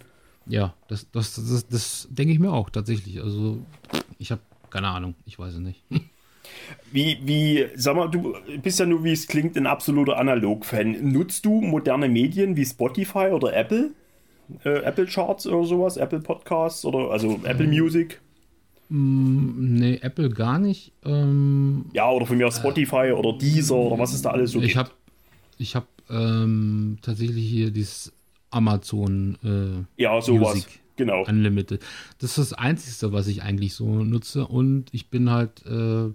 Ja, 0.46 0.74
das, 0.88 1.10
das, 1.10 1.34
das, 1.34 1.68
das 1.68 2.08
denke 2.10 2.32
ich 2.32 2.38
mir 2.38 2.52
auch 2.52 2.70
tatsächlich. 2.70 3.22
Also 3.22 3.64
ich 4.18 4.30
habe 4.30 4.40
keine 4.72 4.88
Ahnung, 4.88 5.14
ich 5.26 5.38
weiß 5.38 5.54
es 5.54 5.60
nicht. 5.60 5.84
Wie, 6.90 7.18
wie, 7.24 7.66
sag 7.76 7.94
mal, 7.94 8.08
du 8.08 8.34
bist 8.62 8.78
ja 8.78 8.86
nur, 8.86 9.04
wie 9.04 9.12
es 9.12 9.26
klingt, 9.26 9.56
ein 9.56 9.66
absoluter 9.66 10.18
Analog-Fan. 10.18 11.12
Nutzt 11.12 11.44
du 11.44 11.60
moderne 11.60 12.08
Medien 12.08 12.56
wie 12.56 12.64
Spotify 12.64 13.28
oder 13.32 13.54
Apple? 13.54 13.92
Äh, 14.64 14.80
Apple 14.80 15.06
Charts 15.06 15.46
oder 15.46 15.64
sowas? 15.64 15.96
Apple 15.96 16.20
Podcasts 16.20 16.84
oder 16.84 17.10
also 17.10 17.40
Apple 17.44 17.66
ähm, 17.66 17.70
Music? 17.70 18.20
Mm, 18.88 19.74
nee, 19.78 19.98
Apple 20.02 20.30
gar 20.30 20.58
nicht. 20.58 20.92
Ähm, 21.04 21.86
ja, 21.92 22.10
oder 22.10 22.26
von 22.26 22.36
mir 22.36 22.48
aus 22.48 22.56
Spotify 22.56 23.08
äh, 23.08 23.12
oder 23.12 23.38
Deezer 23.38 23.76
oder 23.76 23.98
was 23.98 24.12
es 24.12 24.22
da 24.22 24.30
alles 24.30 24.50
so 24.52 24.58
ich 24.58 24.66
gibt. 24.66 24.78
Hab, 24.78 24.92
ich 25.58 25.76
habe 25.76 25.86
ähm, 26.10 26.98
tatsächlich 27.02 27.48
hier 27.48 27.70
dieses 27.70 28.12
Amazon 28.52 29.38
äh, 29.42 30.02
ja, 30.02 30.20
sowas. 30.20 30.54
Music. 30.54 30.80
Genau. 30.96 31.24
Unlimited. 31.26 31.82
Das 32.18 32.30
ist 32.30 32.38
das 32.38 32.52
Einzige, 32.52 33.12
was 33.12 33.26
ich 33.26 33.42
eigentlich 33.42 33.74
so 33.74 34.04
nutze. 34.04 34.46
Und 34.46 34.92
ich 34.92 35.08
bin 35.08 35.30
halt 35.30 35.64
äh, 35.66 36.10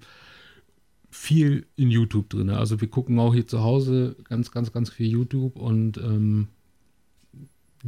viel 1.10 1.66
in 1.76 1.90
YouTube 1.90 2.30
drin. 2.30 2.50
Also 2.50 2.80
wir 2.80 2.88
gucken 2.88 3.20
auch 3.20 3.34
hier 3.34 3.48
zu 3.48 3.64
Hause 3.64 4.16
ganz, 4.24 4.52
ganz, 4.52 4.72
ganz 4.72 4.90
viel 4.90 5.08
YouTube 5.08 5.58
und 5.58 5.98
ähm, 5.98 6.50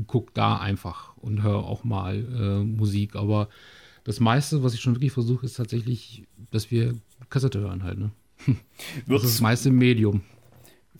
guck 0.07 0.33
da 0.33 0.57
einfach 0.57 1.15
und 1.17 1.43
höre 1.43 1.63
auch 1.63 1.83
mal 1.83 2.15
äh, 2.15 2.63
Musik. 2.63 3.15
Aber 3.15 3.49
das 4.03 4.19
meiste, 4.19 4.63
was 4.63 4.73
ich 4.73 4.81
schon 4.81 4.95
wirklich 4.95 5.11
versuche, 5.11 5.45
ist 5.45 5.55
tatsächlich, 5.55 6.23
dass 6.51 6.71
wir 6.71 6.95
Kassette 7.29 7.59
hören 7.59 7.83
halt. 7.83 7.99
Ne? 7.99 8.11
Das 9.07 9.23
ist 9.23 9.35
das 9.35 9.41
meiste 9.41 9.71
Medium. 9.71 10.21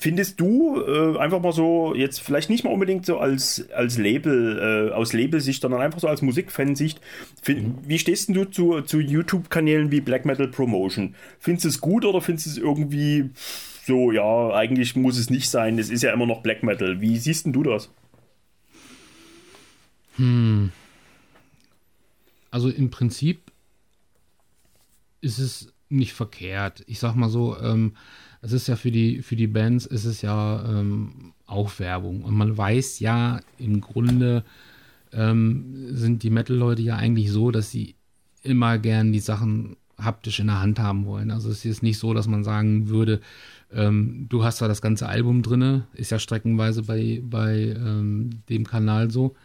Findest 0.02 0.40
du 0.40 0.82
äh, 0.82 1.18
einfach 1.18 1.42
mal 1.42 1.52
so, 1.52 1.94
jetzt 1.94 2.22
vielleicht 2.22 2.50
nicht 2.50 2.64
mal 2.64 2.72
unbedingt 2.72 3.06
so 3.06 3.18
als, 3.18 3.70
als 3.72 3.98
Label, 3.98 4.90
äh, 4.90 4.94
aus 4.94 5.12
Labelsicht, 5.12 5.62
sondern 5.62 5.82
einfach 5.82 6.00
so 6.00 6.08
als 6.08 6.22
Musikfansicht, 6.22 7.02
find, 7.42 7.64
mhm. 7.64 7.76
wie 7.86 8.00
stehst 8.00 8.30
du 8.30 8.46
zu, 8.46 8.80
zu 8.80 9.02
YouTube-Kanälen 9.02 9.92
wie 9.92 10.00
Black 10.00 10.24
Metal 10.24 10.48
Promotion? 10.48 11.16
Findest 11.38 11.66
du 11.66 11.70
es 11.70 11.82
gut 11.82 12.06
oder 12.06 12.22
findest 12.22 12.48
du 12.48 12.52
es 12.52 12.58
irgendwie 12.58 13.32
so, 13.86 14.14
ja, 14.14 14.54
eigentlich 14.54 14.96
muss 14.96 15.18
es 15.18 15.30
nicht 15.30 15.50
sein, 15.50 15.78
es 15.78 15.90
ist 15.90 16.04
ja 16.04 16.14
immer 16.14 16.26
noch 16.26 16.44
Black 16.44 16.64
Metal. 16.64 17.02
Wie 17.02 17.18
siehst 17.18 17.46
du 17.48 17.62
das? 17.62 17.90
Hm. 20.16 20.72
Also 22.52 22.70
im 22.70 22.90
Prinzip 22.90 23.52
ist 25.20 25.40
es 25.40 25.74
nicht 25.90 26.14
verkehrt. 26.14 26.86
Ich 26.88 27.00
sag 27.00 27.16
mal 27.16 27.30
so, 27.30 27.58
ähm, 27.60 27.98
es 28.42 28.52
ist 28.52 28.68
ja 28.68 28.76
für 28.76 28.92
die, 28.92 29.22
für 29.22 29.36
die 29.36 29.48
Bands 29.48 29.86
ist 29.86 30.06
es 30.06 30.22
ja 30.22 30.64
ähm, 30.68 31.34
auch 31.46 31.80
Werbung. 31.80 32.24
Und 32.24 32.36
man 32.36 32.58
weiß 32.58 33.00
ja, 33.00 33.42
im 33.58 33.82
Grunde 33.82 34.44
ähm, 35.12 35.88
sind 35.92 36.24
die 36.24 36.30
Metal-Leute 36.30 36.82
ja 36.82 36.96
eigentlich 36.96 37.32
so, 37.32 37.52
dass 37.52 37.72
sie 37.72 37.96
immer 38.44 38.78
gern 38.78 39.12
die 39.12 39.20
Sachen 39.20 39.76
haptisch 39.98 40.40
in 40.40 40.48
der 40.48 40.62
Hand 40.62 40.80
haben 40.80 41.06
wollen. 41.06 41.32
Also 41.32 41.50
es 41.50 41.66
ist 41.66 41.84
nicht 41.84 42.00
so, 42.00 42.14
dass 42.14 42.28
man 42.28 42.44
sagen 42.44 42.88
würde, 42.88 43.20
ähm, 43.72 44.28
du 44.30 44.44
hast 44.44 44.62
da 44.62 44.68
das 44.68 44.82
ganze 44.82 45.08
Album 45.08 45.42
drin, 45.42 45.84
ist 45.94 46.12
ja 46.12 46.20
streckenweise 46.20 46.84
bei, 46.84 47.22
bei 47.24 47.76
ähm, 47.76 48.42
dem 48.50 48.66
Kanal 48.66 49.12
so. 49.12 49.36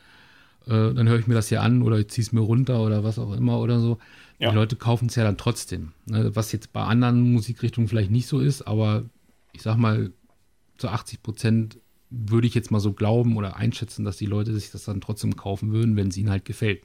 Äh, 0.66 0.94
dann 0.94 1.08
höre 1.08 1.18
ich 1.18 1.26
mir 1.26 1.34
das 1.34 1.48
hier 1.48 1.62
an 1.62 1.82
oder 1.82 1.98
ich 1.98 2.08
ziehe 2.08 2.24
es 2.24 2.32
mir 2.32 2.40
runter 2.40 2.80
oder 2.80 3.04
was 3.04 3.18
auch 3.18 3.34
immer 3.36 3.58
oder 3.58 3.80
so. 3.80 3.98
Ja. 4.44 4.50
Die 4.50 4.56
Leute 4.56 4.76
kaufen 4.76 5.06
es 5.06 5.14
ja 5.14 5.24
dann 5.24 5.38
trotzdem. 5.38 5.92
Ne? 6.04 6.36
Was 6.36 6.52
jetzt 6.52 6.74
bei 6.74 6.82
anderen 6.82 7.32
Musikrichtungen 7.32 7.88
vielleicht 7.88 8.10
nicht 8.10 8.26
so 8.26 8.40
ist, 8.40 8.60
aber 8.60 9.04
ich 9.54 9.62
sag 9.62 9.78
mal, 9.78 10.12
zu 10.76 10.88
80 10.88 11.22
Prozent 11.22 11.78
würde 12.10 12.46
ich 12.46 12.54
jetzt 12.54 12.70
mal 12.70 12.78
so 12.78 12.92
glauben 12.92 13.38
oder 13.38 13.56
einschätzen, 13.56 14.04
dass 14.04 14.18
die 14.18 14.26
Leute 14.26 14.52
sich 14.52 14.70
das 14.70 14.84
dann 14.84 15.00
trotzdem 15.00 15.34
kaufen 15.34 15.72
würden, 15.72 15.96
wenn 15.96 16.08
es 16.08 16.18
ihnen 16.18 16.28
halt 16.28 16.44
gefällt. 16.44 16.82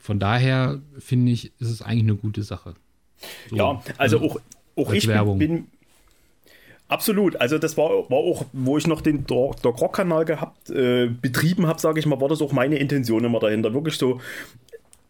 Von 0.00 0.18
daher 0.18 0.82
finde 0.98 1.30
ich, 1.30 1.52
ist 1.60 1.70
es 1.70 1.82
eigentlich 1.82 2.02
eine 2.02 2.16
gute 2.16 2.42
Sache. 2.42 2.74
So, 3.48 3.56
ja, 3.56 3.82
also 3.96 4.20
auch, 4.20 4.40
auch 4.74 4.92
ich 4.92 5.06
Werbung. 5.06 5.38
bin, 5.38 5.68
Absolut. 6.88 7.36
Also 7.40 7.58
das 7.58 7.76
war, 7.76 7.90
war 8.10 8.18
auch, 8.18 8.46
wo 8.52 8.78
ich 8.78 8.86
noch 8.86 9.02
den 9.02 9.24
Doc 9.26 9.62
Rock-Kanal 9.62 10.24
gehabt, 10.24 10.70
äh, 10.70 11.06
betrieben 11.06 11.66
habe, 11.66 11.78
sage 11.78 12.00
ich 12.00 12.06
mal, 12.06 12.20
war 12.20 12.28
das 12.28 12.40
auch 12.40 12.52
meine 12.52 12.76
Intention 12.76 13.24
immer 13.24 13.38
dahinter. 13.38 13.74
Wirklich 13.74 13.98
so 13.98 14.20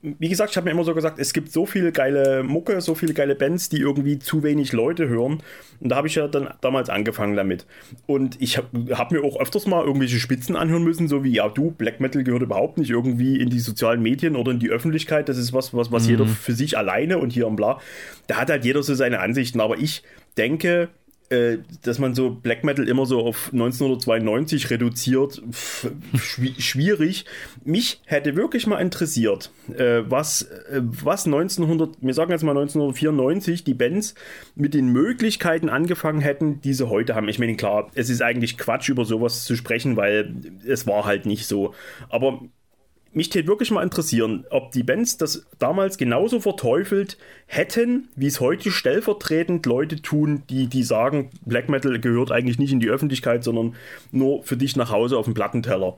wie 0.00 0.28
gesagt, 0.28 0.52
ich 0.52 0.56
habe 0.56 0.66
mir 0.66 0.70
immer 0.70 0.84
so 0.84 0.94
gesagt, 0.94 1.18
es 1.18 1.32
gibt 1.32 1.50
so 1.50 1.66
viele 1.66 1.90
geile 1.90 2.44
Mucke, 2.44 2.80
so 2.80 2.94
viele 2.94 3.14
geile 3.14 3.34
Bands, 3.34 3.68
die 3.68 3.78
irgendwie 3.78 4.20
zu 4.20 4.44
wenig 4.44 4.72
Leute 4.72 5.08
hören. 5.08 5.42
Und 5.80 5.88
da 5.88 5.96
habe 5.96 6.06
ich 6.06 6.14
ja 6.14 6.28
dann 6.28 6.54
damals 6.60 6.88
angefangen 6.88 7.34
damit. 7.34 7.66
Und 8.06 8.40
ich 8.40 8.58
habe 8.58 8.96
hab 8.96 9.10
mir 9.10 9.24
auch 9.24 9.40
öfters 9.40 9.66
mal 9.66 9.84
irgendwelche 9.84 10.20
Spitzen 10.20 10.54
anhören 10.54 10.84
müssen, 10.84 11.08
so 11.08 11.24
wie, 11.24 11.32
ja, 11.32 11.48
du, 11.48 11.72
Black 11.72 11.98
Metal 11.98 12.22
gehört 12.22 12.42
überhaupt 12.42 12.78
nicht 12.78 12.90
irgendwie 12.90 13.40
in 13.40 13.50
die 13.50 13.58
sozialen 13.58 14.00
Medien 14.00 14.36
oder 14.36 14.52
in 14.52 14.60
die 14.60 14.70
Öffentlichkeit. 14.70 15.28
Das 15.28 15.36
ist 15.36 15.52
was, 15.52 15.74
was, 15.74 15.90
was 15.90 16.04
mhm. 16.04 16.10
jeder 16.10 16.26
für 16.26 16.52
sich 16.52 16.78
alleine 16.78 17.18
und 17.18 17.32
hier 17.32 17.48
und 17.48 17.56
bla. 17.56 17.80
Da 18.28 18.36
hat 18.36 18.50
halt 18.50 18.64
jeder 18.64 18.84
so 18.84 18.94
seine 18.94 19.18
Ansichten. 19.18 19.60
Aber 19.60 19.78
ich 19.78 20.04
denke, 20.36 20.90
äh, 21.30 21.58
dass 21.82 21.98
man 21.98 22.14
so 22.14 22.30
Black 22.30 22.64
Metal 22.64 22.88
immer 22.88 23.04
so 23.06 23.20
auf 23.20 23.50
1992 23.52 24.70
reduziert, 24.70 25.42
schwierig. 26.16 27.26
Mich 27.64 28.00
hätte 28.06 28.36
wirklich 28.36 28.66
mal 28.66 28.78
interessiert, 28.78 29.50
äh, 29.76 30.02
was, 30.06 30.42
äh, 30.42 30.80
was 30.82 31.26
1900, 31.26 31.96
wir 32.00 32.14
sagen 32.14 32.30
jetzt 32.30 32.44
mal 32.44 32.56
1994, 32.56 33.64
die 33.64 33.74
Bands 33.74 34.14
mit 34.54 34.74
den 34.74 34.88
Möglichkeiten 34.88 35.68
angefangen 35.68 36.20
hätten, 36.20 36.60
die 36.62 36.72
sie 36.72 36.88
heute 36.88 37.14
haben. 37.14 37.28
Ich 37.28 37.38
meine, 37.38 37.56
klar, 37.56 37.90
es 37.94 38.08
ist 38.08 38.22
eigentlich 38.22 38.56
Quatsch, 38.56 38.88
über 38.88 39.04
sowas 39.04 39.44
zu 39.44 39.54
sprechen, 39.54 39.96
weil 39.96 40.34
es 40.66 40.86
war 40.86 41.04
halt 41.04 41.26
nicht 41.26 41.46
so. 41.46 41.74
Aber 42.08 42.40
mich 43.18 43.30
täte 43.30 43.48
wirklich 43.48 43.72
mal 43.72 43.82
interessieren, 43.82 44.46
ob 44.48 44.70
die 44.70 44.84
Bands 44.84 45.16
das 45.16 45.44
damals 45.58 45.98
genauso 45.98 46.38
verteufelt 46.38 47.18
hätten, 47.46 48.08
wie 48.14 48.28
es 48.28 48.38
heute 48.38 48.70
stellvertretend 48.70 49.66
Leute 49.66 50.00
tun, 50.00 50.44
die, 50.48 50.68
die 50.68 50.84
sagen, 50.84 51.30
Black 51.44 51.68
Metal 51.68 51.98
gehört 51.98 52.30
eigentlich 52.30 52.60
nicht 52.60 52.72
in 52.72 52.78
die 52.78 52.88
Öffentlichkeit, 52.88 53.42
sondern 53.42 53.74
nur 54.12 54.44
für 54.44 54.56
dich 54.56 54.76
nach 54.76 54.92
Hause 54.92 55.18
auf 55.18 55.24
dem 55.24 55.34
Plattenteller. 55.34 55.96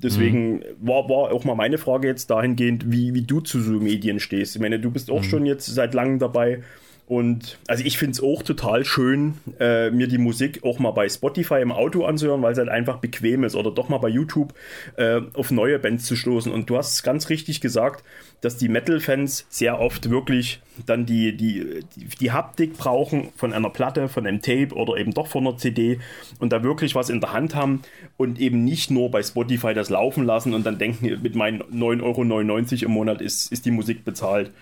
Deswegen 0.00 0.58
mhm. 0.58 0.62
war, 0.80 1.08
war 1.08 1.32
auch 1.32 1.44
mal 1.44 1.56
meine 1.56 1.76
Frage 1.76 2.06
jetzt 2.06 2.30
dahingehend, 2.30 2.90
wie, 2.90 3.14
wie 3.14 3.22
du 3.22 3.40
zu 3.40 3.60
so 3.60 3.72
Medien 3.72 4.20
stehst. 4.20 4.54
Ich 4.54 4.62
meine, 4.62 4.78
du 4.78 4.92
bist 4.92 5.10
auch 5.10 5.22
mhm. 5.22 5.28
schon 5.28 5.46
jetzt 5.46 5.66
seit 5.66 5.92
langem 5.92 6.20
dabei. 6.20 6.62
Und 7.10 7.58
also 7.66 7.82
ich 7.84 7.98
finde 7.98 8.12
es 8.12 8.22
auch 8.22 8.44
total 8.44 8.84
schön, 8.84 9.34
äh, 9.58 9.90
mir 9.90 10.06
die 10.06 10.16
Musik 10.16 10.60
auch 10.62 10.78
mal 10.78 10.92
bei 10.92 11.08
Spotify 11.08 11.60
im 11.60 11.72
Auto 11.72 12.04
anzuhören, 12.04 12.40
weil 12.40 12.52
es 12.52 12.58
halt 12.58 12.68
einfach 12.68 12.98
bequem 12.98 13.42
ist 13.42 13.56
oder 13.56 13.72
doch 13.72 13.88
mal 13.88 13.98
bei 13.98 14.08
YouTube 14.08 14.54
äh, 14.94 15.20
auf 15.34 15.50
neue 15.50 15.80
Bands 15.80 16.04
zu 16.04 16.14
stoßen. 16.14 16.52
Und 16.52 16.70
du 16.70 16.76
hast 16.76 16.92
es 16.92 17.02
ganz 17.02 17.28
richtig 17.28 17.60
gesagt, 17.60 18.04
dass 18.42 18.58
die 18.58 18.68
Metal-Fans 18.68 19.44
sehr 19.48 19.80
oft 19.80 20.08
wirklich 20.08 20.60
dann 20.86 21.04
die, 21.04 21.36
die, 21.36 21.80
die, 21.96 22.04
die 22.04 22.30
Haptik 22.30 22.78
brauchen 22.78 23.30
von 23.34 23.52
einer 23.52 23.70
Platte, 23.70 24.08
von 24.08 24.24
einem 24.24 24.40
Tape 24.40 24.72
oder 24.72 24.96
eben 24.96 25.12
doch 25.12 25.26
von 25.26 25.44
einer 25.44 25.56
CD 25.56 25.98
und 26.38 26.52
da 26.52 26.62
wirklich 26.62 26.94
was 26.94 27.10
in 27.10 27.20
der 27.20 27.32
Hand 27.32 27.56
haben 27.56 27.82
und 28.18 28.38
eben 28.38 28.62
nicht 28.62 28.88
nur 28.92 29.10
bei 29.10 29.24
Spotify 29.24 29.74
das 29.74 29.90
laufen 29.90 30.22
lassen 30.22 30.54
und 30.54 30.64
dann 30.64 30.78
denken, 30.78 31.20
mit 31.20 31.34
meinen 31.34 31.60
9,99 31.60 32.02
Euro 32.04 32.84
im 32.84 32.90
Monat 32.92 33.20
ist, 33.20 33.50
ist 33.50 33.66
die 33.66 33.72
Musik 33.72 34.04
bezahlt. 34.04 34.52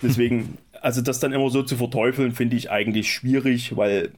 Deswegen 0.00 0.58
also 0.80 1.00
das 1.00 1.20
dann 1.20 1.32
immer 1.32 1.50
so 1.50 1.62
zu 1.62 1.76
verteufeln, 1.76 2.32
finde 2.32 2.56
ich 2.56 2.70
eigentlich 2.70 3.12
schwierig, 3.12 3.76
weil 3.76 4.12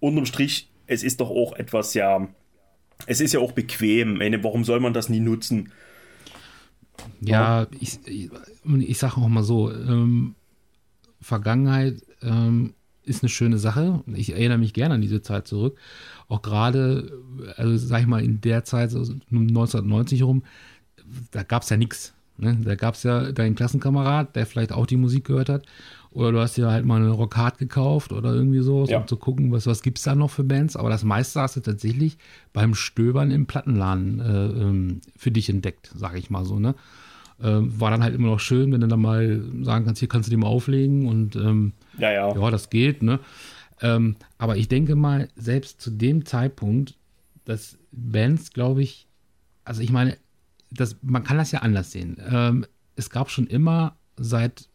unterm 0.00 0.26
Strich, 0.26 0.68
es 0.86 1.02
ist 1.02 1.20
doch 1.20 1.30
auch 1.30 1.52
etwas 1.54 1.94
ja, 1.94 2.28
es 3.06 3.20
ist 3.20 3.32
ja 3.32 3.40
auch 3.40 3.52
bequem. 3.52 4.18
Meine, 4.18 4.42
warum 4.44 4.64
soll 4.64 4.80
man 4.80 4.92
das 4.92 5.08
nie 5.08 5.20
nutzen? 5.20 5.72
Ja, 7.20 7.66
ich, 7.78 7.98
ich, 8.06 8.30
ich 8.64 8.98
sage 8.98 9.16
auch 9.16 9.28
mal 9.28 9.42
so, 9.42 9.72
ähm, 9.72 10.34
Vergangenheit 11.20 12.02
ähm, 12.22 12.74
ist 13.04 13.22
eine 13.22 13.30
schöne 13.30 13.58
Sache. 13.58 14.02
Ich 14.14 14.32
erinnere 14.32 14.58
mich 14.58 14.74
gerne 14.74 14.94
an 14.94 15.00
diese 15.00 15.22
Zeit 15.22 15.46
zurück. 15.46 15.78
Auch 16.28 16.42
gerade, 16.42 17.12
also 17.56 17.76
sag 17.76 18.00
ich 18.00 18.06
mal, 18.06 18.22
in 18.22 18.40
der 18.40 18.64
Zeit, 18.64 18.90
so 18.90 18.98
1990 18.98 20.20
herum, 20.20 20.44
da 21.30 21.42
gab 21.42 21.62
es 21.62 21.70
ja 21.70 21.76
nichts. 21.76 22.14
Ne? 22.40 22.58
Da 22.62 22.74
gab 22.74 22.94
es 22.94 23.02
ja 23.02 23.32
deinen 23.32 23.54
Klassenkamerad, 23.54 24.34
der 24.36 24.46
vielleicht 24.46 24.72
auch 24.72 24.86
die 24.86 24.96
Musik 24.96 25.24
gehört 25.24 25.48
hat. 25.48 25.66
Oder 26.12 26.32
du 26.32 26.40
hast 26.40 26.56
dir 26.56 26.70
halt 26.70 26.84
mal 26.84 26.96
eine 26.96 27.10
Rockhard 27.10 27.58
gekauft 27.58 28.12
oder 28.12 28.34
irgendwie 28.34 28.60
so, 28.60 28.84
ja. 28.86 28.98
um 28.98 29.06
zu 29.06 29.16
gucken, 29.16 29.52
was, 29.52 29.66
was 29.66 29.82
gibt 29.82 29.98
es 29.98 30.04
da 30.04 30.16
noch 30.16 30.30
für 30.30 30.42
Bands. 30.42 30.76
Aber 30.76 30.90
das 30.90 31.04
meiste 31.04 31.40
hast 31.40 31.56
du 31.56 31.60
tatsächlich 31.60 32.18
beim 32.52 32.74
Stöbern 32.74 33.30
im 33.30 33.46
Plattenladen 33.46 34.20
äh, 34.20 34.46
ähm, 34.46 35.00
für 35.16 35.30
dich 35.30 35.48
entdeckt, 35.48 35.92
sage 35.94 36.18
ich 36.18 36.28
mal 36.28 36.44
so. 36.44 36.58
Ne? 36.58 36.74
Äh, 37.40 37.60
war 37.60 37.92
dann 37.92 38.02
halt 38.02 38.14
immer 38.14 38.26
noch 38.26 38.40
schön, 38.40 38.72
wenn 38.72 38.80
du 38.80 38.88
dann 38.88 39.00
mal 39.00 39.40
sagen 39.62 39.84
kannst, 39.84 40.00
hier 40.00 40.08
kannst 40.08 40.28
du 40.28 40.30
die 40.30 40.36
mal 40.36 40.48
auflegen 40.48 41.06
und 41.06 41.36
ähm, 41.36 41.72
ja, 41.96 42.10
ja. 42.10 42.34
ja, 42.34 42.50
das 42.50 42.70
geht. 42.70 43.04
Ne? 43.04 43.20
Ähm, 43.80 44.16
aber 44.36 44.56
ich 44.56 44.66
denke 44.66 44.96
mal, 44.96 45.28
selbst 45.36 45.80
zu 45.80 45.90
dem 45.90 46.24
Zeitpunkt, 46.26 46.96
dass 47.44 47.78
Bands, 47.92 48.52
glaube 48.52 48.82
ich, 48.82 49.06
also 49.64 49.80
ich 49.80 49.92
meine, 49.92 50.16
das, 50.70 50.96
man 51.02 51.24
kann 51.24 51.38
das 51.38 51.52
ja 51.52 51.60
anders 51.60 51.92
sehen. 51.92 52.16
Ähm, 52.30 52.66
es 52.96 53.10
gab 53.10 53.30
schon 53.30 53.46
immer 53.46 53.96
seit, 54.16 54.68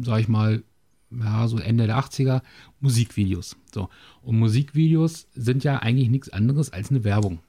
sag 0.00 0.20
ich 0.20 0.28
mal, 0.28 0.62
ja, 1.10 1.48
so 1.48 1.58
Ende 1.58 1.86
der 1.86 1.98
80er 1.98 2.42
Musikvideos. 2.80 3.56
So. 3.72 3.88
Und 4.22 4.38
Musikvideos 4.38 5.26
sind 5.34 5.64
ja 5.64 5.78
eigentlich 5.78 6.10
nichts 6.10 6.28
anderes 6.28 6.72
als 6.72 6.90
eine 6.90 7.04
Werbung. 7.04 7.40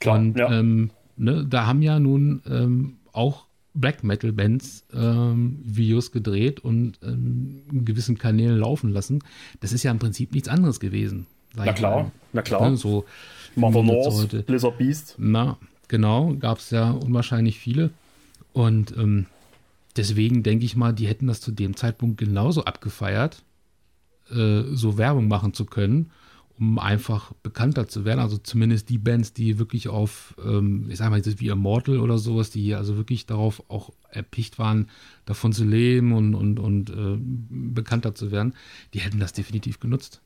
Klar, 0.00 0.18
und 0.18 0.38
ja. 0.38 0.50
ähm, 0.50 0.90
ne, 1.16 1.46
da 1.48 1.66
haben 1.66 1.82
ja 1.82 2.00
nun 2.00 2.42
ähm, 2.48 2.96
auch 3.12 3.46
Black 3.74 4.04
Metal 4.04 4.32
Bands 4.32 4.86
ähm, 4.94 5.60
Videos 5.64 6.12
gedreht 6.12 6.60
und 6.60 6.98
ähm, 7.02 7.62
in 7.70 7.84
gewissen 7.84 8.18
Kanälen 8.18 8.58
laufen 8.58 8.90
lassen. 8.90 9.20
Das 9.60 9.72
ist 9.72 9.82
ja 9.82 9.90
im 9.90 9.98
Prinzip 9.98 10.32
nichts 10.32 10.48
anderes 10.48 10.80
gewesen. 10.80 11.26
Na 11.56 11.72
klar, 11.72 12.10
na 12.32 12.42
klar. 12.42 12.70
Ne, 12.70 12.76
so 12.76 13.04
Mother 13.54 13.82
North, 13.82 14.46
Blizzard 14.46 14.78
Beast. 14.78 15.14
Na, 15.18 15.56
Genau, 15.88 16.34
gab 16.34 16.58
es 16.58 16.70
ja 16.70 16.90
unwahrscheinlich 16.90 17.58
viele. 17.58 17.90
Und 18.52 18.96
ähm, 18.96 19.26
deswegen 19.96 20.42
denke 20.42 20.64
ich 20.64 20.76
mal, 20.76 20.92
die 20.92 21.06
hätten 21.06 21.26
das 21.26 21.40
zu 21.40 21.52
dem 21.52 21.76
Zeitpunkt 21.76 22.18
genauso 22.18 22.64
abgefeiert, 22.64 23.42
äh, 24.30 24.62
so 24.72 24.96
Werbung 24.96 25.28
machen 25.28 25.52
zu 25.52 25.66
können, 25.66 26.10
um 26.58 26.78
einfach 26.78 27.32
bekannter 27.42 27.88
zu 27.88 28.04
werden. 28.04 28.20
Also 28.20 28.38
zumindest 28.38 28.88
die 28.88 28.98
Bands, 28.98 29.32
die 29.32 29.58
wirklich 29.58 29.88
auf, 29.88 30.34
ähm, 30.42 30.86
ich 30.88 30.98
sag 30.98 31.10
mal, 31.10 31.22
wie 31.24 31.48
Immortal 31.48 31.98
oder 31.98 32.16
sowas, 32.18 32.50
die 32.50 32.74
also 32.74 32.96
wirklich 32.96 33.26
darauf 33.26 33.68
auch 33.68 33.90
erpicht 34.08 34.58
waren, 34.58 34.88
davon 35.26 35.52
zu 35.52 35.64
leben 35.64 36.12
und, 36.12 36.34
und, 36.34 36.60
und 36.60 36.90
äh, 36.90 37.18
bekannter 37.50 38.14
zu 38.14 38.30
werden, 38.30 38.54
die 38.94 39.00
hätten 39.00 39.18
das 39.18 39.32
definitiv 39.32 39.80
genutzt. 39.80 40.22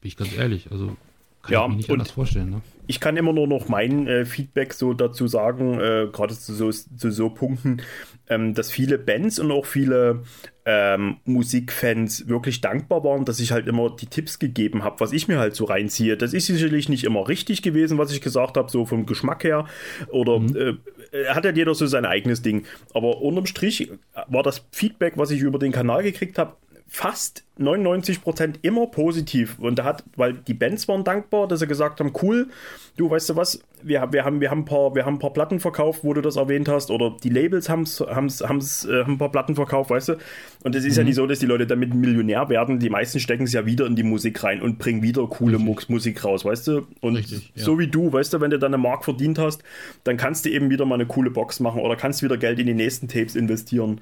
Bin 0.00 0.08
ich 0.08 0.16
ganz 0.16 0.34
ehrlich. 0.34 0.72
Also 0.72 0.96
kann 1.42 1.52
ja, 1.52 1.62
ich 1.64 1.70
mir 1.70 1.76
nicht 1.76 1.90
anders 1.90 2.10
vorstellen. 2.10 2.50
Ne? 2.50 2.62
Ich 2.86 3.00
kann 3.00 3.16
immer 3.16 3.32
nur 3.32 3.46
noch 3.46 3.68
mein 3.68 4.06
äh, 4.06 4.24
Feedback 4.24 4.74
so 4.74 4.92
dazu 4.92 5.28
sagen, 5.28 5.74
äh, 5.74 6.08
gerade 6.12 6.34
zu 6.34 6.52
so, 6.52 6.70
zu 6.70 7.10
so 7.10 7.30
Punkten, 7.30 7.82
ähm, 8.28 8.52
dass 8.54 8.70
viele 8.70 8.98
Bands 8.98 9.38
und 9.38 9.50
auch 9.52 9.64
viele 9.64 10.22
ähm, 10.66 11.16
Musikfans 11.24 12.28
wirklich 12.28 12.60
dankbar 12.60 13.04
waren, 13.04 13.24
dass 13.24 13.40
ich 13.40 13.52
halt 13.52 13.68
immer 13.68 13.94
die 13.94 14.06
Tipps 14.06 14.38
gegeben 14.38 14.84
habe, 14.84 15.00
was 15.00 15.12
ich 15.12 15.28
mir 15.28 15.38
halt 15.38 15.54
so 15.54 15.64
reinziehe. 15.64 16.16
Das 16.16 16.34
ist 16.34 16.46
sicherlich 16.46 16.88
nicht 16.88 17.04
immer 17.04 17.28
richtig 17.28 17.62
gewesen, 17.62 17.96
was 17.96 18.12
ich 18.12 18.20
gesagt 18.20 18.56
habe, 18.56 18.70
so 18.70 18.84
vom 18.84 19.06
Geschmack 19.06 19.44
her. 19.44 19.66
Oder 20.08 20.40
mhm. 20.40 20.78
äh, 21.12 21.26
hat 21.28 21.44
ja 21.44 21.52
jeder 21.52 21.74
so 21.74 21.86
sein 21.86 22.04
eigenes 22.04 22.42
Ding. 22.42 22.66
Aber 22.92 23.22
unterm 23.22 23.46
Strich 23.46 23.90
war 24.28 24.42
das 24.42 24.66
Feedback, 24.72 25.14
was 25.16 25.30
ich 25.30 25.40
über 25.40 25.58
den 25.58 25.72
Kanal 25.72 26.02
gekriegt 26.02 26.38
habe, 26.38 26.56
fast 26.92 27.44
99% 27.56 28.54
immer 28.62 28.88
positiv. 28.88 29.60
Und 29.60 29.78
da 29.78 29.84
hat, 29.84 30.02
weil 30.16 30.34
die 30.34 30.54
Bands 30.54 30.88
waren 30.88 31.04
dankbar, 31.04 31.46
dass 31.46 31.60
sie 31.60 31.68
gesagt 31.68 32.00
haben, 32.00 32.12
cool, 32.20 32.48
du 32.96 33.08
weißt 33.08 33.30
du 33.30 33.36
was, 33.36 33.62
wir, 33.80 34.08
wir, 34.10 34.24
haben, 34.24 34.40
wir, 34.40 34.50
haben, 34.50 34.62
ein 34.62 34.64
paar, 34.64 34.96
wir 34.96 35.06
haben 35.06 35.14
ein 35.14 35.18
paar 35.20 35.32
Platten 35.32 35.60
verkauft, 35.60 36.00
wo 36.02 36.12
du 36.14 36.20
das 36.20 36.34
erwähnt 36.34 36.68
hast, 36.68 36.90
oder 36.90 37.16
die 37.22 37.28
Labels 37.28 37.68
haben's, 37.68 38.00
haben's, 38.00 38.42
haben's, 38.42 38.86
äh, 38.86 39.04
haben 39.04 39.12
ein 39.12 39.18
paar 39.18 39.30
Platten 39.30 39.54
verkauft, 39.54 39.90
weißt 39.90 40.08
du. 40.08 40.16
Und 40.64 40.74
es 40.74 40.84
ist 40.84 40.94
mhm. 40.94 40.98
ja 40.98 41.04
nicht 41.04 41.14
so, 41.14 41.26
dass 41.28 41.38
die 41.38 41.46
Leute 41.46 41.68
damit 41.68 41.94
Millionär 41.94 42.48
werden. 42.48 42.80
Die 42.80 42.90
meisten 42.90 43.20
stecken 43.20 43.44
es 43.44 43.52
ja 43.52 43.64
wieder 43.66 43.86
in 43.86 43.94
die 43.94 44.02
Musik 44.02 44.42
rein 44.42 44.60
und 44.60 44.78
bringen 44.78 45.00
wieder 45.00 45.24
coole 45.28 45.58
Richtig. 45.58 45.88
Musik 45.88 46.24
raus, 46.24 46.44
weißt 46.44 46.66
du. 46.66 46.88
Und 47.00 47.16
Richtig, 47.16 47.52
ja. 47.54 47.64
so 47.64 47.78
wie 47.78 47.86
du, 47.86 48.12
weißt 48.12 48.32
du, 48.32 48.40
wenn 48.40 48.50
du 48.50 48.58
dann 48.58 48.74
eine 48.74 48.82
Mark 48.82 49.04
verdient 49.04 49.38
hast, 49.38 49.62
dann 50.02 50.16
kannst 50.16 50.44
du 50.44 50.50
eben 50.50 50.70
wieder 50.70 50.86
mal 50.86 50.96
eine 50.96 51.06
coole 51.06 51.30
Box 51.30 51.60
machen 51.60 51.82
oder 51.82 51.94
kannst 51.94 52.24
wieder 52.24 52.36
Geld 52.36 52.58
in 52.58 52.66
die 52.66 52.74
nächsten 52.74 53.06
Tapes 53.06 53.36
investieren. 53.36 54.00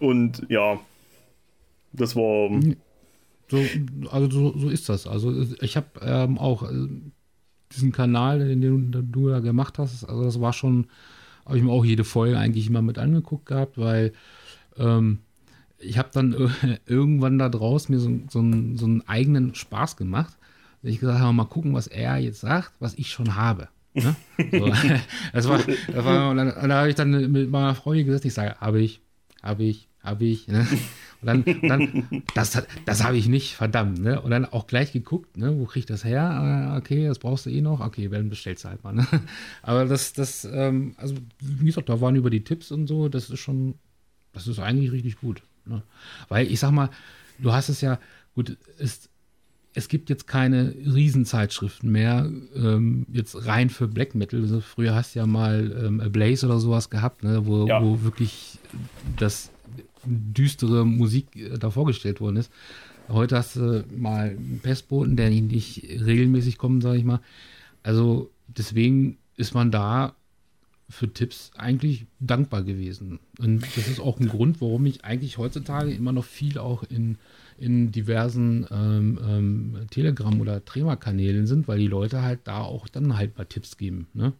Und 0.00 0.42
ja, 0.48 0.80
das 1.94 2.16
war. 2.16 2.50
So, 3.50 3.58
also 4.10 4.30
so, 4.30 4.58
so 4.58 4.68
ist 4.68 4.88
das. 4.88 5.06
Also 5.06 5.46
ich 5.60 5.76
habe 5.76 5.86
ähm, 6.02 6.38
auch 6.38 6.62
äh, 6.62 6.88
diesen 7.72 7.92
Kanal, 7.92 8.38
den 8.38 8.90
du, 8.90 9.02
du 9.02 9.30
ja 9.30 9.40
gemacht 9.40 9.78
hast, 9.78 10.04
also 10.04 10.24
das 10.24 10.40
war 10.40 10.52
schon, 10.52 10.86
habe 11.44 11.58
ich 11.58 11.62
mir 11.62 11.70
auch 11.70 11.84
jede 11.84 12.04
Folge 12.04 12.38
eigentlich 12.38 12.68
immer 12.68 12.82
mit 12.82 12.98
angeguckt 12.98 13.46
gehabt, 13.46 13.76
weil 13.78 14.12
ähm, 14.78 15.18
ich 15.78 15.98
habe 15.98 16.08
dann 16.12 16.52
irgendwann 16.86 17.38
da 17.38 17.48
draus 17.48 17.88
mir 17.88 17.98
so, 17.98 18.10
so, 18.28 18.38
einen, 18.38 18.76
so 18.76 18.86
einen 18.86 19.06
eigenen 19.06 19.54
Spaß 19.54 19.96
gemacht. 19.96 20.36
Ich 20.82 21.00
gesagt 21.00 21.20
habe, 21.20 21.32
mal 21.32 21.44
gucken, 21.44 21.74
was 21.74 21.86
er 21.86 22.18
jetzt 22.18 22.40
sagt, 22.40 22.72
was 22.78 22.94
ich 22.94 23.10
schon 23.10 23.36
habe. 23.36 23.68
Ne? 23.94 24.14
So, 24.52 24.66
das 25.32 25.48
war, 25.48 25.58
das 25.58 26.04
war, 26.04 26.34
da 26.34 26.78
habe 26.80 26.88
ich 26.88 26.94
dann 26.94 27.32
mit 27.32 27.50
meiner 27.50 27.74
Freundin 27.74 28.06
gesagt, 28.06 28.24
ich 28.24 28.34
sage, 28.34 28.56
habe 28.60 28.80
ich, 28.80 29.00
habe 29.42 29.64
ich, 29.64 29.88
habe 30.04 30.24
ich. 30.24 30.46
Ne? 30.48 30.66
Und 31.20 31.26
dann, 31.26 31.42
und 31.42 31.68
dann 31.68 32.22
das, 32.34 32.62
das 32.84 33.02
habe 33.02 33.16
ich 33.16 33.28
nicht, 33.28 33.54
verdammt. 33.54 33.98
Ne? 33.98 34.20
Und 34.20 34.30
dann 34.30 34.44
auch 34.44 34.66
gleich 34.66 34.92
geguckt, 34.92 35.38
ne? 35.38 35.58
wo 35.58 35.64
kriege 35.64 35.80
ich 35.80 35.86
das 35.86 36.04
her? 36.04 36.22
Ah, 36.22 36.76
okay, 36.76 37.06
das 37.08 37.18
brauchst 37.18 37.46
du 37.46 37.50
eh 37.50 37.62
noch. 37.62 37.80
Okay, 37.80 38.08
dann 38.08 38.28
bestellst 38.28 38.64
du 38.64 38.68
halt 38.68 38.84
mal. 38.84 38.92
Ne? 38.92 39.06
Aber 39.62 39.86
das, 39.86 40.12
das, 40.12 40.44
ähm, 40.44 40.94
also 40.98 41.14
wie 41.40 41.64
gesagt, 41.64 41.88
da 41.88 42.00
waren 42.02 42.16
über 42.16 42.28
die 42.28 42.44
Tipps 42.44 42.70
und 42.70 42.86
so, 42.86 43.08
das 43.08 43.30
ist 43.30 43.40
schon, 43.40 43.74
das 44.34 44.46
ist 44.46 44.58
eigentlich 44.58 44.92
richtig 44.92 45.16
gut. 45.16 45.42
Ne? 45.64 45.82
Weil 46.28 46.46
ich 46.46 46.60
sag 46.60 46.72
mal, 46.72 46.90
du 47.38 47.52
hast 47.52 47.70
es 47.70 47.80
ja, 47.80 47.98
gut, 48.34 48.58
ist 48.78 49.08
es 49.74 49.88
gibt 49.88 50.08
jetzt 50.08 50.28
keine 50.28 50.72
Riesenzeitschriften 50.72 51.90
mehr, 51.90 52.30
ähm, 52.54 53.06
jetzt 53.12 53.46
rein 53.46 53.70
für 53.70 53.88
Black 53.88 54.14
Metal. 54.14 54.40
Also 54.40 54.60
früher 54.60 54.94
hast 54.94 55.14
du 55.14 55.18
ja 55.18 55.26
mal 55.26 55.84
ähm, 55.84 56.00
A 56.00 56.08
Blaze 56.08 56.46
oder 56.46 56.60
sowas 56.60 56.90
gehabt, 56.90 57.24
ne, 57.24 57.44
wo, 57.44 57.66
ja. 57.66 57.82
wo 57.82 58.02
wirklich 58.02 58.58
das 59.16 59.50
düstere 60.06 60.84
Musik 60.84 61.36
äh, 61.36 61.58
da 61.58 61.70
vorgestellt 61.70 62.20
worden 62.20 62.36
ist. 62.36 62.50
Heute 63.08 63.36
hast 63.36 63.56
du 63.56 63.84
mal 63.94 64.30
einen 64.30 64.60
Pestboten, 64.62 65.16
der 65.16 65.28
nicht 65.30 65.82
regelmäßig 65.84 66.56
kommt, 66.56 66.82
sage 66.82 66.98
ich 66.98 67.04
mal. 67.04 67.20
Also 67.82 68.30
deswegen 68.46 69.18
ist 69.36 69.54
man 69.54 69.70
da 69.70 70.14
für 70.88 71.12
Tipps 71.12 71.50
eigentlich 71.56 72.06
dankbar 72.20 72.62
gewesen. 72.62 73.18
Und 73.38 73.62
das 73.76 73.88
ist 73.88 74.00
auch 74.00 74.20
ein 74.20 74.28
Grund, 74.28 74.60
warum 74.60 74.86
ich 74.86 75.04
eigentlich 75.04 75.38
heutzutage 75.38 75.92
immer 75.92 76.12
noch 76.12 76.24
viel 76.24 76.58
auch 76.58 76.82
in 76.82 77.18
in 77.58 77.92
diversen 77.92 78.66
ähm, 78.70 79.18
ähm, 79.26 79.86
Telegram- 79.90 80.40
oder 80.40 80.64
Trema-Kanälen 80.64 81.46
sind, 81.46 81.68
weil 81.68 81.78
die 81.78 81.86
Leute 81.86 82.22
halt 82.22 82.40
da 82.44 82.62
auch 82.62 82.88
dann 82.88 83.16
halt 83.16 83.36
mal 83.38 83.44
Tipps 83.44 83.76
geben. 83.76 84.08
Ne? 84.12 84.32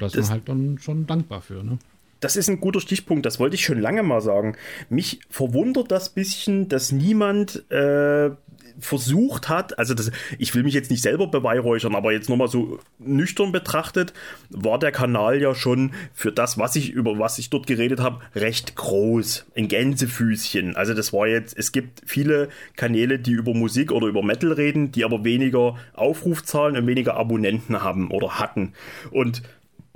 Da 0.00 0.06
ist 0.06 0.16
das, 0.16 0.26
man 0.26 0.30
halt 0.30 0.48
dann 0.48 0.78
schon 0.78 1.06
dankbar 1.06 1.40
für. 1.40 1.64
Ne? 1.64 1.78
Das 2.24 2.36
ist 2.36 2.48
ein 2.48 2.58
guter 2.58 2.80
Stichpunkt, 2.80 3.26
das 3.26 3.38
wollte 3.38 3.56
ich 3.56 3.66
schon 3.66 3.78
lange 3.78 4.02
mal 4.02 4.22
sagen. 4.22 4.56
Mich 4.88 5.20
verwundert 5.28 5.90
das 5.90 6.08
bisschen, 6.08 6.70
dass 6.70 6.90
niemand 6.90 7.70
äh, 7.70 8.30
versucht 8.78 9.50
hat, 9.50 9.78
also 9.78 9.92
das, 9.92 10.10
ich 10.38 10.54
will 10.54 10.62
mich 10.62 10.72
jetzt 10.72 10.90
nicht 10.90 11.02
selber 11.02 11.26
beweihräuchern, 11.26 11.94
aber 11.94 12.12
jetzt 12.12 12.30
nochmal 12.30 12.48
so 12.48 12.78
nüchtern 12.98 13.52
betrachtet, 13.52 14.14
war 14.48 14.78
der 14.78 14.90
Kanal 14.90 15.42
ja 15.42 15.54
schon 15.54 15.92
für 16.14 16.32
das, 16.32 16.56
was 16.56 16.76
ich 16.76 16.92
über 16.92 17.18
was 17.18 17.36
ich 17.38 17.50
dort 17.50 17.66
geredet 17.66 18.00
habe, 18.00 18.20
recht 18.34 18.74
groß. 18.74 19.44
Ein 19.54 19.68
Gänsefüßchen. 19.68 20.76
Also 20.76 20.94
das 20.94 21.12
war 21.12 21.26
jetzt, 21.26 21.54
es 21.58 21.72
gibt 21.72 22.00
viele 22.06 22.48
Kanäle, 22.74 23.18
die 23.18 23.32
über 23.32 23.52
Musik 23.52 23.92
oder 23.92 24.06
über 24.06 24.22
Metal 24.22 24.52
reden, 24.52 24.92
die 24.92 25.04
aber 25.04 25.24
weniger 25.24 25.76
Aufrufzahlen 25.92 26.74
und 26.78 26.86
weniger 26.86 27.16
Abonnenten 27.16 27.82
haben 27.82 28.10
oder 28.10 28.38
hatten. 28.38 28.72
Und 29.10 29.42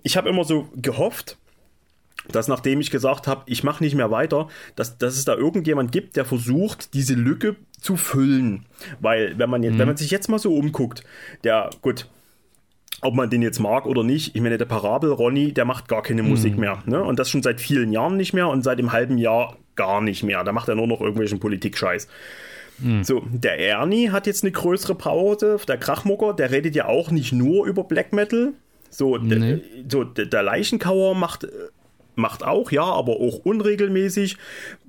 ich 0.02 0.18
habe 0.18 0.28
immer 0.28 0.44
so 0.44 0.68
gehofft, 0.76 1.38
dass 2.32 2.48
nachdem 2.48 2.80
ich 2.80 2.90
gesagt 2.90 3.26
habe, 3.26 3.42
ich 3.46 3.64
mache 3.64 3.82
nicht 3.82 3.94
mehr 3.94 4.10
weiter, 4.10 4.48
dass, 4.76 4.98
dass 4.98 5.14
es 5.16 5.24
da 5.24 5.34
irgendjemand 5.34 5.92
gibt, 5.92 6.16
der 6.16 6.24
versucht, 6.24 6.94
diese 6.94 7.14
Lücke 7.14 7.56
zu 7.80 7.96
füllen. 7.96 8.66
Weil, 9.00 9.38
wenn 9.38 9.50
man, 9.50 9.62
jetzt, 9.62 9.74
mhm. 9.74 9.78
wenn 9.78 9.88
man 9.88 9.96
sich 9.96 10.10
jetzt 10.10 10.28
mal 10.28 10.38
so 10.38 10.54
umguckt, 10.54 11.04
der, 11.44 11.70
gut, 11.82 12.08
ob 13.00 13.14
man 13.14 13.30
den 13.30 13.42
jetzt 13.42 13.60
mag 13.60 13.86
oder 13.86 14.02
nicht, 14.02 14.34
ich 14.34 14.42
meine, 14.42 14.58
der 14.58 14.64
Parabel 14.64 15.12
Ronny, 15.12 15.52
der 15.52 15.64
macht 15.64 15.88
gar 15.88 16.02
keine 16.02 16.22
mhm. 16.22 16.30
Musik 16.30 16.58
mehr. 16.58 16.82
Ne? 16.86 17.02
Und 17.02 17.18
das 17.18 17.30
schon 17.30 17.42
seit 17.42 17.60
vielen 17.60 17.92
Jahren 17.92 18.16
nicht 18.16 18.32
mehr 18.32 18.48
und 18.48 18.62
seit 18.62 18.78
dem 18.78 18.92
halben 18.92 19.18
Jahr 19.18 19.56
gar 19.76 20.00
nicht 20.00 20.22
mehr. 20.22 20.42
Da 20.44 20.52
macht 20.52 20.68
er 20.68 20.74
nur 20.74 20.86
noch 20.86 21.00
irgendwelchen 21.00 21.38
Politik-Scheiß. 21.38 22.08
Mhm. 22.78 23.04
So, 23.04 23.22
der 23.30 23.58
Ernie 23.58 24.10
hat 24.10 24.26
jetzt 24.26 24.42
eine 24.42 24.52
größere 24.52 24.94
Pause, 24.94 25.58
der 25.66 25.78
Krachmucker, 25.78 26.34
der 26.34 26.50
redet 26.50 26.74
ja 26.74 26.86
auch 26.86 27.10
nicht 27.10 27.32
nur 27.32 27.66
über 27.66 27.84
Black 27.84 28.12
Metal. 28.12 28.52
So, 28.90 29.18
nee. 29.18 29.60
so 29.88 30.04
der 30.04 30.42
Leichenkauer 30.42 31.14
macht 31.14 31.46
macht 32.18 32.44
auch, 32.44 32.70
ja, 32.70 32.84
aber 32.84 33.14
auch 33.14 33.38
unregelmäßig. 33.44 34.36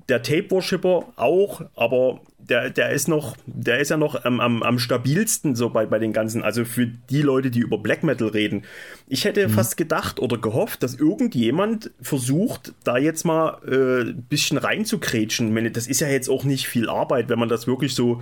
Der 0.08 0.22
Tape 0.22 0.50
Worshipper 0.50 1.06
auch, 1.16 1.62
aber 1.76 2.20
der, 2.38 2.70
der 2.70 2.90
ist 2.90 3.06
noch, 3.06 3.36
der 3.46 3.78
ist 3.78 3.90
ja 3.90 3.96
noch 3.96 4.24
am, 4.24 4.40
am, 4.40 4.62
am 4.62 4.78
stabilsten 4.78 5.54
so 5.54 5.70
bei, 5.70 5.86
bei 5.86 5.98
den 5.98 6.12
ganzen, 6.12 6.42
also 6.42 6.64
für 6.64 6.86
die 6.86 7.22
Leute, 7.22 7.50
die 7.50 7.60
über 7.60 7.78
Black 7.78 8.02
Metal 8.02 8.28
reden. 8.28 8.64
Ich 9.06 9.24
hätte 9.24 9.46
mhm. 9.46 9.52
fast 9.52 9.76
gedacht 9.76 10.18
oder 10.18 10.36
gehofft, 10.36 10.82
dass 10.82 10.96
irgendjemand 10.96 11.92
versucht, 12.02 12.74
da 12.82 12.98
jetzt 12.98 13.24
mal 13.24 13.58
äh, 13.66 14.10
ein 14.10 14.22
bisschen 14.28 14.58
reinzukrätschen. 14.58 15.72
Das 15.72 15.86
ist 15.86 16.00
ja 16.00 16.08
jetzt 16.08 16.28
auch 16.28 16.44
nicht 16.44 16.66
viel 16.66 16.88
Arbeit, 16.88 17.28
wenn 17.28 17.38
man 17.38 17.48
das 17.48 17.66
wirklich 17.66 17.94
so 17.94 18.20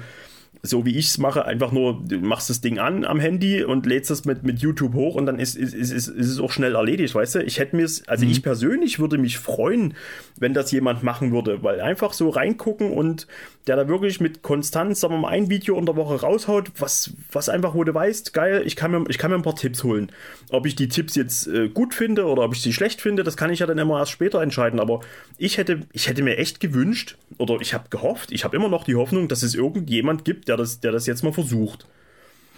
so 0.62 0.84
wie 0.84 0.96
ich 0.96 1.06
es 1.06 1.18
mache, 1.18 1.44
einfach 1.44 1.72
nur, 1.72 2.02
du 2.04 2.18
machst 2.18 2.50
das 2.50 2.60
Ding 2.60 2.78
an 2.78 3.04
am 3.04 3.20
Handy 3.20 3.62
und 3.62 3.86
lädst 3.86 4.10
es 4.10 4.24
mit, 4.24 4.42
mit 4.42 4.58
YouTube 4.60 4.94
hoch 4.94 5.14
und 5.14 5.26
dann 5.26 5.38
ist, 5.38 5.54
ist, 5.56 5.72
ist, 5.72 5.92
ist, 5.92 6.08
ist 6.08 6.28
es 6.28 6.40
auch 6.40 6.50
schnell 6.50 6.74
erledigt, 6.74 7.14
weißt 7.14 7.36
du? 7.36 7.42
Ich 7.44 7.58
hätte 7.58 7.76
mir 7.76 7.84
es, 7.84 8.06
also 8.08 8.24
mhm. 8.24 8.32
ich 8.32 8.42
persönlich 8.42 8.98
würde 8.98 9.18
mich 9.18 9.38
freuen, 9.38 9.94
wenn 10.36 10.54
das 10.54 10.72
jemand 10.72 11.02
machen 11.02 11.32
würde, 11.32 11.62
weil 11.62 11.80
einfach 11.80 12.12
so 12.12 12.28
reingucken 12.28 12.90
und 12.92 13.26
der 13.68 13.76
da 13.76 13.88
wirklich 13.88 14.20
mit 14.20 14.42
Konstanz, 14.42 15.00
sagen 15.00 15.14
wir 15.14 15.18
mal, 15.18 15.28
ein 15.28 15.50
Video 15.50 15.78
in 15.78 15.86
der 15.86 15.94
Woche 15.94 16.20
raushaut, 16.20 16.72
was, 16.78 17.12
was 17.30 17.48
einfach, 17.48 17.74
wo 17.74 17.84
du 17.84 17.94
weißt, 17.94 18.32
geil, 18.32 18.62
ich 18.64 18.76
kann, 18.76 18.90
mir, 18.90 19.04
ich 19.08 19.18
kann 19.18 19.30
mir 19.30 19.36
ein 19.36 19.42
paar 19.42 19.56
Tipps 19.56 19.84
holen. 19.84 20.10
Ob 20.50 20.66
ich 20.66 20.74
die 20.74 20.88
Tipps 20.88 21.14
jetzt 21.14 21.46
äh, 21.46 21.68
gut 21.68 21.94
finde 21.94 22.24
oder 22.26 22.42
ob 22.42 22.54
ich 22.54 22.62
sie 22.62 22.72
schlecht 22.72 23.00
finde, 23.00 23.24
das 23.24 23.36
kann 23.36 23.52
ich 23.52 23.60
ja 23.60 23.66
dann 23.66 23.78
immer 23.78 23.98
erst 23.98 24.12
später 24.12 24.40
entscheiden. 24.40 24.80
Aber 24.80 25.00
ich 25.36 25.58
hätte, 25.58 25.82
ich 25.92 26.08
hätte 26.08 26.22
mir 26.22 26.38
echt 26.38 26.60
gewünscht, 26.60 27.16
oder 27.36 27.58
ich 27.60 27.74
habe 27.74 27.90
gehofft, 27.90 28.32
ich 28.32 28.44
habe 28.44 28.56
immer 28.56 28.68
noch 28.68 28.84
die 28.84 28.96
Hoffnung, 28.96 29.28
dass 29.28 29.42
es 29.42 29.54
irgendjemand 29.54 30.24
gibt, 30.24 30.37
der 30.46 30.56
das, 30.56 30.80
der 30.80 30.92
das 30.92 31.06
jetzt 31.06 31.24
mal 31.24 31.32
versucht. 31.32 31.86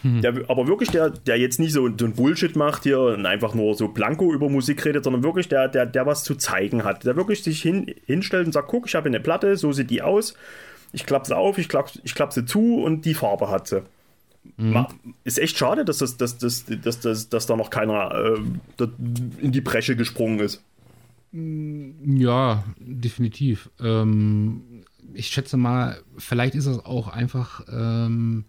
Hm. 0.02 0.22
Der, 0.22 0.34
aber 0.48 0.66
wirklich, 0.66 0.90
der, 0.90 1.10
der 1.10 1.38
jetzt 1.38 1.60
nicht 1.60 1.72
so, 1.72 1.88
so 1.96 2.04
ein 2.04 2.14
Bullshit 2.14 2.56
macht 2.56 2.84
hier 2.84 3.00
und 3.00 3.26
einfach 3.26 3.54
nur 3.54 3.74
so 3.74 3.88
blanko 3.88 4.32
über 4.32 4.48
Musik 4.48 4.84
redet, 4.84 5.04
sondern 5.04 5.22
wirklich 5.22 5.48
der, 5.48 5.68
der, 5.68 5.86
der 5.86 6.06
was 6.06 6.24
zu 6.24 6.34
zeigen 6.34 6.84
hat. 6.84 7.04
Der 7.04 7.16
wirklich 7.16 7.42
sich 7.42 7.60
hin, 7.62 7.94
hinstellt 8.06 8.46
und 8.46 8.52
sagt, 8.52 8.68
guck, 8.68 8.86
ich 8.86 8.94
habe 8.94 9.08
eine 9.08 9.20
Platte, 9.20 9.56
so 9.56 9.72
sieht 9.72 9.90
die 9.90 10.02
aus 10.02 10.34
ich 10.92 11.06
klappe 11.06 11.26
sie 11.26 11.36
auf, 11.36 11.58
ich 11.58 11.68
klappe 11.68 11.92
ich 12.02 12.14
klapp 12.14 12.32
sie 12.32 12.44
zu 12.44 12.76
und 12.76 13.04
die 13.04 13.14
Farbe 13.14 13.50
hat 13.50 13.68
sie. 13.68 13.82
Mhm. 14.56 14.86
Ist 15.24 15.38
echt 15.38 15.56
schade, 15.58 15.84
dass, 15.84 15.98
das, 15.98 16.16
dass, 16.16 16.38
dass, 16.38 16.64
dass, 16.64 17.00
dass, 17.00 17.28
dass 17.28 17.46
da 17.46 17.56
noch 17.56 17.70
keiner 17.70 18.36
äh, 18.78 18.86
in 19.40 19.52
die 19.52 19.60
Bresche 19.60 19.96
gesprungen 19.96 20.40
ist. 20.40 20.62
Ja, 21.32 22.64
definitiv. 22.78 23.70
Ähm, 23.80 24.62
ich 25.14 25.28
schätze 25.28 25.56
mal, 25.56 26.02
vielleicht 26.16 26.54
ist 26.54 26.66
das 26.66 26.84
auch 26.84 27.08
einfach, 27.08 27.62
ähm, 27.70 28.44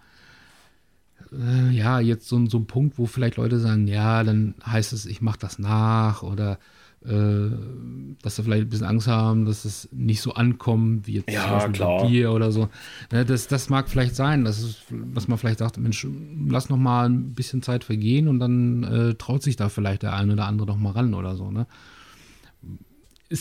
äh, 1.32 1.70
ja, 1.72 2.00
jetzt 2.00 2.28
so, 2.28 2.46
so 2.48 2.58
ein 2.58 2.68
Punkt, 2.68 2.98
wo 2.98 3.06
vielleicht 3.06 3.38
Leute 3.38 3.60
sagen, 3.60 3.88
ja, 3.88 4.24
dann 4.24 4.56
heißt 4.66 4.94
es, 4.94 5.06
ich 5.06 5.22
mache 5.22 5.40
das 5.40 5.60
nach 5.60 6.24
oder 6.24 6.60
äh, 7.04 7.50
dass 8.22 8.36
sie 8.36 8.44
vielleicht 8.44 8.64
ein 8.64 8.70
bisschen 8.70 8.86
Angst 8.86 9.08
haben, 9.08 9.46
dass 9.46 9.66
es 9.66 9.90
nicht 9.92 10.22
so 10.22 10.34
ankommt 10.34 11.08
wie 11.08 11.14
jetzt 11.14 11.32
ja, 11.32 11.68
klar. 11.70 12.06
Bier 12.08 12.32
oder 12.32 12.52
so. 12.52 12.70
Ne, 13.12 13.26
das, 13.26 13.48
das 13.48 13.70
mag 13.70 13.90
vielleicht 13.90 14.16
sein, 14.16 14.46
dass, 14.46 14.62
es, 14.62 14.84
dass 15.14 15.28
man 15.28 15.40
vielleicht 15.40 15.60
sagt, 15.60 15.78
Mensch, 15.80 16.06
lass 16.48 16.70
noch 16.70 16.78
mal 16.78 17.10
ein 17.10 17.34
bisschen 17.34 17.64
Zeit 17.64 17.84
vergehen 17.84 18.28
und 18.28 18.40
dann 18.40 18.84
äh, 18.84 19.16
traut 19.16 19.42
sich 19.42 19.56
da 19.56 19.70
vielleicht 19.70 20.04
der 20.04 20.14
eine 20.14 20.34
oder 20.34 20.46
andere 20.46 20.68
noch 20.68 20.78
mal 20.78 20.92
ran 20.92 21.16
oder 21.16 21.36
so. 21.36 21.50
Ne? 21.50 21.66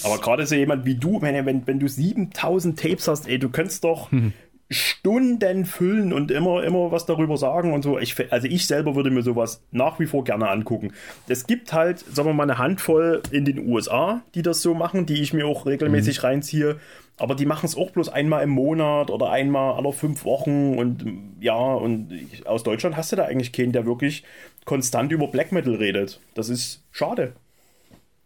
Aber 0.04 0.18
gerade 0.18 0.46
so 0.46 0.54
jemand 0.54 0.84
wie 0.84 0.94
du, 0.94 1.20
wenn, 1.22 1.46
wenn, 1.46 1.66
wenn 1.66 1.78
du 1.78 1.88
7000 1.88 2.78
Tapes 2.78 3.08
hast, 3.08 3.28
ey, 3.28 3.38
du 3.38 3.50
könntest 3.50 3.84
doch 3.84 4.10
hm. 4.10 4.32
Stunden 4.72 5.64
füllen 5.64 6.12
und 6.12 6.30
immer, 6.30 6.62
immer 6.62 6.92
was 6.92 7.04
darüber 7.04 7.36
sagen 7.36 7.72
und 7.72 7.82
so. 7.82 7.98
Ich, 7.98 8.14
also 8.32 8.46
ich 8.46 8.68
selber 8.68 8.94
würde 8.94 9.10
mir 9.10 9.22
sowas 9.22 9.62
nach 9.72 9.98
wie 9.98 10.06
vor 10.06 10.22
gerne 10.22 10.48
angucken. 10.48 10.92
Es 11.26 11.48
gibt 11.48 11.72
halt, 11.72 11.98
sagen 11.98 12.28
wir 12.28 12.34
mal, 12.34 12.44
eine 12.44 12.58
Handvoll 12.58 13.20
in 13.32 13.44
den 13.44 13.68
USA, 13.68 14.22
die 14.36 14.42
das 14.42 14.62
so 14.62 14.74
machen, 14.74 15.06
die 15.06 15.20
ich 15.22 15.32
mir 15.32 15.46
auch 15.46 15.66
regelmäßig 15.66 16.18
mhm. 16.18 16.26
reinziehe. 16.26 16.76
Aber 17.18 17.34
die 17.34 17.46
machen 17.46 17.66
es 17.66 17.76
auch 17.76 17.90
bloß 17.90 18.10
einmal 18.10 18.44
im 18.44 18.50
Monat 18.50 19.10
oder 19.10 19.30
einmal 19.30 19.74
alle 19.74 19.92
fünf 19.92 20.24
Wochen 20.24 20.78
und 20.78 21.04
ja, 21.40 21.54
und 21.54 22.16
aus 22.46 22.62
Deutschland 22.62 22.96
hast 22.96 23.12
du 23.12 23.16
da 23.16 23.24
eigentlich 23.24 23.52
keinen, 23.52 23.72
der 23.72 23.84
wirklich 23.84 24.22
konstant 24.64 25.10
über 25.10 25.26
Black 25.26 25.52
Metal 25.52 25.74
redet. 25.74 26.20
Das 26.34 26.48
ist 26.48 26.82
schade. 26.92 27.34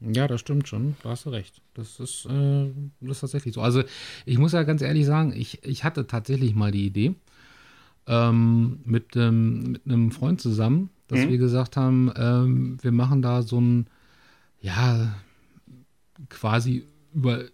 Ja, 0.00 0.28
das 0.28 0.40
stimmt 0.40 0.68
schon. 0.68 0.96
Da 1.02 1.10
hast 1.10 1.26
du 1.26 1.30
recht. 1.30 1.62
Das 1.74 1.98
ist, 2.00 2.26
äh, 2.26 2.70
das 3.00 3.16
ist 3.16 3.20
tatsächlich 3.20 3.54
so. 3.54 3.60
Also, 3.60 3.82
ich 4.26 4.38
muss 4.38 4.52
ja 4.52 4.62
ganz 4.64 4.82
ehrlich 4.82 5.06
sagen, 5.06 5.32
ich, 5.34 5.64
ich 5.64 5.84
hatte 5.84 6.06
tatsächlich 6.06 6.54
mal 6.54 6.70
die 6.70 6.86
Idee 6.86 7.14
ähm, 8.06 8.80
mit, 8.84 9.16
ähm, 9.16 9.72
mit 9.72 9.86
einem 9.86 10.10
Freund 10.10 10.40
zusammen, 10.40 10.90
dass 11.08 11.20
mhm. 11.20 11.30
wir 11.30 11.38
gesagt 11.38 11.76
haben, 11.76 12.12
ähm, 12.16 12.78
wir 12.82 12.92
machen 12.92 13.22
da 13.22 13.42
so 13.42 13.60
ein, 13.60 13.86
ja, 14.60 15.14
quasi 16.28 16.84
über, 17.14 17.44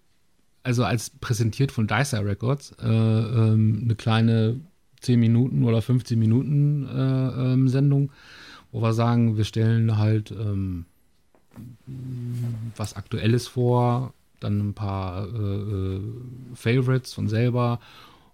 also 0.62 0.84
als 0.84 1.10
präsentiert 1.10 1.72
von 1.72 1.86
Dicer 1.86 2.24
Records, 2.24 2.72
äh, 2.82 2.86
ähm, 2.86 3.80
eine 3.84 3.94
kleine 3.94 4.60
10 5.00 5.18
Minuten 5.18 5.64
oder 5.64 5.82
15 5.82 6.18
Minuten 6.18 6.86
äh, 6.86 7.52
ähm, 7.52 7.68
Sendung, 7.68 8.12
wo 8.70 8.82
wir 8.82 8.92
sagen, 8.92 9.36
wir 9.36 9.44
stellen 9.44 9.98
halt 9.98 10.30
ähm, 10.30 10.86
was 12.76 12.94
Aktuelles 12.94 13.48
vor, 13.48 14.12
dann 14.40 14.70
ein 14.70 14.74
paar 14.74 15.26
äh, 15.26 15.96
äh, 15.96 16.00
Favorites 16.54 17.12
von 17.12 17.28
selber 17.28 17.80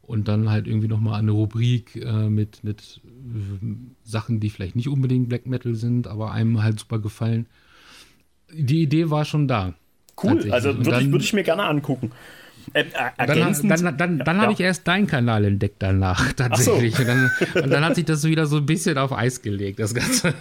und 0.02 0.28
dann 0.28 0.48
halt 0.48 0.66
irgendwie 0.66 0.88
nochmal 0.88 1.18
eine 1.18 1.32
Rubrik 1.32 1.96
äh, 1.96 2.28
mit, 2.28 2.62
mit 2.62 3.00
äh, 3.04 3.66
Sachen, 4.04 4.40
die 4.40 4.50
vielleicht 4.50 4.76
nicht 4.76 4.88
unbedingt 4.88 5.28
Black 5.28 5.46
Metal 5.46 5.74
sind, 5.74 6.06
aber 6.06 6.30
einem 6.30 6.62
halt 6.62 6.78
super 6.78 6.98
gefallen. 6.98 7.46
Die 8.52 8.82
Idee 8.82 9.10
war 9.10 9.24
schon 9.24 9.48
da. 9.48 9.74
Cool, 10.22 10.50
also 10.50 10.76
würde 10.76 11.02
ich, 11.02 11.10
würd 11.10 11.22
ich 11.22 11.32
mir 11.32 11.42
gerne 11.42 11.64
angucken. 11.64 12.12
Äh, 12.72 12.84
ergänzend, 13.16 13.70
dann, 13.70 13.82
dann, 13.84 13.96
dann, 13.96 14.18
dann 14.18 14.36
ja. 14.36 14.42
habe 14.42 14.52
ich 14.52 14.60
erst 14.60 14.86
deinen 14.88 15.06
Kanal 15.06 15.44
entdeckt 15.44 15.76
danach, 15.78 16.32
tatsächlich. 16.32 16.96
So. 16.96 17.02
Und, 17.02 17.08
dann, 17.08 17.30
und, 17.62 17.70
dann, 17.70 17.84
hat 17.84 17.94
sich 17.94 18.04
das 18.04 18.24
wieder 18.24 18.46
so 18.46 18.56
ein 18.58 18.66
bisschen 18.66 18.98
auf 18.98 19.12
Eis 19.12 19.42
gelegt, 19.42 19.78
das 19.78 19.94
Ganze. 19.94 20.34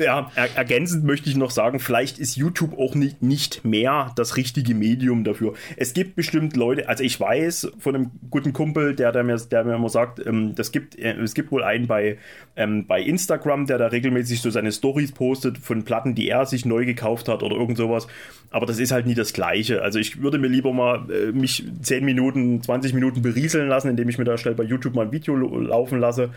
Ja, 0.00 0.30
er, 0.34 0.56
ergänzend 0.56 1.04
möchte 1.04 1.28
ich 1.28 1.36
noch 1.36 1.50
sagen, 1.50 1.80
vielleicht 1.80 2.18
ist 2.18 2.36
YouTube 2.36 2.78
auch 2.78 2.94
nicht, 2.94 3.22
nicht 3.22 3.64
mehr 3.64 4.12
das 4.16 4.36
richtige 4.36 4.74
Medium 4.74 5.24
dafür. 5.24 5.54
Es 5.76 5.94
gibt 5.94 6.16
bestimmt 6.16 6.56
Leute, 6.56 6.88
also 6.88 7.04
ich 7.04 7.18
weiß 7.18 7.72
von 7.78 7.94
einem 7.94 8.10
guten 8.30 8.52
Kumpel, 8.52 8.94
der, 8.94 9.12
der, 9.12 9.24
mir, 9.24 9.36
der 9.36 9.64
mir 9.64 9.74
immer 9.74 9.88
sagt, 9.88 10.24
ähm, 10.24 10.54
das 10.54 10.72
gibt, 10.72 10.98
äh, 10.98 11.14
es 11.14 11.34
gibt 11.34 11.50
wohl 11.50 11.62
einen 11.62 11.86
bei, 11.86 12.18
ähm, 12.56 12.86
bei 12.86 13.00
Instagram, 13.00 13.66
der 13.66 13.78
da 13.78 13.88
regelmäßig 13.88 14.40
so 14.40 14.50
seine 14.50 14.72
Stories 14.72 15.12
postet 15.12 15.58
von 15.58 15.84
Platten, 15.84 16.14
die 16.14 16.28
er 16.28 16.46
sich 16.46 16.64
neu 16.64 16.84
gekauft 16.84 17.28
hat 17.28 17.42
oder 17.42 17.56
irgend 17.56 17.78
sowas. 17.78 18.06
Aber 18.50 18.66
das 18.66 18.78
ist 18.78 18.92
halt 18.92 19.06
nie 19.06 19.14
das 19.14 19.32
Gleiche. 19.32 19.82
Also 19.82 19.98
ich 19.98 20.20
würde 20.20 20.38
mir 20.38 20.48
lieber 20.48 20.72
mal 20.72 21.10
äh, 21.12 21.32
mich 21.32 21.64
10 21.82 22.04
Minuten, 22.04 22.62
20 22.62 22.94
Minuten 22.94 23.22
berieseln 23.22 23.68
lassen, 23.68 23.88
indem 23.88 24.08
ich 24.08 24.18
mir 24.18 24.24
da 24.24 24.38
schnell 24.38 24.54
bei 24.54 24.64
YouTube 24.64 24.94
mal 24.94 25.06
ein 25.06 25.12
Video 25.12 25.36
laufen 25.36 25.98
lasse. 25.98 26.30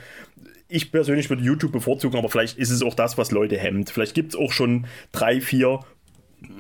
Ich 0.68 0.92
persönlich 0.92 1.30
würde 1.30 1.44
YouTube 1.44 1.72
bevorzugen, 1.72 2.18
aber 2.18 2.30
vielleicht 2.30 2.58
ist 2.58 2.72
es 2.72 2.82
auch 2.82 2.96
das, 2.96 3.18
was 3.18 3.32
Leute 3.32 3.58
hemmt. 3.58 3.90
Vielleicht 3.90 4.16
gibt 4.16 4.34
es 4.34 4.40
auch 4.40 4.52
schon 4.52 4.88
drei, 5.12 5.40
vier 5.40 5.80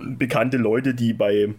bekannte 0.06 0.58
Leute, 0.58 0.94
die 0.94 1.14
bei 1.14 1.50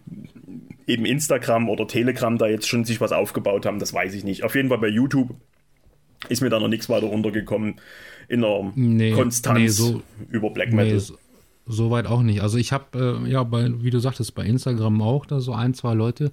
eben 0.86 1.04
Instagram 1.04 1.68
oder 1.68 1.86
Telegram 1.86 2.38
da 2.38 2.46
jetzt 2.46 2.68
schon 2.68 2.84
sich 2.84 3.00
was 3.00 3.12
aufgebaut 3.12 3.66
haben. 3.66 3.78
Das 3.78 3.92
weiß 3.92 4.14
ich 4.14 4.24
nicht. 4.24 4.44
Auf 4.44 4.54
jeden 4.54 4.68
Fall 4.68 4.78
bei 4.78 4.88
YouTube 4.88 5.34
ist 6.28 6.40
mir 6.40 6.50
da 6.50 6.60
noch 6.60 6.68
nichts 6.68 6.88
weiter 6.88 7.10
untergekommen 7.10 7.80
in 8.28 8.40
der 8.40 8.72
nee, 8.74 9.12
Konstanz 9.12 9.58
nee, 9.58 9.68
so, 9.68 10.02
über 10.30 10.50
Black 10.50 10.72
Metal. 10.72 10.94
Nee, 10.94 10.98
so, 10.98 11.18
Soweit 11.68 12.06
auch 12.06 12.22
nicht. 12.22 12.42
Also 12.42 12.58
ich 12.58 12.72
habe, 12.72 13.20
äh, 13.26 13.30
ja, 13.30 13.42
bei, 13.42 13.82
wie 13.82 13.90
du 13.90 13.98
sagtest, 13.98 14.34
bei 14.36 14.44
Instagram 14.44 15.02
auch 15.02 15.26
da 15.26 15.40
so 15.40 15.52
ein, 15.52 15.74
zwei 15.74 15.94
Leute, 15.94 16.30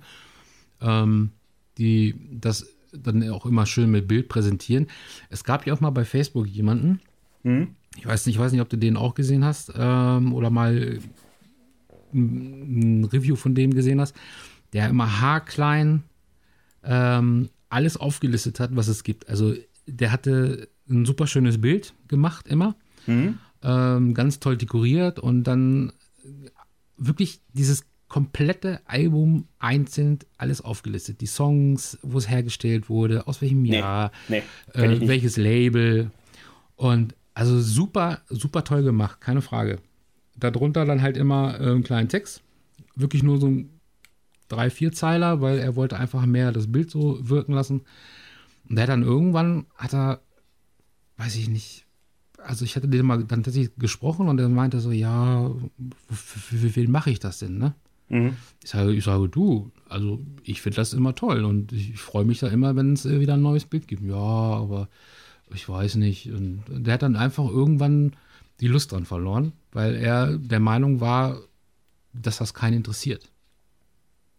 ähm, 0.80 1.32
die 1.80 2.16
das 2.32 2.68
dann 2.92 3.28
auch 3.32 3.48
immer 3.48 3.66
schön 3.66 3.90
mit 3.90 4.08
Bild 4.08 4.30
präsentieren. 4.30 4.88
Es 5.30 5.44
gab 5.44 5.66
ja 5.66 5.74
auch 5.74 5.80
mal 5.80 5.90
bei 5.90 6.06
Facebook 6.06 6.46
jemanden, 6.46 7.00
mhm. 7.42 7.70
ich 7.98 8.06
weiß 8.06 8.28
nicht, 8.28 8.36
ich 8.36 8.42
weiß 8.42 8.52
nicht, 8.52 8.62
ob 8.62 8.70
du 8.70 8.78
den 8.78 8.96
auch 8.96 9.16
gesehen 9.16 9.44
hast 9.44 9.74
ähm, 9.76 10.34
oder 10.34 10.52
mal 10.52 11.00
ein 12.14 13.06
Review 13.06 13.36
von 13.36 13.56
dem 13.56 13.74
gesehen 13.74 14.00
hast, 14.00 14.16
der 14.74 14.88
immer 14.88 15.20
haarklein 15.20 16.04
ähm, 16.84 17.50
alles 17.70 17.98
aufgelistet 17.98 18.60
hat, 18.60 18.76
was 18.76 18.88
es 18.88 19.04
gibt. 19.04 19.28
Also 19.30 19.56
der 19.88 20.12
hatte 20.12 20.70
ein 20.88 21.06
super 21.06 21.26
schönes 21.26 21.60
Bild 21.60 21.96
gemacht 22.08 22.48
immer. 22.48 22.76
Mhm 23.08 23.40
ähm, 23.64 24.14
ganz 24.14 24.40
toll 24.40 24.58
dekoriert 24.58 25.20
und 25.20 25.44
dann 25.44 25.94
wirklich 26.98 27.42
dieses 27.54 27.86
komplette 28.08 28.80
Album 28.86 29.48
einzeln 29.58 30.20
alles 30.38 30.62
aufgelistet. 30.62 31.22
Die 31.22 31.26
Songs, 31.26 31.98
wo 32.04 32.20
es 32.20 32.30
hergestellt 32.30 32.88
wurde, 32.88 33.26
aus 33.28 33.42
welchem 33.42 33.64
nee, 33.64 33.80
Jahr, 33.80 34.12
nee, 34.28 34.44
äh, 34.74 35.08
welches 35.08 35.38
Label. 35.38 36.12
Und 36.76 37.16
also 37.34 37.60
super, 37.60 38.22
super 38.30 38.64
toll 38.64 38.84
gemacht, 38.84 39.20
keine 39.20 39.42
Frage. 39.42 39.80
Darunter 40.36 40.86
dann 40.86 41.02
halt 41.02 41.18
immer 41.18 41.60
äh, 41.60 41.72
einen 41.72 41.84
kleinen 41.84 42.10
Text. 42.10 42.44
Wirklich 42.96 43.24
nur 43.24 43.40
so 43.40 43.48
ein 43.48 43.80
drei, 44.48 44.70
vier 44.70 44.92
Zeiler, 44.92 45.42
weil 45.42 45.58
er 45.58 45.76
wollte 45.76 45.98
einfach 45.98 46.26
mehr 46.28 46.52
das 46.52 46.72
Bild 46.72 46.92
so 46.92 47.18
wirken 47.28 47.54
lassen. 47.54 47.82
Und 48.70 48.76
der 48.76 48.84
hat 48.84 48.90
dann 48.90 49.02
irgendwann, 49.02 49.66
hat 49.76 49.94
er, 49.94 50.22
weiß 51.18 51.36
ich 51.36 51.50
nicht, 51.50 51.83
also 52.46 52.66
ich 52.66 52.76
hatte 52.76 52.88
den 52.88 53.06
mal 53.06 53.24
dann 53.24 53.44
tatsächlich 53.44 53.76
gesprochen 53.78 54.28
und 54.28 54.40
er 54.40 54.50
meinte 54.50 54.80
so, 54.80 54.92
ja, 54.92 55.52
für, 56.10 56.76
wen 56.76 56.92
mache 56.92 57.12
ich 57.12 57.20
das 57.20 57.40
denn, 57.40 57.58
ne? 57.58 57.74
Mhm. 58.10 58.36
Ich, 58.64 58.70
sage, 58.70 58.94
ich 58.94 59.04
sage, 59.04 59.30
du, 59.30 59.72
also 59.90 60.20
ich 60.44 60.62
finde 60.62 60.76
das 60.78 60.94
immer 60.94 61.16
toll 61.16 61.46
und 61.46 61.72
ich 61.72 61.98
freue 61.98 62.26
mich 62.26 62.40
da 62.40 62.48
immer, 62.48 62.76
wenn 62.76 62.94
es 62.94 63.06
äh, 63.06 63.20
wieder 63.20 63.34
ein 63.36 63.42
neues 63.42 63.66
Bild 63.66 63.88
gibt. 63.88 64.04
Ja, 64.04 64.16
aber 64.16 64.90
ich 65.54 65.68
weiß 65.68 65.96
nicht. 65.96 66.32
Und 66.32 66.64
der 66.70 66.96
hat 66.96 67.02
dann 67.02 67.16
einfach 67.16 67.48
irgendwann 67.50 68.14
die 68.60 68.68
Lust 68.68 68.92
dran 68.92 69.06
verloren, 69.06 69.54
weil 69.72 69.96
er 69.96 70.38
der 70.38 70.60
Meinung 70.60 71.02
war, 71.02 71.40
dass 72.14 72.38
das 72.38 72.54
keinen 72.54 72.78
interessiert. 72.78 73.30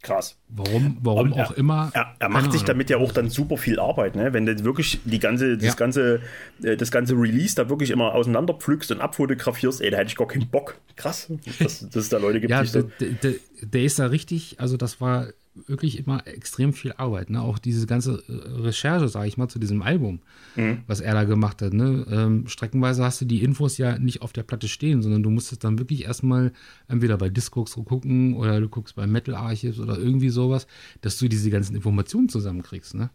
Krass. 0.05 0.37
Warum, 0.51 0.99
warum 1.01 1.33
er, 1.33 1.47
auch 1.47 1.53
immer. 1.53 1.91
Er, 1.95 2.15
er 2.19 2.29
macht 2.29 2.53
sich 2.53 2.63
damit 2.63 2.91
ja 2.91 2.99
auch 2.99 3.11
dann 3.11 3.31
super 3.31 3.57
viel 3.57 3.81
Arbeit, 3.81 4.17
ne? 4.17 4.35
Wenn 4.35 4.45
du 4.45 4.63
wirklich 4.63 5.01
die 5.07 5.19
ganze, 5.19 5.57
das 5.57 5.69
ja. 5.69 5.75
ganze, 5.75 6.21
äh, 6.63 6.77
das 6.77 6.91
ganze 6.91 7.15
Release 7.15 7.55
da 7.55 7.71
wirklich 7.71 7.91
immer 7.91 8.15
auseinanderpflückst 8.15 8.93
und 8.93 9.01
abfotografierst, 9.01 9.81
ey, 9.81 9.91
da 9.91 9.97
hätte 9.97 10.09
ich 10.09 10.17
gar 10.17 10.29
keinen 10.29 10.47
Bock. 10.49 10.77
Krass, 10.97 11.33
dass, 11.59 11.81
dass 11.81 11.97
es 11.97 12.09
da 12.11 12.19
Leute 12.19 12.41
gibt. 12.41 12.51
ja, 12.51 12.63
der, 12.63 12.83
der, 12.83 13.35
der 13.63 13.83
ist 13.83 13.99
da 13.99 14.07
richtig, 14.07 14.61
also 14.61 14.77
das 14.77 15.01
war 15.01 15.29
wirklich 15.67 15.99
immer 15.99 16.27
extrem 16.27 16.73
viel 16.73 16.93
Arbeit. 16.97 17.31
Ne? 17.31 17.41
Auch 17.41 17.59
diese 17.59 17.87
ganze 17.87 18.23
äh, 18.29 18.61
Recherche, 18.63 19.09
sage 19.09 19.29
ich 19.29 19.37
mal, 19.37 19.49
zu 19.49 19.59
diesem 19.59 19.83
Album, 19.83 20.21
mhm. 20.57 20.83
was 20.87 21.01
er 21.01 21.15
da 21.15 21.25
gemacht 21.25 21.63
hat. 21.63 21.73
Ne? 21.73 22.07
Ähm, 22.11 22.49
streckenweise 22.49 23.05
hast 23.05 23.21
du 23.21 23.25
die 23.25 23.43
Infos 23.43 23.79
ja 23.79 23.99
nicht 23.99 24.23
auf 24.23 24.33
der 24.33 24.43
Platte 24.43 24.69
stehen, 24.69 25.03
sondern 25.03 25.23
du 25.23 25.31
musstest 25.31 25.65
dann 25.65 25.79
wirklich 25.79 26.05
erstmal 26.05 26.53
entweder 26.89 27.17
bei 27.17 27.29
Discogs 27.29 27.75
gucken 27.75 28.35
oder 28.35 28.61
du 28.61 28.69
guckst 28.69 28.97
bei 28.97 29.07
Metal 29.07 29.35
Archives 29.35 29.79
oder 29.79 29.97
irgendwie 29.97 30.31
sowas, 30.31 30.67
dass 31.01 31.19
du 31.19 31.29
diese 31.29 31.51
ganzen 31.51 31.77
Informationen 31.77 32.29
zusammenkriegst. 32.29 32.95
Ne? 32.95 33.11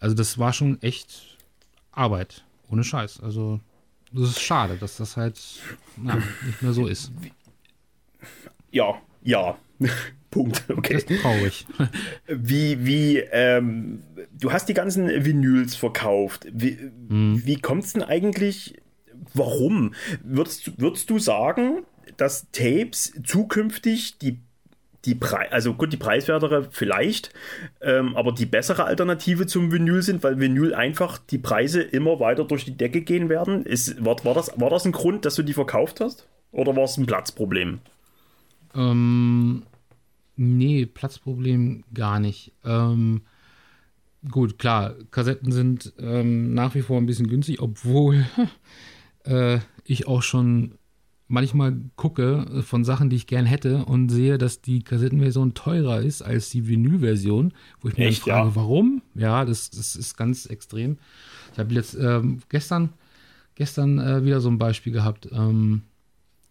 Also 0.00 0.14
das 0.14 0.38
war 0.38 0.52
schon 0.52 0.80
echt 0.82 1.38
Arbeit, 1.90 2.44
ohne 2.68 2.84
Scheiß. 2.84 3.20
Also 3.20 3.60
das 4.12 4.30
ist 4.30 4.40
schade, 4.40 4.76
dass 4.76 4.96
das 4.96 5.16
halt 5.16 5.40
na, 5.96 6.16
nicht 6.46 6.62
mehr 6.62 6.72
so 6.72 6.86
ist. 6.86 7.10
Ja, 8.70 9.00
ja. 9.24 9.58
Punkt. 10.30 10.64
Okay. 10.68 10.94
Das 10.94 11.04
ist 11.04 11.22
traurig. 11.22 11.66
Wie, 12.26 12.84
wie, 12.84 13.18
ähm, 13.18 14.02
du 14.32 14.50
hast 14.50 14.68
die 14.68 14.74
ganzen 14.74 15.24
Vinyls 15.24 15.76
verkauft. 15.76 16.48
Wie, 16.52 16.76
mhm. 17.08 17.42
wie 17.44 17.60
kommt 17.60 17.84
es 17.84 17.92
denn 17.92 18.02
eigentlich? 18.02 18.74
Warum? 19.32 19.94
Würdest, 20.24 20.80
würdest 20.80 21.08
du 21.08 21.20
sagen, 21.20 21.84
dass 22.16 22.50
Tapes 22.50 23.12
zukünftig 23.24 24.18
die 24.18 24.40
die 25.04 25.14
Pre 25.14 25.52
also 25.52 25.74
gut, 25.74 25.92
die 25.92 25.98
preiswertere 25.98 26.68
vielleicht, 26.70 27.30
ähm, 27.82 28.16
aber 28.16 28.32
die 28.32 28.46
bessere 28.46 28.84
Alternative 28.84 29.46
zum 29.46 29.70
Vinyl 29.70 30.02
sind, 30.02 30.22
weil 30.22 30.40
Vinyl 30.40 30.74
einfach 30.74 31.18
die 31.18 31.38
Preise 31.38 31.82
immer 31.82 32.20
weiter 32.20 32.44
durch 32.44 32.64
die 32.64 32.76
Decke 32.76 33.02
gehen 33.02 33.28
werden. 33.28 33.66
Ist, 33.66 34.02
war, 34.04 34.16
war, 34.24 34.34
das, 34.34 34.58
war 34.58 34.70
das 34.70 34.86
ein 34.86 34.92
Grund, 34.92 35.24
dass 35.24 35.34
du 35.34 35.42
die 35.42 35.52
verkauft 35.52 36.00
hast? 36.00 36.26
Oder 36.52 36.74
war 36.76 36.84
es 36.84 36.96
ein 36.96 37.06
Platzproblem? 37.06 37.80
Ähm, 38.74 39.62
Nee, 40.36 40.86
Platzproblem 40.86 41.84
gar 41.92 42.18
nicht. 42.18 42.52
Ähm, 42.64 43.22
gut, 44.28 44.58
klar, 44.58 44.94
Kassetten 45.10 45.52
sind 45.52 45.92
ähm, 45.98 46.54
nach 46.54 46.74
wie 46.74 46.82
vor 46.82 46.98
ein 46.98 47.06
bisschen 47.06 47.28
günstig, 47.28 47.60
obwohl 47.60 48.26
äh, 49.24 49.58
ich 49.84 50.08
auch 50.08 50.22
schon 50.22 50.74
manchmal 51.28 51.76
gucke 51.96 52.62
von 52.66 52.84
Sachen, 52.84 53.10
die 53.10 53.16
ich 53.16 53.26
gern 53.26 53.46
hätte 53.46 53.84
und 53.84 54.08
sehe, 54.08 54.38
dass 54.38 54.60
die 54.60 54.82
Kassettenversion 54.82 55.54
teurer 55.54 56.00
ist 56.00 56.20
als 56.20 56.50
die 56.50 56.68
Vinylversion, 56.68 57.54
wo 57.80 57.88
ich 57.88 57.96
mir 57.96 58.06
Echt, 58.06 58.22
frage, 58.22 58.48
ja? 58.48 58.56
warum? 58.56 59.02
Ja, 59.14 59.44
das, 59.44 59.70
das 59.70 59.96
ist 59.96 60.16
ganz 60.16 60.46
extrem. 60.46 60.98
Ich 61.52 61.58
habe 61.58 61.72
jetzt 61.74 61.94
ähm, 61.94 62.40
gestern, 62.48 62.90
gestern 63.54 63.98
äh, 64.00 64.24
wieder 64.24 64.40
so 64.40 64.50
ein 64.50 64.58
Beispiel 64.58 64.92
gehabt. 64.92 65.28
Ähm, 65.32 65.82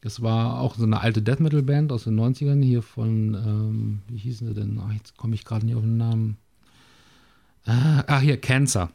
das 0.04 0.22
war 0.22 0.60
auch 0.60 0.76
so 0.76 0.84
eine 0.84 1.00
alte 1.00 1.22
Death 1.22 1.40
Metal 1.40 1.64
Band 1.64 1.94
aus 1.94 2.04
den 2.04 2.20
90ern, 2.20 2.62
hier 2.62 2.82
von, 2.82 3.36
ähm, 3.36 4.02
wie 4.10 4.18
hießen 4.18 4.46
sie 4.46 4.54
denn? 4.54 4.78
Ach, 4.84 4.92
jetzt 4.92 5.16
komme 5.16 5.34
ich 5.34 5.46
gerade 5.46 5.66
nicht 5.66 5.76
auf 5.76 5.82
den 5.82 5.96
Namen. 5.96 6.38
Ah, 7.66 8.04
ah 8.08 8.20
hier, 8.20 8.36
Cancer. 8.36 8.90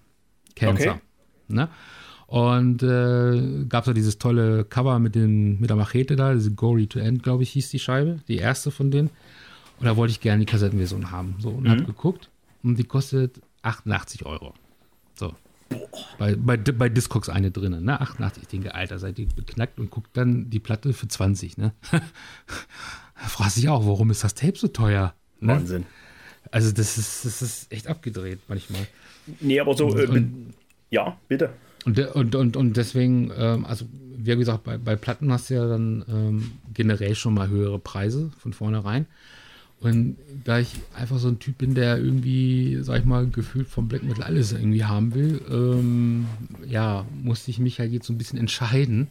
Cancer. 0.55 0.91
Okay. 0.91 1.01
Ne? 1.49 1.71
Und 2.27 2.83
äh, 2.83 3.65
gab 3.71 3.85
es 3.85 3.87
da 3.87 3.93
dieses 3.95 4.19
tolle 4.19 4.67
Cover 4.67 4.99
mit, 4.99 5.15
den, 5.15 5.59
mit 5.59 5.71
der 5.71 5.79
Machete 5.79 6.15
da, 6.15 6.35
diese 6.35 6.53
Gory 6.53 6.87
to 6.87 6.99
End, 6.99 7.23
glaube 7.23 7.43
ich, 7.43 7.51
hieß 7.53 7.71
die 7.71 7.79
Scheibe, 7.79 8.21
die 8.29 8.37
erste 8.37 8.71
von 8.71 8.91
denen. 8.91 9.09
Und 9.81 9.87
da 9.87 9.97
wollte 9.97 10.11
ich 10.11 10.21
gerne 10.21 10.41
die 10.41 10.47
Kassettenversion 10.47 11.11
haben. 11.11 11.37
So, 11.39 11.49
und 11.49 11.63
mhm. 11.63 11.71
habe 11.71 11.85
geguckt 11.85 12.29
und 12.63 12.79
die 12.79 12.85
kostet 12.85 13.41
88 13.63 14.27
Euro. 14.27 14.53
Bei, 16.19 16.35
bei, 16.35 16.57
bei 16.57 16.89
Discogs 16.89 17.29
eine 17.29 17.51
drinnen, 17.51 17.85
ne? 17.85 18.01
88. 18.01 18.43
Ich 18.43 18.49
denke, 18.49 18.75
Alter, 18.75 18.99
seid 18.99 19.19
ihr 19.19 19.29
beknackt 19.29 19.79
und 19.79 19.91
guckt 19.91 20.11
dann 20.17 20.51
die 20.51 20.61
Platte 20.61 20.93
für 20.93 21.09
20, 21.09 21.59
ne? 21.59 21.73
da 21.91 23.29
fragt 23.29 23.53
sich 23.53 23.69
auch, 23.69 23.87
warum 23.87 24.11
ist 24.11 24.25
das 24.25 24.35
Tape 24.35 24.57
so 24.57 24.69
teuer? 24.69 25.15
Ne? 25.41 25.55
Wahnsinn. 25.55 25.87
Also, 26.51 26.73
das 26.73 26.97
ist, 26.99 27.25
das 27.25 27.43
ist 27.43 27.73
echt 27.73 27.87
abgedreht 27.87 28.41
manchmal. 28.49 28.87
Nee, 29.41 29.61
aber 29.61 29.77
so, 29.77 29.87
und, 29.89 29.99
äh, 29.99 30.25
ja, 30.91 31.19
bitte. 31.29 31.51
Und, 31.85 31.99
und, 31.99 32.35
und, 32.35 32.57
und 32.57 32.77
deswegen, 32.77 33.31
ähm, 33.37 33.65
also, 33.67 33.85
wie 34.17 34.37
gesagt, 34.37 34.65
bei, 34.65 34.79
bei 34.79 34.97
Platten 34.97 35.31
hast 35.33 35.51
du 35.51 35.55
ja 35.55 35.69
dann 35.69 36.05
ähm, 36.09 36.53
generell 36.75 37.15
schon 37.15 37.35
mal 37.35 37.49
höhere 37.49 37.79
Preise 37.79 38.31
von 38.39 38.53
vornherein. 38.53 39.07
Und 39.81 40.17
da 40.45 40.59
ich 40.59 40.75
einfach 40.95 41.19
so 41.19 41.29
ein 41.29 41.39
Typ 41.39 41.59
bin, 41.59 41.75
der 41.75 41.99
irgendwie, 41.99 42.79
sag 42.83 43.01
ich 43.01 43.05
mal, 43.05 43.29
gefühlt 43.29 43.69
vom 43.69 43.87
Black 43.87 44.03
Metal 44.03 44.25
alles 44.25 44.53
irgendwie 44.53 44.85
haben 44.85 45.15
will, 45.15 45.41
ähm, 45.49 46.27
ja, 46.67 47.07
musste 47.23 47.53
ich 47.53 47.61
mich 47.61 47.79
halt 47.79 47.93
jetzt 47.93 48.07
so 48.07 48.13
ein 48.13 48.19
bisschen 48.19 48.41
entscheiden. 48.41 49.09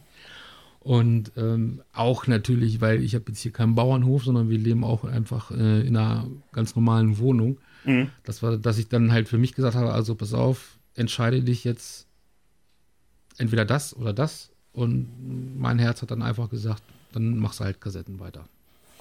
Und 0.80 1.32
ähm, 1.36 1.80
auch 1.94 2.26
natürlich, 2.26 2.80
weil 2.80 3.02
ich 3.02 3.14
habe 3.14 3.24
jetzt 3.28 3.40
hier 3.40 3.52
keinen 3.52 3.74
Bauernhof, 3.74 4.24
sondern 4.24 4.50
wir 4.50 4.58
leben 4.58 4.84
auch 4.84 5.04
einfach 5.04 5.50
äh, 5.50 5.86
in 5.86 5.96
einer 5.96 6.26
ganz 6.52 6.76
normalen 6.76 7.18
Wohnung. 7.18 7.58
Mhm. 7.84 8.10
Das 8.24 8.42
war, 8.42 8.58
dass 8.58 8.78
ich 8.78 8.88
dann 8.88 9.10
halt 9.10 9.28
für 9.28 9.38
mich 9.38 9.54
gesagt 9.54 9.74
habe, 9.74 9.92
also 9.92 10.14
pass 10.14 10.34
auf, 10.34 10.78
entscheide 10.94 11.42
dich 11.42 11.64
jetzt 11.64 12.06
entweder 13.38 13.64
das 13.64 13.96
oder 13.96 14.12
das. 14.12 14.50
Und 14.72 15.58
mein 15.58 15.78
Herz 15.78 16.02
hat 16.02 16.10
dann 16.10 16.22
einfach 16.22 16.50
gesagt, 16.50 16.82
dann 17.12 17.38
machst 17.38 17.60
du 17.60 17.64
halt 17.64 17.80
Kassetten 17.80 18.20
weiter. 18.20 18.46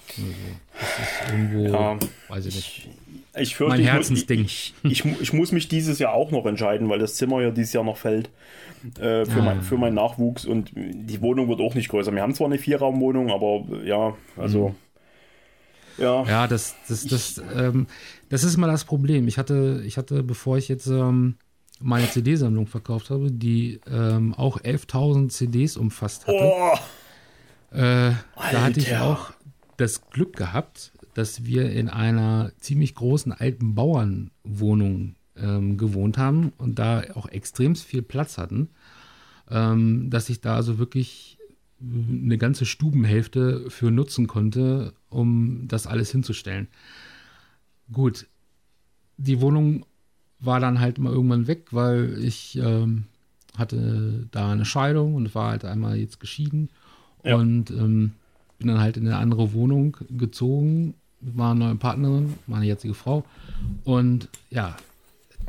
Also, 0.10 0.24
das 0.74 0.90
ist 0.90 1.32
irgendwo, 1.32 1.74
ja, 1.74 1.98
weiß 2.30 2.46
ich 2.46 2.56
nicht. 2.56 2.90
Ich, 3.36 3.42
ich 3.42 3.56
fürchte, 3.56 3.78
mein 3.78 3.86
Herzensding. 3.86 4.46
Ich, 4.46 4.74
ich, 4.84 5.06
ich, 5.06 5.34
muss 5.34 5.52
mich 5.52 5.68
dieses 5.68 6.00
Jahr 6.00 6.14
auch 6.14 6.32
noch 6.32 6.46
entscheiden, 6.46 6.90
weil 6.90 7.00
das 7.00 7.16
Zimmer 7.16 7.42
ja 7.42 7.52
dieses 7.52 7.74
Jahr 7.74 7.84
noch 7.84 7.98
fällt 7.98 8.30
äh, 9.00 9.26
für, 9.26 9.42
ah. 9.42 9.44
mein, 9.44 9.62
für 9.62 9.78
meinen 9.78 9.96
Nachwuchs 9.96 10.46
und 10.46 10.72
die 10.76 11.22
Wohnung 11.22 11.50
wird 11.50 11.62
auch 11.62 11.76
nicht 11.76 11.90
größer. 11.90 12.12
Wir 12.14 12.22
haben 12.22 12.34
zwar 12.34 12.48
eine 12.48 12.58
Vierraumwohnung, 12.58 13.32
aber 13.32 13.66
ja, 13.84 14.16
also. 14.36 14.70
Mhm. 14.70 14.76
Ja, 15.98 16.24
ja 16.24 16.48
das, 16.48 16.76
das, 16.88 17.06
das, 17.06 17.42
ähm, 17.56 17.88
das 18.30 18.44
ist 18.44 18.58
mal 18.58 18.68
das 18.68 18.86
Problem. 18.86 19.28
Ich 19.28 19.38
hatte, 19.38 19.82
ich 19.86 19.98
hatte, 19.98 20.22
bevor 20.24 20.58
ich 20.58 20.68
jetzt 20.68 20.88
ähm, 20.88 21.36
meine 21.80 22.10
CD-Sammlung 22.10 22.68
verkauft 22.68 23.10
habe, 23.10 23.32
die 23.32 23.82
ähm, 23.92 24.34
auch 24.36 24.60
11.000 24.60 25.30
CDs 25.30 25.78
umfasst 25.78 26.28
hatte. 26.28 26.38
Oh, 26.40 26.74
äh, 27.72 28.12
da 28.52 28.62
hatte 28.62 28.80
ich 28.80 28.96
auch 28.96 29.32
das 29.78 30.10
Glück 30.10 30.36
gehabt, 30.36 30.92
dass 31.14 31.46
wir 31.46 31.72
in 31.72 31.90
einer 31.90 32.52
ziemlich 32.60 32.96
großen 32.96 33.32
alten 33.32 33.76
Bauernwohnung 33.76 35.16
ähm, 35.36 35.78
gewohnt 35.78 36.18
haben 36.18 36.52
und 36.58 36.80
da 36.80 37.04
auch 37.14 37.28
extrem 37.28 37.76
viel 37.76 38.02
Platz 38.02 38.38
hatten, 38.38 38.70
ähm, 39.50 40.10
dass 40.10 40.30
ich 40.30 40.42
da 40.42 40.56
also 40.56 40.80
wirklich 40.80 41.38
eine 41.80 42.38
ganze 42.38 42.66
Stubenhälfte 42.66 43.70
für 43.70 43.92
nutzen 43.92 44.28
konnte, 44.28 44.94
um 45.10 45.68
das 45.68 45.86
alles 45.86 46.12
hinzustellen. 46.12 46.68
Gut, 47.92 48.28
die 49.18 49.42
Wohnung 49.42 49.86
war 50.40 50.60
dann 50.60 50.80
halt 50.80 50.98
mal 50.98 51.14
irgendwann 51.14 51.48
weg, 51.48 51.68
weil 51.72 52.18
ich 52.24 52.58
ähm, 52.58 53.06
hatte 53.58 54.28
da 54.32 54.52
eine 54.52 54.66
Scheidung 54.66 55.16
und 55.16 55.34
war 55.36 55.52
halt 55.52 55.66
einmal 55.66 55.98
jetzt 55.98 56.20
geschieden 56.20 56.70
ja. 57.24 57.36
und 57.36 57.70
ähm, 57.72 58.14
bin 58.58 58.68
dann 58.68 58.80
halt 58.80 58.98
in 58.98 59.08
eine 59.08 59.18
andere 59.18 59.54
Wohnung 59.54 59.98
gezogen, 60.10 60.96
war 61.20 61.52
eine 61.52 61.66
neue 61.66 61.76
Partnerin, 61.76 62.36
meine 62.48 62.66
jetzige 62.66 62.94
Frau 62.94 63.26
und 63.84 64.30
ja, 64.50 64.76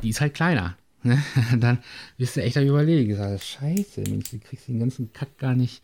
die 0.01 0.09
ist 0.09 0.21
halt 0.21 0.33
kleiner. 0.33 0.75
Ne? 1.01 1.17
dann 1.57 1.77
bist 2.17 2.35
du 2.35 2.43
echt 2.43 2.57
am 2.57 2.65
überlegen, 2.65 3.15
sag, 3.15 3.41
scheiße, 3.41 4.01
Mensch, 4.09 4.31
du 4.31 4.39
kriegst 4.39 4.67
den 4.67 4.81
ganzen 4.81 5.13
Kack 5.13 5.37
gar 5.37 5.55
nicht, 5.55 5.81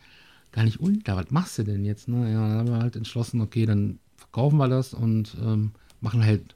gar 0.52 0.62
nicht 0.62 0.78
unter, 0.78 1.16
was 1.16 1.30
machst 1.30 1.56
du 1.56 1.62
denn 1.62 1.86
jetzt? 1.86 2.06
Ne? 2.06 2.30
Ja, 2.30 2.46
dann 2.46 2.58
haben 2.58 2.68
wir 2.68 2.80
halt 2.80 2.96
entschlossen, 2.96 3.40
okay, 3.40 3.64
dann 3.64 3.98
verkaufen 4.18 4.58
wir 4.58 4.68
das 4.68 4.92
und 4.92 5.34
ähm, 5.42 5.70
machen 6.02 6.22
halt 6.22 6.54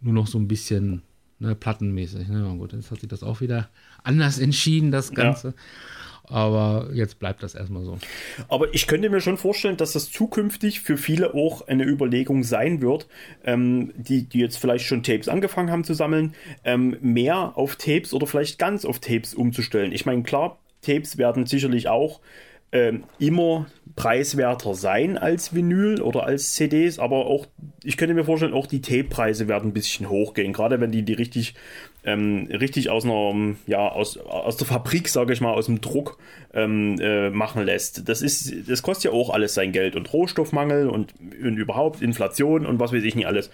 nur 0.00 0.14
noch 0.14 0.26
so 0.26 0.38
ein 0.38 0.48
bisschen 0.48 1.02
ne, 1.38 1.54
plattenmäßig. 1.54 2.28
Ne? 2.28 2.46
Und 2.48 2.58
gut, 2.58 2.72
jetzt 2.72 2.90
hat 2.90 3.00
sich 3.00 3.08
das 3.08 3.22
auch 3.22 3.40
wieder 3.40 3.68
anders 4.02 4.38
entschieden, 4.38 4.90
das 4.90 5.12
Ganze. 5.12 5.48
Ja. 5.48 5.54
Aber 6.30 6.88
jetzt 6.94 7.18
bleibt 7.18 7.42
das 7.42 7.54
erstmal 7.54 7.84
so. 7.84 7.98
Aber 8.48 8.72
ich 8.72 8.86
könnte 8.86 9.10
mir 9.10 9.20
schon 9.20 9.36
vorstellen, 9.36 9.76
dass 9.76 9.92
das 9.92 10.10
zukünftig 10.10 10.80
für 10.80 10.96
viele 10.96 11.34
auch 11.34 11.66
eine 11.66 11.84
Überlegung 11.84 12.44
sein 12.44 12.80
wird, 12.80 13.08
ähm, 13.44 13.92
die, 13.96 14.28
die 14.28 14.38
jetzt 14.38 14.56
vielleicht 14.56 14.86
schon 14.86 15.02
Tapes 15.02 15.28
angefangen 15.28 15.70
haben 15.70 15.84
zu 15.84 15.94
sammeln, 15.94 16.34
ähm, 16.64 16.96
mehr 17.00 17.52
auf 17.56 17.76
Tapes 17.76 18.14
oder 18.14 18.26
vielleicht 18.26 18.58
ganz 18.58 18.84
auf 18.84 19.00
Tapes 19.00 19.34
umzustellen. 19.34 19.92
Ich 19.92 20.06
meine, 20.06 20.22
klar, 20.22 20.58
Tapes 20.82 21.18
werden 21.18 21.46
sicherlich 21.46 21.88
auch 21.88 22.20
ähm, 22.72 23.04
immer 23.18 23.66
preiswerter 23.96 24.74
sein 24.74 25.18
als 25.18 25.54
Vinyl 25.54 26.00
oder 26.00 26.24
als 26.24 26.54
CDs, 26.54 26.98
aber 26.98 27.26
auch, 27.26 27.46
ich 27.82 27.96
könnte 27.96 28.14
mir 28.14 28.24
vorstellen, 28.24 28.54
auch 28.54 28.66
die 28.66 28.80
Tape-Preise 28.80 29.48
werden 29.48 29.70
ein 29.70 29.72
bisschen 29.74 30.08
hochgehen, 30.08 30.52
gerade 30.52 30.80
wenn 30.80 30.92
die 30.92 31.02
die 31.02 31.12
richtig, 31.12 31.54
ähm, 32.04 32.48
richtig 32.50 32.88
aus 32.88 33.04
einer, 33.04 33.56
ja, 33.66 33.88
aus, 33.88 34.16
aus 34.16 34.56
der 34.56 34.66
Fabrik, 34.66 35.08
sage 35.08 35.32
ich 35.32 35.40
mal, 35.40 35.52
aus 35.52 35.66
dem 35.66 35.80
Druck 35.80 36.18
ähm, 36.54 36.96
äh, 37.00 37.30
machen 37.30 37.64
lässt. 37.64 38.08
Das 38.08 38.22
ist, 38.22 38.68
das 38.68 38.82
kostet 38.82 39.12
ja 39.12 39.18
auch 39.18 39.30
alles 39.30 39.54
sein 39.54 39.72
Geld 39.72 39.96
und 39.96 40.12
Rohstoffmangel 40.12 40.88
und, 40.88 41.14
und 41.42 41.56
überhaupt 41.56 42.00
Inflation 42.00 42.64
und 42.64 42.78
was 42.80 42.92
weiß 42.92 43.02
ich 43.02 43.16
nicht 43.16 43.26
alles. 43.26 43.50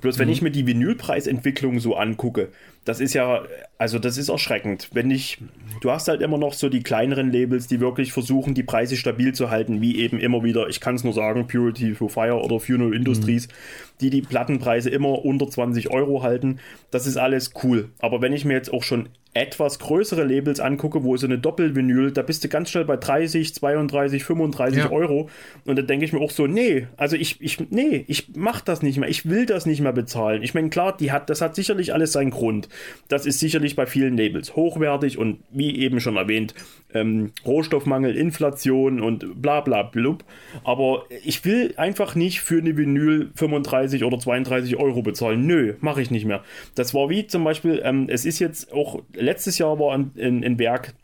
Bloß 0.00 0.18
wenn 0.18 0.28
mhm. 0.28 0.32
ich 0.32 0.42
mir 0.42 0.50
die 0.50 0.66
Vinylpreisentwicklung 0.66 1.78
so 1.78 1.94
angucke, 1.94 2.48
das 2.84 3.00
ist 3.00 3.14
ja, 3.14 3.42
also 3.78 3.98
das 3.98 4.18
ist 4.18 4.28
erschreckend. 4.28 4.90
Wenn 4.92 5.10
ich, 5.10 5.38
du 5.80 5.90
hast 5.90 6.08
halt 6.08 6.20
immer 6.20 6.38
noch 6.38 6.52
so 6.52 6.68
die 6.68 6.82
kleineren 6.82 7.32
Labels, 7.32 7.66
die 7.66 7.80
wirklich 7.80 8.12
versuchen, 8.12 8.54
die 8.54 8.62
Preise 8.62 8.96
stabil 8.96 9.34
zu 9.34 9.50
halten, 9.50 9.80
wie 9.80 9.98
eben 9.98 10.18
immer 10.18 10.44
wieder, 10.44 10.68
ich 10.68 10.80
kann 10.80 10.94
es 10.94 11.04
nur 11.04 11.14
sagen, 11.14 11.46
Purity 11.46 11.94
for 11.94 12.10
Fire 12.10 12.42
oder 12.42 12.60
Funeral 12.60 12.94
Industries, 12.94 13.48
mhm. 13.48 13.52
die 14.00 14.10
die 14.10 14.22
Plattenpreise 14.22 14.90
immer 14.90 15.24
unter 15.24 15.48
20 15.48 15.90
Euro 15.90 16.22
halten. 16.22 16.58
Das 16.90 17.06
ist 17.06 17.16
alles 17.16 17.52
cool. 17.62 17.90
Aber 18.00 18.20
wenn 18.20 18.32
ich 18.32 18.44
mir 18.44 18.54
jetzt 18.54 18.72
auch 18.72 18.82
schon 18.82 19.08
etwas 19.34 19.80
größere 19.80 20.22
Labels 20.22 20.60
angucke, 20.60 21.02
wo 21.02 21.16
so 21.16 21.26
eine 21.26 21.38
Doppelvinyl, 21.38 22.12
da 22.12 22.22
bist 22.22 22.44
du 22.44 22.48
ganz 22.48 22.70
schnell 22.70 22.84
bei 22.84 22.96
30, 22.96 23.52
32, 23.52 24.24
35 24.24 24.84
ja. 24.84 24.90
Euro. 24.90 25.28
Und 25.64 25.76
da 25.76 25.82
denke 25.82 26.04
ich 26.04 26.12
mir 26.12 26.20
auch 26.20 26.30
so, 26.30 26.46
nee, 26.46 26.86
also 26.96 27.16
ich, 27.16 27.40
ich, 27.40 27.58
nee, 27.70 28.04
ich 28.06 28.28
mach 28.36 28.60
das 28.60 28.82
nicht 28.82 28.96
mehr, 28.96 29.08
ich 29.08 29.28
will 29.28 29.44
das 29.44 29.66
nicht 29.66 29.80
mehr 29.80 29.92
bezahlen. 29.92 30.44
Ich 30.44 30.54
meine, 30.54 30.70
klar, 30.70 30.96
die 30.96 31.10
hat, 31.10 31.28
das 31.30 31.40
hat 31.40 31.56
sicherlich 31.56 31.92
alles 31.92 32.12
seinen 32.12 32.30
Grund. 32.30 32.68
Das 33.08 33.26
ist 33.26 33.40
sicherlich 33.40 33.76
bei 33.76 33.86
vielen 33.86 34.16
Labels 34.16 34.56
hochwertig 34.56 35.18
und 35.18 35.40
wie 35.50 35.78
eben 35.78 36.00
schon 36.00 36.16
erwähnt, 36.16 36.54
ähm, 36.92 37.32
Rohstoffmangel, 37.44 38.16
Inflation 38.16 39.00
und 39.00 39.40
bla 39.40 39.60
bla 39.60 39.82
blub. 39.82 40.24
Aber 40.62 41.04
ich 41.24 41.44
will 41.44 41.74
einfach 41.76 42.14
nicht 42.14 42.40
für 42.40 42.58
eine 42.58 42.76
Vinyl 42.76 43.30
35 43.34 44.04
oder 44.04 44.18
32 44.18 44.76
Euro 44.76 45.02
bezahlen. 45.02 45.46
Nö, 45.46 45.74
mache 45.80 46.02
ich 46.02 46.10
nicht 46.10 46.24
mehr. 46.24 46.42
Das 46.74 46.94
war 46.94 47.10
wie 47.10 47.26
zum 47.26 47.44
Beispiel, 47.44 47.80
ähm, 47.84 48.06
es 48.08 48.24
ist 48.24 48.38
jetzt 48.38 48.72
auch, 48.72 49.02
letztes 49.14 49.58
Jahr 49.58 49.78
war 49.78 49.94
ein, 49.94 50.12
ein, 50.16 50.58
Werk 50.58 50.94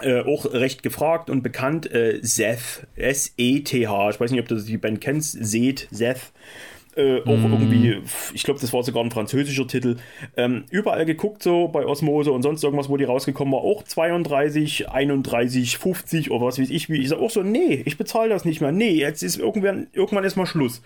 äh, 0.00 0.20
auch 0.22 0.52
recht 0.52 0.82
gefragt 0.82 1.28
und 1.30 1.42
bekannt, 1.42 1.90
äh, 1.92 2.18
Seth, 2.22 2.86
S-E-T-H. 2.96 4.10
Ich 4.10 4.20
weiß 4.20 4.30
nicht, 4.30 4.40
ob 4.40 4.48
du 4.48 4.56
die 4.56 4.78
Band 4.78 5.00
kennst, 5.00 5.32
Seth, 5.44 5.88
Seth 5.90 6.32
äh, 6.98 7.22
auch 7.22 7.36
mm. 7.36 7.52
irgendwie, 7.52 7.98
ich 8.34 8.42
glaube, 8.42 8.60
das 8.60 8.72
war 8.72 8.82
sogar 8.82 9.04
ein 9.04 9.10
französischer 9.10 9.66
Titel, 9.66 9.96
ähm, 10.36 10.64
überall 10.70 11.06
geguckt, 11.06 11.42
so 11.42 11.68
bei 11.68 11.86
Osmose 11.86 12.32
und 12.32 12.42
sonst 12.42 12.64
irgendwas, 12.64 12.88
wo 12.88 12.96
die 12.96 13.04
rausgekommen 13.04 13.54
war, 13.54 13.60
auch 13.60 13.84
32, 13.84 14.90
31, 14.90 15.78
50 15.78 16.30
oder 16.30 16.46
was 16.46 16.58
weiß 16.58 16.70
ich, 16.70 16.90
wie. 16.90 16.98
Ich 16.98 17.08
sage 17.08 17.22
auch 17.22 17.30
so, 17.30 17.42
nee, 17.42 17.82
ich 17.86 17.96
bezahle 17.96 18.28
das 18.28 18.44
nicht 18.44 18.60
mehr. 18.60 18.72
Nee, 18.72 18.90
jetzt 18.90 19.22
ist 19.22 19.38
irgendwann, 19.38 19.86
irgendwann 19.92 20.24
ist 20.24 20.36
mal 20.36 20.46
Schluss. 20.46 20.82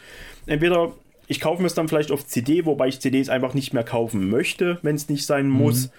Entweder 0.47 0.93
ich 1.29 1.41
kaufe 1.41 1.63
mir 1.63 1.69
es 1.69 1.75
dann 1.75 1.89
vielleicht 1.89 2.11
auf 2.11 2.27
CD, 2.27 2.67
wobei 2.67 2.89
ich 2.89 3.01
CDs 3.01 3.31
einfach 3.31 3.55
nicht 3.55 3.73
mehr 3.73 3.85
kaufen 3.85 4.29
möchte, 4.29 4.79
wenn 4.83 4.97
es 4.97 5.09
nicht 5.09 5.25
sein 5.25 5.49
muss. 5.49 5.87
Mhm 5.87 5.93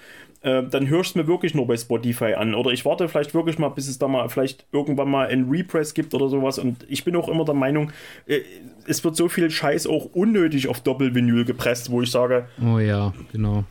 äh, 0.44 0.64
dann 0.64 0.88
hörst 0.88 1.16
du 1.16 1.20
mir 1.20 1.28
wirklich 1.28 1.56
nur 1.56 1.66
bei 1.66 1.78
Spotify 1.78 2.34
an. 2.34 2.54
Oder 2.54 2.72
ich 2.72 2.86
warte 2.86 3.08
vielleicht 3.08 3.34
wirklich 3.34 3.58
mal, 3.58 3.70
bis 3.70 3.88
es 3.88 3.98
da 3.98 4.08
mal 4.08 4.28
vielleicht 4.30 4.66
irgendwann 4.72 5.10
mal 5.10 5.28
ein 5.28 5.50
Repress 5.50 5.94
gibt 5.94 6.14
oder 6.14 6.30
sowas. 6.30 6.60
Und 6.60 6.86
ich 6.90 7.04
bin 7.04 7.16
auch 7.16 7.30
immer 7.30 7.46
der 7.46 7.56
Meinung, 7.56 7.92
äh, 8.28 8.42
es 8.86 9.04
wird 9.04 9.16
so 9.16 9.30
viel 9.30 9.50
Scheiß 9.50 9.88
auch 9.88 10.06
unnötig 10.14 10.68
auf 10.68 10.82
Doppelvinyl 10.82 11.46
gepresst, 11.46 11.90
wo 11.90 12.02
ich 12.02 12.12
sage. 12.12 12.46
Oh 12.62 12.78
ja, 12.78 13.14
genau. 13.32 13.64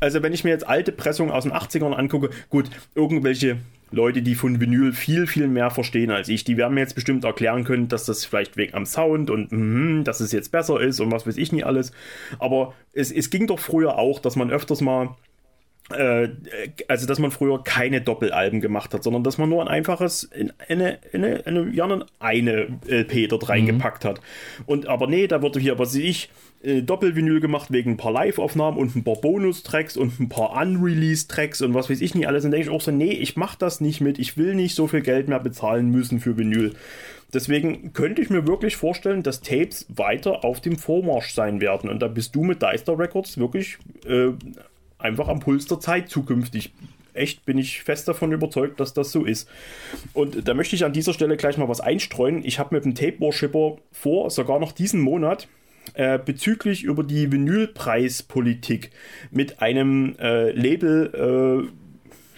Also 0.00 0.22
wenn 0.22 0.32
ich 0.32 0.44
mir 0.44 0.50
jetzt 0.50 0.66
alte 0.66 0.92
Pressungen 0.92 1.30
aus 1.30 1.44
den 1.44 1.52
80ern 1.52 1.92
angucke, 1.92 2.30
gut, 2.48 2.70
irgendwelche 2.94 3.58
Leute, 3.92 4.22
die 4.22 4.34
von 4.34 4.60
Vinyl 4.60 4.92
viel, 4.92 5.26
viel 5.26 5.46
mehr 5.46 5.70
verstehen 5.70 6.10
als 6.10 6.28
ich, 6.28 6.42
die 6.42 6.56
werden 6.56 6.74
mir 6.74 6.80
jetzt 6.80 6.94
bestimmt 6.94 7.24
erklären 7.24 7.64
können, 7.64 7.88
dass 7.88 8.04
das 8.04 8.24
vielleicht 8.24 8.56
wegen 8.56 8.74
am 8.74 8.84
Sound 8.84 9.30
und 9.30 9.52
mm, 9.52 10.04
dass 10.04 10.20
es 10.20 10.32
jetzt 10.32 10.50
besser 10.50 10.80
ist 10.80 11.00
und 11.00 11.12
was 11.12 11.26
weiß 11.26 11.36
ich 11.36 11.52
nicht 11.52 11.66
alles. 11.66 11.92
Aber 12.38 12.74
es, 12.92 13.12
es 13.12 13.30
ging 13.30 13.46
doch 13.46 13.60
früher 13.60 13.96
auch, 13.98 14.18
dass 14.18 14.34
man 14.34 14.50
öfters 14.50 14.80
mal 14.80 15.04
äh, 15.04 15.08
also 15.88 17.06
dass 17.06 17.18
man 17.20 17.30
früher 17.30 17.62
keine 17.62 18.00
Doppelalben 18.00 18.60
gemacht 18.60 18.92
hat, 18.92 19.04
sondern 19.04 19.22
dass 19.22 19.38
man 19.38 19.48
nur 19.48 19.62
ein 19.62 19.68
einfaches, 19.68 20.28
eine, 20.68 20.98
eine, 21.12 21.42
eine, 21.44 21.70
ja, 21.70 21.88
eine 22.18 22.66
LP 22.88 23.28
dort 23.28 23.48
reingepackt 23.48 24.02
mhm. 24.02 24.08
hat. 24.08 24.20
Und 24.66 24.88
aber 24.88 25.06
nee, 25.06 25.28
da 25.28 25.42
wurde 25.42 25.60
hier, 25.60 25.78
was 25.78 25.92
sehe 25.92 26.08
ich, 26.08 26.28
äh, 26.62 26.82
Doppelvinyl 26.82 27.40
gemacht 27.40 27.70
wegen 27.70 27.92
ein 27.92 27.96
paar 27.96 28.10
Live-Aufnahmen 28.10 28.78
und 28.78 28.96
ein 28.96 29.04
paar 29.04 29.16
Bonus-Tracks 29.16 29.96
und 29.96 30.18
ein 30.18 30.28
paar 30.28 30.60
Unreleased-Tracks 30.60 31.62
und 31.62 31.74
was 31.74 31.88
weiß 31.88 32.00
ich 32.00 32.14
nicht 32.16 32.26
alles. 32.26 32.44
Und 32.44 32.50
denke 32.50 32.66
ich 32.66 32.72
auch 32.72 32.80
so, 32.80 32.90
nee, 32.90 33.12
ich 33.12 33.36
mach 33.36 33.54
das 33.54 33.80
nicht 33.80 34.00
mit, 34.00 34.18
ich 34.18 34.36
will 34.36 34.54
nicht 34.54 34.74
so 34.74 34.88
viel 34.88 35.02
Geld 35.02 35.28
mehr 35.28 35.40
bezahlen 35.40 35.90
müssen 35.90 36.18
für 36.18 36.36
Vinyl. 36.36 36.74
Deswegen 37.32 37.92
könnte 37.92 38.22
ich 38.22 38.30
mir 38.30 38.46
wirklich 38.46 38.76
vorstellen, 38.76 39.22
dass 39.22 39.40
Tapes 39.40 39.86
weiter 39.88 40.44
auf 40.44 40.60
dem 40.60 40.76
Vormarsch 40.76 41.32
sein 41.32 41.60
werden. 41.60 41.90
Und 41.90 42.00
da 42.00 42.08
bist 42.08 42.34
du 42.34 42.42
mit 42.42 42.62
Deister 42.62 42.98
Records 42.98 43.38
wirklich 43.38 43.78
äh, 44.06 44.30
einfach 44.98 45.28
am 45.28 45.40
Puls 45.40 45.66
der 45.66 45.80
Zeit 45.80 46.08
zukünftig. 46.08 46.72
Echt 47.14 47.46
bin 47.46 47.56
ich 47.56 47.82
fest 47.82 48.08
davon 48.08 48.32
überzeugt, 48.32 48.78
dass 48.78 48.92
das 48.92 49.10
so 49.10 49.24
ist. 49.24 49.48
Und 50.12 50.46
da 50.46 50.54
möchte 50.54 50.76
ich 50.76 50.84
an 50.84 50.92
dieser 50.92 51.14
Stelle 51.14 51.36
gleich 51.36 51.56
mal 51.56 51.68
was 51.68 51.80
einstreuen. 51.80 52.44
Ich 52.44 52.58
habe 52.58 52.74
mit 52.74 52.84
dem 52.84 52.94
Tape 52.94 53.20
Worshipper 53.20 53.78
vor, 53.90 54.30
sogar 54.30 54.60
noch 54.60 54.72
diesen 54.72 55.00
Monat, 55.00 55.48
äh, 55.94 56.18
bezüglich 56.18 56.82
über 56.82 57.04
die 57.04 57.32
Vinylpreispolitik 57.32 58.90
mit 59.30 59.62
einem 59.62 60.16
äh, 60.18 60.50
Label 60.50 61.70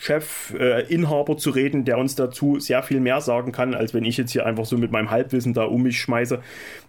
Chef, 0.00 0.54
äh, 0.58 0.82
Inhaber 0.92 1.36
zu 1.36 1.50
reden, 1.50 1.84
der 1.84 1.98
uns 1.98 2.14
dazu 2.14 2.60
sehr 2.60 2.84
viel 2.84 3.00
mehr 3.00 3.20
sagen 3.20 3.50
kann, 3.50 3.74
als 3.74 3.92
wenn 3.92 4.04
ich 4.04 4.16
jetzt 4.16 4.30
hier 4.30 4.46
einfach 4.46 4.64
so 4.64 4.78
mit 4.78 4.92
meinem 4.92 5.10
Halbwissen 5.10 5.54
da 5.54 5.64
um 5.64 5.82
mich 5.82 6.00
schmeiße, 6.00 6.40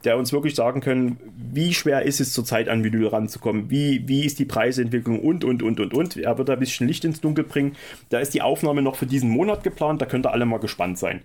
der 0.03 0.17
uns 0.17 0.31
wirklich 0.31 0.53
sagen 0.53 0.79
können, 0.79 1.17
wie 1.51 1.73
schwer 1.73 2.03
ist 2.03 2.21
es 2.21 2.33
zurzeit 2.33 2.69
an 2.69 2.83
Vinyl 2.83 3.07
ranzukommen, 3.07 3.71
wie, 3.71 4.07
wie 4.07 4.25
ist 4.25 4.37
die 4.37 4.45
Preisentwicklung 4.45 5.19
und, 5.19 5.43
und, 5.43 5.63
und, 5.63 5.79
und, 5.79 5.93
und. 5.93 6.17
Er 6.17 6.37
wird 6.37 6.49
da 6.49 6.53
ein 6.53 6.59
bisschen 6.59 6.87
Licht 6.87 7.03
ins 7.03 7.19
Dunkel 7.19 7.45
bringen. 7.45 7.75
Da 8.09 8.19
ist 8.19 8.35
die 8.35 8.43
Aufnahme 8.43 8.83
noch 8.83 8.95
für 8.95 9.07
diesen 9.07 9.31
Monat 9.31 9.63
geplant, 9.63 10.01
da 10.01 10.05
könnt 10.05 10.27
ihr 10.27 10.31
alle 10.31 10.45
mal 10.45 10.59
gespannt 10.59 10.99
sein. 10.99 11.21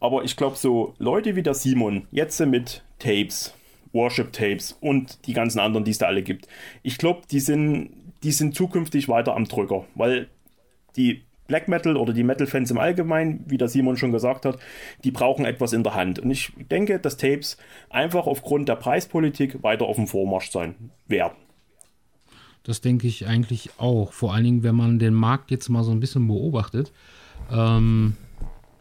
Aber 0.00 0.24
ich 0.24 0.36
glaube, 0.36 0.56
so 0.56 0.94
Leute 0.98 1.36
wie 1.36 1.42
der 1.44 1.54
Simon, 1.54 2.08
jetzt 2.10 2.40
mit 2.40 2.82
Tapes, 2.98 3.54
Worship-Tapes 3.92 4.76
und 4.80 5.26
die 5.26 5.32
ganzen 5.32 5.60
anderen, 5.60 5.84
die 5.84 5.92
es 5.92 5.98
da 5.98 6.06
alle 6.06 6.22
gibt, 6.22 6.48
ich 6.82 6.98
glaube, 6.98 7.22
die 7.30 7.40
sind, 7.40 7.90
die 8.24 8.32
sind 8.32 8.54
zukünftig 8.54 9.08
weiter 9.08 9.34
am 9.34 9.44
Drücker, 9.44 9.84
weil 9.94 10.28
die 10.96 11.22
Black 11.50 11.66
Metal 11.66 11.96
oder 11.96 12.12
die 12.12 12.22
Metal-Fans 12.22 12.70
im 12.70 12.78
Allgemeinen, 12.78 13.44
wie 13.48 13.58
der 13.58 13.66
Simon 13.66 13.96
schon 13.96 14.12
gesagt 14.12 14.44
hat, 14.44 14.60
die 15.02 15.10
brauchen 15.10 15.44
etwas 15.44 15.72
in 15.72 15.82
der 15.82 15.96
Hand. 15.96 16.20
Und 16.20 16.30
ich 16.30 16.52
denke, 16.70 17.00
dass 17.00 17.16
Tapes 17.16 17.56
einfach 17.88 18.28
aufgrund 18.28 18.68
der 18.68 18.76
Preispolitik 18.76 19.60
weiter 19.64 19.86
auf 19.86 19.96
dem 19.96 20.06
Vormarsch 20.06 20.52
sein 20.52 20.76
werden. 21.08 21.34
Das 22.62 22.80
denke 22.80 23.08
ich 23.08 23.26
eigentlich 23.26 23.70
auch. 23.78 24.12
Vor 24.12 24.32
allen 24.32 24.44
Dingen, 24.44 24.62
wenn 24.62 24.76
man 24.76 25.00
den 25.00 25.12
Markt 25.12 25.50
jetzt 25.50 25.68
mal 25.68 25.82
so 25.82 25.90
ein 25.90 25.98
bisschen 25.98 26.28
beobachtet. 26.28 26.92
Ähm, 27.50 28.16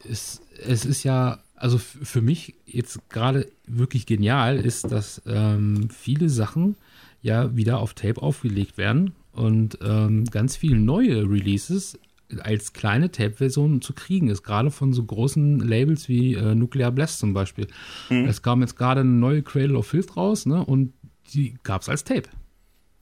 es, 0.08 0.44
es 0.64 0.86
ist 0.86 1.04
ja, 1.04 1.40
also 1.56 1.80
für 1.80 2.22
mich 2.22 2.54
jetzt 2.68 3.10
gerade 3.10 3.48
wirklich 3.66 4.06
genial 4.06 4.58
ist, 4.58 4.92
dass 4.92 5.24
ähm, 5.26 5.90
viele 5.90 6.30
Sachen 6.30 6.76
ja 7.24 7.56
wieder 7.56 7.80
auf 7.80 7.96
Tape 7.96 8.22
aufgelegt 8.22 8.78
werden 8.78 9.16
und 9.32 9.78
ähm, 9.84 10.26
ganz 10.26 10.56
viele 10.56 10.78
neue 10.78 11.30
Releases 11.30 11.98
als 12.42 12.74
kleine 12.74 13.12
Tape-Version 13.12 13.82
zu 13.82 13.94
kriegen 13.94 14.30
ist, 14.30 14.44
gerade 14.44 14.70
von 14.70 14.94
so 14.94 15.04
großen 15.04 15.60
Labels 15.60 16.08
wie 16.10 16.36
äh, 16.36 16.54
Nuclear 16.56 16.92
Blast 16.92 17.20
zum 17.20 17.34
Beispiel. 17.34 17.68
Mhm. 18.10 18.26
Es 18.26 18.42
kam 18.42 18.62
jetzt 18.62 18.76
gerade 18.76 19.02
eine 19.02 19.10
neue 19.10 19.42
Cradle 19.42 19.78
of 19.78 19.88
Filth 19.88 20.16
raus, 20.16 20.46
ne? 20.46 20.64
Und 20.64 20.94
die 21.34 21.56
gab 21.64 21.82
es 21.82 21.90
als 21.90 22.04
Tape. 22.04 22.30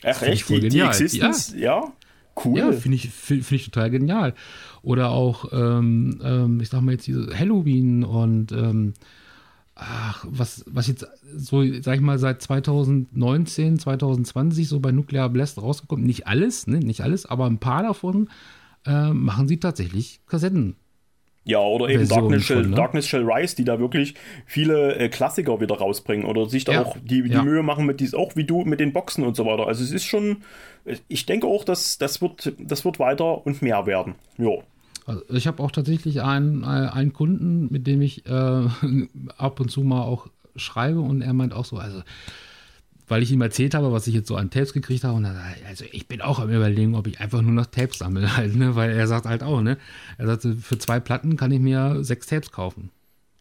Ach 0.04 0.22
echt? 0.22 0.48
Die, 0.50 0.70
die 0.70 0.80
Existence? 0.80 1.54
Ja. 1.54 1.82
ja. 1.82 1.94
Cool. 2.44 2.60
Ja, 2.60 2.72
finde 2.72 2.98
ich, 2.98 3.10
find, 3.10 3.52
ich 3.52 3.66
total 3.66 3.90
genial. 3.90 4.34
Oder 4.84 5.10
auch, 5.10 5.52
ähm, 5.52 6.20
ähm, 6.24 6.60
ich 6.62 6.70
sag 6.70 6.82
mal 6.82 6.92
jetzt 6.92 7.08
diese 7.08 7.38
Halloween 7.38 8.04
und 8.04 8.52
ähm, 8.52 8.94
ach, 9.78 10.26
was, 10.28 10.66
was 10.68 10.88
jetzt 10.88 11.08
so, 11.36 11.64
sag 11.82 11.96
ich 11.96 12.02
mal, 12.02 12.18
seit 12.18 12.42
2019, 12.42 13.80
2020 13.80 14.68
so 14.68 14.80
bei 14.80 14.92
Nuclear 14.92 15.30
Blast 15.30 15.62
rausgekommen, 15.62 16.06
nicht 16.06 16.28
alles, 16.28 16.68
ne, 16.68 16.80
nicht 16.80 17.02
alles, 17.02 17.26
aber 17.26 17.46
ein 17.46 17.60
paar 17.60 17.84
davon 17.84 18.30
äh, 18.86 19.10
machen 19.12 19.48
sie 19.48 19.60
tatsächlich 19.60 20.20
Kassetten. 20.28 20.76
Ja, 21.44 21.60
oder 21.60 21.88
eben 21.88 22.08
Darkness 22.10 22.44
Shell, 22.44 22.64
von, 22.64 22.72
ne? 22.72 22.76
Darkness 22.76 23.08
Shell 23.08 23.24
Rise, 23.24 23.56
die 23.56 23.64
da 23.64 23.80
wirklich 23.80 24.16
viele 24.46 24.98
äh, 24.98 25.08
Klassiker 25.08 25.62
wieder 25.62 25.78
rausbringen 25.78 26.26
oder 26.26 26.50
sich 26.50 26.66
da 26.66 26.74
ja. 26.74 26.84
auch 26.84 26.98
die, 27.02 27.24
die 27.24 27.30
ja. 27.30 27.42
Mühe 27.42 27.64
machen 27.64 27.86
mit 27.86 28.02
dies 28.02 28.14
auch 28.14 28.36
wie 28.36 28.44
du 28.44 28.66
mit 28.66 28.82
den 28.82 28.92
Boxen 28.92 29.24
und 29.24 29.38
so 29.38 29.46
weiter. 29.46 29.66
Also 29.66 29.82
es 29.82 29.92
ist 29.92 30.04
schon, 30.04 30.44
ich 31.08 31.26
denke 31.26 31.48
auch, 31.48 31.64
dass 31.64 31.98
das 31.98 32.22
wird, 32.22 32.54
das 32.60 32.84
wird 32.84 33.00
weiter 33.00 33.46
und 33.46 33.62
mehr 33.62 33.86
werden. 33.86 34.16
Ja. 34.38 34.58
Also 35.08 35.24
ich 35.30 35.48
habe 35.48 35.64
auch 35.64 35.72
tatsächlich 35.72 36.22
einen, 36.22 36.64
äh, 36.64 36.66
einen 36.66 37.14
Kunden, 37.14 37.72
mit 37.72 37.88
dem 37.88 38.02
ich 38.02 38.26
äh, 38.26 38.30
ab 39.38 39.60
und 39.60 39.72
zu 39.72 39.82
mal 39.82 40.02
auch 40.02 40.28
schreibe 40.56 41.00
und 41.00 41.22
er 41.22 41.34
meint 41.34 41.54
auch 41.54 41.66
so, 41.66 41.78
also 41.78 42.04
weil 43.08 43.24
ich 43.24 43.32
ihm 43.32 43.42
erzählt 43.42 43.74
habe, 43.74 43.94
was 43.94 44.06
ich 44.08 44.14
jetzt 44.14 44.28
so 44.28 44.36
an 44.36 44.50
Tapes 44.50 44.74
gekriegt 44.74 45.06
habe. 45.06 45.16
Und 45.16 45.24
er 45.24 45.34
sagt, 45.34 45.66
also 45.66 45.86
ich 45.92 46.10
bin 46.10 46.22
auch 46.22 46.40
am 46.40 46.50
überlegen, 46.50 46.94
ob 46.94 47.08
ich 47.08 47.22
einfach 47.22 47.42
nur 47.42 47.54
noch 47.54 47.68
Tapes 47.68 48.00
sammle 48.00 48.36
halt, 48.38 48.56
ne? 48.56 48.76
Weil 48.76 48.92
er 48.92 49.08
sagt 49.08 49.26
halt 49.26 49.44
auch, 49.44 49.62
ne? 49.62 49.78
Er 50.18 50.28
sagt, 50.28 50.46
für 50.62 50.78
zwei 50.78 51.00
Platten 51.00 51.38
kann 51.38 51.52
ich 51.52 51.60
mir 51.60 52.04
sechs 52.04 52.28
Tapes 52.28 52.52
kaufen. 52.52 52.90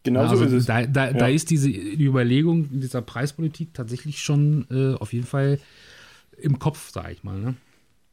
Genau 0.04 0.20
also 0.20 0.36
so 0.36 0.44
ist 0.44 0.52
es. 0.52 0.66
Da, 0.66 0.86
da, 0.86 1.06
ja. 1.06 1.12
da 1.12 1.26
ist 1.26 1.50
diese 1.50 1.68
die 1.68 2.04
Überlegung 2.04 2.68
dieser 2.80 3.02
Preispolitik 3.02 3.74
tatsächlich 3.74 4.20
schon 4.20 4.66
äh, 4.70 4.94
auf 4.94 5.12
jeden 5.12 5.26
Fall 5.26 5.58
im 6.38 6.60
Kopf, 6.60 6.92
sag 6.92 7.10
ich 7.10 7.24
mal, 7.24 7.38
ne? 7.40 7.54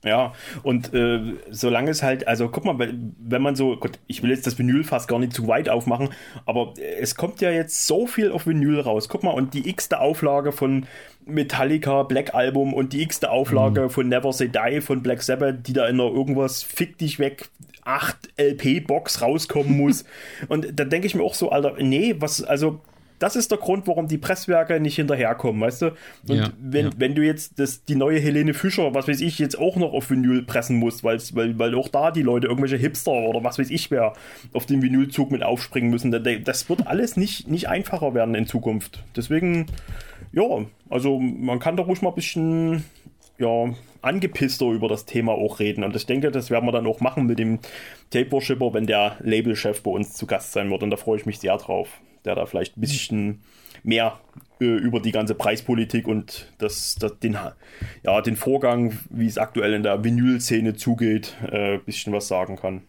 Ja, 0.03 0.33
und 0.63 0.93
äh, 0.93 1.35
solange 1.49 1.89
es 1.89 2.03
halt, 2.03 2.27
also 2.27 2.49
guck 2.49 2.65
mal, 2.65 2.77
wenn 2.77 3.41
man 3.41 3.55
so, 3.55 3.77
Gott, 3.77 3.99
ich 4.07 4.21
will 4.21 4.31
jetzt 4.31 4.45
das 4.45 4.59
Vinyl 4.59 4.83
fast 4.83 5.07
gar 5.07 5.17
nicht 5.17 5.31
zu 5.31 5.47
weit 5.47 5.69
aufmachen, 5.69 6.09
aber 6.45 6.73
es 6.99 7.15
kommt 7.15 7.39
ja 7.39 7.51
jetzt 7.51 7.87
so 7.87 8.05
viel 8.05 8.31
auf 8.31 8.45
Vinyl 8.45 8.81
raus. 8.81 9.07
Guck 9.07 9.23
mal, 9.23 9.31
und 9.31 9.53
die 9.53 9.69
x-te 9.69 9.99
Auflage 9.99 10.51
von 10.51 10.85
Metallica 11.25 12.03
Black 12.03 12.33
Album 12.33 12.73
und 12.73 12.91
die 12.91 13.01
x-te 13.03 13.29
Auflage 13.29 13.83
mhm. 13.83 13.89
von 13.89 14.09
Never 14.09 14.33
Say 14.33 14.49
Die 14.49 14.81
von 14.81 15.01
Black 15.01 15.23
Sabbath, 15.23 15.67
die 15.67 15.73
da 15.73 15.87
in 15.87 16.01
einer 16.01 16.11
irgendwas 16.11 16.63
fick 16.63 16.97
dich 16.97 17.19
weg 17.19 17.49
8 17.85 18.33
LP-Box 18.37 19.21
rauskommen 19.21 19.77
muss. 19.77 20.03
und 20.49 20.77
da 20.77 20.83
denke 20.83 21.07
ich 21.07 21.15
mir 21.15 21.23
auch 21.23 21.33
so, 21.33 21.49
Alter, 21.49 21.75
nee, 21.79 22.15
was, 22.19 22.43
also 22.43 22.81
das 23.19 23.35
ist 23.35 23.51
der 23.51 23.57
Grund, 23.57 23.87
warum 23.87 24.07
die 24.07 24.17
Presswerke 24.17 24.79
nicht 24.79 24.95
hinterherkommen, 24.95 25.61
weißt 25.61 25.83
du? 25.83 25.85
Und 26.27 26.37
ja, 26.37 26.49
wenn, 26.59 26.85
ja. 26.87 26.91
wenn 26.97 27.15
du 27.15 27.21
jetzt 27.21 27.59
das, 27.59 27.85
die 27.85 27.95
neue 27.95 28.19
Helene 28.19 28.53
Fischer, 28.53 28.93
was 28.93 29.07
weiß 29.07 29.21
ich, 29.21 29.39
jetzt 29.39 29.57
auch 29.57 29.75
noch 29.75 29.93
auf 29.93 30.09
Vinyl 30.09 30.43
pressen 30.43 30.77
musst, 30.77 31.03
weil, 31.03 31.19
weil 31.57 31.75
auch 31.75 31.87
da 31.87 32.11
die 32.11 32.21
Leute, 32.21 32.47
irgendwelche 32.47 32.77
Hipster 32.77 33.11
oder 33.11 33.43
was 33.43 33.59
weiß 33.59 33.69
ich 33.69 33.91
wer, 33.91 34.13
auf 34.53 34.65
den 34.65 34.81
Vinylzug 34.81 35.31
mit 35.31 35.43
aufspringen 35.43 35.89
müssen, 35.89 36.11
das 36.43 36.69
wird 36.69 36.87
alles 36.87 37.17
nicht, 37.17 37.47
nicht 37.47 37.69
einfacher 37.69 38.13
werden 38.13 38.35
in 38.35 38.47
Zukunft. 38.47 39.03
Deswegen, 39.15 39.67
ja, 40.31 40.65
also 40.89 41.19
man 41.19 41.59
kann 41.59 41.77
da 41.77 41.83
ruhig 41.83 42.01
mal 42.01 42.09
ein 42.09 42.15
bisschen, 42.15 42.83
ja, 43.37 43.73
angepisster 44.01 44.67
über 44.67 44.89
das 44.89 45.05
Thema 45.05 45.31
auch 45.31 45.59
reden. 45.59 45.83
Und 45.83 45.95
ich 45.95 46.05
denke, 46.05 46.29
das 46.29 46.51
werden 46.51 46.65
wir 46.65 46.73
dann 46.73 46.87
auch 46.87 46.99
machen 46.99 47.25
mit 47.25 47.39
dem 47.39 47.59
Tape 48.09 48.31
Worshipper, 48.33 48.73
wenn 48.73 48.85
der 48.85 49.15
Labelchef 49.21 49.81
bei 49.81 49.91
uns 49.91 50.13
zu 50.13 50.27
Gast 50.27 50.51
sein 50.51 50.69
wird. 50.69 50.83
Und 50.83 50.89
da 50.89 50.97
freue 50.97 51.17
ich 51.17 51.25
mich 51.25 51.39
sehr 51.39 51.55
drauf 51.57 52.01
der 52.25 52.35
da 52.35 52.45
vielleicht 52.45 52.77
ein 52.77 52.81
bisschen 52.81 53.41
mehr 53.83 54.19
äh, 54.59 54.65
über 54.65 54.99
die 54.99 55.11
ganze 55.11 55.35
Preispolitik 55.35 56.07
und 56.07 56.51
das, 56.57 56.95
das, 56.95 57.19
den, 57.19 57.37
ja, 58.03 58.21
den 58.21 58.35
Vorgang, 58.35 58.97
wie 59.09 59.27
es 59.27 59.37
aktuell 59.37 59.73
in 59.73 59.83
der 59.83 60.03
Vinyl-Szene 60.03 60.75
zugeht, 60.75 61.35
äh, 61.51 61.75
ein 61.75 61.83
bisschen 61.83 62.13
was 62.13 62.27
sagen 62.27 62.55
kann. 62.55 62.81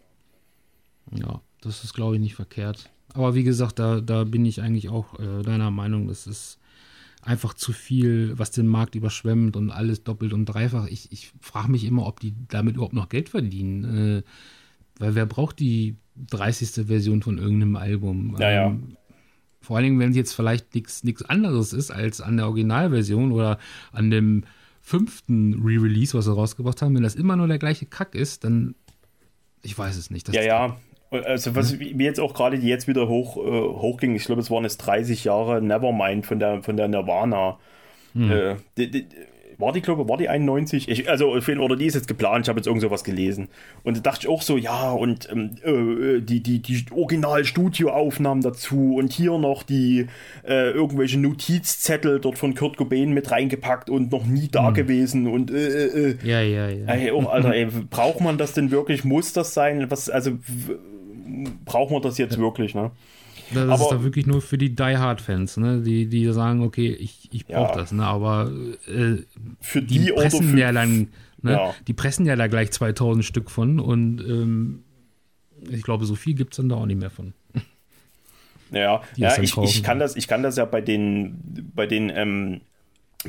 Ja, 1.12 1.40
das 1.62 1.84
ist, 1.84 1.94
glaube 1.94 2.14
ich, 2.16 2.20
nicht 2.20 2.34
verkehrt. 2.34 2.90
Aber 3.12 3.34
wie 3.34 3.44
gesagt, 3.44 3.78
da, 3.78 4.00
da 4.00 4.24
bin 4.24 4.44
ich 4.44 4.60
eigentlich 4.60 4.88
auch 4.88 5.18
äh, 5.18 5.42
deiner 5.42 5.70
Meinung, 5.70 6.08
das 6.08 6.26
ist 6.26 6.58
einfach 7.22 7.54
zu 7.54 7.72
viel, 7.72 8.38
was 8.38 8.50
den 8.50 8.66
Markt 8.66 8.94
überschwemmt 8.94 9.56
und 9.56 9.70
alles 9.70 10.04
doppelt 10.04 10.32
und 10.32 10.46
dreifach. 10.46 10.86
Ich, 10.88 11.10
ich 11.10 11.32
frage 11.40 11.70
mich 11.70 11.84
immer, 11.84 12.06
ob 12.06 12.20
die 12.20 12.34
damit 12.48 12.74
überhaupt 12.74 12.92
noch 12.92 13.08
Geld 13.08 13.30
verdienen. 13.30 14.18
Äh, 14.18 14.22
weil 14.98 15.14
wer 15.14 15.26
braucht 15.26 15.58
die 15.58 15.96
30. 16.28 16.86
Version 16.86 17.22
von 17.22 17.38
irgendeinem 17.38 17.76
Album? 17.76 18.36
Ja, 18.38 18.66
ähm, 18.66 18.88
ja 18.90 18.96
vor 19.64 19.76
allen 19.76 19.84
Dingen, 19.84 19.98
wenn 19.98 20.10
es 20.10 20.16
jetzt 20.16 20.34
vielleicht 20.34 20.74
nichts 20.74 21.22
anderes 21.24 21.72
ist 21.72 21.90
als 21.90 22.20
an 22.20 22.36
der 22.36 22.46
Originalversion 22.46 23.32
oder 23.32 23.58
an 23.92 24.10
dem 24.10 24.44
fünften 24.82 25.54
Re-Release, 25.54 26.16
was 26.16 26.26
sie 26.26 26.34
rausgebracht 26.34 26.82
haben. 26.82 26.94
Wenn 26.94 27.02
das 27.02 27.14
immer 27.14 27.36
nur 27.36 27.48
der 27.48 27.58
gleiche 27.58 27.86
Kack 27.86 28.14
ist, 28.14 28.44
dann 28.44 28.74
ich 29.62 29.76
weiß 29.76 29.96
es 29.96 30.10
nicht. 30.10 30.32
ja, 30.32 30.42
ja. 30.42 30.76
Also 31.10 31.54
was 31.54 31.78
wie 31.78 31.92
jetzt 32.04 32.18
auch 32.18 32.34
gerade 32.34 32.58
die 32.58 32.66
jetzt 32.66 32.88
wieder 32.88 33.08
hoch, 33.08 33.36
äh, 33.36 33.40
hochging, 33.40 34.16
ich 34.16 34.24
glaube, 34.24 34.40
es 34.40 34.50
waren 34.50 34.64
jetzt 34.64 34.78
30 34.78 35.22
Jahre 35.24 35.62
Nevermind 35.62 36.26
von 36.26 36.40
der 36.40 36.62
von 36.62 36.76
der 36.76 36.88
Nirvana. 36.88 37.58
Hm. 38.14 38.30
Äh, 38.30 38.56
die, 38.76 38.90
die, 38.90 39.06
war 39.58 39.72
die, 39.72 39.80
glaube 39.80 40.08
war 40.08 40.16
die 40.16 40.28
91? 40.28 40.88
Ich, 40.88 41.08
also, 41.08 41.32
oder 41.32 41.76
die 41.76 41.86
ist 41.86 41.94
jetzt 41.94 42.08
geplant, 42.08 42.46
ich 42.46 42.48
habe 42.48 42.58
jetzt 42.58 42.66
irgend 42.66 42.82
sowas 42.82 43.04
gelesen. 43.04 43.48
Und 43.82 43.96
da 43.96 44.00
dachte 44.00 44.26
ich 44.26 44.28
auch 44.28 44.42
so, 44.42 44.56
ja, 44.56 44.90
und 44.90 45.28
ähm, 45.30 45.56
äh, 45.64 46.20
die, 46.20 46.40
die, 46.40 46.60
die 46.60 46.84
Original-Studioaufnahmen 46.90 48.42
dazu 48.42 48.96
und 48.96 49.12
hier 49.12 49.38
noch 49.38 49.62
die 49.62 50.06
äh, 50.46 50.70
irgendwelche 50.70 51.18
Notizzettel 51.18 52.20
dort 52.20 52.38
von 52.38 52.54
Kurt 52.54 52.76
Cobain 52.76 53.12
mit 53.12 53.30
reingepackt 53.30 53.90
und 53.90 54.10
noch 54.12 54.24
nie 54.24 54.48
da 54.48 54.70
mhm. 54.70 54.74
gewesen 54.74 55.26
und 55.26 55.50
äh, 55.50 55.86
äh, 55.86 56.10
äh. 56.10 56.16
Ja, 56.22 56.40
ja, 56.40 56.68
ja. 56.68 56.86
Ey, 56.86 57.10
oh, 57.10 57.26
Alter, 57.28 57.54
ey, 57.54 57.66
braucht 57.66 58.20
man 58.20 58.38
das 58.38 58.52
denn 58.52 58.70
wirklich? 58.70 59.04
Muss 59.04 59.32
das 59.32 59.54
sein? 59.54 59.90
Was, 59.90 60.10
also, 60.10 60.32
braucht 61.64 61.90
man 61.90 62.02
das 62.02 62.18
jetzt 62.18 62.36
ja. 62.36 62.40
wirklich, 62.40 62.74
ne? 62.74 62.90
Das 63.52 63.68
aber, 63.68 63.74
ist 63.74 63.88
da 63.88 64.02
wirklich 64.02 64.26
nur 64.26 64.40
für 64.40 64.58
die 64.58 64.74
Die 64.74 64.96
Hard 64.96 65.20
Fans, 65.20 65.56
ne? 65.56 65.80
die, 65.80 66.06
die 66.06 66.32
sagen, 66.32 66.62
okay, 66.62 66.88
ich, 66.88 67.28
ich 67.32 67.46
brauche 67.46 67.72
ja. 67.72 67.76
das, 67.76 67.92
ne? 67.92 68.04
aber 68.04 68.50
äh, 68.86 69.16
für 69.60 69.82
die, 69.82 69.98
die 69.98 70.12
pressen 70.12 70.50
für, 70.50 70.58
ja 70.58 70.72
dann, 70.72 71.08
ne? 71.42 71.52
Ja. 71.52 71.74
die 71.86 71.92
pressen 71.92 72.26
ja 72.26 72.36
da 72.36 72.46
gleich 72.46 72.70
2000 72.72 73.24
Stück 73.24 73.50
von 73.50 73.80
und 73.80 74.20
ähm, 74.20 74.84
ich 75.70 75.82
glaube, 75.82 76.04
so 76.04 76.14
viel 76.14 76.34
gibt 76.34 76.52
es 76.52 76.56
dann 76.58 76.68
da 76.68 76.76
auch 76.76 76.86
nicht 76.86 77.00
mehr 77.00 77.10
von. 77.10 77.32
Ja, 78.70 79.02
ja 79.16 79.40
ich, 79.40 79.56
ich, 79.56 79.82
kann 79.82 79.98
das, 79.98 80.16
ich 80.16 80.26
kann 80.26 80.42
das 80.42 80.56
ja 80.56 80.64
bei 80.64 80.80
den, 80.80 81.70
bei 81.74 81.86
den 81.86 82.10
ähm, 82.10 82.60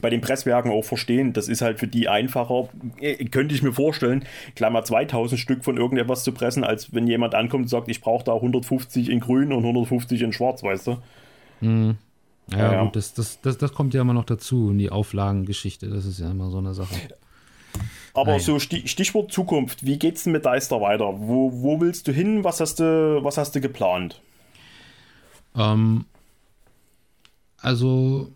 bei 0.01 0.09
den 0.09 0.21
Presswerken 0.21 0.71
auch 0.71 0.83
verstehen. 0.83 1.33
Das 1.33 1.47
ist 1.47 1.61
halt 1.61 1.79
für 1.79 1.87
die 1.87 2.07
einfacher, 2.07 2.69
äh, 2.99 3.23
könnte 3.25 3.55
ich 3.55 3.63
mir 3.63 3.73
vorstellen, 3.73 4.25
Klammer 4.55 4.83
2000 4.83 5.39
Stück 5.39 5.63
von 5.63 5.77
irgendetwas 5.77 6.23
zu 6.23 6.31
pressen, 6.31 6.63
als 6.63 6.93
wenn 6.93 7.07
jemand 7.07 7.35
ankommt 7.35 7.63
und 7.63 7.69
sagt, 7.69 7.89
ich 7.89 8.01
brauche 8.01 8.23
da 8.23 8.33
150 8.33 9.09
in 9.09 9.19
grün 9.19 9.51
und 9.51 9.63
150 9.63 10.21
in 10.21 10.33
schwarz, 10.33 10.63
weißt 10.63 10.87
du? 10.87 10.97
Mhm. 11.61 11.97
Ja, 12.51 12.73
ja, 12.73 12.83
gut, 12.83 12.95
das, 12.95 13.13
das, 13.13 13.41
das, 13.41 13.57
das 13.57 13.73
kommt 13.73 13.93
ja 13.93 14.01
immer 14.01 14.13
noch 14.13 14.25
dazu 14.25 14.69
in 14.69 14.77
die 14.77 14.91
Auflagengeschichte. 14.91 15.89
Das 15.89 16.05
ist 16.05 16.19
ja 16.19 16.29
immer 16.29 16.51
so 16.51 16.59
eine 16.59 16.75
Sache. 16.75 16.95
Aber 18.13 18.31
naja. 18.31 18.39
so 18.39 18.59
Stichwort 18.59 19.31
Zukunft, 19.31 19.85
wie 19.85 19.97
geht's 19.97 20.23
denn 20.23 20.33
mit 20.33 20.45
Deister 20.45 20.79
weiter? 20.79 21.13
Wo, 21.17 21.51
wo 21.53 21.81
willst 21.81 22.07
du 22.07 22.11
hin? 22.11 22.43
Was 22.43 22.59
hast 22.61 22.79
du, 22.79 23.19
was 23.23 23.37
hast 23.37 23.55
du 23.55 23.61
geplant? 23.61 24.21
Ähm, 25.55 26.05
also 27.57 28.31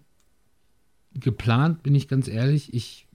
geplant 1.19 1.83
bin 1.83 1.95
ich 1.95 2.07
ganz 2.07 2.27
ehrlich, 2.27 2.73
ich 2.73 3.07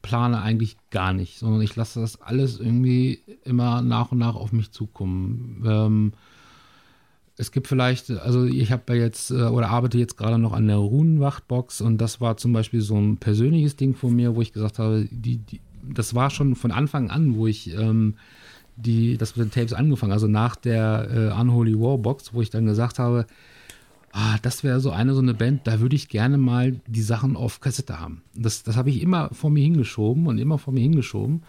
plane 0.00 0.40
eigentlich 0.40 0.76
gar 0.90 1.12
nicht, 1.12 1.38
sondern 1.38 1.60
ich 1.62 1.76
lasse 1.76 2.00
das 2.00 2.20
alles 2.20 2.58
irgendwie 2.58 3.20
immer 3.44 3.82
nach 3.82 4.12
und 4.12 4.18
nach 4.18 4.34
auf 4.34 4.52
mich 4.52 4.70
zukommen. 4.72 5.62
Ähm, 5.66 6.12
es 7.36 7.50
gibt 7.50 7.66
vielleicht, 7.66 8.10
also 8.10 8.44
ich 8.44 8.72
habe 8.72 8.94
jetzt 8.94 9.30
äh, 9.30 9.44
oder 9.44 9.70
arbeite 9.70 9.98
jetzt 9.98 10.16
gerade 10.16 10.38
noch 10.38 10.52
an 10.52 10.66
der 10.66 10.76
Runenwachtbox 10.76 11.80
und 11.80 11.98
das 11.98 12.20
war 12.20 12.36
zum 12.36 12.52
Beispiel 12.52 12.80
so 12.80 12.96
ein 12.96 13.16
persönliches 13.16 13.76
Ding 13.76 13.94
von 13.94 14.14
mir, 14.14 14.34
wo 14.34 14.42
ich 14.42 14.52
gesagt 14.52 14.78
habe, 14.78 15.08
die, 15.10 15.38
die 15.38 15.60
das 15.82 16.14
war 16.14 16.30
schon 16.30 16.54
von 16.54 16.70
Anfang 16.70 17.10
an, 17.10 17.34
wo 17.36 17.46
ich 17.46 17.74
ähm, 17.76 18.14
die, 18.76 19.16
das 19.16 19.36
mit 19.36 19.46
den 19.46 19.50
Tapes 19.50 19.72
angefangen, 19.72 20.12
also 20.12 20.28
nach 20.28 20.56
der 20.56 21.08
äh, 21.10 21.40
Unholy 21.40 21.78
War 21.78 21.98
Box, 21.98 22.32
wo 22.32 22.40
ich 22.40 22.50
dann 22.50 22.66
gesagt 22.66 22.98
habe, 22.98 23.26
ah, 24.12 24.36
das 24.42 24.62
wäre 24.62 24.80
so 24.80 24.90
eine 24.90 25.14
so 25.14 25.20
eine 25.20 25.34
Band, 25.34 25.66
da 25.66 25.80
würde 25.80 25.96
ich 25.96 26.08
gerne 26.08 26.38
mal 26.38 26.80
die 26.86 27.02
Sachen 27.02 27.36
auf 27.36 27.60
Kassette 27.60 27.98
haben. 27.98 28.22
Das, 28.34 28.62
das 28.62 28.76
habe 28.76 28.90
ich 28.90 29.02
immer 29.02 29.30
vor 29.32 29.50
mir 29.50 29.62
hingeschoben 29.62 30.26
und 30.26 30.38
immer 30.38 30.58
vor 30.58 30.72
mir 30.72 30.80
hingeschoben. 30.80 31.42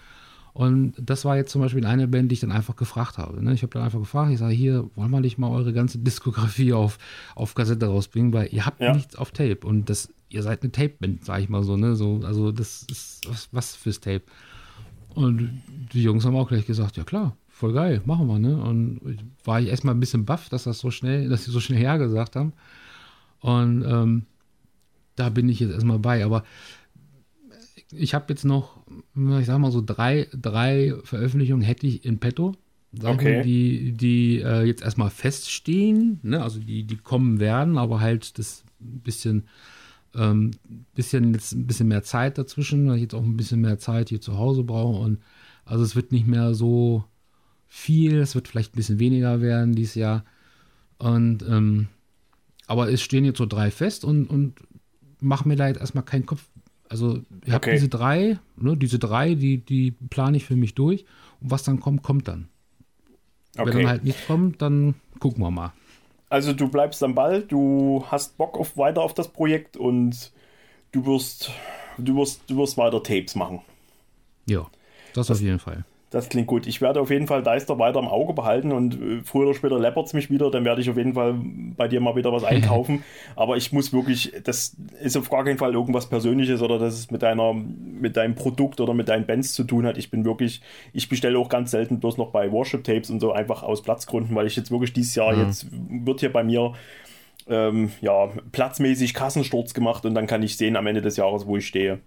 Und 0.54 0.94
das 1.02 1.26
war 1.26 1.36
jetzt 1.36 1.52
zum 1.52 1.62
Beispiel 1.62 1.86
eine 1.86 2.08
Band, 2.08 2.30
die 2.30 2.34
ich 2.34 2.40
dann 2.40 2.52
einfach 2.52 2.76
gefragt 2.76 3.18
habe. 3.18 3.44
Ne? 3.44 3.54
Ich 3.54 3.64
habe 3.64 3.74
dann 3.74 3.82
einfach 3.82 4.00
gefragt, 4.00 4.32
ich 4.32 4.38
sage, 4.38 4.54
hier, 4.54 4.88
wollen 4.96 5.10
wir 5.10 5.20
nicht 5.20 5.40
mal 5.40 5.50
eure 5.50 5.74
ganze 5.74 5.98
Diskografie 5.98 6.74
auf, 6.74 7.00
auf 7.36 7.56
Kassette 7.56 7.88
rausbringen, 7.88 8.34
weil 8.34 8.50
ihr 8.52 8.66
habt 8.66 8.80
ja. 8.80 8.94
nichts 8.94 9.16
auf 9.16 9.32
Tape. 9.32 9.66
Und 9.66 9.90
das, 9.90 10.14
ihr 10.30 10.44
seid 10.44 10.62
eine 10.62 10.72
Tape-Band, 10.72 11.26
sage 11.26 11.42
ich 11.42 11.50
mal 11.50 11.64
so, 11.64 11.76
ne? 11.76 11.96
So, 11.96 12.22
also 12.24 12.52
das 12.52 12.84
ist 12.84 13.28
was, 13.28 13.50
was 13.52 13.76
fürs 13.76 14.00
Tape. 14.00 14.24
Und 15.16 15.62
die 15.92 16.04
Jungs 16.04 16.24
haben 16.24 16.36
auch 16.36 16.50
gleich 16.50 16.68
gesagt, 16.68 16.98
ja 16.98 17.04
klar, 17.04 17.36
voll 17.64 17.72
geil, 17.72 18.02
machen 18.04 18.28
wir, 18.28 18.40
ne? 18.40 18.62
Und 18.62 19.00
war 19.46 19.62
ich 19.62 19.70
erstmal 19.70 19.96
ein 19.96 20.02
bisschen 20.02 20.26
baff, 20.26 20.50
dass 20.50 20.66
das 20.66 20.80
so 20.80 20.92
schnell, 20.92 21.30
dass 21.30 21.46
sie 21.46 21.52
so 21.52 21.62
schnell 21.62 21.80
hergesagt 21.80 22.36
haben. 22.36 22.52
Und 23.40 23.86
ähm, 23.88 24.26
da 25.16 25.30
bin 25.30 25.48
ich 25.48 25.62
jetzt 25.62 25.72
erstmal 25.72 26.00
bei. 26.00 26.26
Aber 26.26 26.44
ich 27.94 28.14
habe 28.14 28.26
jetzt 28.28 28.44
noch, 28.44 28.82
ich 29.40 29.46
sag 29.46 29.60
mal 29.60 29.72
so 29.72 29.82
drei, 29.82 30.28
drei 30.34 30.94
Veröffentlichungen 31.06 31.64
hätte 31.64 31.88
ich 31.88 32.04
in 32.04 32.20
petto. 32.20 32.54
Sachen, 32.92 33.16
okay. 33.16 33.44
die, 33.44 33.94
die 33.94 34.42
äh, 34.42 34.64
jetzt 34.64 34.84
erstmal 34.84 35.10
feststehen, 35.10 36.20
ne? 36.22 36.44
also 36.44 36.60
die, 36.60 36.84
die 36.84 36.98
kommen 36.98 37.40
werden, 37.40 37.78
aber 37.78 38.02
halt 38.02 38.38
das 38.38 38.66
bisschen, 38.78 39.48
ähm, 40.16 40.52
bisschen, 40.96 41.34
jetzt 41.34 41.54
ein 41.54 41.66
bisschen 41.66 41.88
mehr 41.88 42.04
Zeit 42.04 42.38
dazwischen, 42.38 42.90
weil 42.90 42.98
ich 42.98 43.04
jetzt 43.04 43.16
auch 43.16 43.24
ein 43.24 43.38
bisschen 43.38 43.62
mehr 43.62 43.80
Zeit 43.80 44.10
hier 44.10 44.20
zu 44.20 44.38
Hause 44.38 44.64
brauche 44.64 45.00
und 45.00 45.20
also 45.66 45.84
es 45.84 45.96
wird 45.96 46.12
nicht 46.12 46.28
mehr 46.28 46.54
so 46.54 47.06
viel, 47.76 48.20
es 48.20 48.36
wird 48.36 48.48
vielleicht 48.48 48.74
ein 48.74 48.78
bisschen 48.78 49.00
weniger 49.00 49.42
werden 49.42 49.74
dieses 49.74 49.96
Jahr 49.96 50.24
und 51.00 51.44
ähm, 51.44 51.88
aber 52.68 52.92
es 52.92 53.02
stehen 53.02 53.26
jetzt 53.26 53.40
so 53.40 53.46
drei 53.46 53.72
fest 53.72 54.06
und, 54.06 54.28
und 54.28 54.56
mach 55.20 55.44
mir 55.44 55.56
da 55.56 55.68
jetzt 55.68 55.80
erstmal 55.80 56.06
keinen 56.06 56.26
Kopf 56.26 56.46
also 56.94 57.22
ich 57.44 57.52
habe 57.52 57.66
okay. 57.66 57.72
diese 57.72 57.90
drei, 57.90 58.38
ne, 58.56 58.78
diese 58.78 59.00
drei, 59.00 59.34
die, 59.34 59.58
die 59.58 59.96
plane 60.12 60.38
ich 60.38 60.46
für 60.46 60.56
mich 60.56 60.76
durch. 60.76 61.06
Und 61.42 61.50
was 61.50 61.64
dann 61.64 61.80
kommt, 61.80 62.04
kommt 62.04 62.28
dann. 62.28 62.50
Okay. 63.58 63.66
Wenn 63.68 63.78
dann 63.78 63.88
halt 63.88 64.04
nichts 64.04 64.28
kommt, 64.28 64.62
dann 64.62 64.94
gucken 65.20 65.42
wir 65.42 65.50
mal. 65.50 65.74
Also 66.30 66.54
du 66.54 66.68
bleibst 66.68 67.02
am 67.02 67.16
Ball, 67.16 67.42
du 67.42 68.06
hast 68.10 68.38
Bock 68.38 68.60
auf 68.60 68.78
weiter 68.78 69.02
auf 69.02 69.16
das 69.16 69.28
Projekt 69.28 69.76
und 69.76 70.32
du 70.92 71.04
wirst, 71.08 71.50
du 71.98 72.16
wirst, 72.16 72.42
du 72.46 72.58
wirst 72.58 72.78
weiter 72.78 73.02
Tapes 73.02 73.34
machen. 73.34 73.62
Ja, 74.46 74.68
das, 75.16 75.26
das 75.26 75.38
auf 75.38 75.42
jeden 75.42 75.58
Fall. 75.58 75.86
Das 76.14 76.30
klingt 76.30 76.46
gut. 76.46 76.68
Ich 76.68 76.80
werde 76.80 77.02
auf 77.02 77.10
jeden 77.10 77.26
Fall 77.26 77.42
Deister 77.42 77.80
weiter 77.80 77.98
im 77.98 78.08
Auge 78.08 78.34
behalten 78.34 78.72
und 78.72 78.94
äh, 78.94 79.22
früher 79.24 79.48
oder 79.48 79.56
später 79.56 79.80
läppert 79.80 80.06
es 80.06 80.14
mich 80.14 80.30
wieder. 80.30 80.52
Dann 80.52 80.64
werde 80.64 80.80
ich 80.80 80.88
auf 80.88 80.96
jeden 80.96 81.16
Fall 81.16 81.34
bei 81.76 81.88
dir 81.88 82.02
mal 82.02 82.16
wieder 82.16 82.32
was 82.32 82.44
einkaufen. 82.44 83.04
Aber 83.36 83.58
ich 83.58 83.74
muss 83.74 83.92
wirklich, 83.92 84.32
das 84.44 84.76
ist 85.02 85.18
auf 85.18 85.32
gar 85.32 85.44
keinen 85.44 85.58
Fall 85.58 85.74
irgendwas 85.74 86.08
Persönliches 86.08 86.62
oder 86.62 86.78
dass 86.78 86.94
es 86.94 87.10
mit 87.10 87.24
deiner, 87.24 87.54
mit 87.54 88.16
deinem 88.16 88.36
Produkt 88.36 88.80
oder 88.80 88.94
mit 88.94 89.10
deinen 89.10 89.26
Bands 89.26 89.56
zu 89.56 89.64
tun 89.64 89.88
hat. 89.88 89.98
Ich 89.98 90.12
bin 90.12 90.24
wirklich, 90.24 90.62
ich 90.94 91.10
bestelle 91.10 91.40
auch 91.40 91.50
ganz 91.50 91.72
selten 91.72 92.00
bloß 92.00 92.18
noch 92.20 92.30
bei 92.30 92.52
Worship 92.52 92.84
Tapes 92.84 93.10
und 93.10 93.20
so 93.20 93.32
einfach 93.32 93.64
aus 93.64 93.82
Platzgründen, 93.82 94.36
weil 94.36 94.46
ich 94.46 94.56
jetzt 94.56 94.70
wirklich 94.70 94.94
dieses 94.94 95.16
Jahr, 95.16 95.34
mhm. 95.34 95.48
jetzt 95.48 95.66
wird 95.72 96.20
hier 96.20 96.32
bei 96.32 96.44
mir 96.44 96.74
ähm, 97.50 97.92
ja, 98.02 98.30
platzmäßig 98.52 99.16
Kassensturz 99.16 99.74
gemacht 99.74 100.06
und 100.06 100.14
dann 100.14 100.28
kann 100.28 100.44
ich 100.44 100.58
sehen 100.58 100.76
am 100.76 100.86
Ende 100.86 101.02
des 101.02 101.18
Jahres, 101.18 101.48
wo 101.48 101.58
ich 101.58 101.66
stehe. 101.66 102.02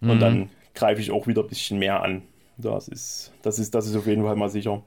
Und 0.00 0.14
mhm. 0.14 0.20
dann 0.20 0.48
greife 0.74 1.02
ich 1.02 1.10
auch 1.10 1.26
wieder 1.26 1.42
ein 1.42 1.48
bisschen 1.48 1.78
mehr 1.78 2.02
an. 2.02 2.22
Das 2.58 2.88
ist, 2.88 3.32
das 3.42 3.58
ist, 3.58 3.74
das 3.74 3.86
ist 3.86 3.94
auf 3.94 4.06
jeden 4.06 4.24
Fall 4.24 4.34
mal 4.36 4.50
sicher. 4.50 4.82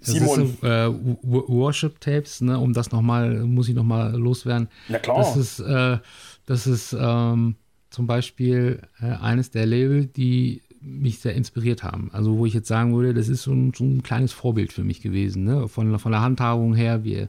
Simon. 0.00 0.56
So, 0.60 0.66
äh, 0.66 0.94
Worship 1.22 2.00
Tapes, 2.00 2.40
ne, 2.40 2.58
um 2.58 2.72
das 2.72 2.92
nochmal, 2.92 3.42
muss 3.44 3.68
ich 3.68 3.74
nochmal 3.74 4.14
loswerden. 4.16 4.68
Na 4.88 4.98
klar. 4.98 5.18
Das 5.18 5.36
ist, 5.36 5.60
äh, 5.60 5.98
das 6.46 6.66
ist 6.66 6.96
ähm, 6.98 7.56
zum 7.90 8.06
Beispiel 8.06 8.82
äh, 9.00 9.06
eines 9.06 9.50
der 9.50 9.66
Label, 9.66 10.06
die 10.06 10.62
mich 10.80 11.18
sehr 11.18 11.34
inspiriert 11.34 11.82
haben. 11.82 12.10
Also 12.12 12.38
wo 12.38 12.46
ich 12.46 12.54
jetzt 12.54 12.68
sagen 12.68 12.94
würde, 12.94 13.12
das 13.12 13.28
ist 13.28 13.42
so 13.42 13.52
ein, 13.52 13.72
so 13.74 13.84
ein 13.84 14.02
kleines 14.02 14.32
Vorbild 14.32 14.72
für 14.72 14.84
mich 14.84 15.02
gewesen, 15.02 15.44
ne? 15.44 15.68
von, 15.68 15.98
von 15.98 16.12
der 16.12 16.22
Handhabung 16.22 16.74
her, 16.74 17.04
wie, 17.04 17.26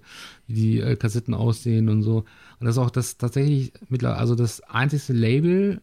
wie 0.48 0.54
die 0.54 0.80
äh, 0.80 0.96
Kassetten 0.96 1.34
aussehen 1.34 1.90
und 1.90 2.04
so. 2.04 2.18
Und 2.60 2.66
das 2.66 2.76
ist 2.76 2.78
auch 2.78 2.92
das 2.92 3.18
tatsächlich 3.18 3.74
mittlerweile, 3.90 4.20
also 4.20 4.36
das 4.36 4.62
einzige 4.62 5.14
Label, 5.14 5.82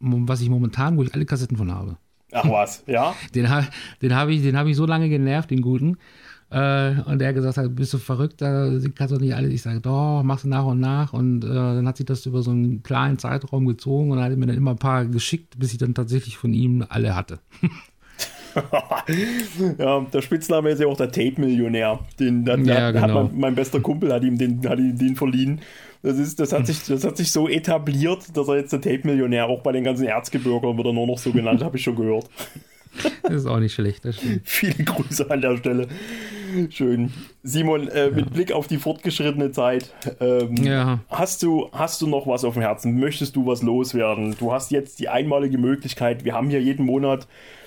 was 0.00 0.40
ich 0.40 0.48
momentan, 0.48 0.96
wo 0.96 1.02
ich 1.02 1.14
alle 1.14 1.26
Kassetten 1.26 1.56
von 1.56 1.72
habe. 1.72 1.98
Ach 2.32 2.48
was, 2.48 2.84
ja? 2.86 3.14
Den, 3.34 3.48
den 4.02 4.14
habe 4.14 4.32
ich, 4.32 4.54
hab 4.54 4.66
ich 4.66 4.76
so 4.76 4.86
lange 4.86 5.08
genervt, 5.08 5.50
den 5.50 5.62
Guten. 5.62 5.98
Äh, 6.50 7.02
und 7.02 7.18
der 7.18 7.34
gesagt 7.34 7.58
hat, 7.58 7.74
bist 7.74 7.92
du 7.92 7.98
verrückt, 7.98 8.40
da 8.40 8.70
kannst 8.94 9.14
du 9.14 9.18
nicht 9.18 9.34
alles. 9.34 9.52
Ich 9.52 9.62
sage, 9.62 9.80
doch, 9.80 10.22
machst 10.22 10.44
du 10.44 10.48
nach 10.48 10.64
und 10.64 10.80
nach. 10.80 11.12
Und 11.12 11.44
äh, 11.44 11.48
dann 11.48 11.86
hat 11.86 11.98
sich 11.98 12.06
das 12.06 12.24
über 12.26 12.42
so 12.42 12.50
einen 12.50 12.82
kleinen 12.82 13.18
Zeitraum 13.18 13.66
gezogen 13.66 14.10
und 14.10 14.20
hat 14.20 14.34
mir 14.36 14.46
dann 14.46 14.56
immer 14.56 14.70
ein 14.70 14.78
paar 14.78 15.04
geschickt, 15.04 15.58
bis 15.58 15.72
ich 15.72 15.78
dann 15.78 15.94
tatsächlich 15.94 16.38
von 16.38 16.54
ihm 16.54 16.84
alle 16.88 17.14
hatte. 17.14 17.40
ja, 19.78 20.00
der 20.12 20.22
Spitzname 20.22 20.70
ist 20.70 20.80
ja 20.80 20.86
auch 20.86 20.96
der 20.96 21.12
Tape-Millionär. 21.12 22.00
Den, 22.18 22.44
den, 22.44 22.64
ja, 22.64 22.92
genau. 22.92 23.02
hat 23.02 23.14
mein, 23.14 23.38
mein, 23.38 23.54
bester 23.54 23.80
Kumpel 23.80 24.12
hat 24.12 24.24
ihm 24.24 24.38
den, 24.38 24.66
hat 24.68 24.78
ihm 24.78 24.96
den 24.96 25.16
verliehen. 25.16 25.60
Das, 26.02 26.18
ist, 26.18 26.38
das, 26.38 26.52
hat 26.52 26.66
sich, 26.66 26.84
das 26.84 27.04
hat 27.04 27.16
sich 27.16 27.32
so 27.32 27.48
etabliert, 27.48 28.36
dass 28.36 28.48
er 28.48 28.56
jetzt 28.56 28.72
der 28.72 28.80
Tape-Millionär, 28.80 29.46
auch 29.46 29.62
bei 29.62 29.72
den 29.72 29.82
ganzen 29.82 30.06
Erzgebirgern 30.06 30.76
wird 30.76 30.86
er 30.86 30.92
nur 30.92 31.06
noch 31.06 31.18
so 31.18 31.32
genannt, 31.32 31.62
habe 31.64 31.76
ich 31.76 31.82
schon 31.82 31.96
gehört. 31.96 32.28
Das 33.22 33.32
ist 33.32 33.46
auch 33.46 33.58
nicht 33.58 33.74
schlecht, 33.74 34.04
das 34.04 34.16
stimmt. 34.16 34.42
Viele 34.44 34.84
Grüße 34.84 35.30
an 35.30 35.40
der 35.40 35.56
Stelle. 35.56 35.88
Schön. 36.70 37.12
Simon, 37.42 37.88
äh, 37.88 38.10
mit 38.10 38.26
ja. 38.26 38.32
Blick 38.32 38.52
auf 38.52 38.66
die 38.66 38.78
fortgeschrittene 38.78 39.52
Zeit, 39.52 39.92
ähm, 40.20 40.56
ja. 40.56 41.00
hast, 41.08 41.42
du, 41.42 41.68
hast 41.72 42.00
du 42.00 42.06
noch 42.06 42.26
was 42.26 42.44
auf 42.44 42.54
dem 42.54 42.62
Herzen? 42.62 42.98
Möchtest 42.98 43.36
du 43.36 43.46
was 43.46 43.62
loswerden? 43.62 44.36
Du 44.38 44.52
hast 44.52 44.70
jetzt 44.70 45.00
die 45.00 45.08
einmalige 45.08 45.58
Möglichkeit, 45.58 46.24
wir 46.24 46.34
haben 46.34 46.48
hier 46.48 46.62
jeden 46.62 46.86
Monat 46.86 47.26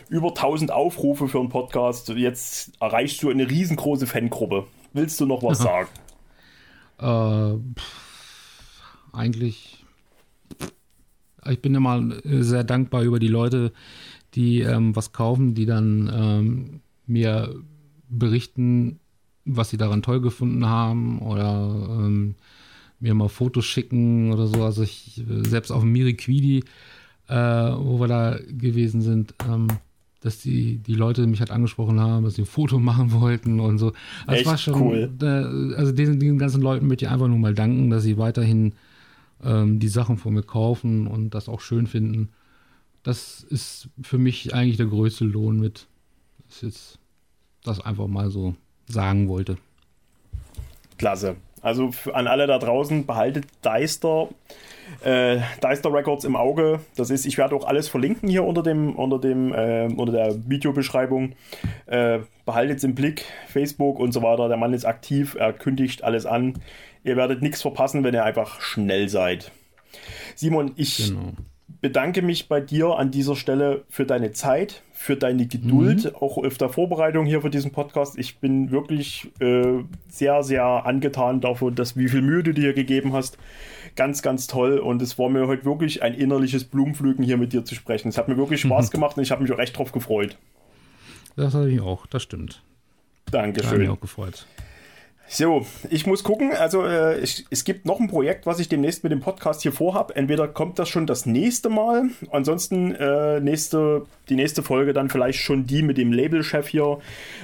über 0.09 0.29
1000 0.29 0.71
Aufrufe 0.71 1.27
für 1.27 1.39
einen 1.39 1.49
Podcast. 1.49 2.09
Jetzt 2.09 2.73
erreichst 2.81 3.21
du 3.23 3.29
eine 3.29 3.49
riesengroße 3.49 4.07
Fangruppe. 4.07 4.65
Willst 4.93 5.19
du 5.21 5.25
noch 5.25 5.43
was 5.43 5.61
Aha. 5.61 5.85
sagen? 6.97 7.59
Äh, 7.77 7.79
pff 7.79 8.10
eigentlich, 9.13 9.85
ich 11.49 11.61
bin 11.61 11.75
immer 11.75 12.03
sehr 12.23 12.63
dankbar 12.63 13.03
über 13.03 13.19
die 13.19 13.27
Leute, 13.27 13.71
die 14.33 14.61
ähm, 14.61 14.95
was 14.95 15.11
kaufen, 15.11 15.55
die 15.55 15.65
dann 15.65 16.11
ähm, 16.13 16.79
mir 17.05 17.55
berichten, 18.09 18.99
was 19.45 19.69
sie 19.69 19.77
daran 19.77 20.01
toll 20.01 20.21
gefunden 20.21 20.65
haben 20.65 21.19
oder 21.19 21.87
ähm, 21.89 22.35
mir 22.99 23.13
mal 23.13 23.29
Fotos 23.29 23.65
schicken 23.65 24.31
oder 24.31 24.47
so. 24.47 24.63
Also 24.63 24.83
ich 24.83 25.23
selbst 25.27 25.71
auf 25.71 25.81
dem 25.81 25.91
Miriquidi, 25.91 26.63
äh, 27.27 27.35
wo 27.35 27.99
wir 27.99 28.07
da 28.07 28.37
gewesen 28.47 29.01
sind, 29.01 29.33
ähm, 29.49 29.67
dass 30.21 30.37
die, 30.37 30.77
die 30.77 30.93
Leute 30.93 31.25
mich 31.25 31.39
halt 31.39 31.49
angesprochen 31.49 31.99
haben, 31.99 32.23
dass 32.23 32.35
sie 32.35 32.43
ein 32.43 32.45
Foto 32.47 32.77
machen 32.79 33.11
wollten 33.11 33.59
und 33.59 33.79
so. 33.79 33.93
Also 34.27 34.39
Echt 34.39 34.45
war 34.45 34.57
schon 34.57 34.81
cool. 34.81 35.11
Äh, 35.21 35.75
also 35.75 35.91
diesen, 35.91 36.19
diesen 36.19 36.37
ganzen 36.37 36.61
Leuten 36.61 36.87
möchte 36.87 37.05
ich 37.05 37.11
einfach 37.11 37.27
nur 37.27 37.39
mal 37.39 37.55
danken, 37.55 37.89
dass 37.89 38.03
sie 38.03 38.17
weiterhin 38.17 38.73
ähm, 39.43 39.79
die 39.79 39.87
Sachen 39.87 40.17
von 40.17 40.33
mir 40.33 40.43
kaufen 40.43 41.07
und 41.07 41.31
das 41.31 41.49
auch 41.49 41.61
schön 41.61 41.87
finden. 41.87 42.29
Das 43.03 43.41
ist 43.41 43.89
für 44.01 44.17
mich 44.17 44.53
eigentlich 44.53 44.77
der 44.77 44.85
größte 44.85 45.25
Lohn 45.25 45.59
mit, 45.59 45.87
dass 46.47 46.57
ich 46.57 46.63
jetzt 46.63 46.99
das 47.63 47.79
einfach 47.79 48.07
mal 48.07 48.29
so 48.29 48.55
sagen 48.87 49.27
wollte. 49.27 49.57
Klasse. 50.97 51.35
Also 51.61 51.91
an 52.13 52.27
alle 52.27 52.47
da 52.47 52.57
draußen, 52.57 53.05
behaltet 53.05 53.45
Deister, 53.61 54.29
äh, 55.03 55.39
Deister 55.61 55.93
Records 55.93 56.25
im 56.25 56.35
Auge. 56.35 56.79
Das 56.95 57.11
ist, 57.11 57.25
ich 57.25 57.37
werde 57.37 57.55
auch 57.55 57.65
alles 57.65 57.87
verlinken 57.87 58.27
hier 58.27 58.43
unter 58.43 58.63
dem, 58.63 58.95
unter 58.95 59.19
dem, 59.19 59.53
äh, 59.53 59.87
unter 59.95 60.11
der 60.11 60.49
Videobeschreibung. 60.49 61.33
Äh, 61.85 62.19
behaltet 62.45 62.79
es 62.79 62.83
im 62.83 62.95
Blick, 62.95 63.25
Facebook 63.47 63.99
und 63.99 64.11
so 64.11 64.23
weiter. 64.23 64.47
Der 64.47 64.57
Mann 64.57 64.73
ist 64.73 64.85
aktiv, 64.85 65.35
er 65.35 65.53
kündigt 65.53 66.03
alles 66.03 66.25
an. 66.25 66.55
Ihr 67.03 67.17
werdet 67.17 67.41
nichts 67.41 67.61
verpassen, 67.61 68.03
wenn 68.03 68.13
ihr 68.13 68.23
einfach 68.23 68.61
schnell 68.61 69.09
seid. 69.09 69.51
Simon, 70.35 70.71
ich 70.75 71.07
genau. 71.07 71.33
bedanke 71.81 72.21
mich 72.21 72.47
bei 72.47 72.61
dir 72.61 72.97
an 72.97 73.11
dieser 73.11 73.35
Stelle 73.35 73.83
für 73.89 74.05
deine 74.05 74.31
Zeit, 74.31 74.83
für 74.93 75.15
deine 75.15 75.47
Geduld, 75.47 76.05
mhm. 76.05 76.15
auch 76.15 76.37
auf 76.37 76.57
der 76.57 76.69
Vorbereitung 76.69 77.25
hier 77.25 77.41
für 77.41 77.49
diesen 77.49 77.71
Podcast. 77.71 78.17
Ich 78.17 78.37
bin 78.37 78.71
wirklich 78.71 79.31
äh, 79.39 79.83
sehr, 80.07 80.43
sehr 80.43 80.63
angetan 80.63 81.41
davon, 81.41 81.75
dass 81.75 81.97
wie 81.97 82.07
viel 82.07 82.21
Mühe 82.21 82.43
du 82.43 82.53
dir 82.53 82.73
gegeben 82.73 83.13
hast. 83.13 83.37
Ganz, 83.95 84.21
ganz 84.21 84.47
toll. 84.47 84.77
Und 84.77 85.01
es 85.01 85.17
war 85.17 85.29
mir 85.29 85.47
heute 85.47 85.65
wirklich 85.65 86.03
ein 86.03 86.13
innerliches 86.13 86.63
Blumenpflügen, 86.65 87.25
hier 87.25 87.37
mit 87.37 87.51
dir 87.51 87.65
zu 87.65 87.75
sprechen. 87.75 88.09
Es 88.09 88.17
hat 88.17 88.27
mir 88.27 88.37
wirklich 88.37 88.61
Spaß 88.61 88.87
mhm. 88.87 88.91
gemacht 88.91 89.17
und 89.17 89.23
ich 89.23 89.31
habe 89.31 89.41
mich 89.41 89.51
auch 89.51 89.59
echt 89.59 89.77
drauf 89.77 89.91
gefreut. 89.91 90.37
Das 91.35 91.53
habe 91.55 91.71
ich 91.71 91.81
auch, 91.81 92.05
das 92.05 92.23
stimmt. 92.23 92.61
Dankeschön. 93.31 93.69
Da 93.69 93.73
habe 93.73 93.83
ich 93.83 93.89
auch 93.89 93.99
gefreut. 93.99 94.45
So, 95.33 95.65
ich 95.89 96.05
muss 96.05 96.25
gucken. 96.25 96.51
Also 96.51 96.85
äh, 96.85 97.17
ich, 97.19 97.45
es 97.49 97.63
gibt 97.63 97.85
noch 97.85 98.01
ein 98.01 98.09
Projekt, 98.09 98.45
was 98.45 98.59
ich 98.59 98.67
demnächst 98.67 99.01
mit 99.03 99.13
dem 99.13 99.21
Podcast 99.21 99.61
hier 99.61 99.71
vorhabe. 99.71 100.13
Entweder 100.13 100.45
kommt 100.49 100.77
das 100.77 100.89
schon 100.89 101.07
das 101.07 101.25
nächste 101.25 101.69
Mal, 101.69 102.09
ansonsten 102.31 102.93
äh, 102.95 103.39
nächste, 103.39 104.03
die 104.27 104.35
nächste 104.35 104.61
Folge 104.61 104.91
dann 104.91 105.09
vielleicht 105.09 105.39
schon 105.39 105.65
die 105.65 105.83
mit 105.83 105.97
dem 105.97 106.11
Labelchef 106.11 106.67
hier. 106.67 106.99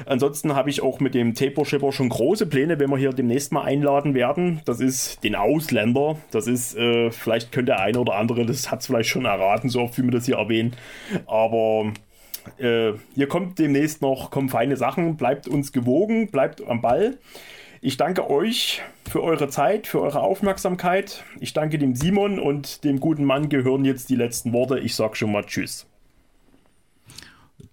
Ansonsten 0.05 0.53
habe 0.53 0.69
ich 0.69 0.81
auch 0.83 0.99
mit 0.99 1.15
dem 1.15 1.33
Taper-Shipper 1.33 1.93
schon 1.93 2.09
große 2.09 2.47
Pläne, 2.47 2.77
wenn 2.77 2.89
wir 2.89 2.97
hier 2.97 3.13
demnächst 3.13 3.53
mal 3.53 3.63
einladen 3.63 4.13
werden. 4.13 4.59
Das 4.65 4.81
ist 4.81 5.23
den 5.23 5.35
Ausländer. 5.35 6.17
Das 6.31 6.47
ist, 6.47 6.75
äh, 6.75 7.09
vielleicht 7.11 7.53
könnte 7.53 7.71
der 7.71 7.79
eine 7.79 8.01
oder 8.01 8.15
andere, 8.15 8.45
das 8.45 8.69
hat 8.69 8.81
es 8.81 8.87
vielleicht 8.87 9.09
schon 9.09 9.23
erraten, 9.23 9.69
so 9.69 9.79
oft 9.79 9.97
wie 9.97 10.03
wir 10.03 10.11
das 10.11 10.25
hier 10.25 10.35
erwähnen. 10.35 10.75
Aber 11.25 11.93
äh, 12.57 12.91
hier 13.15 13.29
kommt 13.29 13.59
demnächst 13.59 14.01
noch, 14.01 14.29
kommen 14.29 14.49
feine 14.49 14.75
Sachen. 14.75 15.15
Bleibt 15.15 15.47
uns 15.47 15.71
gewogen, 15.71 16.27
bleibt 16.31 16.61
am 16.67 16.81
Ball. 16.81 17.17
Ich 17.87 17.95
danke 17.95 18.29
euch 18.29 18.81
für 19.09 19.23
eure 19.23 19.47
Zeit, 19.47 19.87
für 19.87 20.01
eure 20.01 20.19
Aufmerksamkeit. 20.19 21.23
Ich 21.39 21.53
danke 21.53 21.79
dem 21.79 21.95
Simon 21.95 22.37
und 22.37 22.83
dem 22.83 22.99
guten 22.99 23.23
Mann 23.23 23.47
gehören 23.47 23.85
jetzt 23.85 24.09
die 24.09 24.17
letzten 24.17 24.51
Worte. 24.51 24.77
Ich 24.77 24.93
sage 24.93 25.15
schon 25.15 25.31
mal 25.31 25.45
Tschüss. 25.45 25.87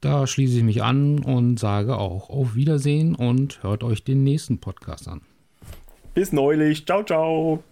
Da 0.01 0.28
schließe 0.28 0.59
ich 0.59 0.62
mich 0.62 0.85
an 0.85 1.19
und 1.19 1.59
sage 1.59 1.99
auch 1.99 2.31
auf 2.31 2.55
Wiedersehen 2.55 3.16
und 3.16 3.61
hört 3.65 3.82
euch 3.82 4.05
den 4.05 4.23
nächsten 4.23 4.59
Podcast 4.59 5.09
an. 5.09 5.23
Bis 6.15 6.31
neulich. 6.31 6.86
Ciao, 6.86 7.03
ciao. 7.03 7.65